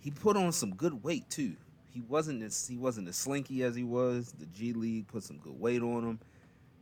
He 0.00 0.10
put 0.10 0.36
on 0.36 0.52
some 0.52 0.74
good 0.74 1.02
weight 1.02 1.28
too. 1.30 1.56
He 1.90 2.00
wasn't 2.02 2.42
as 2.42 2.66
he 2.68 2.76
wasn't 2.76 3.08
as 3.08 3.16
slinky 3.16 3.62
as 3.62 3.74
he 3.74 3.82
was. 3.84 4.32
The 4.38 4.46
G 4.46 4.72
League 4.72 5.08
put 5.08 5.22
some 5.24 5.38
good 5.38 5.58
weight 5.58 5.82
on 5.82 6.04
him. 6.04 6.18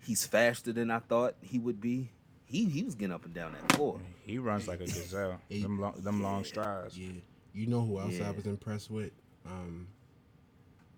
He's 0.00 0.26
faster 0.26 0.72
than 0.72 0.90
I 0.90 0.98
thought 0.98 1.34
he 1.40 1.58
would 1.58 1.80
be. 1.80 2.10
He 2.44 2.66
he 2.66 2.82
was 2.82 2.94
getting 2.94 3.14
up 3.14 3.24
and 3.24 3.32
down 3.32 3.52
that 3.52 3.72
floor. 3.76 4.00
he 4.26 4.38
runs 4.38 4.68
like 4.68 4.80
a 4.80 4.84
gazelle. 4.86 5.40
Hey, 5.48 5.62
them 5.62 5.80
long, 5.80 5.94
them 5.98 6.22
long 6.22 6.44
strides. 6.44 6.98
Yeah, 6.98 7.12
you 7.54 7.66
know 7.68 7.80
who 7.84 7.98
else 8.00 8.14
Yeah. 8.14 8.28
I 8.28 8.32
was 8.32 8.46
impressed 8.46 8.90
with? 8.90 9.12
Um, 9.46 9.86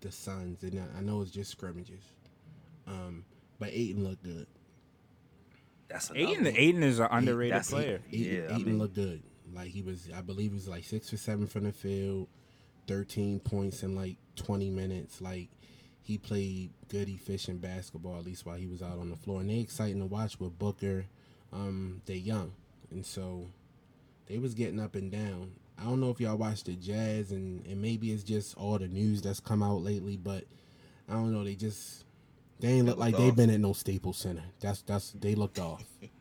the 0.01 0.11
Suns, 0.11 0.61
and 0.63 0.79
I- 0.79 0.97
I 0.99 1.01
know 1.01 1.21
it's 1.21 1.31
just 1.31 1.51
scrimmages. 1.51 2.03
Um, 2.85 3.23
but 3.59 3.69
Ayton 3.69 4.03
looked 4.03 4.23
good. 4.23 4.47
That's 5.89 6.11
Ayton, 6.11 6.45
one. 6.45 6.53
Ayton 6.55 6.83
is 6.83 6.99
an 6.99 7.07
underrated 7.11 7.53
that's- 7.53 7.69
player. 7.69 8.01
Ayton, 8.11 8.33
Yeah, 8.35 8.41
I 8.51 8.55
Ayton 8.55 8.65
mean- 8.65 8.77
looked 8.79 8.95
good. 8.95 9.21
Like 9.53 9.69
he 9.69 9.81
was, 9.81 10.09
I 10.15 10.21
believe 10.21 10.51
he 10.51 10.55
was 10.55 10.67
like 10.67 10.83
six 10.83 11.11
or 11.13 11.17
seven 11.17 11.47
from 11.47 11.63
the 11.63 11.71
field, 11.71 12.27
thirteen 12.87 13.39
points 13.39 13.83
in 13.83 13.95
like 13.95 14.17
twenty 14.35 14.69
minutes. 14.69 15.21
Like 15.21 15.49
he 16.01 16.17
played 16.17 16.71
good, 16.89 17.09
efficient 17.09 17.61
basketball 17.61 18.17
at 18.17 18.25
least 18.25 18.45
while 18.45 18.55
he 18.55 18.67
was 18.67 18.81
out 18.81 18.99
on 18.99 19.09
the 19.09 19.15
floor. 19.15 19.41
And 19.41 19.49
they 19.49 19.59
exciting 19.59 19.99
to 19.99 20.05
watch 20.05 20.39
with 20.39 20.57
Booker. 20.57 21.05
Um, 21.51 22.01
they 22.05 22.15
young, 22.15 22.53
and 22.91 23.05
so 23.05 23.47
they 24.27 24.37
was 24.37 24.53
getting 24.53 24.79
up 24.79 24.95
and 24.95 25.11
down. 25.11 25.53
I 25.79 25.83
don't 25.83 25.99
know 25.99 26.09
if 26.09 26.19
y'all 26.19 26.37
watched 26.37 26.65
the 26.65 26.75
Jazz, 26.75 27.31
and 27.31 27.65
and 27.65 27.81
maybe 27.81 28.11
it's 28.11 28.23
just 28.23 28.57
all 28.57 28.77
the 28.77 28.87
news 28.87 29.21
that's 29.21 29.39
come 29.39 29.63
out 29.63 29.81
lately, 29.81 30.17
but 30.17 30.45
I 31.09 31.13
don't 31.13 31.31
know. 31.31 31.43
They 31.43 31.55
just 31.55 32.03
they 32.59 32.69
ain't 32.69 32.85
look 32.85 32.97
like 32.97 33.15
they've 33.15 33.35
been 33.35 33.49
at 33.49 33.59
no 33.59 33.73
Staples 33.73 34.17
Center. 34.17 34.43
That's 34.59 34.81
that's 34.81 35.11
they 35.11 35.35
looked 35.35 35.59
off. 35.59 35.83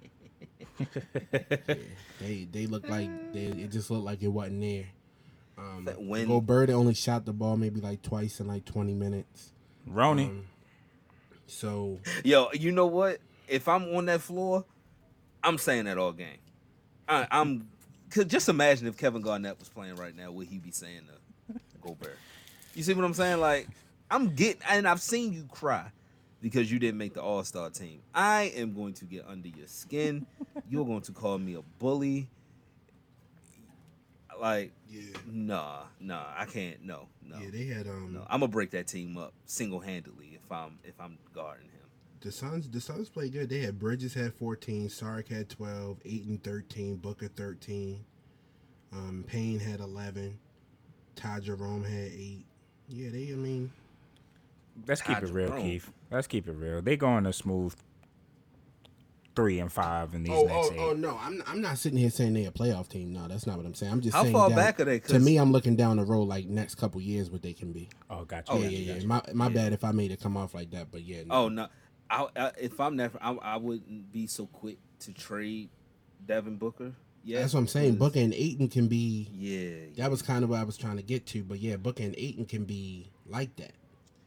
Yeah, 0.79 1.75
they 2.21 2.49
they 2.51 2.67
looked 2.67 2.89
like 2.89 3.33
they 3.33 3.47
it 3.47 3.71
just 3.71 3.91
looked 3.91 4.05
like 4.05 4.23
it 4.23 4.29
wasn't 4.29 4.61
there. 4.61 4.87
Um, 5.59 5.85
That 5.87 6.03
when- 6.03 6.27
Gobert 6.29 6.71
only 6.71 6.95
shot 6.95 7.25
the 7.25 7.33
ball 7.33 7.57
maybe 7.57 7.81
like 7.81 8.03
twice 8.03 8.41
in 8.41 8.47
like 8.47 8.65
twenty 8.65 8.95
minutes. 8.95 9.53
Rony. 9.89 10.29
Um, 10.29 10.45
So 11.47 11.99
Yo, 12.25 12.49
you 12.53 12.73
know 12.73 12.87
what? 12.87 13.19
If 13.49 13.69
I'm 13.69 13.85
on 13.95 14.07
that 14.07 14.21
floor, 14.21 14.65
I'm 15.43 15.59
saying 15.59 15.85
that 15.85 15.97
all 15.99 16.13
game. 16.13 16.39
I, 17.09 17.27
I'm. 17.31 17.69
Cause 18.11 18.25
just 18.27 18.49
imagine 18.49 18.87
if 18.89 18.97
Kevin 18.97 19.21
Garnett 19.23 19.59
was 19.59 19.69
playing 19.69 19.97
right 19.97 20.17
now, 20.17 20.31
would 20.33 20.49
he 20.49 20.59
be 20.59 20.71
saying 20.71 21.03
to 21.49 21.55
Gobert? 21.83 22.19
You 22.75 22.83
see 22.83 22.95
what 22.95 23.05
I'm 23.05 23.15
saying? 23.15 23.41
Like, 23.41 23.69
I'm 24.11 24.35
getting, 24.35 24.63
and 24.69 24.87
I've 24.89 25.01
seen 25.01 25.33
you 25.33 25.45
cry 25.51 25.91
because 26.47 26.71
you 26.71 26.79
didn't 26.79 26.97
make 26.97 27.13
the 27.13 27.21
All 27.21 27.43
Star 27.43 27.71
team. 27.71 28.01
I 28.15 28.53
am 28.55 28.73
going 28.73 28.93
to 28.95 29.05
get 29.05 29.25
under 29.27 29.49
your 29.49 29.67
skin. 29.67 30.27
You're 30.71 30.85
going 30.85 31.01
to 31.01 31.11
call 31.11 31.39
me 31.39 31.55
a 31.55 31.63
bully. 31.81 32.29
Like, 34.41 34.71
yeah, 34.89 35.03
nah, 35.27 35.79
nah, 35.99 36.23
I 36.37 36.45
can't. 36.45 36.85
No, 36.85 37.09
no, 37.21 37.37
yeah, 37.41 37.49
they 37.51 37.65
had 37.65 37.89
um 37.89 38.13
no. 38.13 38.21
I'm 38.31 38.39
gonna 38.41 38.53
break 38.53 38.71
that 38.71 38.87
team 38.87 39.19
up 39.19 39.33
single 39.47 39.81
handedly 39.81 40.39
if 40.41 40.53
I'm 40.53 40.79
if 40.85 40.95
I'm 41.01 41.19
guarding 41.35 41.65
him. 41.67 41.89
the 42.21 42.31
Suns. 42.31 42.71
The 42.71 42.81
Suns 42.81 43.09
played 43.09 43.33
good. 43.33 43.49
They 43.49 43.59
had 43.59 43.81
Bridges 43.81 44.15
had 44.15 44.33
fourteen, 44.35 44.87
Saric 44.89 45.27
had 45.29 45.49
twelve, 45.49 45.99
Ayton 46.05 46.39
thirteen, 46.45 46.95
Booker 46.97 47.27
thirteen, 47.29 48.05
um, 48.93 49.25
Payne 49.27 49.59
had 49.59 49.81
eleven, 49.81 50.39
Ty 51.17 51.41
Jerome 51.41 51.83
had 51.83 52.13
eight. 52.13 52.45
Yeah, 52.89 53.09
they. 53.11 53.33
I 53.33 53.37
mean, 53.37 53.73
Let's 54.87 55.03
keep 55.03 55.15
Todd 55.15 55.25
it 55.25 55.33
real, 55.33 55.49
Jerome. 55.49 55.63
Keith. 55.63 55.93
Let's 56.11 56.27
keep 56.27 56.47
it 56.49 56.53
real. 56.53 56.83
They 56.83 56.97
going 56.97 57.25
to 57.25 57.33
smooth 57.33 57.75
three 59.35 59.59
and 59.61 59.71
five 59.71 60.15
in 60.15 60.23
these 60.23 60.33
oh, 60.33 60.45
next 60.47 60.53
oh, 60.55 60.71
oh 60.71 60.73
eight. 60.73 60.79
oh 60.79 60.93
no, 60.95 61.19
I'm 61.21 61.43
I'm 61.47 61.61
not 61.61 61.77
sitting 61.79 61.99
here 61.99 62.09
saying 62.11 62.33
they 62.33 62.47
a 62.47 62.51
playoff 62.51 62.89
team. 62.89 63.13
No, 63.13 63.29
that's 63.29 63.47
not 63.47 63.57
what 63.59 63.67
I'm 63.67 63.75
saying. 63.75 63.93
I'm 63.93 64.01
just 64.01 64.17
How 64.17 64.23
saying 64.23 64.33
far 64.35 64.49
down- 64.49 64.57
back 64.57 64.81
are 64.81 64.85
they? 64.85 65.01
To 65.01 65.13
'Cause- 65.15 65.25
me, 65.25 65.37
I'm 65.37 65.53
looking 65.53 65.77
down 65.77 65.97
the 65.99 66.05
road 66.05 66.23
like 66.25 66.47
next 66.47 66.77
couple 66.77 67.01
years 67.01 67.31
what 67.31 67.43
they 67.43 67.53
can 67.53 67.73
be. 67.73 67.89
Oh, 68.09 68.25
gotcha. 68.25 68.53
Oh, 68.53 68.57
yeah, 68.57 68.63
gotcha, 68.65 68.73
yeah, 68.77 68.79
yeah. 68.79 68.95
gotcha. 68.95 69.07
My 69.07 69.23
my 69.35 69.49
bad 69.49 69.73
if 69.73 69.85
I 69.85 69.93
made 69.93 70.11
it 70.11 70.21
come 70.21 70.37
off 70.37 70.55
like 70.55 70.71
that, 70.71 70.91
but 70.91 71.03
yeah. 71.03 71.23
Oh 71.31 71.49
no! 71.49 71.69
I, 72.09 72.27
I, 72.37 72.53
if 72.61 72.81
I'm 72.81 72.97
never, 72.97 73.19
I, 73.21 73.33
I 73.33 73.57
wouldn't 73.57 74.11
be 74.13 74.27
so 74.27 74.47
quick 74.47 74.79
to 75.01 75.13
trade 75.13 75.69
Devin 76.25 76.57
Booker. 76.57 76.93
Yeah, 77.25 77.41
that's 77.41 77.55
what 77.55 77.61
I'm 77.61 77.67
saying. 77.67 77.97
Booker 77.97 78.21
and 78.21 78.33
Ayton 78.33 78.69
can 78.69 78.87
be. 78.87 79.29
Yeah, 79.35 79.91
That 80.03 80.11
was 80.13 80.23
kind 80.23 80.45
of 80.45 80.51
what 80.51 80.61
I 80.61 80.65
was 80.65 80.77
trying 80.77 80.97
to 80.97 81.03
get 81.03 81.27
to, 81.27 81.43
but 81.43 81.59
yeah, 81.59 81.77
Booker 81.77 82.05
and 82.05 82.15
Ayton 82.17 82.45
can 82.47 82.65
be 82.65 83.11
like 83.27 83.57
that. 83.57 83.73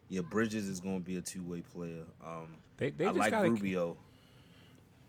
Yeah. 0.10 0.22
Bridges 0.22 0.68
is 0.68 0.80
going 0.80 0.99
to 0.99 1.05
be 1.05 1.18
a 1.18 1.22
two 1.22 1.43
way 1.43 1.62
player. 1.62 2.03
Um, 2.26 2.57
They 2.78 2.89
they 2.89 3.05
I 3.05 3.10
just 3.10 3.20
like 3.20 3.32
gotta 3.32 3.49
Rubio. 3.51 3.97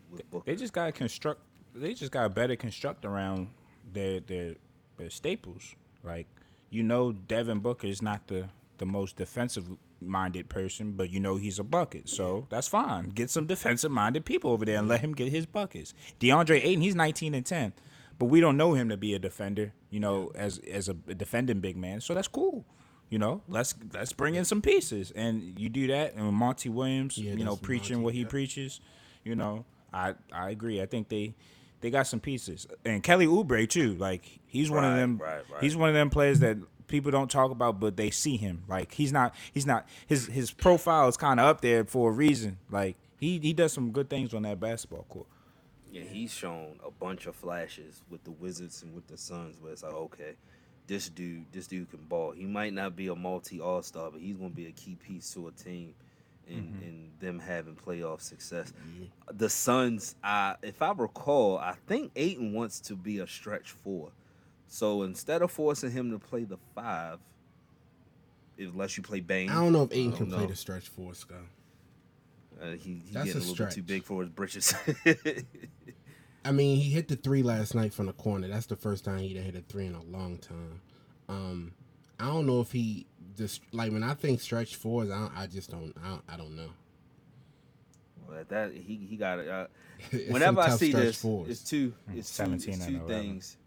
With 0.09 0.45
they 0.45 0.55
just 0.55 0.73
gotta 0.73 0.91
construct. 0.91 1.41
They 1.73 1.93
just 1.93 2.11
got 2.11 2.23
to 2.23 2.29
better 2.29 2.55
construct 2.55 3.05
around 3.05 3.49
their 3.91 4.19
their 4.19 4.55
their 4.97 5.09
staples. 5.09 5.75
Like 6.03 6.27
you 6.69 6.83
know, 6.83 7.11
Devin 7.11 7.59
Booker 7.59 7.87
is 7.87 8.01
not 8.01 8.27
the 8.27 8.49
the 8.77 8.85
most 8.85 9.15
defensive 9.15 9.69
minded 10.01 10.49
person, 10.49 10.93
but 10.93 11.09
you 11.11 11.19
know 11.19 11.35
he's 11.35 11.59
a 11.59 11.63
bucket, 11.63 12.09
so 12.09 12.47
that's 12.49 12.67
fine. 12.67 13.09
Get 13.09 13.29
some 13.29 13.45
defensive 13.45 13.91
minded 13.91 14.25
people 14.25 14.51
over 14.51 14.65
there 14.65 14.79
and 14.79 14.87
let 14.87 15.01
him 15.01 15.13
get 15.13 15.29
his 15.29 15.45
buckets. 15.45 15.93
DeAndre 16.19 16.63
Ayton, 16.63 16.81
he's 16.81 16.95
19 16.95 17.35
and 17.35 17.45
10, 17.45 17.73
but 18.17 18.25
we 18.25 18.41
don't 18.41 18.57
know 18.57 18.73
him 18.73 18.89
to 18.89 18.97
be 18.97 19.13
a 19.13 19.19
defender. 19.19 19.73
You 19.91 19.99
know, 19.99 20.31
as 20.35 20.57
as 20.59 20.89
a 20.89 20.93
defending 20.93 21.59
big 21.59 21.77
man, 21.77 22.01
so 22.01 22.13
that's 22.13 22.27
cool. 22.27 22.65
You 23.11 23.19
know, 23.19 23.41
let's 23.49 23.75
let's 23.93 24.13
bring 24.13 24.35
in 24.35 24.45
some 24.45 24.61
pieces, 24.61 25.11
and 25.11 25.59
you 25.59 25.67
do 25.67 25.85
that. 25.87 26.15
And 26.15 26.33
Monty 26.33 26.69
Williams, 26.69 27.17
Yeah, 27.17 27.33
you 27.33 27.43
know, 27.43 27.57
preaching 27.57 27.97
Monty, 27.97 28.03
what 28.05 28.13
he 28.13 28.21
yep. 28.21 28.29
preaches. 28.29 28.79
You 29.23 29.35
know, 29.35 29.65
I 29.93 30.15
I 30.31 30.49
agree. 30.49 30.81
I 30.81 30.85
think 30.85 31.09
they 31.09 31.35
they 31.81 31.91
got 31.91 32.07
some 32.07 32.21
pieces, 32.21 32.67
and 32.85 33.03
Kelly 33.03 33.27
Oubre 33.27 33.67
too. 33.69 33.95
Like 33.95 34.39
he's 34.47 34.71
one 34.71 34.85
of 34.85 34.95
them. 34.95 35.19
right, 35.21 35.43
right. 35.51 35.61
He's 35.61 35.75
one 35.75 35.89
of 35.89 35.95
them 35.95 36.09
players 36.09 36.39
that 36.39 36.57
people 36.87 37.11
don't 37.11 37.29
talk 37.29 37.51
about, 37.51 37.81
but 37.81 37.97
they 37.97 38.11
see 38.11 38.37
him. 38.37 38.63
Like 38.69 38.93
he's 38.93 39.11
not 39.11 39.35
he's 39.53 39.65
not 39.65 39.85
his 40.07 40.27
his 40.27 40.51
profile 40.51 41.09
is 41.09 41.17
kind 41.17 41.39
of 41.39 41.47
up 41.47 41.59
there 41.59 41.83
for 41.83 42.11
a 42.11 42.13
reason. 42.13 42.59
Like 42.69 42.95
he 43.19 43.39
he 43.39 43.51
does 43.51 43.73
some 43.73 43.91
good 43.91 44.09
things 44.09 44.33
on 44.33 44.43
that 44.43 44.59
basketball 44.59 45.05
court. 45.09 45.27
Yeah, 45.91 46.03
he's 46.03 46.33
shown 46.33 46.79
a 46.85 46.91
bunch 46.91 47.25
of 47.25 47.35
flashes 47.35 48.03
with 48.09 48.23
the 48.23 48.31
Wizards 48.31 48.81
and 48.83 48.95
with 48.95 49.07
the 49.07 49.17
Suns 49.17 49.57
where 49.59 49.73
it's 49.73 49.83
like, 49.83 49.93
okay, 49.93 50.35
this 50.87 51.09
dude, 51.09 51.45
this 51.51 51.67
dude 51.67 51.89
can 51.89 51.99
ball. 52.09 52.31
He 52.31 52.45
might 52.45 52.73
not 52.73 52.95
be 52.95 53.07
a 53.07 53.15
multi 53.15 53.59
All 53.59 53.81
Star, 53.81 54.11
but 54.11 54.21
he's 54.21 54.35
gonna 54.35 54.49
be 54.49 54.67
a 54.67 54.71
key 54.71 54.95
piece 54.95 55.33
to 55.33 55.47
a 55.47 55.51
team 55.51 55.93
and 56.47 56.81
and 56.83 57.11
them 57.19 57.39
having 57.39 57.75
playoff 57.75 58.21
success. 58.21 58.73
The 59.31 59.49
Suns, 59.49 60.15
uh, 60.23 60.55
if 60.61 60.81
I 60.81 60.91
recall, 60.91 61.57
I 61.57 61.75
think 61.87 62.11
Ayton 62.15 62.53
wants 62.53 62.79
to 62.81 62.95
be 62.95 63.19
a 63.19 63.27
stretch 63.27 63.71
four. 63.71 64.09
So 64.67 65.03
instead 65.03 65.41
of 65.41 65.51
forcing 65.51 65.91
him 65.91 66.11
to 66.11 66.19
play 66.19 66.43
the 66.43 66.57
five, 66.73 67.19
unless 68.57 68.97
you 68.97 69.03
play 69.03 69.19
Bane, 69.19 69.49
I 69.49 69.55
don't 69.55 69.73
know 69.73 69.83
if 69.83 69.91
Ayton 69.91 70.11
can 70.13 70.25
don't 70.25 70.33
play 70.35 70.43
know. 70.43 70.49
the 70.51 70.55
stretch 70.55 70.87
four, 70.87 71.13
Scott. 71.13 71.37
Uh, 72.61 72.71
he 72.71 73.01
he 73.05 73.11
That's 73.11 73.25
getting 73.27 73.41
a 73.41 73.45
a, 73.45 73.47
little 73.47 73.65
bit 73.65 73.73
too 73.73 73.83
big 73.83 74.03
for 74.03 74.21
his 74.21 74.29
britches. 74.29 74.73
I 76.43 76.51
mean, 76.51 76.77
he 76.77 76.89
hit 76.89 77.07
the 77.07 77.15
three 77.15 77.43
last 77.43 77.75
night 77.75 77.93
from 77.93 78.07
the 78.07 78.13
corner. 78.13 78.47
That's 78.47 78.65
the 78.65 78.75
first 78.75 79.05
time 79.05 79.19
he'd 79.19 79.37
hit 79.37 79.55
a 79.55 79.61
three 79.61 79.85
in 79.85 79.93
a 79.95 80.03
long 80.03 80.37
time. 80.39 80.81
Um, 81.29 81.73
I 82.19 82.25
don't 82.25 82.45
know 82.47 82.61
if 82.61 82.71
he 82.71 83.05
just 83.37 83.61
like 83.71 83.91
when 83.91 84.03
I 84.03 84.13
think 84.15 84.41
stretch 84.41 84.75
fours. 84.75 85.09
I 85.11 85.19
don't, 85.19 85.37
I 85.37 85.47
just 85.47 85.69
don't. 85.69 85.93
I 86.03 86.09
don't, 86.09 86.23
I 86.29 86.37
don't 86.37 86.55
know. 86.55 86.69
Well, 88.27 88.39
at 88.39 88.49
that 88.49 88.73
he 88.73 88.95
he 89.09 89.17
got 89.17 89.39
it. 89.39 89.47
Uh, 89.47 89.67
whenever 90.29 90.61
I 90.61 90.69
see 90.69 90.91
this, 90.91 91.21
fours. 91.21 91.49
it's 91.49 91.63
two. 91.63 91.93
It's 92.13 92.29
two, 92.29 92.43
17 92.43 92.73
it's 92.73 92.85
two 92.85 92.95
11. 92.95 93.07
things. 93.07 93.57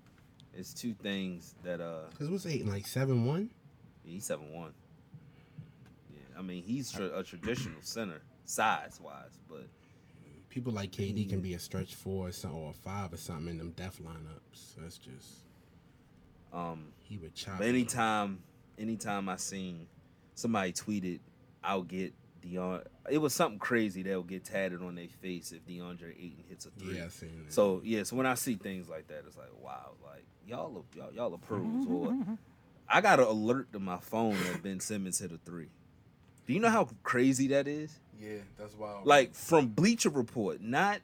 It's 0.57 0.73
two 0.73 0.95
things 0.95 1.55
that 1.65 1.81
uh 1.81 2.03
Cause 2.19 2.29
what's 2.29 2.47
eight 2.47 2.67
like 2.67 2.87
seven 2.87 3.25
one? 3.25 3.51
he's 4.05 4.25
seven 4.25 4.53
one. 4.53 4.73
Yeah, 6.13 6.39
I 6.39 6.43
mean 6.43 6.63
he's 6.63 6.93
tra- 6.93 7.19
a 7.19 7.25
traditional 7.25 7.81
center 7.81 8.21
size 8.45 9.01
wise, 9.03 9.39
but 9.49 9.67
People 10.55 10.73
like 10.73 10.93
KD 10.93 11.29
can 11.29 11.41
be 11.41 11.55
a 11.55 11.59
stretch 11.59 11.97
four 11.97 12.29
or, 12.29 12.31
something, 12.31 12.61
or 12.61 12.71
a 12.71 12.73
five 12.73 13.13
or 13.13 13.17
something 13.17 13.49
in 13.49 13.59
them 13.59 13.73
death 13.75 14.01
lineups. 14.01 14.77
That's 14.79 14.99
just 14.99 15.41
um 16.53 16.93
he 17.01 17.19
would 17.19 17.35
chop. 17.35 17.59
but 17.59 17.67
it. 17.67 17.71
anytime 17.71 18.39
anytime 18.79 19.29
I 19.29 19.35
seen 19.35 19.89
somebody 20.37 20.73
tweeted 20.73 21.19
I'll 21.65 21.83
get 21.83 22.15
Deon 22.41 22.85
it 23.11 23.19
was 23.19 23.35
something 23.35 23.59
crazy 23.59 24.05
that'll 24.05 24.23
get 24.23 24.45
tatted 24.45 24.81
on 24.81 24.95
their 24.95 25.09
face 25.09 25.51
if 25.51 25.67
DeAndre 25.67 26.11
Ayton 26.17 26.45
hits 26.49 26.67
a 26.67 26.71
three. 26.71 26.99
Yeah, 26.99 27.07
I 27.07 27.09
seen 27.09 27.43
that. 27.45 27.53
So 27.53 27.83
yeah, 27.85 28.05
so 28.05 28.15
when 28.15 28.27
I 28.27 28.35
see 28.35 28.55
things 28.55 28.89
like 28.89 29.09
that, 29.09 29.25
it's 29.27 29.37
like 29.37 29.51
wow, 29.61 29.95
like 30.05 30.25
y'all 30.47 30.77
are, 30.77 30.97
y'all, 30.97 31.13
y'all 31.13 31.35
are 31.35 31.39
pros. 31.39 31.85
Or 31.89 32.15
I 32.89 33.01
got 33.01 33.19
an 33.19 33.27
alert 33.27 33.73
to 33.73 33.81
my 33.81 33.99
phone 33.99 34.37
that 34.45 34.63
Ben 34.63 34.79
Simmons 34.79 35.19
hit 35.19 35.33
a 35.33 35.39
three. 35.45 35.71
Do 36.47 36.53
you 36.53 36.61
know 36.61 36.71
how 36.71 36.89
crazy 37.03 37.49
that 37.49 37.67
is? 37.69 37.99
yeah, 38.21 38.39
that's 38.59 38.75
wild. 38.77 39.07
Like 39.07 39.35
from 39.35 39.69
Bleacher 39.69 40.11
Report, 40.11 40.61
not 40.61 41.01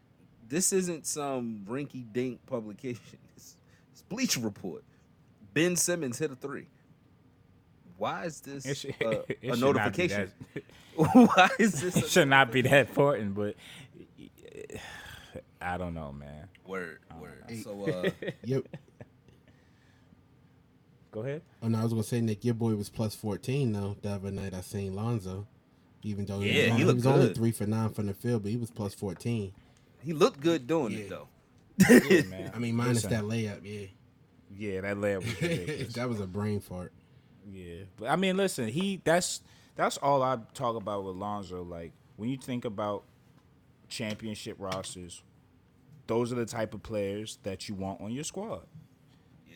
this 0.48 0.72
isn't 0.72 1.06
some 1.06 1.64
rinky 1.68 2.04
dink 2.12 2.44
publication. 2.46 3.18
It's, 3.36 3.56
it's 3.92 4.02
Bleacher 4.02 4.40
Report. 4.40 4.82
Ben 5.54 5.76
Simmons 5.76 6.18
hit 6.18 6.30
a 6.30 6.36
three. 6.36 6.66
Why 7.96 8.24
is 8.24 8.40
this 8.40 8.64
It, 8.64 8.76
should, 8.76 8.94
a, 9.02 9.10
it 9.28 9.38
a 9.42 9.56
should 9.56 9.76
not 9.76 9.94
be 9.94 10.08
notification? 10.08 10.32
Why 10.94 11.48
is 11.58 11.80
this? 11.82 11.96
it 11.96 12.04
A 12.04 12.08
should 12.08 12.28
not 12.28 12.50
be 12.52 12.62
that 12.62 12.88
important, 12.88 13.34
but 13.34 13.56
I 15.60 15.76
don't 15.76 15.94
know, 15.94 16.12
man. 16.12 16.48
word, 16.66 16.98
word. 17.20 17.44
Hey. 17.48 17.56
So 17.62 17.84
uh, 17.86 18.10
yep. 18.44 18.64
Go 21.10 21.20
ahead. 21.20 21.42
Oh 21.62 21.68
no, 21.68 21.78
I 21.78 21.82
was 21.82 21.92
gonna 21.92 22.02
say 22.04 22.20
Nick, 22.20 22.44
your 22.44 22.54
boy 22.54 22.74
was 22.74 22.88
plus 22.88 23.14
fourteen 23.14 23.72
though. 23.72 23.96
The 24.02 24.10
other 24.10 24.30
night 24.30 24.54
I 24.54 24.60
seen 24.60 24.94
Lonzo, 24.94 25.46
even 26.02 26.24
though 26.24 26.40
he 26.40 26.50
Yeah, 26.50 26.68
was, 26.70 26.76
he 26.78 26.82
only, 26.82 26.94
was 26.94 27.06
only 27.06 27.34
three 27.34 27.52
for 27.52 27.66
nine 27.66 27.90
from 27.90 28.06
the 28.06 28.14
field, 28.14 28.42
but 28.42 28.50
he 28.52 28.56
was 28.56 28.70
plus 28.70 28.94
fourteen. 28.94 29.52
he 30.02 30.12
looked 30.12 30.40
good 30.40 30.66
doing 30.66 30.92
Yeah. 30.92 30.98
it 30.98 31.08
though. 31.10 31.28
Yeah, 32.08 32.22
man. 32.28 32.52
I 32.54 32.58
mean, 32.58 32.76
minus 32.76 33.04
Listen, 33.04 33.10
that 33.10 33.24
layup, 33.24 33.60
yeah. 33.64 33.86
Yeah, 34.56 34.80
that 34.82 34.96
layup 34.96 35.24
was 35.24 35.40
ridiculous. 35.42 35.94
that 35.94 36.08
was 36.08 36.20
a 36.20 36.26
brain 36.26 36.60
fart. 36.60 36.92
Yeah, 37.50 37.84
but 37.96 38.08
I 38.08 38.16
mean, 38.16 38.36
listen, 38.36 38.68
he 38.68 39.00
that's 39.02 39.40
That's 39.76 39.96
all 39.98 40.22
I 40.22 40.38
talk 40.54 40.76
about 40.76 41.04
with 41.04 41.16
Lonzo. 41.16 41.62
Like 41.64 41.92
when 42.16 42.28
you 42.28 42.36
think 42.36 42.64
about 42.64 43.04
championship 43.88 44.56
rosters, 44.58 45.22
those 46.06 46.32
are 46.32 46.36
the 46.36 46.46
type 46.46 46.74
of 46.74 46.82
players 46.82 47.38
that 47.42 47.68
you 47.68 47.74
want 47.74 48.00
on 48.00 48.12
your 48.12 48.24
squad. 48.24 48.62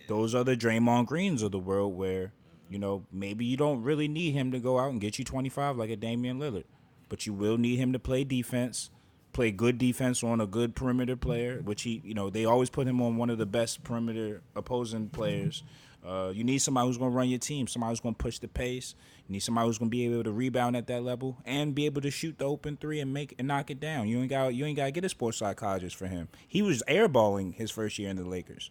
Those 0.07 0.35
are 0.35 0.45
the 0.45 0.57
Draymond 0.57 1.07
Greens 1.07 1.43
of 1.43 1.53
the 1.53 1.59
world 1.59 1.97
where, 1.97 2.33
you 2.69 2.79
know, 2.79 3.07
maybe 3.11 3.45
you 3.45 3.57
don't 3.57 3.83
really 3.83 4.09
need 4.09 4.33
him 4.33 4.53
to 4.53 4.59
go 4.59 4.79
out 4.79 4.91
and 4.91 5.01
get 5.01 5.19
you 5.19 5.25
25 5.25 5.77
like 5.77 5.91
a 5.91 5.97
Damian 5.97 6.39
Lillard, 6.39 6.65
but 7.09 7.27
you 7.27 7.33
will 7.33 7.57
need 7.57 7.77
him 7.77 7.93
to 7.93 7.99
play 7.99 8.25
defense, 8.25 8.91
play 9.33 9.51
good 9.51 9.79
defense 9.79 10.23
on 10.23 10.41
a 10.41 10.47
good 10.47 10.75
perimeter 10.75 11.17
player, 11.17 11.61
which 11.63 11.83
he, 11.83 12.03
you 12.05 12.15
know, 12.15 12.29
they 12.31 12.45
always 12.45 12.71
put 12.71 12.87
him 12.87 13.01
on 13.01 13.17
one 13.17 13.31
of 13.31 13.39
the 13.39 13.47
best 13.47 13.83
perimeter 13.83 14.43
opposing 14.55 15.09
players. 15.09 15.63
Uh, 16.05 16.31
you 16.35 16.45
need 16.45 16.59
somebody 16.59 16.87
who's 16.87 16.99
going 16.99 17.11
to 17.11 17.17
run 17.17 17.29
your 17.31 17.39
team, 17.39 17.67
somebody 17.67 17.93
who's 17.93 18.01
going 18.01 18.15
to 18.15 18.23
push 18.23 18.39
the 18.39 18.49
pace. 18.49 18.95
You 19.27 19.33
need 19.33 19.41
somebody 19.41 19.67
who's 19.67 19.79
going 19.79 19.91
to 19.91 19.97
be 19.97 20.05
able 20.05 20.23
to 20.25 20.33
rebound 20.33 20.77
at 20.77 20.87
that 20.89 21.03
level 21.03 21.39
and 21.47 21.75
be 21.75 21.87
able 21.87 22.03
to 22.03 22.11
shoot 22.11 22.39
the 22.39 22.45
open 22.45 22.77
three 22.77 23.01
and 23.01 23.15
make 23.15 23.35
and 23.39 23.49
knock 23.49 23.71
it 23.71 23.81
down. 23.81 24.07
You 24.09 24.21
ain't 24.21 24.29
got 24.29 24.55
you 24.55 24.67
ain't 24.67 24.77
got 24.77 24.85
to 24.85 24.91
get 24.91 25.05
a 25.05 25.09
sports 25.09 25.39
psychologist 25.39 25.97
for 25.97 26.07
him. 26.07 26.29
He 26.47 26.61
was 26.61 26.83
airballing 26.87 27.55
his 27.55 27.71
first 27.71 27.99
year 27.99 28.11
in 28.11 28.17
the 28.17 28.25
Lakers. 28.25 28.71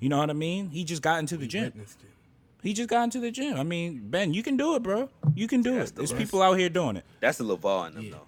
You 0.00 0.08
know 0.08 0.18
what 0.18 0.30
I 0.30 0.34
mean? 0.34 0.70
He 0.70 0.84
just 0.84 1.02
got 1.02 1.18
into 1.18 1.36
the 1.36 1.46
gym. 1.46 1.72
He 2.62 2.72
just 2.72 2.88
got 2.88 3.04
into 3.04 3.20
the 3.20 3.30
gym. 3.30 3.56
I 3.56 3.62
mean, 3.62 4.08
Ben, 4.10 4.34
you 4.34 4.42
can 4.42 4.56
do 4.56 4.74
it, 4.74 4.82
bro. 4.82 5.08
You 5.34 5.46
can 5.46 5.62
do 5.62 5.76
That's 5.76 5.90
it. 5.90 5.94
the 5.94 6.00
There's 6.00 6.12
best. 6.12 6.20
people 6.22 6.42
out 6.42 6.54
here 6.58 6.68
doing 6.68 6.96
it. 6.96 7.04
That's 7.20 7.38
the 7.38 7.44
LeVar 7.44 7.88
in 7.88 7.94
them 7.94 8.04
Yeah. 8.04 8.10
though. 8.12 8.26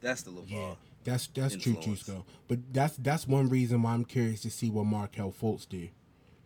That's 0.00 0.22
the 0.22 0.30
LeVar. 0.32 0.50
Yeah, 0.50 0.74
that's 1.04 1.28
that's 1.28 1.54
true, 1.56 1.74
influence. 1.74 2.02
Cusco. 2.02 2.24
But 2.48 2.58
that's 2.72 2.96
that's 2.96 3.26
one 3.28 3.48
reason 3.48 3.82
why 3.82 3.92
I'm 3.92 4.04
curious 4.04 4.40
to 4.42 4.50
see 4.50 4.68
what 4.68 4.84
Markelle 4.86 5.32
Fultz 5.32 5.68
did, 5.68 5.90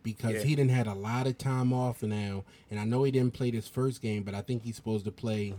because 0.03 0.33
Yeah. 0.35 0.43
he 0.43 0.55
didn't 0.55 0.71
had 0.71 0.85
a 0.85 0.93
lot 0.93 1.25
of 1.25 1.39
time 1.39 1.73
off 1.73 2.03
now, 2.03 2.43
and 2.69 2.79
I 2.79 2.85
know 2.85 3.03
he 3.03 3.11
didn't 3.11 3.33
play 3.33 3.49
this 3.49 3.67
first 3.67 3.99
game, 4.01 4.21
but 4.21 4.35
I 4.35 4.41
think 4.41 4.63
he's 4.63 4.75
supposed 4.75 5.05
to 5.05 5.11
play 5.11 5.55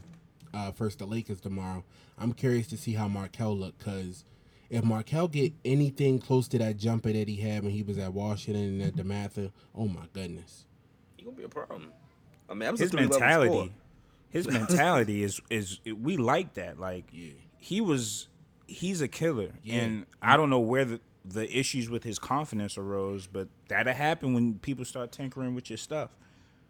uh, 0.54 0.70
first 0.70 1.00
the 1.00 1.06
Lakers 1.06 1.40
tomorrow. 1.40 1.82
I'm 2.16 2.32
curious 2.32 2.68
to 2.68 2.76
see 2.76 2.92
how 2.92 3.08
Markelle 3.08 3.56
look, 3.56 3.76
because 3.78 4.24
if 4.70 4.84
Markelle 4.84 5.28
get 5.28 5.52
anything 5.64 6.18
close 6.18 6.46
to 6.48 6.58
that 6.58 6.76
jumper 6.76 7.12
that 7.12 7.28
he 7.28 7.36
had 7.36 7.62
when 7.62 7.72
he 7.72 7.82
was 7.82 7.98
at 7.98 8.12
Washington 8.12 8.80
and 8.80 8.82
at 8.82 8.94
DeMatha, 8.96 9.46
mm-hmm. 9.46 9.80
oh 9.80 9.88
my 9.88 10.06
goodness. 10.12 10.64
He 11.16 11.24
gonna 11.24 11.36
be 11.36 11.44
a 11.44 11.48
problem. 11.48 11.92
I 12.50 12.54
mean, 12.54 12.76
His 12.76 12.92
mentality, 12.92 13.72
his 14.30 14.46
mentality 14.50 15.22
is 15.22 15.40
is 15.50 15.80
we 15.86 16.16
like 16.16 16.54
that. 16.54 16.78
Like 16.78 17.04
Yeah. 17.12 17.32
he 17.58 17.80
was, 17.80 18.28
he's 18.66 19.00
a 19.00 19.08
killer, 19.08 19.50
Yeah. 19.62 19.80
and 19.80 20.06
I 20.22 20.36
don't 20.36 20.50
know 20.50 20.60
where 20.60 20.84
the 20.84 21.00
the 21.24 21.58
issues 21.58 21.90
with 21.90 22.04
his 22.04 22.18
confidence 22.18 22.78
arose, 22.78 23.26
but 23.26 23.48
that'll 23.68 23.92
happen 23.92 24.32
when 24.32 24.58
people 24.60 24.84
start 24.86 25.12
tinkering 25.12 25.54
with 25.54 25.68
your 25.68 25.76
stuff. 25.76 26.10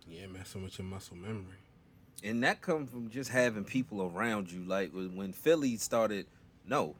Yeah, 0.08 0.26
messing 0.26 0.64
with 0.64 0.78
your 0.78 0.86
muscle 0.86 1.16
memory. 1.16 1.58
and 2.24 2.42
that 2.42 2.60
comes 2.60 2.90
from 2.90 3.08
just 3.10 3.30
having 3.30 3.62
people 3.64 4.02
around 4.02 4.50
you. 4.50 4.62
Like 4.64 4.92
when 4.92 5.14
when 5.16 5.32
Philly 5.32 5.76
started, 5.76 6.26
no, 6.66 6.96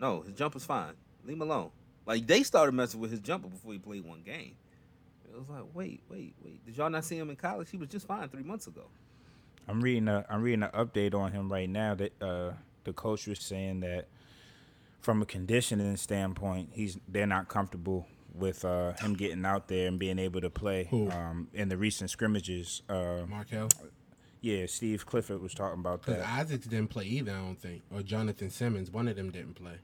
no, 0.00 0.22
his 0.22 0.34
jumper's 0.34 0.64
fine. 0.64 0.92
Leave 1.24 1.36
him 1.36 1.42
alone. 1.42 1.70
Like 2.06 2.26
they 2.26 2.42
started 2.42 2.72
messing 2.72 3.00
with 3.00 3.10
his 3.10 3.20
jumper 3.20 3.48
before 3.48 3.72
he 3.72 3.78
played 3.78 4.04
one 4.04 4.22
game. 4.22 4.54
It 5.30 5.38
was 5.38 5.48
like, 5.48 5.64
wait, 5.74 6.00
wait, 6.08 6.34
wait. 6.42 6.64
Did 6.64 6.76
y'all 6.76 6.90
not 6.90 7.04
see 7.04 7.18
him 7.18 7.30
in 7.30 7.36
college? 7.36 7.70
He 7.70 7.76
was 7.76 7.88
just 7.88 8.06
fine 8.06 8.28
three 8.28 8.42
months 8.42 8.66
ago. 8.66 8.84
I'm 9.68 9.80
reading 9.82 10.08
a 10.08 10.24
I'm 10.28 10.42
reading 10.42 10.62
an 10.62 10.70
update 10.70 11.14
on 11.14 11.32
him 11.32 11.52
right 11.52 11.68
now 11.68 11.94
that 11.94 12.22
uh, 12.22 12.52
the 12.84 12.92
coach 12.92 13.26
was 13.26 13.40
saying 13.40 13.80
that 13.80 14.08
from 15.00 15.22
a 15.22 15.26
conditioning 15.26 15.96
standpoint, 15.96 16.70
he's 16.72 16.98
they're 17.06 17.26
not 17.26 17.48
comfortable 17.48 18.06
with 18.34 18.64
uh, 18.64 18.92
him 18.94 19.14
getting 19.14 19.44
out 19.44 19.68
there 19.68 19.88
and 19.88 19.98
being 19.98 20.18
able 20.18 20.40
to 20.40 20.50
play 20.50 20.88
um, 21.12 21.48
in 21.52 21.68
the 21.68 21.76
recent 21.76 22.10
scrimmages. 22.10 22.82
Uh, 22.88 23.22
Markelle? 23.28 23.68
Yeah, 24.40 24.66
Steve 24.66 25.04
Clifford 25.04 25.42
was 25.42 25.52
talking 25.52 25.80
about 25.80 26.04
that. 26.04 26.26
Isaacs 26.26 26.66
didn't 26.66 26.88
play 26.88 27.04
either, 27.04 27.32
I 27.32 27.38
don't 27.38 27.60
think. 27.60 27.82
Or 27.92 28.02
Jonathan 28.02 28.50
Simmons, 28.50 28.90
one 28.90 29.08
of 29.08 29.16
them 29.16 29.30
didn't 29.30 29.54
play. 29.54 29.78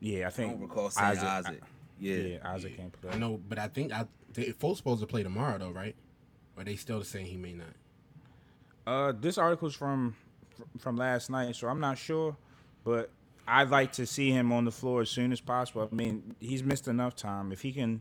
Yeah, 0.00 0.24
I 0.24 0.28
I 0.28 0.30
think 0.30 0.52
don't 0.52 0.62
recall 0.62 0.90
saying 0.90 1.18
Isaac. 1.18 1.62
Yeah. 1.98 2.14
Yeah, 2.16 2.38
Isaac 2.44 2.76
can't 2.76 2.92
play. 2.92 3.10
I 3.12 3.18
know, 3.18 3.38
but 3.48 3.58
I 3.58 3.68
think 3.68 3.92
I 3.92 4.06
they, 4.32 4.46
Fultz 4.46 4.78
supposed 4.78 5.00
to 5.00 5.06
play 5.06 5.22
tomorrow 5.22 5.58
though, 5.58 5.70
right? 5.70 5.94
Or 6.56 6.64
they 6.64 6.76
still 6.76 7.02
saying 7.04 7.26
he 7.26 7.36
may 7.36 7.52
not. 7.52 7.66
Uh, 8.86 9.12
this 9.18 9.36
article's 9.36 9.74
from 9.74 10.16
from 10.78 10.96
last 10.96 11.28
night, 11.30 11.54
so 11.56 11.68
I'm 11.68 11.80
not 11.80 11.98
sure, 11.98 12.36
but 12.84 13.10
I'd 13.46 13.68
like 13.68 13.92
to 13.92 14.06
see 14.06 14.30
him 14.30 14.52
on 14.52 14.64
the 14.64 14.70
floor 14.70 15.02
as 15.02 15.10
soon 15.10 15.32
as 15.32 15.40
possible. 15.40 15.88
I 15.90 15.94
mean, 15.94 16.34
he's 16.38 16.62
missed 16.62 16.88
enough 16.88 17.16
time. 17.16 17.52
If 17.52 17.60
he 17.62 17.72
can, 17.72 17.96
if 17.96 18.00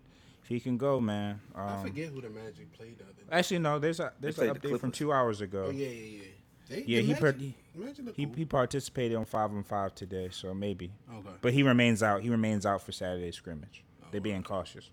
he 0.49 0.59
can 0.59 0.77
go, 0.77 0.99
man. 0.99 1.39
Um, 1.55 1.67
I 1.67 1.81
forget 1.83 2.09
who 2.09 2.21
the 2.21 2.29
Magic 2.29 2.73
played 2.73 2.97
the 2.97 3.03
other 3.03 3.13
day. 3.13 3.21
Actually, 3.31 3.59
no. 3.59 3.77
There's 3.77 3.99
a 3.99 4.11
there's 4.19 4.37
an 4.39 4.49
played 4.55 4.61
the 4.61 4.67
update 4.75 4.79
from 4.79 4.91
two 4.91 5.13
hours 5.13 5.41
ago. 5.41 5.65
Oh 5.67 5.71
yeah, 5.71 5.87
yeah, 5.87 6.17
yeah. 6.17 6.23
They, 6.67 6.83
Yeah, 6.87 7.01
the 7.01 7.05
he 7.05 7.13
per- 7.13 7.31
Magic, 7.33 7.53
Magic 7.75 8.15
He 8.15 8.25
cool. 8.25 8.35
he 8.35 8.45
participated 8.45 9.15
on 9.15 9.25
five 9.25 9.51
on 9.51 9.63
five 9.63 9.93
today, 9.93 10.29
so 10.31 10.53
maybe. 10.55 10.91
Okay. 11.13 11.29
But 11.41 11.53
he 11.53 11.61
remains 11.61 12.01
out. 12.01 12.21
He 12.23 12.29
remains 12.31 12.65
out 12.65 12.81
for 12.81 12.91
Saturday's 12.91 13.35
scrimmage. 13.35 13.83
They're 14.11 14.19
being 14.21 14.41
cautious. 14.41 14.85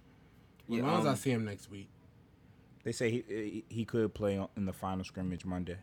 As 0.68 0.76
Yeah, 0.76 0.82
long 0.82 1.00
as 1.00 1.06
I 1.06 1.10
um, 1.10 1.16
see 1.16 1.30
him 1.30 1.44
next 1.46 1.70
week. 1.70 1.88
They 2.84 2.92
say 2.92 3.10
he 3.10 3.64
he 3.70 3.84
could 3.86 4.12
play 4.12 4.38
in 4.58 4.66
the 4.66 4.74
final 4.74 5.04
scrimmage 5.04 5.44
Monday. 5.46 5.78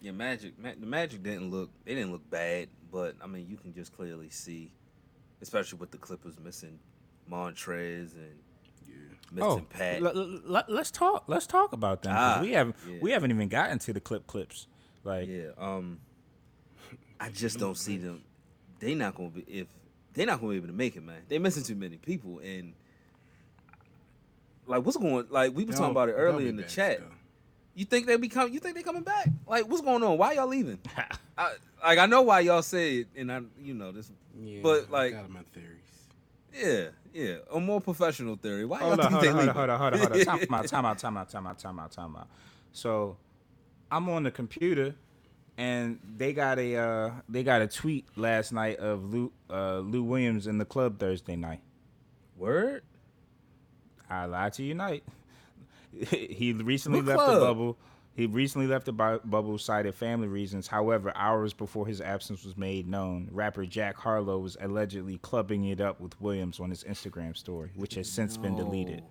Yeah, 0.00 0.12
Magic. 0.12 0.58
Ma- 0.58 0.74
the 0.78 0.86
Magic 0.86 1.22
didn't 1.22 1.50
look. 1.50 1.70
They 1.86 1.94
didn't 1.94 2.12
look 2.12 2.28
bad, 2.30 2.68
but 2.92 3.16
I 3.22 3.26
mean, 3.26 3.46
you 3.48 3.56
can 3.56 3.72
just 3.72 3.96
clearly 3.96 4.28
see, 4.30 4.70
especially 5.40 5.78
with 5.78 5.90
the 5.90 5.98
Clippers 5.98 6.38
missing 6.38 6.78
Montrezl 7.30 8.14
and 8.14 8.38
missing 9.32 9.66
Pat. 9.70 10.02
l- 10.02 10.40
l- 10.56 10.64
let's 10.68 10.90
talk. 10.90 11.24
Let's 11.26 11.46
talk 11.46 11.72
about 11.72 12.02
them. 12.02 12.14
Ah, 12.16 12.38
we 12.42 12.52
haven't 12.52 12.76
yeah. 12.88 12.98
we 13.00 13.10
haven't 13.10 13.30
even 13.30 13.48
gotten 13.48 13.78
to 13.80 13.92
the 13.92 14.00
clip 14.00 14.26
clips. 14.26 14.66
Like 15.04 15.28
Yeah. 15.28 15.50
Um, 15.58 16.00
I 17.20 17.30
just 17.30 17.58
don't 17.58 17.76
see 17.76 17.96
them. 17.96 18.22
They 18.78 18.94
not 18.94 19.14
gonna 19.14 19.30
be 19.30 19.42
if 19.42 19.66
they 20.14 20.24
not 20.24 20.40
gonna 20.40 20.52
be 20.52 20.56
able 20.58 20.66
to 20.68 20.72
make 20.72 20.96
it, 20.96 21.02
man. 21.04 21.22
They 21.28 21.38
missing 21.38 21.62
too 21.64 21.74
many 21.74 21.96
people, 21.96 22.38
and 22.40 22.74
like 24.66 24.84
what's 24.84 24.96
going? 24.96 25.26
Like 25.30 25.54
we 25.54 25.64
was 25.64 25.76
talking 25.76 25.90
about 25.92 26.08
it 26.08 26.16
They'll- 26.16 26.24
they'll 26.26 26.34
earlier 26.34 26.48
in 26.48 26.56
the 26.56 26.62
chat. 26.64 26.96
still. 26.96 27.08
You 27.74 27.84
think 27.84 28.06
they 28.06 28.16
become? 28.16 28.52
You 28.52 28.58
think 28.58 28.74
they 28.74 28.82
coming 28.82 29.02
back? 29.02 29.28
Like 29.46 29.68
what's 29.68 29.82
going 29.82 30.02
on? 30.02 30.16
Why 30.18 30.32
y'all 30.32 30.46
leaving? 30.46 30.78
I, 31.38 31.52
like 31.84 31.98
I 31.98 32.06
know 32.06 32.22
why 32.22 32.40
y'all 32.40 32.62
say 32.62 32.98
it, 32.98 33.08
and 33.16 33.30
I 33.30 33.42
you 33.60 33.74
know 33.74 33.92
this, 33.92 34.10
Yeah, 34.38 34.60
but 34.62 34.90
like 34.90 35.12
got 35.12 35.28
my 35.30 35.40
theories. 35.52 35.78
yeah, 36.54 36.88
yeah, 37.16 37.36
a 37.50 37.58
more 37.58 37.80
professional 37.80 38.36
theory. 38.36 38.66
Why 38.66 38.80
y'all 38.80 38.88
Hold 38.88 39.00
on, 39.00 39.20
think 39.20 39.34
hold 39.34 39.48
on, 39.48 39.54
hold 39.54 39.70
on, 39.70 39.80
hold 39.80 39.94
on, 39.94 40.00
hold 40.00 40.12
on, 40.12 40.18
hold 40.18 40.28
on. 40.28 40.38
Time 40.38 40.54
out, 40.54 40.66
time 40.68 40.86
out, 40.86 40.98
time 40.98 41.16
out, 41.16 41.28
time 41.30 41.46
out, 41.46 41.58
time 41.58 41.78
out, 41.78 41.90
time 41.92 42.16
out. 42.16 42.28
So, 42.72 43.16
I'm 43.90 44.08
on 44.10 44.24
the 44.24 44.30
computer, 44.30 44.94
and 45.56 45.98
they 46.16 46.34
got 46.34 46.58
a 46.58 46.76
uh, 46.76 47.10
they 47.26 47.42
got 47.42 47.62
a 47.62 47.66
tweet 47.68 48.06
last 48.16 48.52
night 48.52 48.78
of 48.78 49.12
Lou 49.12 49.32
uh, 49.48 49.78
Lou 49.78 50.02
Williams 50.02 50.46
in 50.46 50.58
the 50.58 50.66
club 50.66 50.98
Thursday 50.98 51.36
night. 51.36 51.60
Word. 52.36 52.82
I 54.10 54.26
lied 54.26 54.52
to 54.54 54.62
Unite. 54.62 55.02
he 56.10 56.52
recently 56.52 57.00
What 57.00 57.16
left 57.16 57.32
the 57.32 57.40
bubble. 57.40 57.78
He 58.16 58.24
recently 58.24 58.66
left 58.66 58.86
the 58.86 58.92
bu- 58.92 59.20
bubble, 59.24 59.58
cited 59.58 59.94
family 59.94 60.26
reasons. 60.26 60.66
However, 60.68 61.12
hours 61.14 61.52
before 61.52 61.86
his 61.86 62.00
absence 62.00 62.44
was 62.44 62.56
made 62.56 62.88
known, 62.88 63.28
rapper 63.30 63.66
Jack 63.66 63.96
Harlow 63.98 64.38
was 64.38 64.56
allegedly 64.58 65.18
clubbing 65.18 65.66
it 65.66 65.82
up 65.82 66.00
with 66.00 66.18
Williams 66.18 66.58
on 66.58 66.70
his 66.70 66.82
Instagram 66.84 67.36
story, 67.36 67.72
which 67.76 67.94
has 67.96 68.10
since 68.10 68.38
been 68.38 68.56
deleted. 68.56 69.02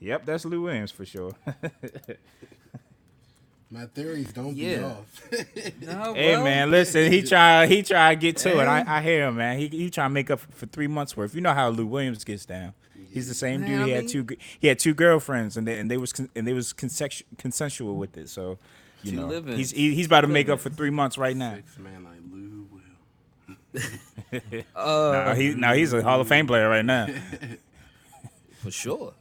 Yep, 0.00 0.26
that's 0.26 0.44
Lou 0.44 0.62
Williams 0.62 0.90
for 0.90 1.04
sure. 1.04 1.32
My 3.70 3.86
theories 3.86 4.32
don't 4.32 4.54
be 4.54 4.76
off. 4.78 5.22
No, 5.80 6.14
hey 6.14 6.34
bro. 6.34 6.44
man, 6.44 6.70
listen, 6.70 7.10
he 7.10 7.22
try 7.22 7.66
he 7.66 7.82
try 7.82 8.14
to 8.14 8.20
get 8.20 8.36
to 8.38 8.60
it. 8.60 8.64
I, 8.66 8.84
I 8.98 9.02
hear 9.02 9.26
him, 9.28 9.36
man. 9.36 9.58
He 9.58 9.68
he 9.68 9.90
try 9.90 10.04
to 10.04 10.10
make 10.10 10.30
up 10.30 10.40
for 10.40 10.66
three 10.66 10.86
months 10.86 11.16
worth. 11.16 11.34
You 11.34 11.40
know 11.40 11.52
how 11.54 11.68
Lou 11.70 11.86
Williams 11.86 12.24
gets 12.24 12.44
down. 12.44 12.74
He's 13.14 13.28
the 13.28 13.34
same 13.34 13.64
dude. 13.64 13.86
He 13.86 13.92
had 13.92 14.08
two 14.08 14.26
he 14.58 14.66
had 14.68 14.78
two 14.78 14.92
girlfriends, 14.94 15.56
and 15.56 15.66
they 15.66 15.78
and 15.78 15.90
they 15.90 15.96
was 15.96 16.12
con- 16.12 16.28
and 16.36 16.46
they 16.46 16.52
was 16.52 16.72
consensual 16.72 17.26
consensual 17.38 17.94
with 17.96 18.16
it. 18.18 18.28
So 18.28 18.58
you 19.02 19.12
Two 19.12 19.16
know 19.18 19.26
living- 19.28 19.56
he's 19.56 19.70
he, 19.70 19.94
he's 19.94 20.06
about 20.06 20.22
to 20.22 20.26
make 20.28 20.48
up 20.48 20.60
for 20.60 20.68
three 20.70 20.90
months 20.90 21.16
right 21.16 21.36
now. 21.36 21.54
Six 21.54 21.78
man 21.78 22.04
like 22.04 22.18
Lou 22.30 22.66
will. 22.70 22.80
Uh, 24.74 25.12
now 25.26 25.34
he 25.34 25.54
now 25.54 25.72
he's 25.74 25.92
a 25.92 26.02
Hall 26.02 26.20
of 26.20 26.26
Fame 26.28 26.46
player 26.46 26.68
right 26.68 26.84
now. 26.84 27.06
for 28.62 28.70
sure. 28.70 29.14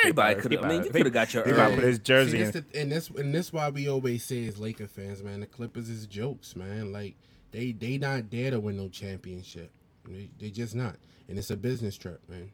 Everybody 0.00 0.40
could 0.40 0.52
have. 0.52 0.64
I 0.64 0.68
mean, 0.68 0.84
you 0.84 0.90
could 0.90 1.06
have 1.06 1.12
got 1.12 1.32
your. 1.34 1.44
He 1.44 1.50
about 1.50 1.68
early- 1.72 1.74
put 1.76 1.84
his 1.84 1.98
jersey 1.98 2.30
See, 2.32 2.38
in. 2.38 2.44
this 2.50 2.64
the, 2.72 2.80
and 2.80 2.92
this 2.92 3.10
and 3.10 3.34
this 3.34 3.52
why 3.52 3.68
we 3.70 3.88
always 3.88 4.24
say 4.24 4.46
as 4.48 4.58
Laker 4.58 4.86
fans, 4.86 5.22
man, 5.22 5.40
the 5.40 5.46
Clippers 5.46 5.88
is 5.90 6.06
jokes, 6.06 6.56
man. 6.56 6.92
Like 6.92 7.14
they 7.52 7.72
they 7.72 7.98
not 7.98 8.30
there 8.30 8.50
to 8.50 8.60
win 8.60 8.76
no 8.76 8.88
championship. 8.88 9.70
They, 10.08 10.28
they 10.38 10.50
just 10.50 10.74
not, 10.74 10.96
and 11.28 11.38
it's 11.38 11.50
a 11.50 11.56
business 11.56 11.96
trip, 11.96 12.20
man. 12.28 12.50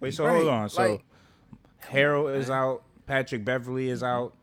Wait, 0.00 0.14
so 0.14 0.26
Right, 0.26 0.36
hold 0.36 0.48
on. 0.48 0.68
So 0.68 0.82
like- 0.82 1.04
Harrell 1.90 2.34
is 2.34 2.50
out. 2.50 2.82
Patrick 3.06 3.44
Beverley 3.44 3.88
is 3.88 4.02
out. 4.02 4.34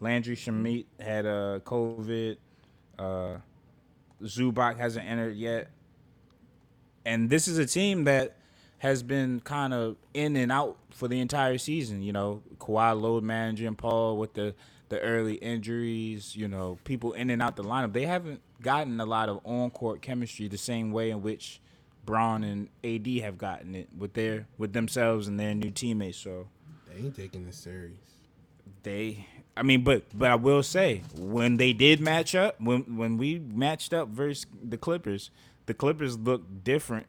Landry 0.00 0.36
Shamet 0.36 0.86
had 1.00 1.26
uh, 1.26 1.60
COVID. 1.64 2.36
Uh, 2.98 3.36
Zubac 4.22 4.76
hasn't 4.78 5.06
entered 5.06 5.36
yet. 5.36 5.70
And 7.04 7.30
this 7.30 7.46
is 7.46 7.58
a 7.58 7.66
team 7.66 8.04
that 8.04 8.36
has 8.78 9.02
been 9.02 9.40
kind 9.40 9.72
of 9.72 9.96
in 10.12 10.36
and 10.36 10.50
out 10.50 10.76
for 10.90 11.08
the 11.08 11.20
entire 11.20 11.58
season. 11.58 12.02
You 12.02 12.12
know, 12.12 12.42
Kawhi 12.58 13.00
load 13.00 13.22
managing 13.22 13.74
Paul 13.74 14.18
with 14.18 14.34
the 14.34 14.54
the 14.88 15.00
early 15.00 15.34
injuries. 15.34 16.34
You 16.36 16.48
know, 16.48 16.78
people 16.84 17.12
in 17.12 17.30
and 17.30 17.40
out 17.42 17.56
the 17.56 17.64
lineup. 17.64 17.92
They 17.92 18.06
haven't 18.06 18.40
gotten 18.62 19.00
a 19.00 19.06
lot 19.06 19.28
of 19.28 19.40
on 19.44 19.70
court 19.70 20.02
chemistry 20.02 20.48
the 20.48 20.58
same 20.58 20.90
way 20.92 21.10
in 21.10 21.22
which 21.22 21.60
Bron 22.06 22.44
and 22.44 22.68
AD 22.84 23.06
have 23.22 23.36
gotten 23.36 23.74
it 23.74 23.88
with 23.96 24.14
their 24.14 24.46
with 24.56 24.72
themselves 24.72 25.28
and 25.28 25.38
their 25.38 25.54
new 25.54 25.70
teammates. 25.70 26.18
So 26.18 26.46
They 26.88 27.02
ain't 27.04 27.16
taking 27.16 27.44
this 27.44 27.56
series. 27.56 27.96
they 28.82 29.26
I 29.56 29.62
mean 29.62 29.82
but 29.84 30.04
but 30.14 30.30
I 30.30 30.36
will 30.36 30.62
say 30.62 31.02
when 31.18 31.56
they 31.56 31.72
did 31.72 32.00
match 32.00 32.34
up 32.34 32.60
when 32.60 32.96
when 32.96 33.18
we 33.18 33.38
matched 33.38 33.92
up 33.92 34.08
versus 34.08 34.46
the 34.62 34.78
Clippers 34.78 35.30
the 35.66 35.74
Clippers 35.74 36.16
looked 36.18 36.64
different 36.64 37.06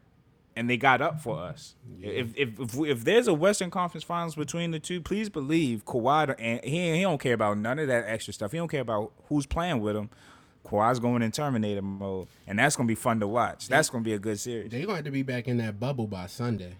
and 0.56 0.68
they 0.68 0.76
got 0.76 1.00
up 1.00 1.20
for 1.20 1.38
us. 1.38 1.76
If 2.02 2.36
if 2.36 2.58
if, 2.60 2.74
we, 2.74 2.90
if 2.90 3.04
there's 3.04 3.28
a 3.28 3.34
Western 3.34 3.70
Conference 3.70 4.02
Finals 4.02 4.34
between 4.34 4.72
the 4.72 4.80
two, 4.80 5.00
please 5.00 5.28
believe 5.28 5.84
Kawhi 5.84 6.34
and 6.36 6.64
he 6.64 6.96
he 6.96 7.02
don't 7.02 7.20
care 7.20 7.34
about 7.34 7.58
none 7.58 7.78
of 7.78 7.86
that 7.86 8.04
extra 8.08 8.34
stuff. 8.34 8.50
He 8.50 8.58
don't 8.58 8.66
care 8.68 8.80
about 8.80 9.12
who's 9.28 9.46
playing 9.46 9.80
with 9.80 9.94
him. 9.94 10.10
Kawhi's 10.64 10.98
going 10.98 11.22
in 11.22 11.30
Terminator 11.32 11.82
mode, 11.82 12.28
and 12.46 12.58
that's 12.58 12.76
gonna 12.76 12.86
be 12.86 12.94
fun 12.94 13.20
to 13.20 13.26
watch. 13.28 13.68
That's 13.68 13.88
gonna 13.90 14.04
be 14.04 14.12
a 14.12 14.18
good 14.18 14.38
series. 14.38 14.70
They're 14.70 14.80
going 14.80 14.88
to 14.90 14.94
have 14.96 15.04
to 15.06 15.10
be 15.10 15.22
back 15.22 15.48
in 15.48 15.56
that 15.58 15.80
bubble 15.80 16.06
by 16.06 16.26
Sunday. 16.26 16.74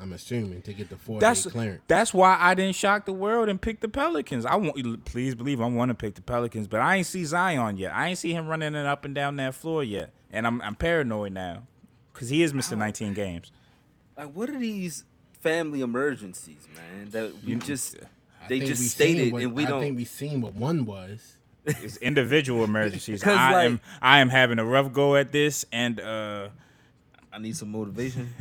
I'm 0.00 0.12
assuming 0.12 0.62
to 0.62 0.72
get 0.72 0.90
the 0.90 0.96
four 0.96 1.18
That's 1.18 1.42
day 1.42 1.50
clearance. 1.50 1.82
that's 1.88 2.14
why 2.14 2.36
I 2.38 2.54
didn't 2.54 2.76
shock 2.76 3.04
the 3.04 3.12
world 3.12 3.48
and 3.48 3.60
pick 3.60 3.80
the 3.80 3.88
Pelicans. 3.88 4.46
I 4.46 4.54
want 4.54 4.76
you 4.76 4.96
please 4.98 5.34
believe 5.34 5.60
I 5.60 5.66
want 5.66 5.88
to 5.88 5.94
pick 5.94 6.14
the 6.14 6.22
Pelicans, 6.22 6.68
but 6.68 6.80
I 6.80 6.96
ain't 6.96 7.06
see 7.06 7.24
Zion 7.24 7.76
yet. 7.76 7.92
I 7.92 8.08
ain't 8.08 8.18
see 8.18 8.32
him 8.32 8.46
running 8.46 8.76
it 8.76 8.86
up 8.86 9.04
and 9.04 9.12
down 9.14 9.36
that 9.36 9.54
floor 9.56 9.82
yet, 9.82 10.12
and 10.32 10.46
I'm 10.46 10.60
I'm 10.62 10.76
paranoid 10.76 11.32
now 11.32 11.64
because 12.12 12.28
he 12.28 12.42
is 12.44 12.54
missing 12.54 12.78
19 12.78 13.12
games. 13.14 13.50
Like, 14.16 14.32
what 14.34 14.48
are 14.50 14.58
these 14.58 15.02
family 15.40 15.80
emergencies, 15.80 16.66
man? 16.76 17.10
That 17.10 17.32
we 17.44 17.56
just 17.56 17.96
I 18.44 18.48
they 18.48 18.60
just 18.60 18.88
stated 18.90 19.32
what- 19.32 19.42
and 19.42 19.52
we 19.52 19.64
I 19.66 19.68
don't. 19.68 19.80
think 19.80 19.96
we've 19.96 20.08
seen 20.08 20.40
what 20.40 20.54
one 20.54 20.84
was. 20.84 21.37
It's 21.68 21.96
individual 21.98 22.64
emergencies. 22.64 23.22
I 23.26 23.52
like- 23.52 23.66
am 23.66 23.80
I 24.00 24.20
am 24.20 24.28
having 24.28 24.58
a 24.58 24.64
rough 24.64 24.92
go 24.92 25.16
at 25.16 25.32
this, 25.32 25.64
and 25.72 26.00
uh, 26.00 26.48
I 27.32 27.38
need 27.38 27.56
some 27.56 27.70
motivation. 27.70 28.32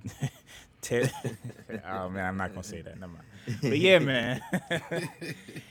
Ted. 0.80 1.12
oh 1.88 2.08
man, 2.08 2.26
I'm 2.26 2.36
not 2.36 2.50
gonna 2.50 2.62
say 2.62 2.80
that. 2.82 2.98
Never 2.98 3.12
mind. 3.12 3.24
But 3.62 3.78
yeah, 3.78 3.98
man. 3.98 4.40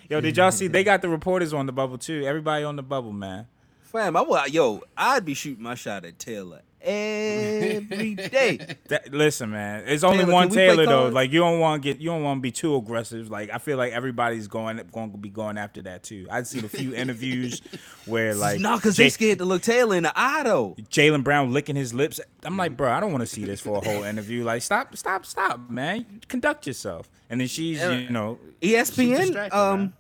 Yo, 0.10 0.20
did 0.22 0.38
y'all 0.38 0.52
see? 0.52 0.68
They 0.68 0.84
got 0.84 1.02
the 1.02 1.10
reporters 1.10 1.54
on 1.54 1.66
the 1.66 1.72
bubble 1.72 1.98
too. 1.98 2.24
Everybody 2.26 2.64
on 2.64 2.76
the 2.76 2.84
bubble, 2.84 3.14
man. 3.14 3.48
Fam, 3.82 4.18
I 4.18 4.48
yo, 4.52 4.82
I'd 4.98 5.26
be 5.26 5.34
shooting 5.34 5.64
my 5.64 5.76
shot 5.76 6.06
at 6.06 6.20
Taylor 6.20 6.62
every 6.82 8.16
day. 8.16 8.76
That, 8.88 9.14
listen, 9.14 9.52
man. 9.52 9.84
It's 9.86 10.06
only 10.06 10.20
Taylor, 10.20 10.34
one 10.34 10.48
can 10.48 10.50
we 10.52 10.56
play 10.56 10.68
Taylor 10.68 10.86
though. 10.86 11.08
Like 11.10 11.32
you 11.34 11.40
don't 11.40 11.60
want 11.60 11.84
to 11.84 11.90
get, 11.90 12.00
you 12.00 12.10
don't 12.10 12.24
want 12.24 12.38
to 12.38 12.42
be 12.42 12.52
too 12.52 12.76
aggressive. 12.78 13.30
Like 13.30 13.50
I 13.54 13.58
feel 13.58 13.78
like 13.78 13.92
everybody's 13.92 14.48
going 14.48 14.80
going 14.94 15.12
to 15.12 15.18
be 15.18 15.30
going 15.30 15.58
after 15.58 15.82
that 15.82 16.04
too. 16.04 16.26
I've 16.32 16.48
seen 16.48 16.64
a 16.64 16.70
few 16.70 16.96
interviews 16.96 17.62
where 18.06 18.34
like 18.34 18.62
no, 18.62 18.78
because 18.78 18.96
they 18.96 19.10
scared 19.10 19.40
to 19.40 19.46
look 19.46 19.62
Taylor 19.62 19.96
in 19.96 20.04
the 20.04 20.14
eye 20.16 20.44
though. 20.44 20.76
Jaylen 20.90 21.24
Brown 21.24 21.52
licking 21.52 21.76
his 21.76 21.94
lips. 21.94 22.22
I'm 22.44 22.56
like, 22.56 22.78
bro, 22.78 22.92
I 22.92 23.02
don't 23.02 23.12
want 23.12 23.24
to 23.24 23.28
see 23.28 23.44
this 23.44 23.60
for 23.60 23.78
a 23.78 23.82
whole 23.82 24.04
interview. 24.04 24.46
Like, 24.46 24.62
stop, 24.62 24.96
stop, 24.96 25.26
stop, 25.26 25.70
man. 25.70 26.06
Conduct 26.30 26.66
yourself. 26.66 27.10
And 27.30 27.42
then 27.42 27.48
she's, 27.50 27.82
you 27.82 28.10
know, 28.10 28.40
ESPN, 28.62 29.54
um, 29.54 29.94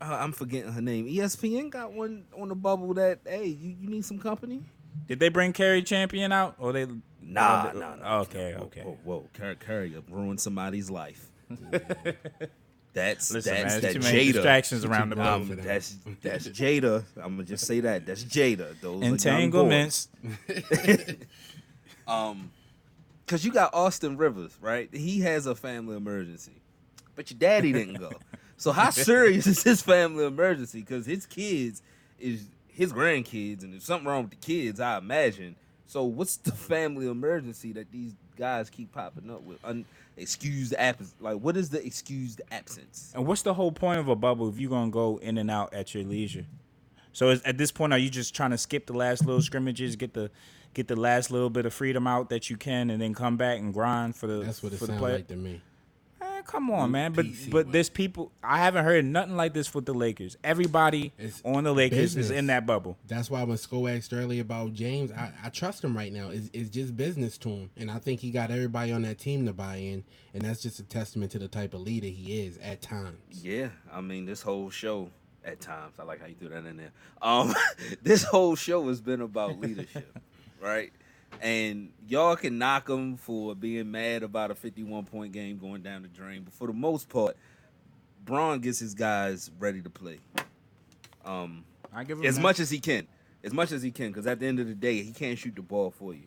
uh, 0.00 0.04
I'm 0.04 0.32
forgetting 0.32 0.72
her 0.72 0.80
name. 0.80 1.06
ESPN 1.06 1.70
got 1.70 1.92
one 1.92 2.24
on 2.36 2.48
the 2.48 2.54
bubble 2.54 2.94
that 2.94 3.20
hey, 3.24 3.46
you, 3.46 3.76
you 3.80 3.88
need 3.88 4.04
some 4.04 4.18
company. 4.18 4.62
Did 5.06 5.20
they 5.20 5.28
bring 5.28 5.52
Cari 5.52 5.82
Champion 5.82 6.32
out 6.32 6.54
or 6.58 6.72
they? 6.72 6.86
Nah, 7.22 7.70
or 7.70 7.74
nah, 7.74 7.94
nah. 7.96 8.20
Okay, 8.22 8.54
Whoa, 8.56 8.64
okay. 8.64 8.80
Whoa, 8.82 8.98
whoa. 9.04 9.28
Curry, 9.34 9.56
Curry 9.56 9.94
ruined 10.10 10.40
somebody's 10.40 10.90
life. 10.90 11.28
That's 12.94 13.30
Listen, 13.32 13.54
that's 13.54 13.74
man, 13.74 13.80
that 13.82 13.92
too 13.92 13.98
Jada. 14.00 14.32
distractions 14.32 14.84
around 14.84 15.10
the 15.10 15.20
Um, 15.22 15.46
bubble. 15.48 15.62
that's 15.62 15.96
that's 16.20 16.48
Jada. 16.48 17.04
I'm 17.16 17.34
gonna 17.36 17.44
just 17.44 17.64
say 17.66 17.80
that. 17.80 18.06
That's 18.06 18.24
Jada. 18.24 18.74
Those 18.80 19.02
are 19.02 19.04
young 19.04 19.12
Entanglements. 19.12 20.08
Um, 22.06 22.50
cause 23.26 23.44
you 23.44 23.52
got 23.52 23.74
Austin 23.74 24.16
Rivers, 24.16 24.56
right? 24.62 24.88
He 24.92 25.20
has 25.20 25.44
a 25.46 25.54
family 25.54 25.94
emergency, 25.96 26.62
but 27.14 27.30
your 27.30 27.38
daddy 27.38 27.70
didn't 27.72 27.94
go. 27.96 28.10
So 28.56 28.72
how 28.72 28.88
serious 29.10 29.46
is 29.46 29.62
his 29.62 29.82
family 29.82 30.24
emergency? 30.24 30.82
Cause 30.82 31.04
his 31.04 31.26
kids 31.26 31.82
is 32.18 32.46
his 32.78 32.92
grandkids, 32.92 33.64
and 33.64 33.72
there's 33.72 33.82
something 33.82 34.06
wrong 34.06 34.22
with 34.22 34.30
the 34.30 34.36
kids, 34.36 34.78
I 34.78 34.98
imagine. 34.98 35.56
So 35.86 36.04
what's 36.04 36.36
the 36.36 36.52
family 36.52 37.08
emergency 37.08 37.72
that 37.72 37.90
these 37.90 38.14
guys 38.36 38.70
keep 38.70 38.92
popping 38.92 39.30
up 39.32 39.42
with? 39.42 39.58
Un- 39.64 39.84
excused 40.16 40.74
absence. 40.78 41.12
Like 41.20 41.38
what 41.38 41.56
is 41.56 41.70
the 41.70 41.84
excused 41.84 42.40
absence? 42.52 43.12
And 43.16 43.26
what's 43.26 43.42
the 43.42 43.54
whole 43.54 43.72
point 43.72 43.98
of 43.98 44.06
a 44.06 44.14
bubble 44.14 44.48
if 44.48 44.60
you're 44.60 44.70
gonna 44.70 44.92
go 44.92 45.18
in 45.18 45.38
and 45.38 45.50
out 45.50 45.74
at 45.74 45.92
your 45.92 46.04
leisure? 46.04 46.46
So 47.12 47.30
is, 47.30 47.42
at 47.42 47.58
this 47.58 47.72
point, 47.72 47.92
are 47.92 47.98
you 47.98 48.10
just 48.10 48.32
trying 48.32 48.50
to 48.50 48.58
skip 48.58 48.86
the 48.86 48.92
last 48.92 49.26
little 49.26 49.42
scrimmages, 49.42 49.96
get 49.96 50.14
the 50.14 50.30
get 50.72 50.86
the 50.86 50.94
last 50.94 51.32
little 51.32 51.50
bit 51.50 51.66
of 51.66 51.74
freedom 51.74 52.06
out 52.06 52.30
that 52.30 52.48
you 52.48 52.56
can, 52.56 52.90
and 52.90 53.02
then 53.02 53.12
come 53.12 53.36
back 53.36 53.58
and 53.58 53.74
grind 53.74 54.14
for 54.14 54.28
the 54.28 54.44
That's 54.44 54.62
what 54.62 54.72
it 54.72 54.78
for 54.78 54.86
the 54.86 54.92
sounds 54.92 55.02
like 55.02 55.26
to 55.26 55.36
me. 55.36 55.60
Man, 56.52 56.60
come 56.60 56.70
on, 56.70 56.90
man. 56.90 57.12
But 57.12 57.26
PC 57.26 57.50
but 57.50 57.66
way. 57.66 57.72
there's 57.72 57.88
people. 57.88 58.32
I 58.42 58.58
haven't 58.58 58.84
heard 58.84 59.04
nothing 59.04 59.36
like 59.36 59.54
this 59.54 59.74
with 59.74 59.86
the 59.86 59.94
Lakers. 59.94 60.36
Everybody 60.42 61.12
It's 61.18 61.42
on 61.44 61.64
the 61.64 61.72
Lakers 61.72 61.98
is 61.98 62.14
business. 62.14 62.38
in 62.38 62.46
that 62.48 62.66
bubble. 62.66 62.96
That's 63.06 63.30
why 63.30 63.42
when 63.44 63.56
Sco 63.58 63.86
asked 63.86 64.12
earlier 64.12 64.42
about 64.42 64.72
James, 64.72 65.12
I, 65.12 65.32
I 65.44 65.48
trust 65.50 65.84
him 65.84 65.96
right 65.96 66.12
now. 66.12 66.30
It's, 66.30 66.50
it's 66.52 66.70
just 66.70 66.96
business 66.96 67.38
to 67.38 67.48
him. 67.48 67.70
And 67.76 67.90
I 67.90 67.98
think 67.98 68.20
he 68.20 68.30
got 68.30 68.50
everybody 68.50 68.92
on 68.92 69.02
that 69.02 69.18
team 69.18 69.46
to 69.46 69.52
buy 69.52 69.76
in. 69.76 70.04
And 70.34 70.42
that's 70.42 70.62
just 70.62 70.78
a 70.78 70.84
testament 70.84 71.32
to 71.32 71.38
the 71.38 71.48
type 71.48 71.74
of 71.74 71.80
leader 71.80 72.06
he 72.06 72.42
is 72.42 72.58
at 72.58 72.82
times. 72.82 73.42
Yeah, 73.42 73.68
I 73.92 74.00
mean 74.00 74.26
this 74.26 74.42
whole 74.42 74.70
show 74.70 75.10
at 75.44 75.60
times. 75.60 75.94
I 75.98 76.04
like 76.04 76.20
how 76.20 76.26
you 76.26 76.34
threw 76.34 76.48
that 76.50 76.64
in 76.66 76.76
there. 76.76 76.92
Um, 77.22 77.54
this 78.02 78.22
whole 78.22 78.56
show 78.56 78.86
has 78.88 79.00
been 79.00 79.20
about 79.20 79.58
leadership, 79.60 80.18
right? 80.60 80.92
And 81.40 81.90
y'all 82.08 82.34
can 82.36 82.58
knock 82.58 82.88
him 82.88 83.16
for 83.16 83.54
being 83.54 83.90
mad 83.90 84.22
about 84.22 84.50
a 84.50 84.54
51 84.54 85.04
point 85.04 85.32
game 85.32 85.58
going 85.58 85.82
down 85.82 86.02
the 86.02 86.08
drain, 86.08 86.42
but 86.42 86.52
for 86.52 86.66
the 86.66 86.72
most 86.72 87.08
part, 87.08 87.36
Bron 88.24 88.60
gets 88.60 88.78
his 88.80 88.94
guys 88.94 89.50
ready 89.58 89.80
to 89.82 89.90
play. 89.90 90.18
Um, 91.24 91.64
I 91.92 92.04
give 92.04 92.18
him 92.18 92.24
as 92.24 92.36
that. 92.36 92.40
much 92.42 92.58
as 92.60 92.70
he 92.70 92.80
can, 92.80 93.06
as 93.44 93.52
much 93.52 93.70
as 93.72 93.82
he 93.82 93.90
can, 93.90 94.08
because 94.08 94.26
at 94.26 94.40
the 94.40 94.46
end 94.46 94.58
of 94.60 94.66
the 94.66 94.74
day, 94.74 95.02
he 95.02 95.12
can't 95.12 95.38
shoot 95.38 95.54
the 95.54 95.62
ball 95.62 95.90
for 95.90 96.12
you. 96.12 96.24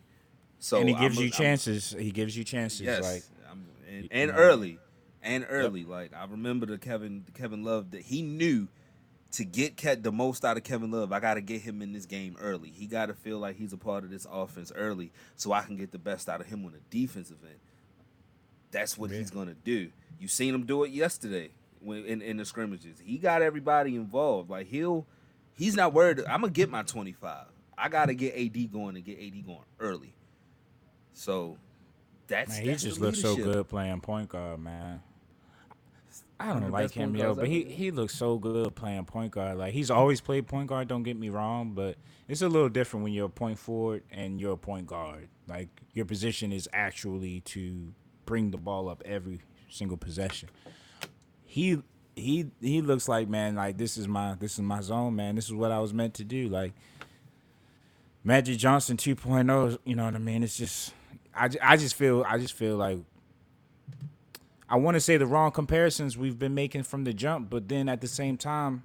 So 0.58 0.78
and 0.80 0.88
he 0.88 0.94
gives 0.94 1.16
I'm- 1.16 1.24
you 1.26 1.30
I'm- 1.32 1.42
chances. 1.42 1.90
he 1.98 2.10
gives 2.10 2.36
you 2.36 2.44
chances. 2.44 2.80
Yes, 2.80 3.02
Like 3.02 3.22
I'm- 3.48 3.66
and, 3.88 4.08
and 4.10 4.30
early, 4.34 4.78
and 5.22 5.44
early. 5.48 5.84
Like 5.84 6.14
I 6.14 6.24
remember 6.24 6.66
the 6.66 6.78
Kevin 6.78 7.24
the 7.26 7.32
Kevin 7.32 7.64
Love 7.64 7.90
that 7.90 8.02
he 8.02 8.22
knew 8.22 8.68
to 9.32 9.44
get 9.44 10.02
the 10.02 10.12
most 10.12 10.44
out 10.44 10.56
of 10.56 10.62
Kevin 10.62 10.90
Love. 10.90 11.12
I 11.12 11.20
got 11.20 11.34
to 11.34 11.40
get 11.40 11.62
him 11.62 11.82
in 11.82 11.92
this 11.92 12.06
game 12.06 12.36
early. 12.40 12.70
He 12.70 12.86
got 12.86 13.06
to 13.06 13.14
feel 13.14 13.38
like 13.38 13.56
he's 13.56 13.72
a 13.72 13.78
part 13.78 14.04
of 14.04 14.10
this 14.10 14.26
offense 14.30 14.70
early, 14.74 15.10
so 15.36 15.52
I 15.52 15.62
can 15.62 15.76
get 15.76 15.90
the 15.90 15.98
best 15.98 16.28
out 16.28 16.40
of 16.40 16.46
him 16.46 16.64
on 16.64 16.72
the 16.72 16.80
defensive 16.90 17.38
end. 17.42 17.58
That's 18.70 18.96
what 18.96 19.10
he's 19.10 19.30
gonna 19.30 19.54
do. 19.64 19.90
You 20.18 20.28
seen 20.28 20.54
him 20.54 20.64
do 20.64 20.82
it 20.84 20.90
yesterday 20.90 21.50
when 21.80 22.04
in, 22.06 22.22
in 22.22 22.38
the 22.38 22.44
scrimmages. 22.44 22.98
He 23.04 23.18
got 23.18 23.42
everybody 23.42 23.96
involved. 23.96 24.48
Like 24.48 24.66
he'll, 24.66 25.06
he's 25.54 25.76
not 25.76 25.92
worried. 25.92 26.20
I'm 26.20 26.40
gonna 26.40 26.50
get 26.50 26.70
my 26.70 26.82
25. 26.82 27.44
I 27.76 27.88
gotta 27.90 28.14
get 28.14 28.34
AD 28.34 28.72
going 28.72 28.96
and 28.96 29.04
get 29.04 29.18
AD 29.18 29.44
going 29.44 29.58
early. 29.78 30.14
So 31.12 31.58
that's 32.28 32.56
man, 32.56 32.64
he 32.64 32.74
just 32.76 32.98
looks 32.98 33.20
so 33.20 33.36
good 33.36 33.68
playing 33.68 34.00
point 34.00 34.30
guard, 34.30 34.58
man. 34.58 35.02
I 36.42 36.48
don't 36.48 36.72
like 36.72 36.90
him, 36.90 37.14
yo, 37.14 37.34
but 37.34 37.46
he, 37.46 37.62
he 37.64 37.92
looks 37.92 38.16
so 38.16 38.36
good 38.36 38.74
playing 38.74 39.04
point 39.04 39.30
guard. 39.30 39.58
Like 39.58 39.72
he's 39.72 39.92
always 39.92 40.20
played 40.20 40.48
point 40.48 40.66
guard. 40.66 40.88
Don't 40.88 41.04
get 41.04 41.16
me 41.16 41.28
wrong, 41.28 41.72
but 41.72 41.96
it's 42.26 42.42
a 42.42 42.48
little 42.48 42.68
different 42.68 43.04
when 43.04 43.12
you're 43.12 43.26
a 43.26 43.30
point 43.30 43.60
forward 43.60 44.02
and 44.10 44.40
you're 44.40 44.54
a 44.54 44.56
point 44.56 44.88
guard. 44.88 45.28
Like 45.46 45.68
your 45.92 46.04
position 46.04 46.50
is 46.50 46.68
actually 46.72 47.40
to 47.40 47.94
bring 48.26 48.50
the 48.50 48.58
ball 48.58 48.88
up 48.88 49.02
every 49.04 49.40
single 49.68 49.96
possession. 49.96 50.48
He 51.44 51.80
he 52.16 52.50
he 52.60 52.82
looks 52.82 53.08
like 53.08 53.28
man, 53.28 53.54
like 53.54 53.78
this 53.78 53.96
is 53.96 54.08
my 54.08 54.34
this 54.34 54.54
is 54.54 54.62
my 54.62 54.80
zone, 54.80 55.14
man. 55.14 55.36
This 55.36 55.46
is 55.46 55.54
what 55.54 55.70
I 55.70 55.78
was 55.78 55.94
meant 55.94 56.14
to 56.14 56.24
do. 56.24 56.48
Like 56.48 56.72
Magic 58.24 58.58
Johnson 58.58 58.96
2.0, 58.96 59.78
you 59.84 59.94
know 59.94 60.04
what 60.06 60.14
I 60.16 60.18
mean? 60.18 60.42
It's 60.42 60.56
just 60.56 60.92
I, 61.34 61.50
I 61.62 61.76
just 61.76 61.94
feel 61.94 62.24
I 62.26 62.38
just 62.38 62.54
feel 62.54 62.76
like 62.76 62.98
I 64.72 64.76
want 64.76 64.94
to 64.94 65.00
say 65.00 65.18
the 65.18 65.26
wrong 65.26 65.50
comparisons 65.50 66.16
we've 66.16 66.38
been 66.38 66.54
making 66.54 66.84
from 66.84 67.04
the 67.04 67.12
jump, 67.12 67.50
but 67.50 67.68
then 67.68 67.90
at 67.90 68.00
the 68.00 68.08
same 68.08 68.38
time, 68.38 68.84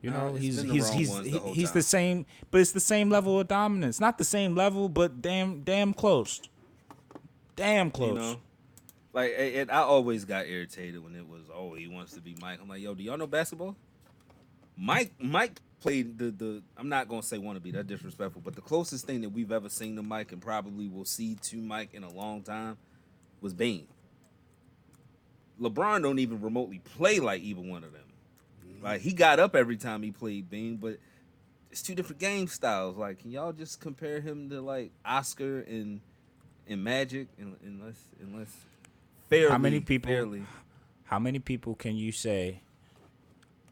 you 0.00 0.10
know, 0.10 0.36
it's 0.36 0.44
he's 0.44 0.62
he's 0.62 0.90
he's 0.90 1.22
the 1.22 1.40
he's 1.52 1.72
the 1.72 1.82
same, 1.82 2.24
but 2.52 2.60
it's 2.60 2.70
the 2.70 2.78
same 2.78 3.10
level 3.10 3.40
of 3.40 3.48
dominance. 3.48 3.98
Not 3.98 4.16
the 4.16 4.24
same 4.24 4.54
level, 4.54 4.88
but 4.88 5.20
damn 5.20 5.62
damn 5.62 5.92
close. 5.92 6.40
Damn 7.56 7.90
close. 7.90 8.10
You 8.10 8.14
know, 8.14 8.40
like 9.12 9.34
and 9.36 9.72
I 9.72 9.78
always 9.78 10.24
got 10.24 10.46
irritated 10.46 11.02
when 11.02 11.16
it 11.16 11.28
was 11.28 11.42
oh 11.52 11.74
he 11.74 11.88
wants 11.88 12.12
to 12.12 12.20
be 12.20 12.36
Mike. 12.40 12.60
I'm 12.62 12.68
like 12.68 12.80
yo, 12.80 12.94
do 12.94 13.02
y'all 13.02 13.18
know 13.18 13.26
basketball? 13.26 13.74
Mike 14.76 15.14
Mike 15.18 15.60
played 15.80 16.16
the 16.16 16.30
the. 16.30 16.62
I'm 16.76 16.88
not 16.88 17.08
gonna 17.08 17.24
say 17.24 17.38
want 17.38 17.56
to 17.56 17.60
be 17.60 17.72
that 17.72 17.88
disrespectful, 17.88 18.40
but 18.44 18.54
the 18.54 18.62
closest 18.62 19.04
thing 19.04 19.22
that 19.22 19.30
we've 19.30 19.50
ever 19.50 19.68
seen 19.68 19.96
to 19.96 20.02
Mike 20.04 20.30
and 20.30 20.40
probably 20.40 20.86
will 20.86 21.04
see 21.04 21.34
to 21.42 21.56
Mike 21.56 21.92
in 21.92 22.04
a 22.04 22.10
long 22.12 22.42
time 22.42 22.76
was 23.40 23.52
Bean. 23.52 23.88
LeBron 25.60 26.02
don't 26.02 26.18
even 26.18 26.40
remotely 26.40 26.78
play 26.80 27.20
like 27.20 27.42
either 27.42 27.60
one 27.60 27.84
of 27.84 27.92
them. 27.92 28.02
Like 28.82 29.00
he 29.00 29.12
got 29.12 29.38
up 29.40 29.54
every 29.56 29.76
time 29.76 30.02
he 30.02 30.10
played 30.10 30.50
Bean, 30.50 30.76
but 30.76 30.98
it's 31.70 31.82
two 31.82 31.94
different 31.94 32.20
game 32.20 32.46
styles. 32.48 32.96
Like, 32.96 33.20
can 33.20 33.30
y'all 33.30 33.52
just 33.52 33.80
compare 33.80 34.20
him 34.20 34.50
to 34.50 34.60
like 34.60 34.92
Oscar 35.04 35.60
and 35.60 36.00
and 36.66 36.82
Magic, 36.84 37.28
and 37.38 37.56
unless 37.64 37.96
unless 38.20 38.50
fairly, 39.28 39.50
How 39.50 39.58
many 39.58 39.80
people- 39.80 40.08
fairly, 40.10 40.44
How 41.04 41.18
many 41.18 41.38
people 41.38 41.74
can 41.74 41.96
you 41.96 42.12
say 42.12 42.62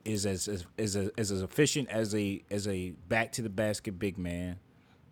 is 0.04 0.26
as 0.26 0.48
is 0.48 0.66
is, 0.76 0.96
as- 0.96 1.10
as 1.16 1.42
efficient 1.42 1.88
as 1.90 2.14
a 2.14 2.42
as 2.50 2.66
a 2.66 2.90
back 3.08 3.32
to 3.32 3.42
the 3.42 3.48
basket 3.50 3.98
big 3.98 4.18
man, 4.18 4.58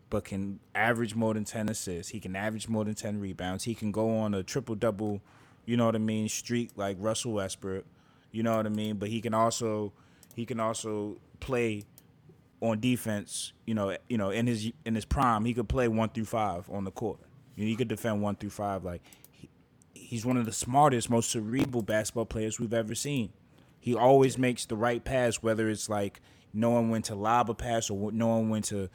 but 0.09 0.25
can 0.25 0.61
average 0.75 1.15
more 1.15 1.35
than 1.35 1.45
ten 1.45 1.69
assists? 1.69 2.11
He 2.13 2.21
can 2.21 2.35
average 2.35 2.69
more 2.69 2.85
than 2.85 2.95
ten 2.95 3.21
rebounds. 3.21 3.65
He 3.65 3.75
can 3.75 3.93
go 3.93 4.17
on 4.19 4.35
a 4.35 4.43
triple 4.43 4.75
double, 4.75 5.21
you 5.71 5.77
know 5.77 5.87
what 5.87 5.95
I 5.95 5.99
mean, 5.99 6.29
streak 6.29 6.71
like 6.75 6.97
Russell 6.99 7.35
Westbrook. 7.35 7.85
You 8.33 8.43
know 8.43 8.57
what 8.57 8.67
I 8.67 8.71
mean? 8.71 8.97
But 8.97 9.09
he 9.09 9.21
can 9.21 9.35
also 9.35 9.93
he 10.35 10.45
can 10.45 10.59
also 10.59 11.19
play 11.39 11.85
on 12.61 12.81
defense. 12.81 13.53
You 13.67 13.75
know, 13.75 13.97
you 14.09 14.19
know, 14.19 14.31
in 14.31 14.49
his 14.49 14.73
in 14.85 14.97
his 14.97 15.05
prime, 15.05 15.45
he 15.45 15.55
could 15.55 15.69
play 15.69 15.87
one 15.87 16.09
through 16.09 16.25
five 16.25 16.69
on 16.71 16.83
the 16.83 16.91
court. 16.91 17.21
You 17.55 17.65
know, 17.65 17.69
he 17.69 17.77
could 17.77 17.87
defend 17.87 18.21
one 18.21 18.35
through 18.35 18.51
five. 18.51 18.83
Like 18.83 19.01
he, 19.31 19.49
he's 19.95 20.27
one 20.27 20.37
of 20.37 20.45
the 20.45 20.53
smartest, 20.53 21.09
most 21.09 21.31
cerebral 21.31 21.85
basketball 21.85 22.27
players 22.27 22.59
we've 22.59 22.75
ever 22.75 22.97
seen. 22.97 23.33
He 23.79 23.95
always 23.95 24.37
makes 24.37 24.67
the 24.67 24.75
right 24.75 25.05
pass, 25.05 25.37
whether 25.37 25.71
it's 25.71 25.89
like 25.89 26.21
knowing 26.53 26.91
when 26.91 27.03
to 27.03 27.15
lob 27.15 27.49
a 27.49 27.55
pass 27.55 27.91
or 27.91 28.11
knowing 28.11 28.51
when 28.51 28.63
to 28.63 28.89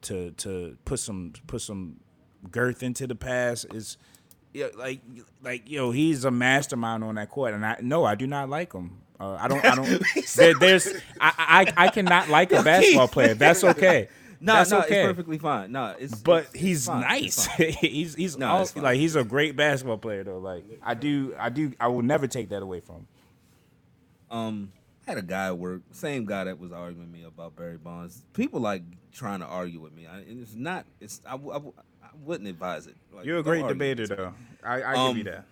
to 0.00 0.30
to 0.38 0.78
put 0.86 1.00
some 1.00 1.34
put 1.46 1.60
some 1.60 2.00
girth 2.50 2.82
into 2.82 3.06
the 3.06 3.14
pass. 3.14 3.66
Is 3.74 3.98
like 4.76 5.00
like 5.42 5.68
yo, 5.70 5.90
he's 5.90 6.24
a 6.24 6.30
mastermind 6.30 7.02
on 7.04 7.16
that 7.16 7.28
court, 7.30 7.54
and 7.54 7.64
I 7.64 7.76
no, 7.80 8.04
I 8.04 8.14
do 8.14 8.26
not 8.26 8.48
like 8.48 8.72
him. 8.72 8.98
Uh, 9.20 9.36
I 9.40 9.48
don't. 9.48 9.64
I 9.64 9.74
don't. 9.74 10.02
there, 10.36 10.54
there's. 10.58 10.88
I, 11.20 11.66
I 11.76 11.84
I 11.86 11.88
cannot 11.88 12.28
like 12.28 12.52
a 12.52 12.62
basketball 12.64 13.08
player. 13.08 13.34
That's 13.34 13.62
okay. 13.64 14.08
no, 14.40 14.54
That's 14.54 14.70
no, 14.72 14.80
okay. 14.80 15.00
it's 15.02 15.06
perfectly 15.06 15.38
fine. 15.38 15.70
No, 15.72 15.94
it's 15.98 16.14
But 16.16 16.44
it's- 16.46 16.52
he's 16.60 16.78
it's 16.78 16.88
nice. 16.88 17.46
he's 17.80 18.14
he's 18.14 18.36
No, 18.36 18.48
all- 18.48 18.68
like 18.76 18.96
he's 18.98 19.14
a 19.16 19.24
great 19.24 19.56
basketball 19.56 19.98
player 19.98 20.24
though. 20.24 20.38
Like 20.38 20.64
I 20.82 20.94
do 20.94 21.34
I 21.38 21.48
do 21.48 21.72
I 21.78 21.86
will 21.88 22.02
never 22.02 22.26
take 22.26 22.48
that 22.50 22.62
away 22.62 22.80
from 22.80 22.96
him. 22.96 23.06
um 24.30 24.72
I 25.06 25.10
had 25.10 25.18
a 25.18 25.22
guy 25.22 25.46
at 25.48 25.58
work, 25.58 25.82
same 25.92 26.24
guy 26.24 26.44
that 26.44 26.58
was 26.58 26.72
arguing 26.72 27.00
with 27.12 27.20
me 27.20 27.24
about 27.26 27.54
Barry 27.56 27.76
Bonds. 27.76 28.22
People 28.32 28.60
like 28.60 28.82
trying 29.12 29.40
to 29.40 29.46
argue 29.46 29.78
with 29.78 29.92
me. 29.92 30.06
I, 30.06 30.20
and 30.20 30.40
it's 30.42 30.54
not. 30.54 30.86
It's 30.98 31.20
I, 31.26 31.32
w- 31.32 31.50
I 31.50 31.54
w- 31.56 31.74
I 31.78 31.82
wouldn't 32.24 32.48
advise 32.48 32.86
it. 32.86 32.96
Like, 33.12 33.24
You're 33.26 33.38
a 33.38 33.42
great 33.42 33.66
debater 33.66 34.06
though. 34.06 34.34
I, 34.62 34.82
I 34.82 34.94
Um, 34.94 35.08
give 35.16 35.18
you 35.26 35.32
that. 35.32 35.44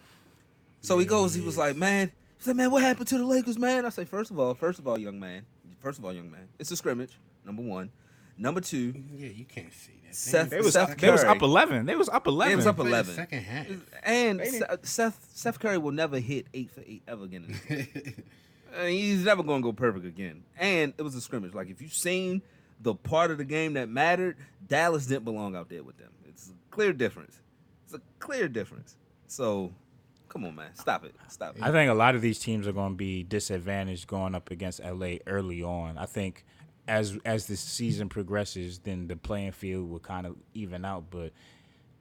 So 0.80 0.98
he 0.98 1.06
goes. 1.06 1.34
He 1.34 1.40
was 1.42 1.56
like, 1.56 1.76
"Man, 1.76 2.08
he 2.38 2.44
said, 2.44 2.56
man, 2.56 2.70
what 2.70 2.82
happened 2.82 3.06
to 3.08 3.18
the 3.18 3.24
Lakers, 3.26 3.58
man?" 3.58 3.86
I 3.86 3.88
say, 3.90 4.04
first 4.04 4.30
of 4.30 4.38
all, 4.38 4.54
first 4.54 4.78
of 4.78 4.88
all, 4.88 4.98
young 4.98 5.20
man, 5.20 5.42
first 5.80 5.98
of 5.98 6.04
all, 6.04 6.12
young 6.12 6.30
man, 6.30 6.48
it's 6.58 6.70
a 6.70 6.76
scrimmage. 6.76 7.18
Number 7.44 7.62
one. 7.62 7.90
Number 8.38 8.60
two, 8.62 8.94
Yeah, 9.14 9.28
you 9.28 9.44
can't 9.44 9.72
see 9.72 9.92
that. 10.06 10.14
Seth- 10.16 10.50
They 10.50 10.60
was 10.60 10.72
Seth 10.72 10.90
up, 10.92 10.98
they 10.98 11.10
was 11.10 11.22
up 11.22 11.42
eleven. 11.42 11.84
They 11.86 11.94
was 11.94 12.08
up 12.08 12.26
eleven. 12.26 12.52
it 12.54 12.56
was 12.56 12.66
up 12.66 12.76
Play 12.76 12.88
eleven. 12.88 13.14
Second 13.14 13.42
half. 13.42 13.66
And 14.02 14.40
Seth, 14.44 14.86
Seth 14.86 15.28
Seth 15.34 15.60
Curry 15.60 15.78
will 15.78 15.92
never 15.92 16.18
hit 16.18 16.46
eight 16.54 16.70
for 16.70 16.80
eight 16.80 17.02
ever 17.06 17.24
again. 17.24 17.54
in. 17.68 17.86
I 18.76 18.86
mean, 18.86 18.98
he's 19.02 19.24
never 19.24 19.42
going 19.42 19.60
to 19.60 19.64
go 19.64 19.72
perfect 19.72 20.06
again. 20.06 20.44
And 20.58 20.94
it 20.96 21.02
was 21.02 21.14
a 21.14 21.20
scrimmage. 21.20 21.52
Like 21.54 21.68
if 21.68 21.82
you've 21.82 21.92
seen 21.92 22.40
the 22.80 22.94
part 22.94 23.30
of 23.30 23.36
the 23.38 23.44
game 23.44 23.74
that 23.74 23.88
mattered, 23.90 24.36
Dallas 24.66 25.06
didn't 25.06 25.24
belong 25.24 25.54
out 25.54 25.68
there 25.68 25.82
with 25.82 25.98
them. 25.98 26.08
Clear 26.72 26.92
difference. 26.92 27.38
It's 27.84 27.94
a 27.94 28.00
clear 28.18 28.48
difference. 28.48 28.96
So, 29.28 29.72
come 30.28 30.44
on, 30.44 30.56
man, 30.56 30.74
stop 30.74 31.04
it, 31.04 31.14
stop 31.28 31.56
it. 31.56 31.62
I 31.62 31.70
think 31.70 31.90
a 31.90 31.94
lot 31.94 32.14
of 32.14 32.22
these 32.22 32.38
teams 32.38 32.66
are 32.66 32.72
going 32.72 32.92
to 32.92 32.96
be 32.96 33.22
disadvantaged 33.22 34.06
going 34.06 34.34
up 34.34 34.50
against 34.50 34.80
LA 34.82 35.16
early 35.26 35.62
on. 35.62 35.98
I 35.98 36.06
think 36.06 36.44
as 36.88 37.18
as 37.24 37.46
the 37.46 37.56
season 37.56 38.08
progresses, 38.08 38.78
then 38.80 39.06
the 39.06 39.16
playing 39.16 39.52
field 39.52 39.90
will 39.90 40.00
kind 40.00 40.26
of 40.26 40.36
even 40.54 40.84
out. 40.84 41.04
But 41.10 41.32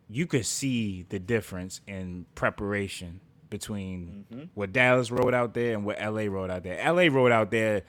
you 0.10 0.26
could 0.26 0.46
see 0.46 1.06
the 1.10 1.20
difference 1.20 1.82
in 1.88 2.26
preparation 2.34 3.20
between 3.50 4.26
mm-hmm. 4.32 4.44
what 4.54 4.72
Dallas 4.72 5.12
rode 5.12 5.34
out 5.34 5.54
there 5.54 5.74
and 5.74 5.86
what 5.86 6.00
LA 6.00 6.24
rode 6.24 6.50
out 6.50 6.64
there. 6.64 6.92
LA 6.92 7.14
rode 7.14 7.32
out 7.32 7.52
there 7.52 7.84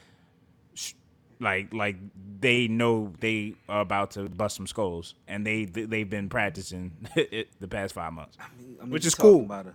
sh- 0.75 0.95
like 1.43 1.75
like 1.75 1.97
they 2.41 2.69
know 2.69 3.13
they 3.21 3.55
are 3.69 3.81
about 3.81 4.13
to 4.13 4.29
bust 4.29 4.57
some 4.57 4.67
skulls, 4.67 5.15
and 5.29 5.47
they 5.47 5.65
they've 5.65 6.09
been 6.09 6.29
practicing 6.29 6.93
it 7.17 7.49
the 7.61 7.69
past 7.69 7.95
five 7.95 8.13
months. 8.13 8.39
I 8.41 8.47
mean, 8.59 8.91
which 8.91 9.05
you're 9.05 9.09
is 9.09 9.15
cool. 9.15 9.43
About 9.43 9.67
a, 9.67 9.75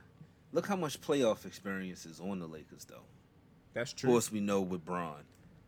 look 0.51 0.67
how 0.67 0.75
much 0.75 0.99
playoff 1.01 1.45
experience 1.45 2.05
is 2.05 2.19
on 2.19 2.39
the 2.39 2.47
Lakers, 2.47 2.85
though. 2.85 3.03
That's 3.73 3.93
true. 3.93 4.09
Of 4.09 4.13
course, 4.13 4.31
we 4.31 4.39
know 4.39 4.61
with 4.61 4.83
Bron, 4.83 5.23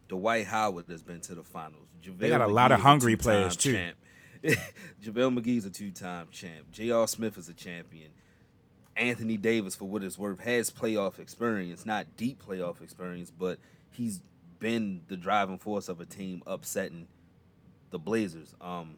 Dwight 0.08 0.48
Howard 0.48 0.86
has 0.90 1.04
been 1.04 1.22
to 1.22 1.36
the 1.36 1.44
finals. 1.44 1.88
JaVale 2.04 2.30
got 2.30 2.42
a 2.42 2.48
lot 2.48 2.72
of 2.72 2.80
hungry 2.80 3.16
players, 3.16 3.56
too. 3.56 3.74
Champ. 3.74 3.98
JaVale 5.04 5.38
McGee's 5.38 5.66
a 5.66 5.70
two-time 5.70 6.28
champ. 6.32 6.72
J.R. 6.72 7.08
Smith 7.08 7.38
is 7.38 7.50
a 7.50 7.54
champion. 7.54 8.10
Anthony 8.96 9.38
Davis, 9.38 9.76
for 9.76 9.86
what 9.86 10.04
it's 10.04 10.18
worth, 10.18 10.40
has 10.40 10.72
playoff 10.72 11.20
experience, 11.20 11.86
not 11.86 12.18
deep 12.18 12.44
playoff 12.44 12.82
experience, 12.82 13.32
but 13.32 13.60
he's 13.92 14.22
been 14.60 15.02
the 15.07 15.18
driving 15.18 15.57
force 15.57 15.90
of 15.90 15.99
a 16.02 16.06
team 16.06 16.41
upsetting 16.45 17.07
the 17.91 17.99
Blazers. 17.99 18.53
Um, 18.61 18.98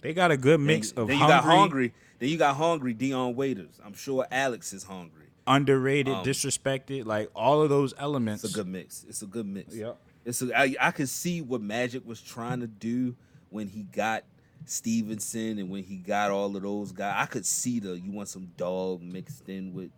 They 0.00 0.14
got 0.14 0.30
a 0.30 0.36
good 0.36 0.60
mix 0.60 0.92
then, 0.92 1.04
of 1.04 1.10
you 1.10 1.16
hungry, 1.16 1.34
got 1.34 1.44
hungry. 1.44 1.94
Then 2.18 2.28
you 2.30 2.36
got 2.38 2.56
hungry 2.56 2.94
Dion 2.94 3.34
Waiters. 3.36 3.80
I'm 3.84 3.94
sure 3.94 4.26
Alex 4.30 4.72
is 4.72 4.84
hungry. 4.84 5.26
underrated, 5.46 6.12
Um, 6.14 6.24
disrespected, 6.24 7.06
like 7.06 7.30
all 7.34 7.62
of 7.62 7.70
those 7.70 7.94
elements. 7.98 8.44
It's 8.44 8.54
a 8.54 8.56
good 8.56 8.66
mix. 8.68 9.04
It's 9.08 9.22
a 9.22 9.26
good 9.26 9.46
mix. 9.46 9.74
Yep. 9.74 9.98
It's 10.24 10.42
a, 10.42 10.58
I, 10.58 10.74
I 10.80 10.90
could 10.90 11.08
see 11.08 11.40
what 11.40 11.60
Magic 11.62 12.06
was 12.06 12.20
trying 12.20 12.60
to 12.60 12.66
do 12.66 13.16
when 13.50 13.66
he 13.68 13.82
got 13.84 14.24
Stephenson 14.66 15.58
and 15.58 15.70
when 15.70 15.82
he 15.84 15.96
got 15.96 16.30
all 16.30 16.54
of 16.54 16.62
those 16.62 16.92
guys. 16.92 17.14
I 17.16 17.26
could 17.26 17.46
see 17.46 17.80
the 17.80 17.98
you 17.98 18.12
want 18.12 18.28
some 18.28 18.50
dog 18.56 19.00
mixed 19.02 19.48
in 19.48 19.72
with 19.72 19.90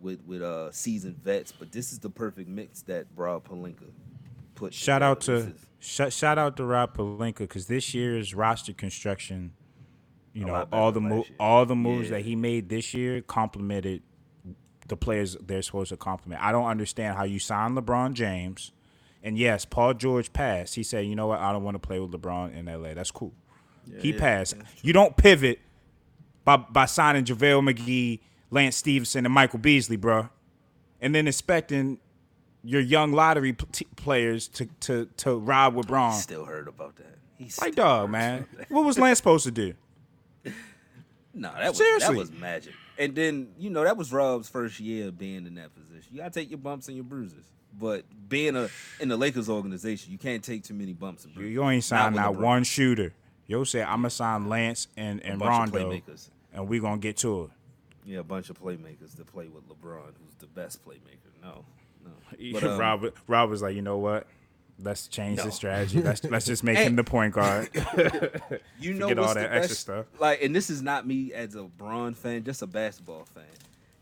with 0.00 0.20
with 0.26 0.42
uh 0.42 0.70
seasoned 0.72 1.16
vets, 1.16 1.52
but 1.52 1.72
this 1.72 1.92
is 1.92 1.98
the 2.00 2.10
perfect 2.10 2.48
mix 2.48 2.82
that 2.82 3.06
Rob 3.16 3.48
Pelinka 3.48 3.90
put. 4.54 4.74
Shout 4.74 5.02
out 5.02 5.20
to 5.22 5.54
shout, 5.80 6.12
shout 6.12 6.38
out 6.38 6.56
to 6.56 6.64
Rob 6.64 6.96
Pelinka 6.96 7.38
because 7.38 7.66
this 7.66 7.94
year's 7.94 8.34
roster 8.34 8.72
construction, 8.72 9.52
you 10.32 10.44
know, 10.44 10.66
all 10.72 10.92
the 10.92 11.00
mo- 11.00 11.26
all 11.38 11.66
the 11.66 11.76
moves 11.76 12.08
Yeah. 12.10 12.16
that 12.18 12.24
he 12.24 12.36
made 12.36 12.68
this 12.68 12.94
year 12.94 13.20
complemented 13.20 14.02
the 14.88 14.96
players 14.96 15.36
they're 15.40 15.62
supposed 15.62 15.88
to 15.90 15.96
compliment. 15.96 16.42
I 16.42 16.52
don't 16.52 16.66
understand 16.66 17.16
how 17.16 17.24
you 17.24 17.38
sign 17.38 17.74
LeBron 17.74 18.12
James, 18.12 18.72
and 19.22 19.38
yes, 19.38 19.64
Paul 19.64 19.94
George 19.94 20.32
passed. 20.32 20.74
He 20.74 20.82
said, 20.82 21.06
"You 21.06 21.16
know 21.16 21.26
what? 21.28 21.40
I 21.40 21.52
don't 21.52 21.64
want 21.64 21.74
to 21.76 21.78
play 21.78 21.98
with 21.98 22.10
LeBron 22.12 22.54
in 22.54 22.68
LA. 22.68 22.94
That's 22.94 23.10
cool." 23.10 23.32
he 24.00 24.12
yeah, 24.12 24.18
passed. 24.18 24.54
You 24.82 24.92
don't 24.94 25.16
pivot 25.16 25.58
by 26.44 26.56
by 26.56 26.86
signing 26.86 27.24
JaVale 27.24 27.72
McGee, 27.72 28.20
Lance 28.50 28.76
Stephenson, 28.76 29.24
and 29.26 29.34
Michael 29.34 29.58
Beasley, 29.58 29.96
bro, 29.96 30.28
and 31.00 31.14
then 31.14 31.26
expecting 31.28 31.98
your 32.64 32.80
young 32.80 33.12
lottery 33.12 33.52
p- 33.52 33.66
t- 33.72 33.86
players 33.96 34.48
to 34.48 34.66
to 34.80 35.06
to 35.18 35.36
ride 35.36 35.74
with 35.74 35.86
Bron. 35.86 36.12
still 36.14 36.44
heard 36.44 36.66
about 36.68 36.96
that. 36.96 37.16
He's 37.36 37.60
Like 37.60 37.74
dog, 37.74 38.10
man. 38.10 38.46
What 38.68 38.84
was 38.84 38.98
Lance 38.98 39.18
supposed 39.18 39.44
to 39.44 39.50
do? 39.50 39.74
No, 41.36 41.52
that 41.52 41.70
was 41.70 41.78
Seriously. 41.78 42.14
that 42.14 42.18
was 42.18 42.32
magic. 42.32 42.74
And 42.96 43.14
then 43.14 43.48
you 43.58 43.68
know 43.70 43.82
that 43.82 43.96
was 43.96 44.12
Rob's 44.12 44.48
first 44.48 44.78
year 44.78 45.08
of 45.08 45.18
being 45.18 45.46
in 45.46 45.56
that 45.56 45.74
position. 45.74 46.12
You 46.12 46.18
gotta 46.18 46.30
take 46.30 46.48
your 46.48 46.58
bumps 46.58 46.86
and 46.86 46.96
your 46.96 47.04
bruises. 47.04 47.44
But 47.76 48.04
being 48.28 48.54
a 48.54 48.68
in 49.00 49.08
the 49.08 49.16
Lakers 49.16 49.48
organization, 49.48 50.12
you 50.12 50.18
can't 50.18 50.44
take 50.44 50.62
too 50.62 50.74
many 50.74 50.92
bumps 50.92 51.24
and 51.24 51.32
You, 51.34 51.40
bruises. 51.40 51.54
you 51.54 51.68
ain't 51.68 51.82
signed 51.84 52.14
with 52.14 52.22
not 52.22 52.36
one 52.36 52.62
shooter. 52.62 53.12
Yo 53.48 53.64
said 53.64 53.82
I'm 53.86 53.96
gonna 53.98 54.10
sign 54.10 54.48
Lance 54.48 54.86
and 54.96 55.20
and 55.24 55.40
Rondo, 55.40 56.00
and 56.52 56.68
we 56.68 56.78
gonna 56.78 56.98
get 56.98 57.16
to 57.18 57.44
it. 57.44 57.50
Yeah, 58.06 58.18
a 58.20 58.22
bunch 58.22 58.48
of 58.48 58.60
playmakers 58.62 59.16
to 59.16 59.24
play 59.24 59.48
with 59.48 59.68
LeBron, 59.68 60.12
who's 60.22 60.34
the 60.38 60.46
best 60.46 60.84
playmaker. 60.86 61.32
No, 61.42 61.64
no. 62.04 62.10
But, 62.52 62.64
um, 62.64 62.78
Rob, 62.78 63.04
Rob 63.26 63.50
was 63.50 63.62
like, 63.62 63.74
you 63.74 63.82
know 63.82 63.98
what? 63.98 64.26
Let's 64.82 65.06
change 65.06 65.38
No. 65.38 65.44
the 65.44 65.52
strategy. 65.52 66.02
Let's 66.02 66.24
let's 66.24 66.46
just 66.46 66.64
make 66.64 66.78
him 66.86 66.96
the 66.96 67.04
point 67.04 67.32
guard. 67.34 67.68
you 68.80 68.94
know 68.94 69.08
forget 69.08 69.18
all 69.24 69.34
that 69.34 69.52
extra 69.52 69.60
best- 69.60 69.80
stuff. 69.80 70.06
Like, 70.18 70.42
and 70.42 70.54
this 70.54 70.68
is 70.68 70.82
not 70.82 71.06
me 71.06 71.32
as 71.32 71.54
a 71.54 71.58
LeBron 71.60 72.16
fan, 72.16 72.42
just 72.44 72.60
a 72.62 72.66
basketball 72.66 73.24
fan. 73.34 73.44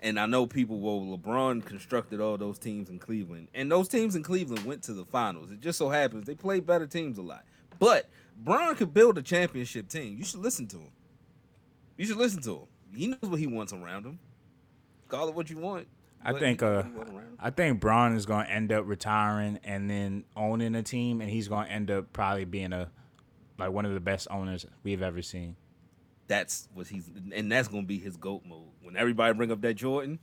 And 0.00 0.18
I 0.18 0.26
know 0.26 0.46
people, 0.46 0.80
well, 0.80 1.16
LeBron 1.16 1.64
constructed 1.64 2.20
all 2.20 2.36
those 2.36 2.58
teams 2.58 2.88
in 2.90 2.98
Cleveland, 2.98 3.48
and 3.54 3.70
those 3.70 3.86
teams 3.86 4.16
in 4.16 4.22
Cleveland 4.22 4.64
went 4.64 4.82
to 4.84 4.94
the 4.94 5.04
finals. 5.04 5.50
It 5.52 5.60
just 5.60 5.78
so 5.78 5.90
happens 5.90 6.26
they 6.26 6.34
played 6.34 6.66
better 6.66 6.86
teams 6.86 7.18
a 7.18 7.22
lot. 7.22 7.44
But 7.78 8.08
Bron 8.36 8.74
could 8.74 8.92
build 8.94 9.18
a 9.18 9.22
championship 9.22 9.88
team. 9.88 10.16
You 10.16 10.24
should 10.24 10.40
listen 10.40 10.66
to 10.68 10.78
him. 10.78 10.90
You 11.98 12.06
should 12.06 12.16
listen 12.16 12.40
to 12.42 12.50
him. 12.56 12.66
He 12.96 13.06
knows 13.08 13.18
what 13.22 13.38
he 13.38 13.46
wants 13.46 13.72
around 13.72 14.04
him. 14.06 14.18
Call 15.08 15.28
it 15.28 15.34
what 15.34 15.50
you 15.50 15.58
want. 15.58 15.86
I 16.24 16.32
think 16.38 16.62
uh 16.62 16.82
what 16.82 16.84
he 16.84 16.90
want 16.92 17.08
around 17.08 17.18
him. 17.18 17.36
I 17.38 17.50
think 17.50 17.80
Bron 17.80 18.14
is 18.14 18.26
gonna 18.26 18.48
end 18.48 18.72
up 18.72 18.84
retiring 18.86 19.58
and 19.64 19.90
then 19.90 20.24
owning 20.36 20.74
a 20.74 20.82
team, 20.82 21.20
and 21.20 21.28
he's 21.30 21.48
gonna 21.48 21.68
end 21.68 21.90
up 21.90 22.12
probably 22.12 22.44
being 22.44 22.72
a 22.72 22.90
like 23.58 23.70
one 23.70 23.84
of 23.84 23.94
the 23.94 24.00
best 24.00 24.28
owners 24.30 24.66
we've 24.82 25.02
ever 25.02 25.22
seen. 25.22 25.56
that's 26.28 26.68
what 26.74 26.86
he's 26.86 27.10
and 27.34 27.50
that's 27.50 27.68
gonna 27.68 27.82
be 27.82 27.98
his 27.98 28.16
goat 28.16 28.42
mode. 28.46 28.68
When 28.80 28.96
everybody 28.96 29.34
bring 29.34 29.50
up 29.52 29.60
that 29.62 29.74
Jordan, 29.74 30.18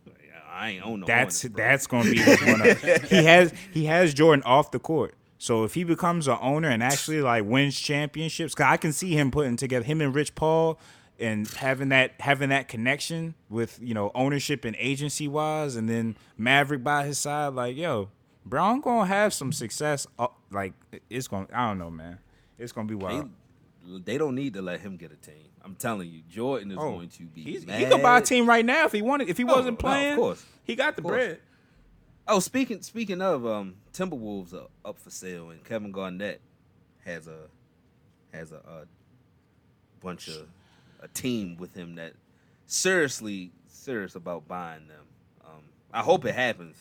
I 0.51 0.71
ain't 0.71 0.85
own 0.85 1.01
no. 1.01 1.05
That's 1.05 1.41
that's 1.41 1.87
gonna 1.87 2.09
be 2.09 2.19
his 2.19 2.41
one. 2.41 2.61
he 3.09 3.25
has 3.25 3.53
he 3.71 3.85
has 3.85 4.13
Jordan 4.13 4.43
off 4.45 4.71
the 4.71 4.79
court. 4.79 5.15
So 5.37 5.63
if 5.63 5.73
he 5.73 5.83
becomes 5.85 6.27
an 6.27 6.37
owner 6.41 6.67
and 6.69 6.83
actually 6.83 7.21
like 7.21 7.45
wins 7.45 7.79
championships, 7.79 8.53
cause 8.55 8.65
I 8.65 8.77
can 8.77 8.91
see 8.91 9.13
him 9.13 9.31
putting 9.31 9.55
together 9.55 9.85
him 9.85 10.01
and 10.01 10.13
Rich 10.13 10.35
Paul 10.35 10.79
and 11.19 11.47
having 11.47 11.89
that 11.89 12.13
having 12.19 12.49
that 12.49 12.67
connection 12.67 13.35
with 13.49 13.79
you 13.81 13.93
know 13.93 14.11
ownership 14.15 14.65
and 14.65 14.75
agency 14.79 15.27
wise, 15.27 15.75
and 15.75 15.89
then 15.89 16.15
Maverick 16.37 16.83
by 16.83 17.05
his 17.05 17.17
side. 17.19 17.53
Like 17.53 17.75
yo, 17.75 18.09
Brown 18.45 18.81
gonna 18.81 19.05
have 19.05 19.33
some 19.33 19.51
success. 19.51 20.07
Uh, 20.17 20.27
like 20.51 20.73
it's 21.09 21.27
gonna 21.27 21.47
I 21.53 21.67
don't 21.67 21.79
know, 21.79 21.89
man. 21.91 22.19
It's 22.57 22.71
gonna 22.71 22.87
be 22.87 22.95
wild. 22.95 23.29
They, 23.85 23.99
they 24.13 24.17
don't 24.17 24.35
need 24.35 24.53
to 24.53 24.61
let 24.61 24.81
him 24.81 24.97
get 24.97 25.11
a 25.11 25.15
team. 25.15 25.45
I'm 25.63 25.75
telling 25.75 26.09
you, 26.09 26.21
Jordan 26.29 26.71
is 26.71 26.77
Oh, 26.79 26.91
going 26.91 27.09
to 27.09 27.23
be. 27.23 27.41
He 27.43 27.85
could 27.85 28.01
buy 28.01 28.19
a 28.19 28.21
team 28.21 28.47
right 28.47 28.65
now 28.65 28.85
if 28.85 28.91
he 28.91 29.01
wanted. 29.01 29.29
If 29.29 29.37
he 29.37 29.43
Oh, 29.43 29.47
wasn't 29.47 29.65
no, 29.65 29.71
of 29.71 29.79
playing, 29.79 30.15
course. 30.15 30.45
he 30.63 30.75
got 30.75 30.95
the 30.95 31.01
bread. 31.01 31.39
Oh, 32.27 32.39
speaking 32.39 32.81
speaking 32.81 33.21
of 33.21 33.45
um, 33.45 33.75
Timberwolves 33.93 34.53
are 34.53 34.67
up 34.85 34.99
for 34.99 35.09
sale, 35.09 35.49
and 35.49 35.63
Kevin 35.63 35.91
Garnett 35.91 36.39
has 37.05 37.27
a 37.27 37.47
has 38.31 38.51
a, 38.51 38.57
a 38.57 38.85
bunch 40.01 40.27
of 40.27 40.47
a 41.01 41.07
team 41.07 41.57
with 41.57 41.73
him 41.75 41.95
that 41.95 42.13
seriously 42.65 43.51
serious 43.67 44.15
about 44.15 44.47
buying 44.47 44.87
them. 44.87 45.05
Um, 45.45 45.61
I 45.93 46.01
hope 46.01 46.25
it 46.25 46.35
happens, 46.35 46.77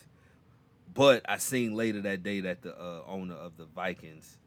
but 0.93 1.23
I 1.27 1.37
seen 1.37 1.75
later 1.75 2.01
that 2.01 2.23
day 2.23 2.41
that 2.41 2.61
the 2.61 2.75
uh, 2.79 3.01
owner 3.07 3.35
of 3.35 3.57
the 3.57 3.65
Vikings 3.65 4.37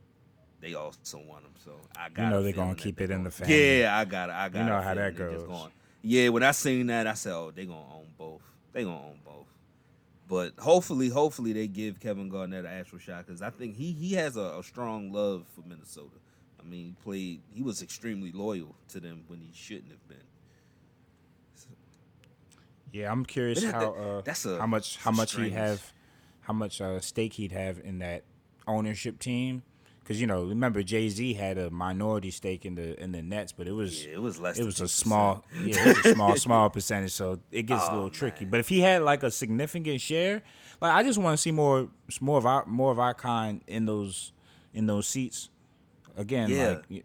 they 0.60 0.74
also 0.74 1.18
want 1.18 1.44
him, 1.44 1.50
so 1.64 1.72
I 1.98 2.08
got. 2.08 2.22
You 2.24 2.30
know 2.30 2.42
they're 2.42 2.52
gonna 2.52 2.74
keep 2.76 2.96
they 2.96 3.04
it 3.04 3.10
in 3.10 3.18
gonna- 3.18 3.30
the 3.30 3.34
family. 3.34 3.80
Yeah, 3.80 3.98
I 3.98 4.04
got 4.04 4.28
it. 4.28 4.34
I 4.34 4.48
got. 4.48 4.58
You 4.60 4.64
know 4.66 4.80
how 4.80 4.94
that 4.94 5.14
feeling 5.16 5.30
they 5.30 5.34
just 5.36 5.46
goes. 5.48 5.58
gonna- 5.58 5.72
yeah, 6.02 6.28
when 6.28 6.42
I 6.44 6.50
seen 6.52 6.86
that, 6.86 7.06
I 7.08 7.14
said, 7.14 7.32
"Oh, 7.32 7.50
they 7.52 7.66
gonna 7.66 7.80
own 7.94 8.06
both. 8.16 8.42
They 8.72 8.84
gonna 8.84 8.96
own 9.04 9.18
both." 9.24 9.46
But 10.28 10.52
hopefully, 10.58 11.08
hopefully 11.08 11.52
they 11.52 11.66
give 11.66 11.98
Kevin 11.98 12.28
Garnett 12.28 12.64
an 12.64 12.70
actual 12.70 12.98
shot 12.98 13.26
because 13.26 13.42
I 13.42 13.50
think 13.50 13.74
he 13.76 13.92
he 13.92 14.14
has 14.14 14.36
a, 14.36 14.56
a 14.58 14.62
strong 14.62 15.12
love 15.12 15.46
for 15.54 15.66
Minnesota. 15.68 16.14
I 16.64 16.68
mean, 16.68 16.84
he 16.86 16.94
played. 17.02 17.40
He 17.54 17.62
was 17.62 17.82
extremely 17.82 18.30
loyal 18.32 18.74
to 18.88 19.00
them 19.00 19.24
when 19.26 19.40
he 19.40 19.50
shouldn't 19.54 19.90
have 19.90 20.06
been. 20.08 20.18
Yeah, 22.92 23.10
I'm 23.10 23.24
curious 23.24 23.60
But 23.64 23.72
that- 23.72 23.74
how 23.74 23.92
uh, 23.94 24.20
that's 24.20 24.44
a- 24.44 24.58
how 24.58 24.66
much 24.66 24.96
how 24.98 25.10
much 25.12 25.34
he'd 25.34 25.52
have, 25.52 25.92
how 26.42 26.52
much 26.52 26.80
uh, 26.80 27.00
stake 27.00 27.34
he'd 27.34 27.52
have 27.52 27.78
in 27.82 27.98
that 28.00 28.24
ownership 28.66 29.18
team. 29.18 29.62
Because 30.02 30.20
you 30.20 30.26
know, 30.26 30.44
remember 30.44 30.82
Jay 30.82 31.08
Z 31.08 31.34
had 31.34 31.56
a 31.58 31.70
minority 31.70 32.30
stake 32.30 32.66
in 32.66 32.74
the 32.74 33.00
in 33.02 33.12
the 33.12 33.22
Nets, 33.22 33.52
but 33.52 33.66
it 33.66 33.72
was 33.72 34.04
Yeah, 34.04 34.14
it 34.14 34.20
was 34.20 34.38
less 34.38 34.58
It 34.58 34.64
was 34.64 34.80
a 34.80 34.84
2%. 34.84 34.88
small, 34.90 35.44
yeah, 35.64 35.78
it 35.88 35.96
was 35.96 36.06
a 36.06 36.14
small 36.14 36.36
small 36.48 36.68
percentage, 36.70 37.12
so 37.12 37.38
it 37.50 37.62
gets 37.62 37.84
a 37.84 37.90
Oh, 37.92 37.94
little 37.94 38.10
tricky. 38.10 38.44
man. 38.44 38.50
But 38.50 38.60
if 38.60 38.68
he 38.68 38.80
had 38.80 39.02
like 39.02 39.22
a 39.22 39.30
significant 39.30 40.00
share, 40.00 40.42
like 40.80 40.92
I 40.92 41.02
just 41.04 41.18
want 41.18 41.34
to 41.38 41.40
see 41.40 41.52
more 41.52 41.88
more 42.20 42.36
of 42.36 42.44
our 42.46 42.66
more 42.66 42.92
of 42.92 42.98
our 42.98 43.14
kind 43.14 43.62
in 43.66 43.86
those 43.86 44.32
in 44.74 44.86
those 44.86 45.06
seats. 45.06 45.48
Again, 46.16 46.50
Yeah. 46.50 46.80
like 46.90 47.04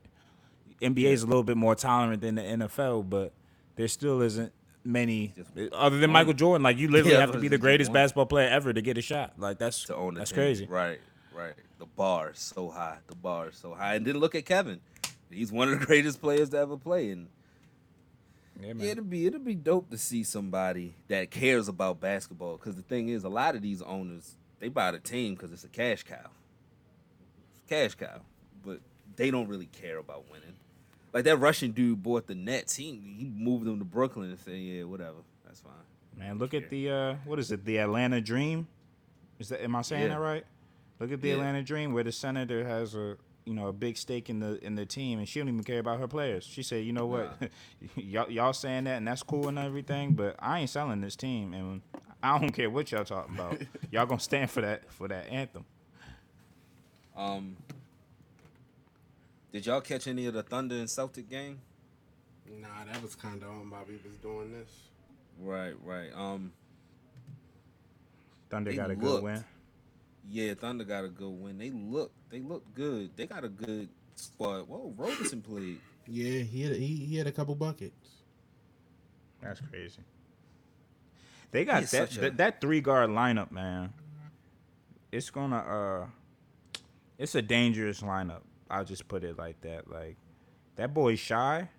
NBA 0.81 1.11
is 1.11 1.23
a 1.23 1.27
little 1.27 1.43
bit 1.43 1.57
more 1.57 1.75
tolerant 1.75 2.21
than 2.21 2.35
the 2.35 2.41
NFL, 2.41 3.09
but 3.09 3.33
there 3.75 3.87
still 3.87 4.21
isn't 4.21 4.51
many 4.83 5.33
other 5.73 5.97
than. 5.97 6.11
Michael 6.11 6.33
Jordan. 6.33 6.63
Like 6.63 6.77
you 6.77 6.87
literally 6.87 7.13
Yeah, 7.13 7.21
have 7.21 7.31
to 7.31 7.39
be 7.39 7.47
the 7.47 7.57
greatest 7.57 7.91
basketball 7.91 8.25
player 8.27 8.49
ever 8.49 8.73
to 8.73 8.81
get 8.81 8.97
a 8.97 9.01
shot. 9.01 9.33
Like 9.37 9.57
that's 9.57 9.85
to 9.85 9.95
own 9.95 10.13
that's 10.15 10.31
crazy. 10.31 10.65
Right, 10.65 10.99
right. 11.33 11.53
The 11.79 11.85
bar 11.85 12.31
is 12.31 12.39
so 12.39 12.69
high. 12.69 12.97
The 13.07 13.15
bar 13.15 13.49
is 13.49 13.55
so 13.55 13.73
high. 13.73 13.95
And 13.95 14.05
then 14.05 14.17
look 14.17 14.35
at 14.35 14.45
Kevin. 14.45 14.79
He's 15.31 15.51
one 15.51 15.71
of 15.71 15.79
the 15.79 15.85
greatest 15.87 16.21
players 16.21 16.49
to 16.49 16.57
ever 16.57 16.77
play. 16.77 17.09
And 17.11 17.27
Yeah, 18.61 18.73
it'll 18.91 19.03
be 19.03 19.25
it'll 19.25 19.39
be 19.39 19.55
dope 19.55 19.89
to 19.91 19.97
see 19.97 20.23
somebody 20.23 20.93
that 21.07 21.31
cares 21.31 21.67
about 21.67 21.99
basketball. 21.99 22.57
Because 22.57 22.75
the 22.75 22.81
thing 22.81 23.09
is, 23.09 23.23
a 23.23 23.29
lot 23.29 23.55
of 23.55 23.61
these 23.61 23.81
owners 23.81 24.35
they 24.59 24.69
buy 24.69 24.91
the 24.91 24.99
team 24.99 25.33
because 25.35 25.51
it's 25.51 25.63
a 25.63 25.67
cash 25.69 26.03
cow. 26.03 26.29
It's 27.51 27.61
a 27.65 27.69
cash 27.69 27.95
cow, 27.95 28.21
but 28.65 28.79
they 29.17 29.29
don't 29.31 29.47
really 29.47 29.65
care 29.67 29.97
about 29.97 30.29
winning. 30.31 30.53
Like 31.13 31.25
that 31.25 31.37
Russian 31.37 31.71
dude 31.71 32.01
bought 32.01 32.27
the 32.27 32.35
Nets. 32.35 32.75
He 32.75 32.91
he 33.17 33.31
moved 33.35 33.65
them 33.65 33.79
to 33.79 33.85
Brooklyn 33.85 34.29
and 34.29 34.39
said, 34.39 34.55
"Yeah, 34.57 34.83
whatever, 34.83 35.17
that's 35.45 35.59
fine." 35.59 35.73
Man, 36.15 36.37
look 36.39 36.53
at 36.53 36.69
the 36.69 36.89
uh, 36.89 37.15
what 37.25 37.37
is 37.39 37.51
it? 37.51 37.65
The 37.65 37.77
Atlanta 37.79 38.21
Dream. 38.21 38.67
Is 39.39 39.49
that 39.49 39.61
am 39.63 39.75
I 39.75 39.81
saying 39.81 40.03
Yeah. 40.03 40.07
that 40.09 40.19
right? 40.19 40.45
Look 40.99 41.11
at 41.11 41.21
the 41.21 41.27
Yeah. 41.27 41.33
Atlanta 41.35 41.61
Dream, 41.63 41.93
where 41.93 42.03
the 42.03 42.11
senator 42.11 42.65
has 42.65 42.95
a 42.95 43.17
you 43.45 43.53
know 43.53 43.67
a 43.67 43.73
big 43.73 43.97
stake 43.97 44.29
in 44.29 44.39
the 44.39 44.63
in 44.65 44.75
the 44.75 44.85
team, 44.85 45.19
and 45.19 45.27
she 45.29 45.39
don't 45.39 45.47
even 45.47 45.63
care 45.63 45.79
about 45.79 45.99
her 45.99 46.07
players. 46.07 46.43
She 46.43 46.61
said, 46.63 46.83
you 46.85 46.91
know 46.93 47.05
what, 47.07 47.35
y'all 47.95 48.29
y'all 48.29 48.53
saying 48.53 48.83
that, 48.85 48.97
and 48.97 49.07
that's 49.07 49.23
cool 49.23 49.47
and 49.47 49.57
everything, 49.57 50.13
but 50.13 50.35
I 50.39 50.59
ain't 50.59 50.69
selling 50.69 51.01
this 51.01 51.15
team, 51.15 51.53
and 51.53 51.81
I 52.21 52.37
don't 52.39 52.51
care 52.51 52.69
what 52.69 52.91
y'all 52.91 53.05
talking 53.05 53.35
about. 53.35 53.61
y'all 53.91 54.05
gonna 54.05 54.19
stand 54.19 54.51
for 54.51 54.61
that 54.61 54.91
for 54.91 55.07
that 55.07 55.29
anthem. 55.29 55.65
Um, 57.15 57.57
did 59.51 59.65
y'all 59.65 59.81
catch 59.81 60.07
any 60.07 60.25
of 60.25 60.33
the 60.33 60.43
Thunder 60.43 60.75
and 60.75 60.89
Celtic 60.89 61.29
game? 61.29 61.59
Nah, 62.49 62.67
that 62.91 63.01
was 63.01 63.15
kind 63.15 63.41
of 63.43 63.49
on 63.49 63.69
Bobby 63.69 63.99
was 64.05 64.15
doing 64.17 64.51
this. 64.51 64.69
Right, 65.39 65.73
right. 65.83 66.09
Um, 66.15 66.51
Thunder 68.49 68.73
got 68.73 68.89
a 68.91 68.95
good 68.95 69.23
win. 69.23 69.43
yeah, 70.29 70.53
Thunder 70.53 70.83
got 70.85 71.03
a 71.03 71.09
good 71.09 71.29
win. 71.29 71.57
They 71.57 71.69
look, 71.71 72.11
they 72.29 72.39
look 72.39 72.63
good. 72.73 73.11
They 73.15 73.27
got 73.27 73.43
a 73.43 73.49
good 73.49 73.89
squad. 74.15 74.67
Whoa, 74.67 74.93
Roberson 74.97 75.41
played. 75.41 75.79
Yeah, 76.07 76.39
he 76.41 76.63
had 76.63 76.75
he, 76.77 76.87
he 76.95 77.17
had 77.17 77.27
a 77.27 77.31
couple 77.31 77.53
buckets. 77.55 78.09
That's 79.41 79.59
crazy. 79.61 79.99
They 81.51 81.65
got 81.65 81.81
He's 81.81 81.91
that 81.91 82.09
such 82.09 82.17
a- 82.17 82.21
that, 82.21 82.37
that 82.37 82.61
three 82.61 82.81
guard 82.81 83.09
lineup, 83.09 83.51
man. 83.51 83.93
It's 85.11 85.29
gonna 85.29 85.57
uh, 85.57 86.05
it's 87.17 87.35
a 87.35 87.41
dangerous 87.41 88.01
lineup. 88.01 88.41
I'll 88.69 88.85
just 88.85 89.07
put 89.07 89.23
it 89.23 89.37
like 89.37 89.61
that. 89.61 89.89
Like 89.89 90.17
that 90.75 90.93
boy 90.93 91.15
shy. 91.15 91.69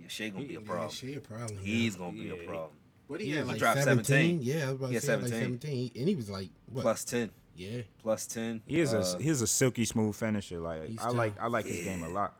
Yeah, 0.00 0.08
Shai 0.08 0.28
gonna 0.28 0.44
be 0.44 0.56
a 0.56 0.60
problem. 0.60 0.66
Yeah, 0.66 0.74
problem. 0.76 0.90
she 0.90 1.14
a 1.14 1.20
problem. 1.20 1.58
He's 1.62 1.96
gonna 1.96 2.12
be 2.12 2.30
a 2.30 2.46
problem. 2.46 2.70
what 3.06 3.20
he 3.20 3.26
he 3.26 3.32
had 3.32 3.40
was 3.42 3.48
like 3.52 3.58
dropped 3.58 3.82
17? 3.82 4.04
17. 4.04 4.40
Yeah, 4.42 4.54
I 4.54 4.66
was 4.66 4.74
about 4.74 4.86
He 4.86 4.88
to 4.88 4.94
had 4.94 5.02
say 5.02 5.16
like 5.16 5.28
17. 5.28 5.60
17, 5.60 5.90
and 6.00 6.08
he 6.08 6.14
was 6.14 6.30
like 6.30 6.48
what? 6.72 6.82
Plus 6.82 7.04
ten. 7.04 7.30
Yeah, 7.56 7.80
Plus 8.02 8.26
ten. 8.26 8.60
He 8.66 8.80
is 8.80 8.92
Uh, 8.92 9.14
a 9.18 9.22
he's 9.22 9.40
a 9.40 9.46
silky 9.46 9.84
smooth 9.86 10.14
finisher. 10.14 10.58
Like 10.60 10.88
He's 10.88 10.98
I 11.00 11.08
like. 11.08 11.34
I 11.40 11.46
like 11.46 11.64
his 11.66 11.84
game 11.84 12.02
a 12.02 12.08
lot. 12.08 12.34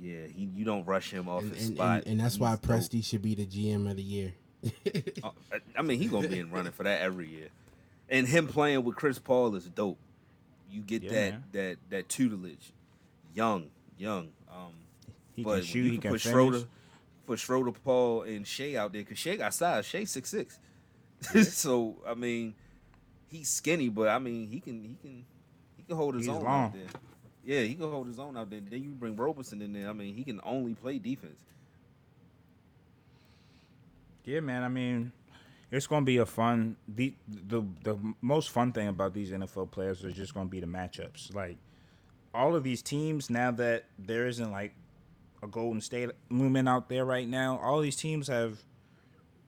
Yeah, 0.00 0.26
he, 0.26 0.48
you 0.54 0.64
don't 0.64 0.84
rush 0.86 1.10
him 1.12 1.28
off 1.28 1.42
and, 1.42 1.54
his 1.54 1.66
and, 1.68 1.76
spot. 1.76 1.98
and, 1.98 2.06
and 2.06 2.20
that's 2.20 2.38
why 2.38 2.50
He's 2.50 2.58
dope. 2.60 2.70
Presti 2.70 3.04
should 3.04 3.22
be 3.22 3.34
the 3.34 3.46
GM 3.46 3.88
of 3.90 3.96
the 3.96 4.02
year. 4.02 4.32
Uh, 5.22 5.30
I- 5.52 5.60
I 5.78 5.82
mean, 5.82 5.98
he 6.00 6.06
gonna 6.06 6.28
be 6.28 6.38
in 6.38 6.50
running 6.50 6.72
for 6.72 6.84
that 6.84 7.00
every 7.00 7.28
year. 7.28 7.48
And 8.08 8.28
him 8.28 8.46
playing 8.46 8.84
with 8.84 8.94
Chris 8.96 9.18
Paul 9.18 9.54
is 9.56 9.64
dope. 9.66 9.98
You 10.70 10.82
get 10.82 11.02
Yeah, 11.02 11.10
that 11.10 11.30
man. 11.32 11.44
that 11.52 11.76
that 11.90 12.08
tutelage, 12.08 12.72
young, 13.34 13.66
young. 13.98 14.28
Um, 14.50 14.72
He 15.34 15.42
but 15.42 15.56
can 15.56 15.64
shoot. 15.64 15.84
you 15.84 15.90
He 15.92 15.98
can 15.98 16.10
put 16.12 16.20
finish. 16.20 16.32
Schroeder, 16.34 16.64
put 17.26 17.38
Schroeder, 17.38 17.72
Paul, 17.72 18.22
and 18.22 18.46
Shai 18.46 18.76
out 18.76 18.92
there 18.92 19.02
because 19.02 19.18
Shai 19.18 19.36
got 19.36 19.52
size. 19.54 19.84
Shai 19.86 20.04
six 20.04 20.30
six. 20.30 20.58
so 21.52 21.96
I 22.06 22.14
mean, 22.14 22.54
he's 23.28 23.48
skinny, 23.48 23.88
but 23.88 24.08
I 24.08 24.18
mean 24.18 24.48
he 24.48 24.60
can 24.60 24.82
he 24.82 24.96
can 25.00 25.24
he 25.76 25.82
can 25.82 25.96
hold 25.96 26.14
his 26.14 26.26
He's 26.26 26.34
own 26.34 26.42
long. 26.44 26.64
out 26.66 26.72
there. 26.72 26.82
Yeah, 27.44 27.60
he 27.62 27.74
can 27.74 27.90
hold 27.90 28.06
his 28.06 28.18
own 28.18 28.36
out 28.36 28.48
there. 28.50 28.60
Then 28.60 28.82
you 28.82 28.90
bring 28.90 29.16
Roberson 29.16 29.60
in 29.60 29.72
there. 29.74 29.88
I 29.90 29.92
mean, 29.92 30.14
he 30.14 30.24
can 30.24 30.40
only 30.44 30.74
play 30.74 30.98
defense. 30.98 31.36
Yeah, 34.24 34.40
man. 34.40 34.62
I 34.62 34.68
mean, 34.68 35.12
it's 35.70 35.86
gonna 35.86 36.06
be 36.06 36.16
a 36.18 36.26
fun. 36.26 36.76
The 36.88 37.14
the 37.28 37.62
the 37.82 37.98
most 38.22 38.50
fun 38.50 38.72
thing 38.72 38.88
about 38.88 39.12
these 39.12 39.30
NFL 39.30 39.70
players 39.70 40.02
is 40.04 40.14
just 40.14 40.32
gonna 40.34 40.48
be 40.48 40.60
the 40.60 40.66
matchups. 40.66 41.34
Like 41.34 41.56
all 42.34 42.56
of 42.56 42.64
these 42.64 42.82
teams 42.82 43.30
now 43.30 43.52
that 43.52 43.84
there 43.98 44.26
isn't 44.26 44.50
like 44.50 44.74
a 45.42 45.46
Golden 45.46 45.80
State 45.80 46.10
looming 46.30 46.66
out 46.66 46.88
there 46.88 47.04
right 47.04 47.28
now. 47.28 47.60
All 47.62 47.80
these 47.80 47.96
teams 47.96 48.26
have, 48.28 48.58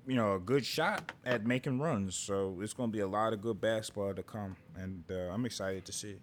you 0.06 0.14
know, 0.14 0.34
a 0.34 0.38
good 0.38 0.64
shot 0.64 1.12
at 1.24 1.44
making 1.44 1.80
runs. 1.80 2.14
So 2.14 2.58
it's 2.60 2.72
gonna 2.72 2.92
be 2.92 3.00
a 3.00 3.08
lot 3.08 3.32
of 3.32 3.42
good 3.42 3.60
basketball 3.60 4.14
to 4.14 4.22
come, 4.22 4.56
and 4.76 5.02
uh, 5.10 5.32
I'm 5.32 5.44
excited 5.44 5.84
to 5.86 5.92
see. 5.92 6.10
it. 6.10 6.20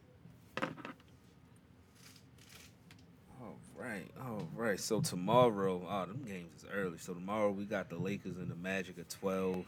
All 3.41 3.57
right, 3.75 4.07
all 4.21 4.47
right. 4.55 4.79
So 4.79 5.01
tomorrow, 5.01 5.85
oh, 5.87 6.05
them 6.05 6.23
games 6.25 6.63
is 6.63 6.69
early. 6.73 6.97
So 6.97 7.13
tomorrow 7.13 7.51
we 7.51 7.65
got 7.65 7.89
the 7.89 7.97
Lakers 7.97 8.37
and 8.37 8.49
the 8.49 8.55
Magic 8.55 8.97
at 8.97 9.09
twelve. 9.09 9.65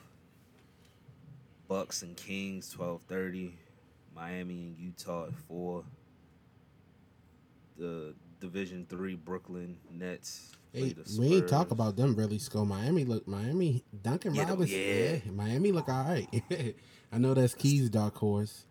Bucks 1.68 2.04
and 2.04 2.16
Kings 2.16 2.70
twelve 2.70 3.02
thirty. 3.04 3.54
Miami 4.16 4.54
and 4.54 4.78
Utah 4.80 5.26
at 5.26 5.34
four. 5.34 5.84
The 7.78 8.14
Division 8.40 8.86
three 8.90 9.16
Brooklyn 9.16 9.78
Nets. 9.92 10.52
Hey, 10.74 10.94
we 11.18 11.38
ain't 11.38 11.48
talk 11.48 11.72
about 11.72 11.96
them 11.96 12.16
really. 12.16 12.38
Score 12.38 12.66
Miami 12.66 13.06
look 13.06 13.28
Miami 13.28 13.84
Duncan 14.04 14.36
Yeah, 14.36 14.50
Robinson. 14.50 14.78
yeah. 14.78 14.86
Yeah. 15.26 15.32
Miami 15.34 15.72
look 15.72 15.88
all 15.88 16.04
right. 16.04 16.28
I 17.12 17.18
know 17.18 17.34
that's 17.34 17.54
Keys 17.54 17.90
dark 17.90 18.16
horse. 18.18 18.66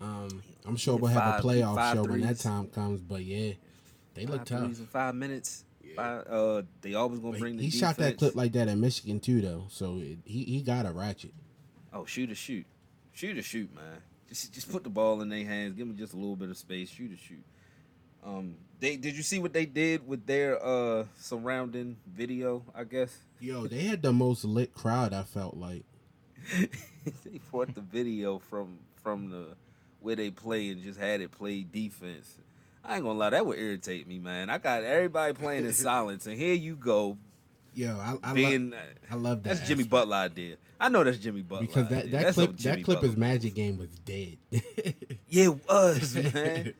Um, 0.00 0.42
I'm 0.66 0.76
sure 0.76 0.96
we'll 0.96 1.10
have 1.12 1.22
five- 1.36 1.44
a 1.44 1.48
playoff 1.48 1.74
five 1.76 1.94
show 1.96 2.04
when 2.04 2.20
that 2.20 2.38
time 2.38 2.66
comes. 2.68 3.00
But 3.00 3.24
yeah, 3.24 3.54
they 4.14 4.26
look 4.26 4.44
tough. 4.44 4.64
in 4.64 4.74
five 4.74 5.14
minutes. 5.14 5.64
Fine, 5.94 6.24
Uh, 6.28 6.62
they 6.82 6.92
always 6.94 7.20
gonna 7.20 7.32
But 7.32 7.40
bring 7.40 7.56
the. 7.56 7.62
he 7.64 7.70
shot 7.70 7.96
that 7.96 8.18
clip 8.18 8.34
like 8.36 8.52
that 8.52 8.68
at 8.68 8.76
Michigan 8.76 9.18
too, 9.18 9.40
though. 9.40 9.64
So 9.70 9.96
it, 9.98 10.18
he 10.24 10.44
he 10.44 10.60
got 10.60 10.84
a 10.84 10.92
ratchet. 10.92 11.32
Oh, 11.92 12.04
shoot 12.04 12.30
a 12.30 12.34
shoot, 12.34 12.66
shoot 13.14 13.38
a 13.38 13.42
shoot, 13.42 13.74
man. 13.74 14.02
Just 14.28 14.52
just 14.52 14.70
put 14.70 14.84
the 14.84 14.90
ball 14.90 15.22
in 15.22 15.30
their 15.30 15.44
hands. 15.46 15.74
Give 15.74 15.86
them 15.88 15.96
just 15.96 16.12
a 16.12 16.16
little 16.16 16.36
bit 16.36 16.50
of 16.50 16.58
space. 16.58 16.90
Shoot 16.90 17.12
a 17.12 17.16
shoot. 17.16 17.42
Um, 18.26 18.56
they 18.80 18.96
did 18.96 19.16
you 19.16 19.22
see 19.22 19.38
what 19.38 19.52
they 19.52 19.64
did 19.66 20.06
with 20.06 20.26
their 20.26 20.62
uh 20.64 21.04
surrounding 21.16 21.96
video? 22.06 22.64
I 22.74 22.84
guess 22.84 23.16
Yo, 23.40 23.66
they 23.66 23.84
had 23.84 24.02
the 24.02 24.12
most 24.12 24.44
lit 24.44 24.74
crowd. 24.74 25.12
I 25.14 25.22
felt 25.22 25.56
like. 25.56 25.84
they 26.54 27.40
brought 27.50 27.74
the 27.74 27.80
video 27.80 28.38
from 28.38 28.78
from 29.02 29.30
the 29.30 29.56
where 30.00 30.16
they 30.16 30.30
play 30.30 30.70
and 30.70 30.82
just 30.82 30.98
had 30.98 31.20
it 31.20 31.30
play 31.30 31.62
defense. 31.62 32.38
I 32.84 32.96
ain't 32.96 33.04
gonna 33.04 33.18
lie, 33.18 33.30
that 33.30 33.44
would 33.46 33.58
irritate 33.58 34.06
me, 34.06 34.18
man. 34.18 34.48
I 34.50 34.58
got 34.58 34.84
everybody 34.84 35.32
playing 35.32 35.64
in 35.64 35.72
silence, 35.74 36.26
and 36.26 36.36
here 36.36 36.54
you 36.54 36.76
go 36.76 37.16
Yo, 37.76 37.98
I 37.98 38.30
I, 38.30 38.32
being. 38.32 38.70
lo- 38.70 38.78
I 39.10 39.14
love 39.16 39.42
that. 39.42 39.56
that's 39.56 39.68
Jimmy. 39.68 39.84
Butler 39.84 40.16
idea. 40.16 40.56
I 40.80 40.88
know 40.88 41.04
that's 41.04 41.18
Jimmy 41.18 41.42
Butler 41.42 41.66
because 41.66 41.88
that, 41.88 42.10
that 42.10 42.34
clip 42.34 42.56
that 42.58 42.84
clip 42.84 42.96
Butler 42.98 43.08
is 43.10 43.16
Magic 43.16 43.54
game 43.54 43.78
was 43.78 43.90
dead. 44.00 44.38
Yeah, 45.28 45.44
it 45.46 45.68
was 45.68 46.14
man. 46.14 46.72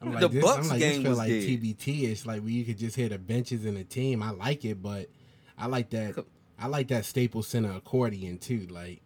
I'm 0.00 0.12
The 0.12 0.20
like, 0.20 0.30
this, 0.32 0.44
Bucks 0.44 0.58
I'm 0.64 0.68
like, 0.70 0.78
game 0.78 0.88
this 0.94 1.02
feel 1.02 1.10
was 1.10 1.18
like 1.18 1.28
dead. 1.28 1.42
TBT 1.44 2.12
ish, 2.12 2.26
like 2.26 2.40
where 2.40 2.50
you 2.50 2.64
could 2.64 2.78
just 2.78 2.94
hear 2.96 3.08
the 3.08 3.18
benches 3.18 3.64
and 3.64 3.76
the 3.76 3.84
team. 3.84 4.22
I 4.22 4.30
like 4.30 4.64
it, 4.64 4.80
but 4.82 5.08
I 5.58 5.66
like 5.66 5.90
that. 5.90 6.24
I 6.58 6.66
like 6.68 6.88
that 6.88 7.04
Staples 7.04 7.48
Center 7.48 7.72
accordion 7.72 8.38
too. 8.38 8.66
Like 8.70 9.00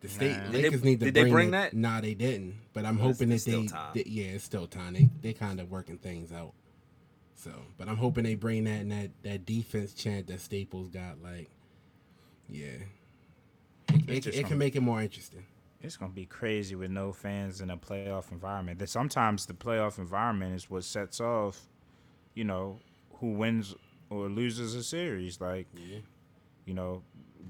the 0.00 0.08
state 0.08 0.36
Nah. 0.36 0.44
Did 0.44 0.52
Lakers 0.62 0.80
they- 0.82 0.88
need 0.90 1.00
to 1.00 1.04
did 1.06 1.14
they 1.14 1.22
bring, 1.22 1.32
bring 1.32 1.48
it. 1.48 1.52
that? 1.52 1.74
Nah, 1.74 2.00
they 2.00 2.14
didn't. 2.14 2.54
But 2.72 2.84
I'm 2.84 2.96
Well, 2.98 3.08
hoping 3.08 3.32
it's- 3.32 3.44
that 3.44 3.58
it's 3.60 3.72
they, 3.72 3.76
still 3.78 3.86
they- 3.94 4.04
yeah, 4.06 4.24
it's 4.34 4.44
still 4.44 4.66
time. 4.68 4.92
They 4.94 5.08
they 5.20 5.32
kind 5.32 5.58
of 5.60 5.68
working 5.70 5.98
things 5.98 6.30
out. 6.32 6.52
So, 7.34 7.52
but 7.76 7.88
I'm 7.88 7.96
hoping 7.96 8.24
they 8.24 8.34
bring 8.36 8.64
that 8.64 8.80
and 8.80 8.90
that 8.92 9.10
that 9.22 9.44
defense 9.46 9.92
chant 9.94 10.26
that 10.28 10.40
Staples 10.40 10.88
got. 10.90 11.20
Like, 11.22 11.48
yeah, 12.48 12.66
it, 14.08 14.26
it, 14.26 14.26
it 14.28 14.46
can 14.46 14.58
make 14.58 14.74
it 14.76 14.80
more 14.80 15.00
interesting. 15.02 15.44
It's 15.80 15.96
gonna 15.96 16.12
be 16.12 16.26
crazy 16.26 16.74
with 16.74 16.90
no 16.90 17.12
fans 17.12 17.60
in 17.60 17.70
a 17.70 17.76
playoff 17.76 18.32
environment. 18.32 18.78
That 18.80 18.88
sometimes 18.88 19.46
the 19.46 19.54
playoff 19.54 19.98
environment 19.98 20.54
is 20.56 20.68
what 20.68 20.84
sets 20.84 21.20
off, 21.20 21.68
you 22.34 22.44
know, 22.44 22.80
who 23.20 23.32
wins 23.32 23.74
or 24.10 24.28
loses 24.28 24.74
a 24.74 24.82
series. 24.82 25.40
Like, 25.40 25.66
you 26.64 26.74
know, 26.74 27.02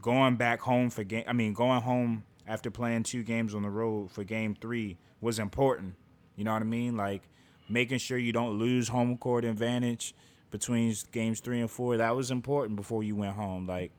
going 0.03 0.37
back 0.37 0.61
home 0.61 0.91
for 0.91 1.05
game. 1.05 1.25
I 1.27 1.33
mean, 1.33 1.55
going 1.55 1.81
home 1.83 2.25
after 2.47 2.71
playing 2.71 3.05
two 3.05 3.23
games 3.23 3.55
on 3.55 3.63
the 3.63 3.71
road 3.71 4.11
for 4.11 4.25
game 4.25 4.55
three 4.55 4.99
was 5.21 5.39
important. 5.39 5.95
You 6.37 6.45
know 6.45 6.53
what 6.53 6.63
I 6.63 6.67
mean? 6.67 6.97
Like 6.97 7.23
making 7.69 7.99
sure 7.99 8.19
you 8.19 8.33
don't 8.33 8.59
lose 8.59 8.89
home 8.89 9.17
court 9.19 9.45
advantage 9.45 10.15
between 10.51 10.95
games 11.13 11.41
three 11.41 11.61
and 11.61 11.71
four. 11.71 11.97
That 11.97 12.17
was 12.17 12.31
important 12.31 12.77
before 12.77 13.03
you 13.03 13.17
went 13.17 13.37
home. 13.37 13.67
Like 13.67 13.91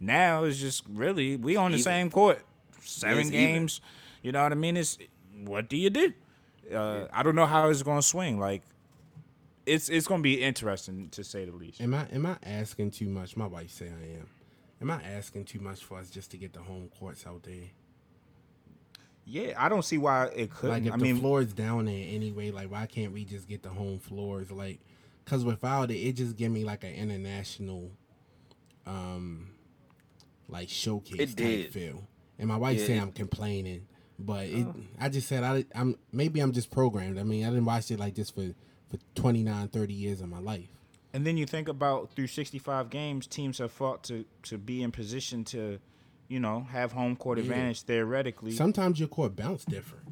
now 0.00 0.44
it's 0.44 0.58
just 0.58 0.84
really 0.88 1.36
we 1.36 1.56
on 1.56 1.70
the 1.70 1.76
Even. 1.78 1.84
same 1.84 2.10
court, 2.10 2.42
seven 2.82 3.18
it's 3.18 3.28
even. 3.28 3.40
games. 3.54 3.80
You 4.22 4.32
know 4.32 4.42
what 4.42 4.52
I 4.52 4.56
mean? 4.56 4.76
It's 4.76 4.98
what 5.44 5.68
do 5.68 5.76
you 5.76 5.90
do? 5.90 6.12
Uh, 6.74 7.06
I 7.12 7.22
don't 7.22 7.34
know 7.34 7.46
how 7.46 7.68
it's 7.68 7.82
gonna 7.82 8.02
swing. 8.02 8.38
Like 8.38 8.62
it's 9.66 9.88
it's 9.88 10.06
gonna 10.06 10.22
be 10.22 10.42
interesting 10.42 11.08
to 11.10 11.22
say 11.24 11.44
the 11.44 11.52
least. 11.52 11.80
Am 11.80 11.94
I 11.94 12.06
am 12.12 12.26
I 12.26 12.36
asking 12.42 12.90
too 12.92 13.08
much? 13.08 13.36
My 13.36 13.46
wife 13.46 13.70
say 13.70 13.86
I 13.86 14.18
am. 14.18 14.28
Am 14.80 14.90
I 14.90 15.02
asking 15.02 15.44
too 15.44 15.60
much 15.60 15.82
for 15.84 15.98
us 15.98 16.08
just 16.10 16.30
to 16.32 16.36
get 16.36 16.52
the 16.52 16.60
home 16.60 16.88
courts 16.98 17.26
out 17.26 17.42
there? 17.42 17.70
Yeah, 19.24 19.54
I 19.58 19.68
don't 19.68 19.84
see 19.84 19.98
why 19.98 20.26
it 20.34 20.50
couldn't. 20.50 20.70
Like 20.70 20.86
if 20.86 20.92
I 20.92 20.96
the 20.96 21.02
mean, 21.02 21.18
floor 21.18 21.40
is 21.42 21.52
down 21.52 21.84
there 21.86 22.06
anyway, 22.08 22.50
like 22.50 22.70
why 22.70 22.86
can't 22.86 23.12
we 23.12 23.24
just 23.24 23.46
get 23.48 23.62
the 23.62 23.68
home 23.68 23.98
floors? 23.98 24.50
Like, 24.50 24.80
cause 25.26 25.44
without 25.44 25.90
it, 25.90 25.96
it 25.96 26.12
just 26.14 26.36
give 26.36 26.50
me 26.50 26.64
like 26.64 26.82
an 26.84 26.94
international, 26.94 27.90
um, 28.86 29.50
like 30.48 30.68
showcase 30.70 31.20
It 31.20 31.26
type 31.28 31.36
did. 31.36 31.72
feel. 31.72 32.06
And 32.38 32.48
my 32.48 32.56
wife 32.56 32.78
Yeah, 32.78 32.86
say 32.86 32.96
it- 32.96 33.02
I'm 33.02 33.12
complaining, 33.12 33.86
but 34.18 34.46
it, 34.46 34.66
oh. 34.66 34.74
I 35.00 35.08
just 35.08 35.28
said 35.28 35.42
I, 35.44 35.64
I'm 35.74 35.96
maybe 36.12 36.40
I'm 36.40 36.52
just 36.52 36.70
programmed. 36.70 37.18
I 37.18 37.22
mean, 37.24 37.44
I 37.44 37.48
didn't 37.48 37.64
watch 37.64 37.90
it 37.90 37.98
like 37.98 38.14
this 38.14 38.30
for 38.30 38.54
for 38.90 38.98
29, 39.16 39.68
30 39.68 39.92
years 39.94 40.20
of 40.20 40.28
my 40.28 40.38
life. 40.38 40.68
And 41.12 41.26
then 41.26 41.36
you 41.36 41.44
think 41.46 41.68
about 41.68 42.10
through 42.14 42.28
65 42.28 42.90
games, 42.90 43.26
teams 43.26 43.58
have 43.58 43.72
fought 43.72 44.02
to 44.04 44.24
to 44.44 44.58
be 44.58 44.82
in 44.82 44.92
position 44.92 45.44
to, 45.44 45.78
you 46.28 46.38
know, 46.40 46.60
have 46.70 46.92
home 46.92 47.16
court 47.16 47.38
advantage 47.38 47.82
theoretically. 47.82 48.52
Sometimes 48.52 48.98
your 48.98 49.08
court 49.08 49.34
bounce 49.36 49.64
different. 49.64 50.04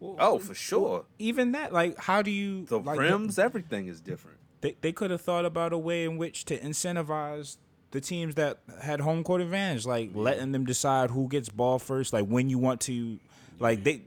Oh, 0.00 0.38
for 0.38 0.54
sure. 0.54 1.06
Even 1.18 1.52
that, 1.52 1.72
like, 1.72 1.98
how 1.98 2.20
do 2.22 2.30
you 2.30 2.66
The 2.66 2.78
like, 2.78 2.98
rims, 2.98 3.38
everything 3.38 3.88
is 3.88 4.00
different. 4.00 4.38
They 4.60 4.76
they 4.80 4.92
could 4.92 5.10
have 5.10 5.20
thought 5.20 5.44
about 5.44 5.72
a 5.72 5.78
way 5.78 6.04
in 6.04 6.16
which 6.16 6.44
to 6.46 6.58
incentivize 6.58 7.56
the 7.90 8.00
teams 8.00 8.34
that 8.34 8.58
had 8.80 9.00
home 9.00 9.22
court 9.24 9.40
advantage, 9.40 9.86
like 9.86 10.10
letting 10.14 10.52
them 10.52 10.64
decide 10.64 11.10
who 11.10 11.28
gets 11.28 11.48
ball 11.48 11.78
first, 11.78 12.12
like 12.12 12.26
when 12.26 12.50
you 12.50 12.58
want 12.58 12.80
to, 12.82 13.18
like 13.58 13.84
they 13.84 14.02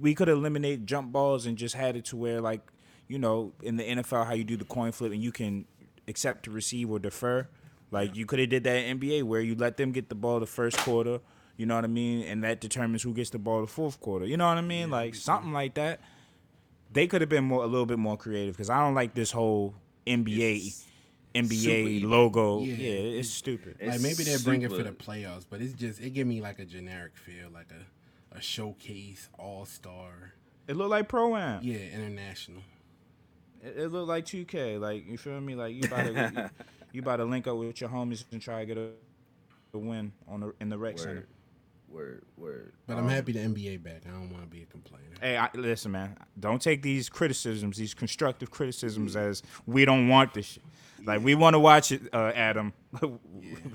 we, 0.00 0.14
could 0.14 0.28
eliminate 0.28 0.86
jump 0.86 1.12
balls 1.12 1.46
and 1.46 1.58
just 1.58 1.74
had 1.74 1.96
it 1.96 2.06
to 2.06 2.16
where 2.16 2.40
like 2.40 2.60
you 3.06 3.18
know 3.18 3.52
in 3.62 3.76
the 3.76 3.84
NFL 3.84 4.26
how 4.26 4.32
you 4.32 4.44
do 4.44 4.56
the 4.56 4.64
coin 4.64 4.92
flip 4.92 5.12
and 5.12 5.22
you 5.22 5.30
can 5.30 5.66
accept 6.08 6.44
to 6.44 6.50
receive 6.50 6.90
or 6.90 6.98
defer. 6.98 7.46
Like 7.90 8.16
you 8.16 8.26
could 8.26 8.38
have 8.38 8.48
did 8.48 8.64
that 8.64 8.76
in 8.76 8.98
NBA 8.98 9.24
where 9.24 9.40
you 9.40 9.54
let 9.54 9.76
them 9.76 9.92
get 9.92 10.08
the 10.08 10.14
ball 10.14 10.40
the 10.40 10.46
first 10.46 10.78
quarter, 10.78 11.20
you 11.56 11.66
know 11.66 11.74
what 11.74 11.84
I 11.84 11.88
mean, 11.88 12.26
and 12.26 12.42
that 12.44 12.60
determines 12.60 13.02
who 13.02 13.12
gets 13.12 13.30
the 13.30 13.38
ball 13.38 13.60
the 13.60 13.66
fourth 13.66 14.00
quarter. 14.00 14.26
You 14.26 14.36
know 14.36 14.48
what 14.48 14.58
I 14.58 14.62
mean? 14.62 14.90
like 14.90 15.14
something 15.14 15.52
like 15.52 15.74
that. 15.74 16.00
They 16.92 17.08
could 17.08 17.22
have 17.22 17.28
been 17.28 17.44
more 17.44 17.64
a 17.64 17.66
little 17.66 17.86
bit 17.86 17.98
more 17.98 18.16
creative 18.16 18.54
because 18.54 18.70
I 18.70 18.78
don't 18.78 18.94
like 18.94 19.14
this 19.14 19.32
whole 19.32 19.74
NBA 20.06 20.72
super 20.72 20.93
NBA 21.34 21.86
evil. 21.88 22.10
logo. 22.10 22.60
Yeah. 22.60 22.74
Yeah, 22.74 23.18
it's 23.18 23.30
stupid. 23.30 23.76
It's 23.80 23.90
like 23.90 24.00
maybe 24.00 24.22
they're 24.24 24.38
bringing 24.38 24.68
for 24.68 24.82
the 24.82 24.92
playoffs, 24.92 25.44
but 25.48 25.60
it's 25.60 25.74
just 25.74 26.00
it 26.00 26.10
give 26.10 26.26
me 26.26 26.40
like 26.40 26.58
a 26.58 26.64
generic 26.64 27.16
feel, 27.16 27.50
like 27.52 27.68
a 27.70 28.36
a 28.36 28.40
showcase 28.40 29.28
all 29.38 29.64
star. 29.64 30.34
It 30.66 30.76
looked 30.76 30.90
like 30.90 31.08
pro 31.08 31.36
am. 31.36 31.62
Yeah, 31.62 31.78
international. 31.78 32.62
It, 33.62 33.76
it 33.76 33.88
looked 33.88 34.08
like 34.08 34.24
2K. 34.24 34.80
Like 34.80 35.06
you 35.06 35.18
feel 35.18 35.40
me? 35.40 35.54
Like 35.54 35.74
you 35.74 35.82
about 35.84 36.06
to 36.06 36.12
you, 36.34 36.64
you 36.92 37.02
about 37.02 37.16
to 37.16 37.24
link 37.24 37.46
up 37.46 37.56
with 37.56 37.80
your 37.80 37.90
homies 37.90 38.24
and 38.32 38.40
try 38.40 38.60
to 38.60 38.66
get 38.66 38.78
a, 38.78 38.90
a 39.72 39.78
win 39.78 40.12
on 40.28 40.40
the 40.40 40.54
in 40.60 40.68
the 40.68 40.78
rec 40.78 40.98
center. 40.98 41.26
Word, 41.88 42.24
word, 42.36 42.36
word. 42.36 42.72
But 42.86 42.96
I'm 42.96 43.08
happy 43.08 43.32
the 43.32 43.40
NBA 43.40 43.82
back. 43.82 44.02
I 44.06 44.10
don't 44.10 44.30
want 44.30 44.42
to 44.42 44.48
be 44.48 44.62
a 44.62 44.66
complainer. 44.66 45.04
Hey, 45.20 45.36
I, 45.36 45.48
listen, 45.54 45.92
man. 45.92 46.16
Don't 46.38 46.60
take 46.60 46.82
these 46.82 47.08
criticisms, 47.08 47.76
these 47.76 47.94
constructive 47.94 48.50
criticisms, 48.50 49.14
as 49.14 49.42
we 49.66 49.84
don't 49.84 50.08
want 50.08 50.34
this 50.34 50.46
shit. 50.46 50.62
Like 51.04 51.22
we 51.22 51.34
want 51.34 51.54
to 51.54 51.60
watch 51.60 51.92
it, 51.92 52.02
uh, 52.12 52.32
Adam. 52.34 52.72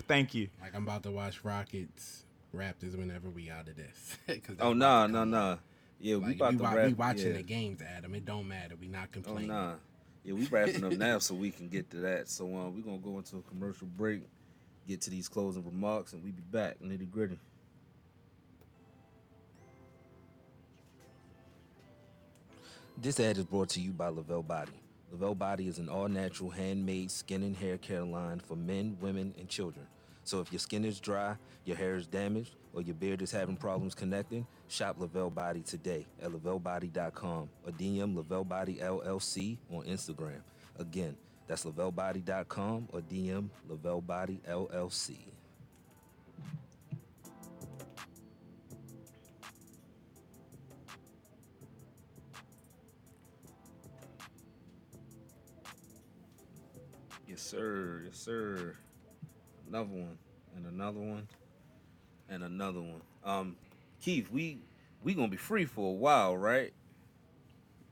Thank 0.07 0.34
you. 0.34 0.49
Like 0.61 0.76
I'm 0.76 0.84
about 0.84 1.03
to 1.03 1.11
watch 1.11 1.44
Rockets 1.44 2.26
Raptors 2.56 2.98
whenever 2.98 3.30
we 3.30 3.49
out 3.49 3.68
of 3.68 3.76
this. 3.76 4.18
Oh 4.60 4.72
about 4.72 4.77
no, 4.77 5.07
to 5.07 5.14
no, 5.14 5.23
no. 5.23 5.38
out. 5.38 5.60
Yeah, 5.99 6.15
we 6.15 6.34
about 6.34 6.53
we, 6.53 6.57
to 6.57 6.64
wa- 6.64 6.73
wrap. 6.73 6.88
we 6.88 6.94
watching 6.94 7.27
yeah. 7.27 7.38
the 7.38 7.44
games, 7.44 7.81
Adam. 7.81 8.15
It 8.15 8.26
don't 8.26 8.48
matter. 8.48 8.76
We 8.80 8.88
not 8.88 9.11
complaining. 9.11 9.52
Oh 9.52 9.53
complaining. 9.53 9.69
nah. 9.69 9.76
Yeah, 10.23 10.34
we 10.34 10.45
wrapping 10.48 10.84
up 10.84 10.91
now, 10.98 11.19
so 11.19 11.36
we 11.36 11.52
can 11.52 11.68
get 11.68 11.90
to 11.91 11.98
that. 11.98 12.30
So 12.30 12.45
um, 12.45 12.76
we're 12.76 12.81
gonna 12.81 12.98
go 12.98 13.18
into 13.18 13.38
a 13.38 13.41
commercial 13.41 13.88
break, 13.88 14.23
get 14.88 15.02
to 15.02 15.10
these 15.10 15.27
closing 15.27 15.64
remarks, 15.64 16.14
and 16.14 16.23
we 16.23 16.31
be 16.31 16.41
back 16.41 16.80
nitty 16.81 17.10
gritty. 17.10 17.40
This 23.02 23.18
ad 23.22 23.38
is 23.38 23.46
brought 23.46 23.70
to 23.70 23.80
you 23.80 23.92
by 23.92 24.10
Lavelle 24.10 24.44
Body. 24.44 24.74
Lavelle 25.10 25.34
Body 25.34 25.70
is 25.70 25.78
an 25.78 25.88
all-natural, 25.88 26.50
handmade 26.50 27.10
skin 27.10 27.44
and 27.44 27.56
hair 27.56 27.78
care 27.78 28.04
line 28.04 28.42
for 28.42 28.58
men, 28.58 28.98
women, 29.00 29.34
and 29.40 29.48
children. 29.48 29.88
So 30.26 30.42
if 30.42 30.52
your 30.52 30.60
skin 30.60 30.84
is 30.84 31.00
dry, 31.00 31.38
your 31.64 31.78
hair 31.78 31.96
is 31.96 32.08
damaged, 32.08 32.58
or 32.74 32.82
your 32.82 32.96
beard 32.96 33.22
is 33.22 33.32
having 33.32 33.56
problems 33.56 33.96
connecting, 33.96 34.46
shop 34.68 34.98
Lavelle 35.00 35.30
Body 35.30 35.62
today 35.62 36.08
at 36.22 36.30
lavellebody.com 36.32 37.50
or 37.66 37.72
DM 37.72 38.18
Lavelle 38.18 38.44
Body 38.44 38.80
LLC 38.84 39.58
on 39.72 39.84
Instagram. 39.86 40.42
Again, 40.78 41.16
that's 41.48 41.64
lavellebody.com 41.64 42.90
or 42.92 43.00
DM 43.00 43.48
Lavelle 43.70 44.02
Body 44.02 44.42
LLC. 44.46 45.20
Yes, 57.40 57.48
sir. 57.48 58.02
Yes, 58.06 58.18
sir. 58.18 58.76
Another 59.70 59.88
one, 59.91 60.18
and 60.57 60.66
another 60.66 60.99
one, 60.99 61.26
and 62.28 62.44
another 62.44 62.82
one. 62.82 63.02
Um, 63.24 63.56
Keith, 64.02 64.30
we 64.30 64.57
we 65.03 65.14
gonna 65.14 65.30
be 65.30 65.38
free 65.38 65.64
for 65.64 65.90
a 65.90 65.94
while, 65.94 66.36
right? 66.36 66.74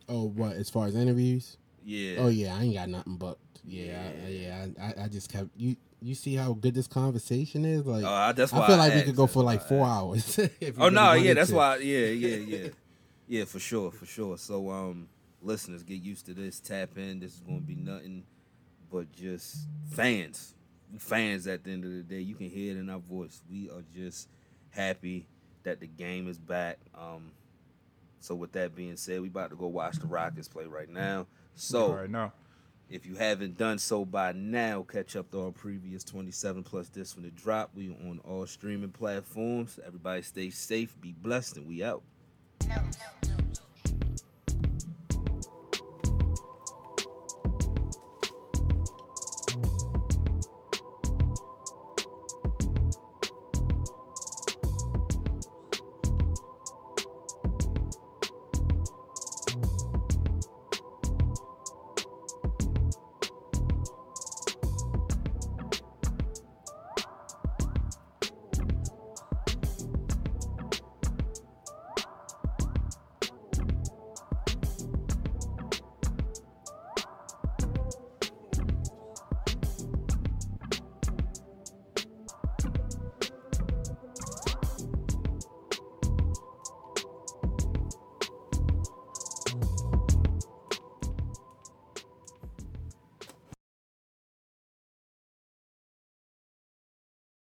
Oh, 0.10 0.28
what? 0.28 0.57
As 0.57 0.69
far 0.69 0.88
as 0.88 0.95
interviews? 0.98 1.56
Yeah. 1.86 2.18
Oh 2.19 2.28
yeah, 2.28 2.57
I 2.57 2.64
ain't 2.64 2.74
got 2.74 2.90
nothing 2.90 3.15
but 3.15 3.38
yeah, 3.64 4.10
I, 4.26 4.28
yeah. 4.28 4.65
I, 4.82 5.03
I, 5.03 5.07
just 5.07 5.32
kept 5.32 5.48
you. 5.56 5.78
You 6.02 6.14
see 6.14 6.36
how 6.36 6.52
good 6.52 6.74
this 6.74 6.88
conversation 6.88 7.64
is? 7.64 7.86
Like, 7.86 8.03
Oh, 8.03 8.14
I- 8.14 8.34
that's 8.34 8.52
I 8.52 8.68
feel 8.68 8.76
I 8.76 8.90
like 8.90 8.95
we 8.95 9.03
could 9.03 9.15
go 9.15 9.28
for 9.28 9.44
like 9.44 9.64
four 9.64 9.88
hours. 9.88 10.38
Oh 10.78 10.90
no, 10.90 11.14
yeah, 11.14 11.36
that's 11.36 11.52
to. 11.52 11.56
why. 11.56 11.78
Yeah, 11.78 11.99
yeah, 12.07 12.36
yeah, 12.36 12.68
yeah, 13.30 13.45
for 13.45 13.60
sure, 13.60 13.91
for 13.91 14.06
sure. 14.06 14.38
So, 14.38 14.69
um, 14.69 15.07
listeners, 15.41 15.84
get 15.84 16.02
used 16.02 16.26
to 16.26 16.34
this. 16.34 16.60
Tap 16.60 16.98
in. 16.98 17.22
This 17.22 17.36
is 17.36 17.40
gonna 17.40 17.61
be 17.61 17.76
nothing 17.76 18.26
but 18.92 19.12
just 19.12 19.68
fans. 19.92 20.54
Fans 21.00 21.48
at 21.48 21.64
the 21.64 21.72
end 21.72 21.84
of 21.84 21.92
the 21.92 22.04
day. 22.04 22.22
You 22.22 22.36
can 22.36 22.50
hear 22.50 22.72
it 22.76 22.80
in 22.80 22.90
our 22.90 23.00
voice. 23.00 23.42
We 23.50 23.70
are 23.70 23.84
just 23.94 24.30
happy 24.70 25.28
that 25.64 25.80
the 25.80 25.88
game 25.88 26.28
is 26.30 26.38
back. 26.38 26.78
Um, 26.96 27.32
so 28.20 28.36
with 28.36 28.54
that 28.54 28.76
being 28.76 28.96
said, 28.98 29.22
we 29.22 29.28
about 29.28 29.50
to 29.50 29.56
go 29.56 29.68
watch 29.68 29.98
the 29.98 30.08
Rockets 30.08 30.48
play 30.48 30.66
right 30.66 30.90
now. 30.90 31.28
So 31.56 31.88
All 31.88 31.96
right, 31.96 32.10
now. 32.10 32.32
if 32.90 33.06
you 33.06 33.16
haven't 33.16 33.58
done 33.58 33.78
so 33.80 34.06
by 34.06 34.32
now, 34.32 34.84
catch 34.84 35.16
up 35.16 35.30
to 35.32 35.46
our 35.46 35.52
previous 35.52 36.04
27 36.04 36.64
plus 36.64 36.90
this 36.90 37.16
one 37.16 37.26
to 37.26 37.32
drop. 37.32 37.72
We 37.76 37.90
on 37.90 38.22
all 38.24 38.46
streaming 38.46 38.92
platforms. 38.92 39.80
Everybody 39.86 40.22
stay 40.22 40.50
safe, 40.50 40.96
be 41.02 41.12
blessed, 41.12 41.58
and 41.58 41.68
we 41.68 41.84
out. 41.84 42.02
no, 42.68 42.76
no, 42.76 42.82
no. 43.28 43.66